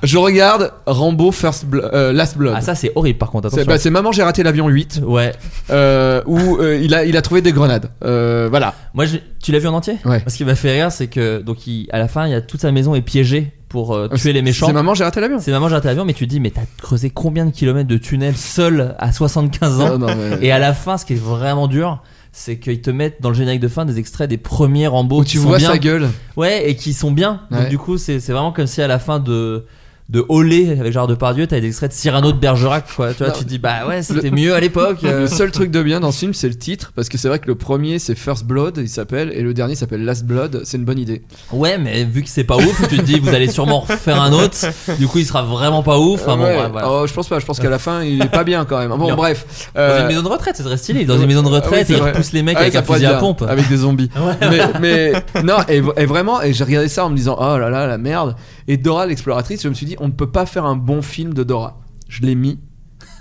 je 0.03 0.19
regarde 0.19 0.73
Rambo 0.87 1.31
First 1.33 1.66
Blo- 1.66 1.89
euh, 1.93 2.12
Last 2.12 2.37
Blood. 2.37 2.55
Ah 2.57 2.61
ça 2.61 2.75
c'est 2.75 2.91
horrible 2.97 3.19
par 3.19 3.31
contre 3.31 3.49
c'est 3.49 3.61
attention. 3.61 3.73
bah, 3.73 3.79
c'est 3.79 3.91
maman 3.91 4.11
j'ai 4.12 4.23
raté 4.25 4.43
l'avion 4.43 4.69
8 4.69 5.01
ouais. 5.07 5.33
euh, 5.71 6.21
où 6.27 6.57
euh, 6.59 6.79
il 6.83 6.95
a 6.95 7.05
il 7.05 7.16
a 7.16 7.23
trouvé 7.23 7.43
des 7.43 7.53
grenades. 7.53 7.91
Voilà. 8.03 8.75
Moi 8.95 9.07
je- 9.07 9.19
tu 9.43 9.53
l'as 9.53 9.61
vu 9.61 9.69
en 9.69 9.75
entier? 9.75 9.97
Ouais. 10.05 10.23
Ce 10.27 10.37
qui 10.37 10.45
m'a 10.45 10.55
fait 10.57 10.73
rire 10.73 10.91
c'est 10.93 11.07
que 11.07 11.41
donc 11.41 11.66
il- 11.66 11.87
à 11.93 11.99
la 11.99 12.09
fin 12.09 12.27
il 12.27 12.33
y 12.33 12.35
a 12.35 12.41
toute 12.41 12.61
sa 12.61 12.73
maison 12.73 12.95
est 12.95 13.01
piégée 13.03 13.53
pour 13.69 13.95
euh, 13.95 14.09
tuer 14.09 14.33
les 14.33 14.43
méchants. 14.43 14.66
C'est 14.66 14.73
maman 14.73 14.95
j'ai 14.95 15.05
raté 15.05 15.21
l'avion. 15.21 15.39
C'est 15.41 15.51
maman 15.53 15.69
j'ai 15.69 15.75
raté 15.77 15.89
l'avion 15.89 16.05
mais 16.05 16.14
tu 16.14 16.27
te 16.27 16.31
dis 16.31 16.41
mais 16.41 16.51
t'as 16.51 16.62
creusé 16.83 17.11
combien 17.11 17.47
de 17.47 17.51
kilomètres 17.51 17.89
de 17.89 17.99
tunnels 17.99 18.37
seul 18.37 18.95
à 18.99 19.12
75 19.12 19.81
ans? 19.81 19.99
Non, 19.99 20.07
non, 20.09 20.14
mais- 20.16 20.45
et 20.47 20.51
à 20.53 20.59
la 20.59 20.73
fin 20.75 20.99
ce 20.99 21.05
qui 21.05 21.12
est 21.12 21.23
vraiment 21.23 21.69
dur 21.69 22.03
c'est 22.39 22.59
qu'ils 22.59 22.80
te 22.80 22.91
mettent 22.91 23.20
dans 23.20 23.28
le 23.30 23.34
générique 23.34 23.61
de 23.61 23.68
fin 23.68 23.84
des 23.84 23.99
extraits 23.99 24.30
des 24.30 24.39
premiers 24.39 24.86
Rambo 24.86 25.20
Où 25.20 25.24
qui 25.24 25.32
tu 25.32 25.39
sont 25.39 25.49
vois 25.49 25.59
bien. 25.59 25.70
sa 25.72 25.78
gueule. 25.78 26.09
Ouais, 26.36 26.70
et 26.70 26.76
qui 26.76 26.93
sont 26.93 27.11
bien. 27.11 27.43
Donc 27.51 27.61
Ouais. 27.62 27.68
du 27.68 27.78
coup, 27.78 27.99
c'est 27.99 28.20
c'est 28.20 28.32
vraiment 28.32 28.53
comme 28.53 28.66
si 28.66 28.80
à 28.80 28.86
la 28.86 28.99
fin 28.99 29.18
de 29.18 29.66
de 30.09 30.25
Olé 30.31 30.71
avec 30.81 30.91
Gérard 30.93 31.07
Depardieu, 31.07 31.47
t'avais 31.47 31.61
des 31.61 31.67
extraits 31.69 31.91
de 31.91 31.95
Cyrano 31.97 32.33
de 32.33 32.39
Bergerac, 32.39 32.87
quoi. 32.97 33.13
Tu 33.13 33.19
vois, 33.19 33.29
Non. 33.29 33.33
tu 33.39 33.45
te 33.45 33.49
dis 33.49 33.59
bah 33.59 33.87
ouais, 33.87 34.01
c'était 34.03 34.31
mieux 34.31 34.55
à 34.55 34.61
l'époque. 34.61 35.05
euh. 35.05 35.21
Le 35.21 35.27
seul 35.27 35.51
truc 35.51 35.71
de 35.71 35.83
bien 35.83 36.01
dans 36.01 36.13
ce 36.13 36.21
film, 36.21 36.33
c'est 36.33 36.49
le 36.49 36.55
titre, 36.55 36.93
parce 36.97 37.11
que 37.11 37.19
c'est 37.19 37.29
vrai 37.29 37.39
que 37.39 37.47
le 37.47 37.57
premier 37.57 37.99
c'est 37.99 38.15
First 38.15 38.45
Blood, 38.47 38.79
il 38.79 38.89
s'appelle, 38.89 39.31
et 39.35 39.43
le 39.43 39.53
dernier 39.53 39.75
s'appelle 39.75 40.05
Last 40.07 40.25
Blood. 40.25 40.63
C'est 40.65 40.79
une 40.79 40.85
bonne 40.87 40.99
idée. 40.99 41.21
Ouais, 41.53 41.77
mais 41.77 42.05
vu 42.05 42.23
que 42.23 42.31
c'est 42.31 42.45
pas 42.45 42.57
ouf, 42.57 42.89
tu 42.89 42.97
te 42.97 43.03
dis 43.03 43.19
vous 43.19 43.29
allez 43.35 43.51
sûrement 43.51 43.81
refaire 43.81 44.21
un 44.23 44.33
autre. 44.33 44.57
Du 44.99 45.07
coup, 45.07 45.19
il 45.19 45.27
sera 45.27 45.43
vraiment 45.43 45.83
pas 45.83 45.99
ouf. 45.99 46.23
Enfin 46.23 46.37
bon, 46.39 46.45
Ouais. 46.45 46.57
ouais, 46.57 46.69
voilà. 46.73 46.91
Oh, 46.91 47.07
je 47.07 47.13
pense 47.13 47.29
pas. 47.29 47.39
Je 47.39 47.45
pense 47.45 47.61
qu'à 47.61 47.69
la 47.69 47.79
fin, 47.79 48.03
il 48.03 48.23
est 48.23 48.31
pas 48.33 48.45
bien 48.45 48.65
quand 48.65 48.79
même. 48.79 48.89
Bon, 48.89 49.11
Non. 49.11 49.15
bref. 49.15 49.71
Dans 49.75 49.81
Euh, 49.83 50.01
une 50.03 50.07
maison 50.09 50.23
de 50.23 50.29
retraite, 50.29 50.57
c'est 50.57 50.63
très 50.65 50.79
stylé. 50.79 51.05
Dans 51.05 51.19
une 51.19 51.27
maison 51.27 51.43
de 51.43 51.49
Ah 51.49 51.51
oui, 51.51 51.57
retraite, 51.57 51.87
c'est 51.87 51.93
et 51.93 51.97
il 51.97 52.01
vrai. 52.03 52.13
repousse 52.13 52.33
les 52.33 52.43
mecs 52.43 52.57
Ah 52.57 52.61
oui, 52.63 52.67
avec 52.75 52.77
un 52.77 52.95
fusil 52.95 53.05
à 53.07 53.15
pompe. 53.19 53.43
Avec 53.47 53.69
des 53.69 53.77
zombies. 53.77 54.09
mais, 54.41 54.61
mais 54.81 55.43
non, 55.45 55.57
et, 55.69 55.83
et 55.99 56.07
vraiment, 56.07 56.41
et 56.41 56.55
j'ai 56.55 56.65
regardé 56.65 56.89
ça 56.89 57.05
en 57.05 57.11
me 57.11 57.17
disant, 57.17 57.37
oh 57.39 57.59
là 57.59 57.69
là, 57.69 57.87
la 57.87 57.99
merde. 57.99 58.35
Et 58.69 58.77
Dora 58.77 59.07
l'exploratrice, 59.07 59.62
je 59.62 59.69
me 59.69 59.75
suis 59.75 59.87
dit, 59.87 59.97
on 59.99 60.07
ne 60.07 60.12
peut 60.12 60.31
pas 60.31 60.47
faire 60.47 60.64
un 60.66 60.77
bon 60.77 61.03
film 61.03 61.35
de 61.35 61.43
Dora. 61.43 61.81
Je 62.09 62.23
l'ai 62.23 62.35
mis. 62.37 62.59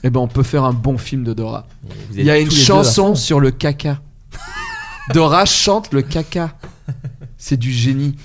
Et 0.04 0.10
ben, 0.12 0.20
on 0.20 0.28
peut 0.28 0.43
faire 0.43 0.64
un 0.64 0.74
bon 0.74 0.98
film 0.98 1.24
de 1.24 1.34
Dora. 1.34 1.66
Il 2.14 2.24
y 2.24 2.30
a 2.30 2.38
une 2.38 2.52
chanson 2.52 3.16
sur 3.16 3.39
le 3.39 3.50
caca. 3.52 4.00
Dora 5.14 5.45
chante 5.45 5.91
le 5.93 6.02
caca. 6.04 6.54
C'est 7.38 7.58
du 7.58 7.72
génie. 7.72 8.16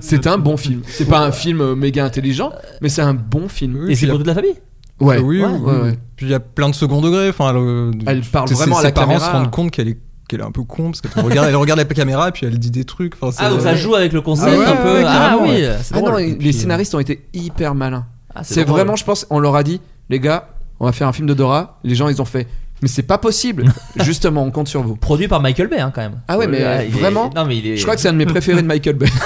c'est 0.00 0.26
un 0.26 0.38
bon 0.38 0.56
film. 0.56 0.82
C'est 0.86 1.06
pas 1.06 1.20
un 1.20 1.32
film 1.32 1.60
euh, 1.60 1.74
méga 1.76 2.04
intelligent, 2.04 2.52
mais 2.80 2.88
c'est 2.88 3.02
un 3.02 3.14
bon 3.14 3.48
film. 3.48 3.76
Oui, 3.84 3.92
Et 3.92 3.96
c'est 3.96 4.06
pour 4.06 4.18
toute 4.18 4.26
la 4.26 4.34
famille. 4.34 4.54
Ouais. 5.00 5.18
oui, 5.18 5.42
Ouais, 5.42 5.48
oui, 5.48 5.58
ouais, 5.60 5.72
oui. 5.74 5.80
ouais. 5.90 5.98
Puis 6.16 6.26
il 6.26 6.30
y 6.30 6.34
a 6.34 6.40
plein 6.40 6.68
de 6.70 6.74
second 6.74 7.00
degré. 7.02 7.28
Enfin, 7.28 7.52
le- 7.52 7.90
Elle 8.06 8.22
parle 8.22 8.48
ses- 8.48 8.54
vraiment 8.54 8.76
à 8.78 8.80
ses 8.80 8.86
la 8.86 8.92
parents 8.92 9.12
caméra. 9.12 9.26
se 9.26 9.32
rendent 9.32 9.50
compte 9.50 9.70
qu'elle 9.70 9.88
est 9.88 9.98
qu'elle 10.28 10.40
est 10.40 10.44
un 10.44 10.50
peu 10.50 10.62
con 10.62 10.90
parce 10.90 11.00
qu'elle 11.00 11.24
regarde, 11.24 11.48
elle 11.48 11.56
regarde 11.56 11.78
la 11.78 11.84
caméra 11.84 12.28
et 12.28 12.32
puis 12.32 12.46
elle 12.46 12.58
dit 12.58 12.70
des 12.70 12.84
trucs. 12.84 13.14
Enfin, 13.20 13.34
Ah 13.44 13.50
donc 13.50 13.60
ça 13.62 13.74
joue 13.74 13.94
avec 13.94 14.12
le 14.12 14.20
concept 14.20 14.50
Ah 14.54 14.58
ouais, 14.58 14.66
un 14.66 14.76
peu. 14.76 14.92
ouais, 14.94 15.04
ah 15.06 15.36
oui, 15.40 15.64
Ah 15.94 16.00
non, 16.00 16.16
les 16.16 16.34
puis, 16.34 16.52
scénaristes 16.52 16.94
ont 16.94 17.00
été 17.00 17.26
hyper 17.32 17.74
malins. 17.74 18.06
ah, 18.34 18.40
C'est 18.44 18.64
vraiment, 18.64 18.96
je 18.96 19.04
pense, 19.04 19.26
on 19.30 19.38
leur 19.38 19.56
a 19.56 19.62
dit, 19.62 19.80
les 20.10 20.20
gars, 20.20 20.48
on 20.80 20.86
va 20.86 20.92
faire 20.92 21.08
un 21.08 21.12
film 21.12 21.26
de 21.28 21.34
Dora. 21.34 21.78
Les 21.84 21.94
gens, 21.94 22.08
ils 22.08 22.20
ont 22.20 22.24
fait, 22.26 22.46
mais 22.82 22.88
c'est 22.88 23.02
pas 23.02 23.18
possible. 23.18 23.72
Justement, 24.00 24.42
on 24.44 24.50
compte 24.50 24.68
sur 24.68 24.82
vous. 24.82 24.96
produit 24.96 25.28
par 25.28 25.40
Michael 25.40 25.68
Bay 25.68 25.78
hein, 25.80 25.90
quand 25.94 26.02
même. 26.02 26.20
Ah 26.28 26.36
ouais, 26.36 26.46
mais, 26.46 26.62
Euh, 26.62 26.80
est- 26.80 26.88
vraiment 26.88 27.30
Non 27.34 27.44
mais 27.46 27.56
il 27.56 27.66
est. 27.68 27.76
Je 27.76 27.82
crois 27.82 27.94
que 27.94 28.00
c'est 28.00 28.08
un 28.08 28.12
de 28.12 28.18
mes 28.18 28.26
préférés 28.26 28.62
de 28.62 28.66
Michael 28.66 28.96
Bay. 28.96 29.06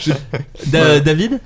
Da- 0.66 1.00
David, 1.00 1.40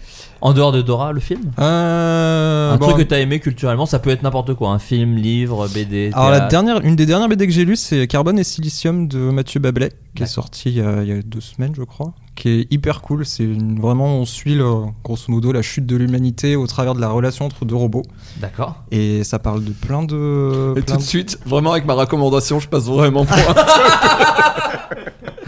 en 0.45 0.53
dehors 0.53 0.73
de 0.73 0.83
Dora, 0.83 1.13
le 1.13 1.21
film. 1.21 1.41
Euh, 1.59 2.73
un 2.73 2.77
bon, 2.77 2.87
truc 2.89 2.99
que 2.99 3.03
t'as 3.03 3.19
aimé 3.19 3.41
culturellement, 3.41 3.87
ça 3.87 3.99
peut 3.99 4.11
être 4.11 4.23
n'importe 4.23 4.53
quoi, 4.55 4.71
un 4.71 4.79
film, 4.79 5.17
livre, 5.17 5.67
BD. 5.69 6.11
Alors 6.13 6.31
la 6.31 6.41
dernière, 6.41 6.81
une 6.83 6.97
des 6.97 7.07
dernières 7.07 7.29
BD 7.29 7.47
que 7.47 7.53
j'ai 7.53 7.65
lues, 7.65 7.77
c'est 7.77 8.07
Carbone 8.07 8.39
et 8.39 8.45
Silicium 8.45 9.09
de 9.09 9.19
Mathieu 9.31 9.59
Bablet, 9.59 9.91
qui 10.15 10.23
Ouais. 10.23 10.29
est 10.29 10.31
sorti 10.31 10.69
il 10.69 10.77
y, 10.77 10.81
a, 10.83 11.03
il 11.03 11.09
y 11.09 11.13
a 11.13 11.23
deux 11.23 11.41
semaines, 11.41 11.73
je 11.75 11.83
crois, 11.83 12.13
qui 12.37 12.49
est 12.51 12.67
hyper 12.71 13.01
cool. 13.01 13.25
C'est 13.25 13.49
vraiment, 13.81 14.19
on 14.19 14.27
suit 14.27 14.55
le- 14.55 14.83
grosso 15.03 15.25
modo 15.33 15.51
la 15.51 15.63
chute 15.63 15.87
de 15.87 15.97
l'humanité 15.97 16.57
au 16.57 16.67
travers 16.67 16.95
de 16.95 17.01
la 17.01 17.09
relation 17.09 17.47
entre 17.47 17.65
deux 17.65 17.75
robots, 17.77 18.03
D'accord. 18.37 18.83
et 18.91 19.25
ça 19.25 19.39
parle 19.39 19.65
de 19.65 19.73
plein 19.73 20.03
de. 20.03 20.75
Et 20.77 20.83
plein 20.83 20.97
tout 20.97 21.01
de 21.01 21.07
suite, 21.07 21.39
vraiment 21.47 21.73
avec 21.73 21.87
ma 21.87 21.95
recommandation, 21.95 22.61
je 22.61 22.69
passe 22.69 22.85
vraiment 22.85 23.25
pour 23.25 23.37
un. 23.39 23.55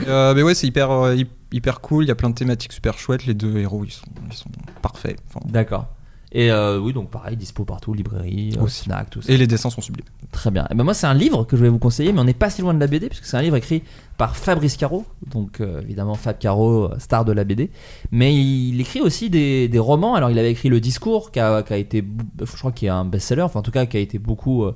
Euh, 0.09 0.35
mais 0.37 0.43
ouais, 0.45 0.55
c'est 0.55 0.69
hyper, 0.69 0.89
euh, 0.91 1.17
hy- 1.17 1.27
hyper 1.57 1.81
cool. 1.81 2.05
Il 2.05 2.09
y 2.09 2.11
a 2.11 2.15
plein 2.15 2.31
de 2.31 2.35
thématiques 2.35 2.73
super 2.73 2.99
chouettes. 2.99 3.27
Les 3.27 3.35
deux 3.35 3.57
héros, 3.59 3.85
ils 3.85 3.91
sont, 3.91 4.07
ils 4.31 4.37
sont 4.37 4.51
parfaits. 4.83 5.19
Enfin, 5.29 5.41
D'accord. 5.51 5.87
Et 6.33 6.51
euh, 6.51 6.79
oui, 6.79 6.93
donc 6.93 7.09
pareil, 7.11 7.37
dispo 7.37 7.65
partout, 7.65 7.95
librairie, 7.95 8.53
euh, 8.59 8.63
Aussi. 8.63 8.85
snack, 8.85 9.09
tout 9.11 9.23
ça. 9.23 9.33
et 9.33 9.37
les 9.37 9.47
dessins 9.47 9.71
sont 9.71 9.81
sublimes. 9.81 10.05
Très 10.33 10.51
bien. 10.51 10.67
Et 10.71 10.75
ben 10.75 10.83
moi, 10.83 10.93
c'est 10.93 11.07
un 11.07 11.15
livre 11.15 11.45
que 11.45 11.57
je 11.57 11.63
vais 11.63 11.69
vous 11.69 11.79
conseiller, 11.79 12.13
mais 12.13 12.21
on 12.21 12.25
n'est 12.25 12.35
pas 12.35 12.51
si 12.51 12.61
loin 12.63 12.75
de 12.75 12.81
la 12.81 12.89
BD, 12.89 13.09
puisque 13.09 13.25
c'est 13.25 13.37
un 13.37 13.43
livre 13.43 13.57
écrit 13.57 13.85
par 14.19 14.37
Fabrice 14.37 14.77
Caro, 14.77 15.07
donc 15.31 15.61
euh, 15.61 15.81
évidemment 15.83 16.15
Fab 16.15 16.37
Caro, 16.37 16.91
star 16.99 17.25
de 17.25 17.33
la 17.33 17.45
BD. 17.45 17.71
Mais 18.11 18.35
il 18.35 18.79
écrit 18.81 19.01
aussi 19.01 19.31
des, 19.31 19.69
des 19.69 19.79
romans. 19.79 20.15
Alors, 20.17 20.29
il 20.31 20.39
avait 20.39 20.51
écrit 20.51 20.69
Le 20.69 20.81
Discours, 20.81 21.31
qui 21.31 21.39
a, 21.41 21.63
qui 21.63 21.73
a 21.73 21.77
été, 21.77 22.05
je 22.41 22.57
crois 22.57 22.73
qu'il 22.73 22.89
est 22.89 22.91
un 22.91 23.05
best-seller, 23.05 23.43
enfin 23.43 23.61
en 23.61 23.63
tout 23.63 23.71
cas, 23.71 23.87
qui 23.87 23.97
a 23.97 24.01
été 24.01 24.19
beaucoup. 24.19 24.65
euh, 24.65 24.75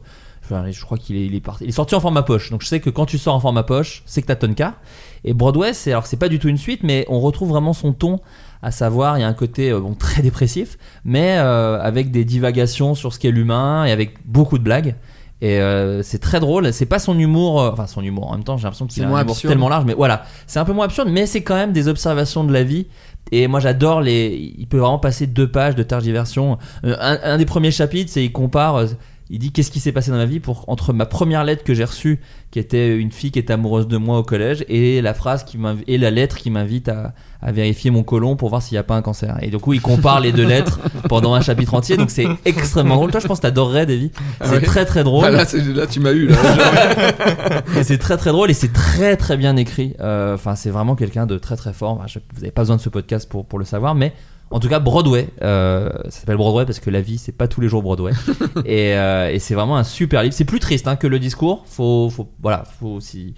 je 0.48 0.82
crois 0.84 0.98
qu'il 0.98 1.16
est, 1.16 1.26
il 1.26 1.34
est, 1.34 1.40
parti- 1.40 1.64
il 1.64 1.68
est 1.68 1.72
sorti 1.72 1.94
en 1.96 2.00
format 2.00 2.22
poche. 2.22 2.50
Donc 2.50 2.62
je 2.62 2.68
sais 2.68 2.80
que 2.80 2.90
quand 2.90 3.06
tu 3.06 3.18
sors 3.18 3.34
en 3.34 3.40
format 3.40 3.64
poche, 3.64 4.02
c'est 4.06 4.22
que 4.22 4.28
t'as 4.28 4.36
Tonka. 4.36 4.76
Et 5.24 5.34
Broadway, 5.34 5.72
c'est 5.72 5.92
alors 5.92 6.06
c'est 6.06 6.16
pas 6.16 6.28
du 6.28 6.38
tout 6.38 6.48
une 6.48 6.56
suite, 6.56 6.82
mais 6.82 7.04
on 7.08 7.20
retrouve 7.20 7.50
vraiment 7.50 7.72
son 7.72 7.92
ton. 7.92 8.20
À 8.62 8.70
savoir, 8.70 9.16
il 9.16 9.22
y 9.22 9.24
a 9.24 9.28
un 9.28 9.32
côté 9.34 9.70
euh, 9.70 9.80
bon, 9.80 9.94
très 9.94 10.22
dépressif, 10.22 10.76
mais 11.04 11.36
euh, 11.38 11.80
avec 11.80 12.10
des 12.10 12.24
divagations 12.24 12.94
sur 12.94 13.12
ce 13.12 13.18
qu'est 13.18 13.30
l'humain 13.30 13.86
et 13.86 13.90
avec 13.90 14.26
beaucoup 14.26 14.58
de 14.58 14.62
blagues. 14.62 14.96
Et 15.42 15.58
euh, 15.58 16.02
c'est 16.02 16.18
très 16.18 16.40
drôle. 16.40 16.72
C'est 16.72 16.86
pas 16.86 16.98
son 16.98 17.18
humour, 17.18 17.60
euh, 17.60 17.70
enfin 17.72 17.86
son 17.86 18.02
humour. 18.02 18.28
En 18.28 18.32
même 18.32 18.44
temps, 18.44 18.58
j'ai 18.58 18.64
l'impression 18.64 18.86
qu'il 18.86 19.02
a 19.02 19.08
un 19.08 19.22
humour 19.22 19.38
tellement 19.40 19.70
large, 19.70 19.84
mais 19.86 19.94
voilà, 19.94 20.24
c'est 20.46 20.58
un 20.58 20.64
peu 20.66 20.72
moins 20.74 20.84
absurde, 20.84 21.08
mais 21.10 21.24
c'est 21.26 21.42
quand 21.42 21.54
même 21.54 21.72
des 21.72 21.88
observations 21.88 22.44
de 22.44 22.52
la 22.52 22.62
vie. 22.62 22.86
Et 23.32 23.46
moi, 23.46 23.60
j'adore 23.60 24.02
les. 24.02 24.54
Il 24.58 24.66
peut 24.66 24.78
vraiment 24.78 24.98
passer 24.98 25.26
deux 25.26 25.50
pages 25.50 25.76
de 25.76 25.82
tergiversion. 25.82 26.58
Un, 26.82 27.18
un 27.22 27.38
des 27.38 27.46
premiers 27.46 27.70
chapitres, 27.70 28.10
c'est 28.12 28.24
il 28.24 28.32
compare. 28.32 28.84
Il 29.32 29.38
dit 29.38 29.52
qu'est-ce 29.52 29.70
qui 29.70 29.78
s'est 29.80 29.92
passé 29.92 30.10
dans 30.10 30.16
ma 30.16 30.24
vie 30.26 30.40
pour 30.40 30.64
entre 30.68 30.92
ma 30.92 31.06
première 31.06 31.44
lettre 31.44 31.62
que 31.62 31.72
j'ai 31.72 31.84
reçue, 31.84 32.18
qui 32.50 32.58
était 32.58 32.96
une 32.96 33.12
fille 33.12 33.30
qui 33.30 33.38
était 33.38 33.52
amoureuse 33.52 33.86
de 33.86 33.96
moi 33.96 34.18
au 34.18 34.22
collège, 34.24 34.64
et 34.68 35.00
la 35.00 35.14
phrase 35.14 35.44
qui 35.44 35.56
et 35.86 35.98
la 35.98 36.10
lettre 36.10 36.36
qui 36.38 36.50
m'invite 36.50 36.88
à, 36.88 37.12
à 37.40 37.52
vérifier 37.52 37.90
mon 37.92 38.02
côlon 38.02 38.34
pour 38.34 38.48
voir 38.48 38.60
s'il 38.60 38.74
n'y 38.74 38.78
a 38.80 38.82
pas 38.82 38.96
un 38.96 39.02
cancer. 39.02 39.38
Et 39.42 39.50
du 39.50 39.58
coup, 39.58 39.72
il 39.72 39.80
compare 39.80 40.20
les 40.20 40.32
deux 40.32 40.44
lettres 40.46 40.80
pendant 41.08 41.34
un 41.34 41.40
chapitre 41.40 41.74
entier, 41.74 41.96
donc 41.96 42.10
c'est 42.10 42.26
extrêmement 42.44 42.96
drôle. 42.96 43.12
Toi, 43.12 43.20
je 43.20 43.28
pense 43.28 43.38
que 43.38 43.42
t'adorerais, 43.42 43.86
Davy. 43.86 44.10
C'est 44.16 44.46
Ah 44.46 44.50
ouais 44.50 44.60
très 44.62 44.84
très 44.84 45.04
drôle. 45.04 45.24
Ah, 45.26 45.30
là, 45.30 45.44
c'est- 45.44 45.62
là, 45.74 45.86
tu 45.86 46.00
m'as 46.00 46.12
eu. 46.12 46.26
Là. 46.26 46.36
C'est 47.82 47.98
très 47.98 48.16
très 48.16 48.30
drôle 48.30 48.50
et 48.50 48.54
c'est 48.54 48.72
très 48.72 49.16
très 49.16 49.36
bien 49.36 49.56
écrit. 49.56 49.94
Euh, 50.00 50.34
Enfin, 50.34 50.54
c'est 50.54 50.70
vraiment 50.70 50.94
quelqu'un 50.96 51.26
de 51.26 51.38
très 51.38 51.56
très 51.56 51.72
fort. 51.72 51.92
Enfin, 51.92 52.06
je- 52.06 52.18
vous 52.34 52.40
n'avez 52.40 52.50
pas 52.50 52.62
besoin 52.62 52.76
de 52.76 52.80
ce 52.80 52.88
podcast 52.88 53.28
pour, 53.28 53.44
pour 53.46 53.58
le 53.58 53.64
savoir, 53.64 53.94
mais 53.94 54.12
en 54.50 54.58
tout 54.60 54.68
cas, 54.68 54.80
Broadway, 54.80 55.28
euh, 55.42 55.90
ça 56.06 56.20
s'appelle 56.20 56.36
Broadway 56.36 56.64
parce 56.66 56.80
que 56.80 56.90
la 56.90 57.00
vie, 57.00 57.18
c'est 57.18 57.32
pas 57.32 57.46
tous 57.48 57.60
les 57.60 57.68
jours 57.68 57.82
Broadway. 57.82 58.12
et 58.64 58.94
euh, 58.96 59.30
et 59.30 59.38
c'est 59.38 59.54
vraiment 59.54 59.76
un 59.76 59.84
super 59.84 60.22
livre. 60.22 60.34
C'est 60.34 60.44
plus 60.44 60.60
triste 60.60 60.88
hein, 60.88 60.96
que 60.96 61.06
le 61.06 61.18
discours. 61.18 61.64
Faut, 61.66 62.10
faut, 62.10 62.28
voilà, 62.42 62.64
faut 62.80 62.88
aussi. 62.88 63.34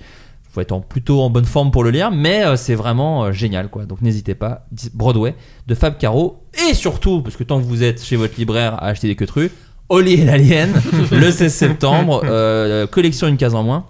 Faut 0.50 0.60
être 0.60 0.72
en- 0.72 0.80
plutôt 0.80 1.22
en 1.22 1.30
bonne 1.30 1.46
forme 1.46 1.70
pour 1.70 1.82
le 1.82 1.88
lire, 1.90 2.10
mais 2.10 2.44
euh, 2.44 2.56
c'est 2.56 2.74
vraiment 2.74 3.24
euh, 3.24 3.32
génial 3.32 3.68
quoi. 3.68 3.86
Donc 3.86 4.02
n'hésitez 4.02 4.34
pas, 4.34 4.66
Broadway 4.92 5.34
de 5.66 5.74
Fab 5.74 5.96
Caro 5.96 6.42
et 6.68 6.74
surtout 6.74 7.22
parce 7.22 7.36
que 7.36 7.44
tant 7.44 7.58
que 7.58 7.64
vous 7.64 7.82
êtes 7.82 8.02
chez 8.04 8.16
votre 8.16 8.34
libraire 8.36 8.74
à 8.74 8.88
acheter 8.88 9.08
des 9.08 9.16
queutrues, 9.16 9.50
Oli 9.88 10.12
et 10.20 10.24
l'Alien 10.26 10.70
le 11.10 11.30
16 11.30 11.52
septembre, 11.54 12.20
euh, 12.24 12.86
collection 12.86 13.28
une 13.28 13.38
case 13.38 13.54
en 13.54 13.62
moins 13.62 13.86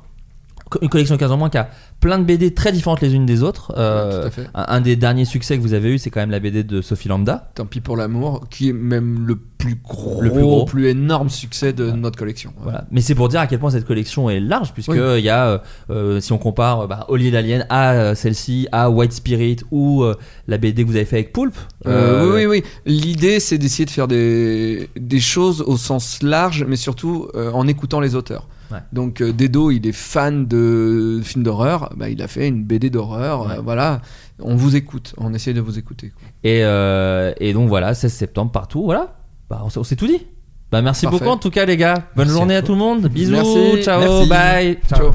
une 0.81 0.89
collection 0.89 1.17
15 1.17 1.33
en 1.33 1.37
moins 1.37 1.51
qui 1.51 1.59
a 1.59 1.69
plein 2.01 2.19
de 2.19 2.25
BD 2.25 2.55
très 2.55 2.73
différentes 2.73 3.01
les 3.01 3.15
unes 3.15 3.27
des 3.27 3.43
autres. 3.43 3.73
Euh, 3.77 4.31
un, 4.55 4.65
un 4.69 4.81
des 4.81 4.97
derniers 4.97 5.25
succès 5.25 5.57
que 5.57 5.63
vous 5.63 5.75
avez 5.75 5.95
eu, 5.95 5.99
c'est 5.99 6.11
quand 6.11 6.21
même 6.21 6.31
la 6.31 6.41
BD 6.41 6.65
de 6.65 6.81
Sophie 6.81 7.09
Lambda. 7.09 7.51
Tant 7.55 7.67
pis 7.67 7.81
pour 7.81 7.97
l'amour, 7.97 8.45
qui 8.51 8.69
est 8.71 8.73
même 8.73 9.27
le 9.27 9.37
plus 9.37 9.77
gros, 9.77 10.21
Le 10.21 10.31
plus 10.33 10.41
gros. 10.43 10.65
plus 10.65 10.89
énorme 10.89 11.29
succès 11.29 11.73
de 11.73 11.91
notre 11.93 12.19
collection. 12.19 12.53
Voilà. 12.63 12.85
Mais 12.91 13.01
c'est 13.01 13.15
pour 13.15 13.29
dire 13.29 13.39
à 13.41 13.47
quel 13.47 13.61
point 13.61 13.71
cette 13.71 13.87
collection 13.87 14.29
est 14.29 14.41
large, 14.41 14.73
puisque 14.73 14.91
Oui. 14.91 14.99
il 15.19 15.25
y 15.25 15.29
a, 15.29 15.47
euh, 15.47 15.59
euh, 15.91 16.21
si 16.21 16.33
on 16.33 16.39
compare 16.39 16.81
euh, 16.81 16.87
bah, 16.89 17.07
Oli 17.09 17.31
l'Alien 17.31 17.65
à 17.69 17.93
euh, 17.93 18.15
celle-ci, 18.17 18.67
à 18.73 18.91
White 18.91 19.13
Spirit 19.13 19.59
ou 19.71 20.03
euh, 20.03 20.17
la 20.49 20.59
BD 20.59 20.83
que 20.83 20.89
vous 20.89 20.97
avez 20.97 21.05
fait 21.05 21.17
avec 21.17 21.33
Poulpe. 21.33 21.57
Euh, 21.87 21.93
Euh, 21.93 22.35
oui, 22.35 22.47
oui, 22.47 22.63
oui. 22.63 22.65
L'idée, 22.87 23.39
c'est 23.39 23.59
d'essayer 23.59 23.85
de 23.85 23.91
faire 23.91 24.09
des, 24.09 24.89
des 24.99 25.21
choses 25.21 25.61
au 25.63 25.77
sens 25.77 26.23
large, 26.23 26.65
mais 26.67 26.77
surtout 26.77 27.29
euh, 27.37 27.53
en 27.53 27.69
écoutant 27.69 28.01
les 28.01 28.17
auteurs. 28.17 28.49
Ouais. 28.73 28.79
Donc, 28.93 29.21
euh, 29.21 29.33
Dedo, 29.33 29.71
il 29.71 29.87
est 29.87 29.93
fan 29.93 30.47
de 30.47 31.21
films 31.23 31.45
d'horreur. 31.45 31.93
Bah, 31.97 32.09
il 32.09 32.23
a 32.23 32.29
fait 32.29 32.49
une 32.49 32.65
BD 32.65 32.91
d'horreur. 32.91 33.47
Ouais. 33.47 33.59
euh, 33.59 33.61
voilà. 33.61 34.01
On 34.41 34.57
vous 34.57 34.77
écoute. 34.77 35.15
On 35.19 35.35
essaie 35.35 35.53
de 35.53 35.61
vous 35.61 35.79
écouter. 35.79 36.11
quoi. 36.11 36.29
Et, 36.43 36.65
euh, 36.65 37.33
et 37.39 37.53
donc 37.53 37.69
voilà, 37.69 37.95
16 37.95 38.13
septembre 38.13 38.51
partout. 38.51 38.85
Voilà. 38.85 39.17
Bah, 39.51 39.63
on, 39.65 39.85
s'est 39.85 39.97
tout 39.97 40.07
dit. 40.07 40.27
Bah, 40.71 40.81
merci 40.81 41.05
Parfait. 41.05 41.19
beaucoup 41.19 41.31
en 41.31 41.37
tout 41.37 41.51
cas, 41.51 41.67
les 41.67 41.77
gars. 41.77 41.95
Bonne 42.17 42.27
Merci 42.27 42.33
journée 42.33 42.55
à 42.55 42.59
à, 42.59 42.63
tout 42.63 42.73
le 42.73 42.79
monde. 42.79 43.07
Bisous. 43.09 43.33
Merci. 43.33 43.83
Ciao. 43.83 44.01
Merci. 44.01 44.29
Bye. 44.29 44.79
Ciao. 44.89 45.11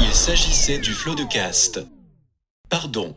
Il 0.00 0.12
s'agissait 0.12 0.78
du 0.78 0.92
flot 0.92 1.14
de 1.14 1.24
cast. 1.24 1.80
Pardon. 2.68 3.16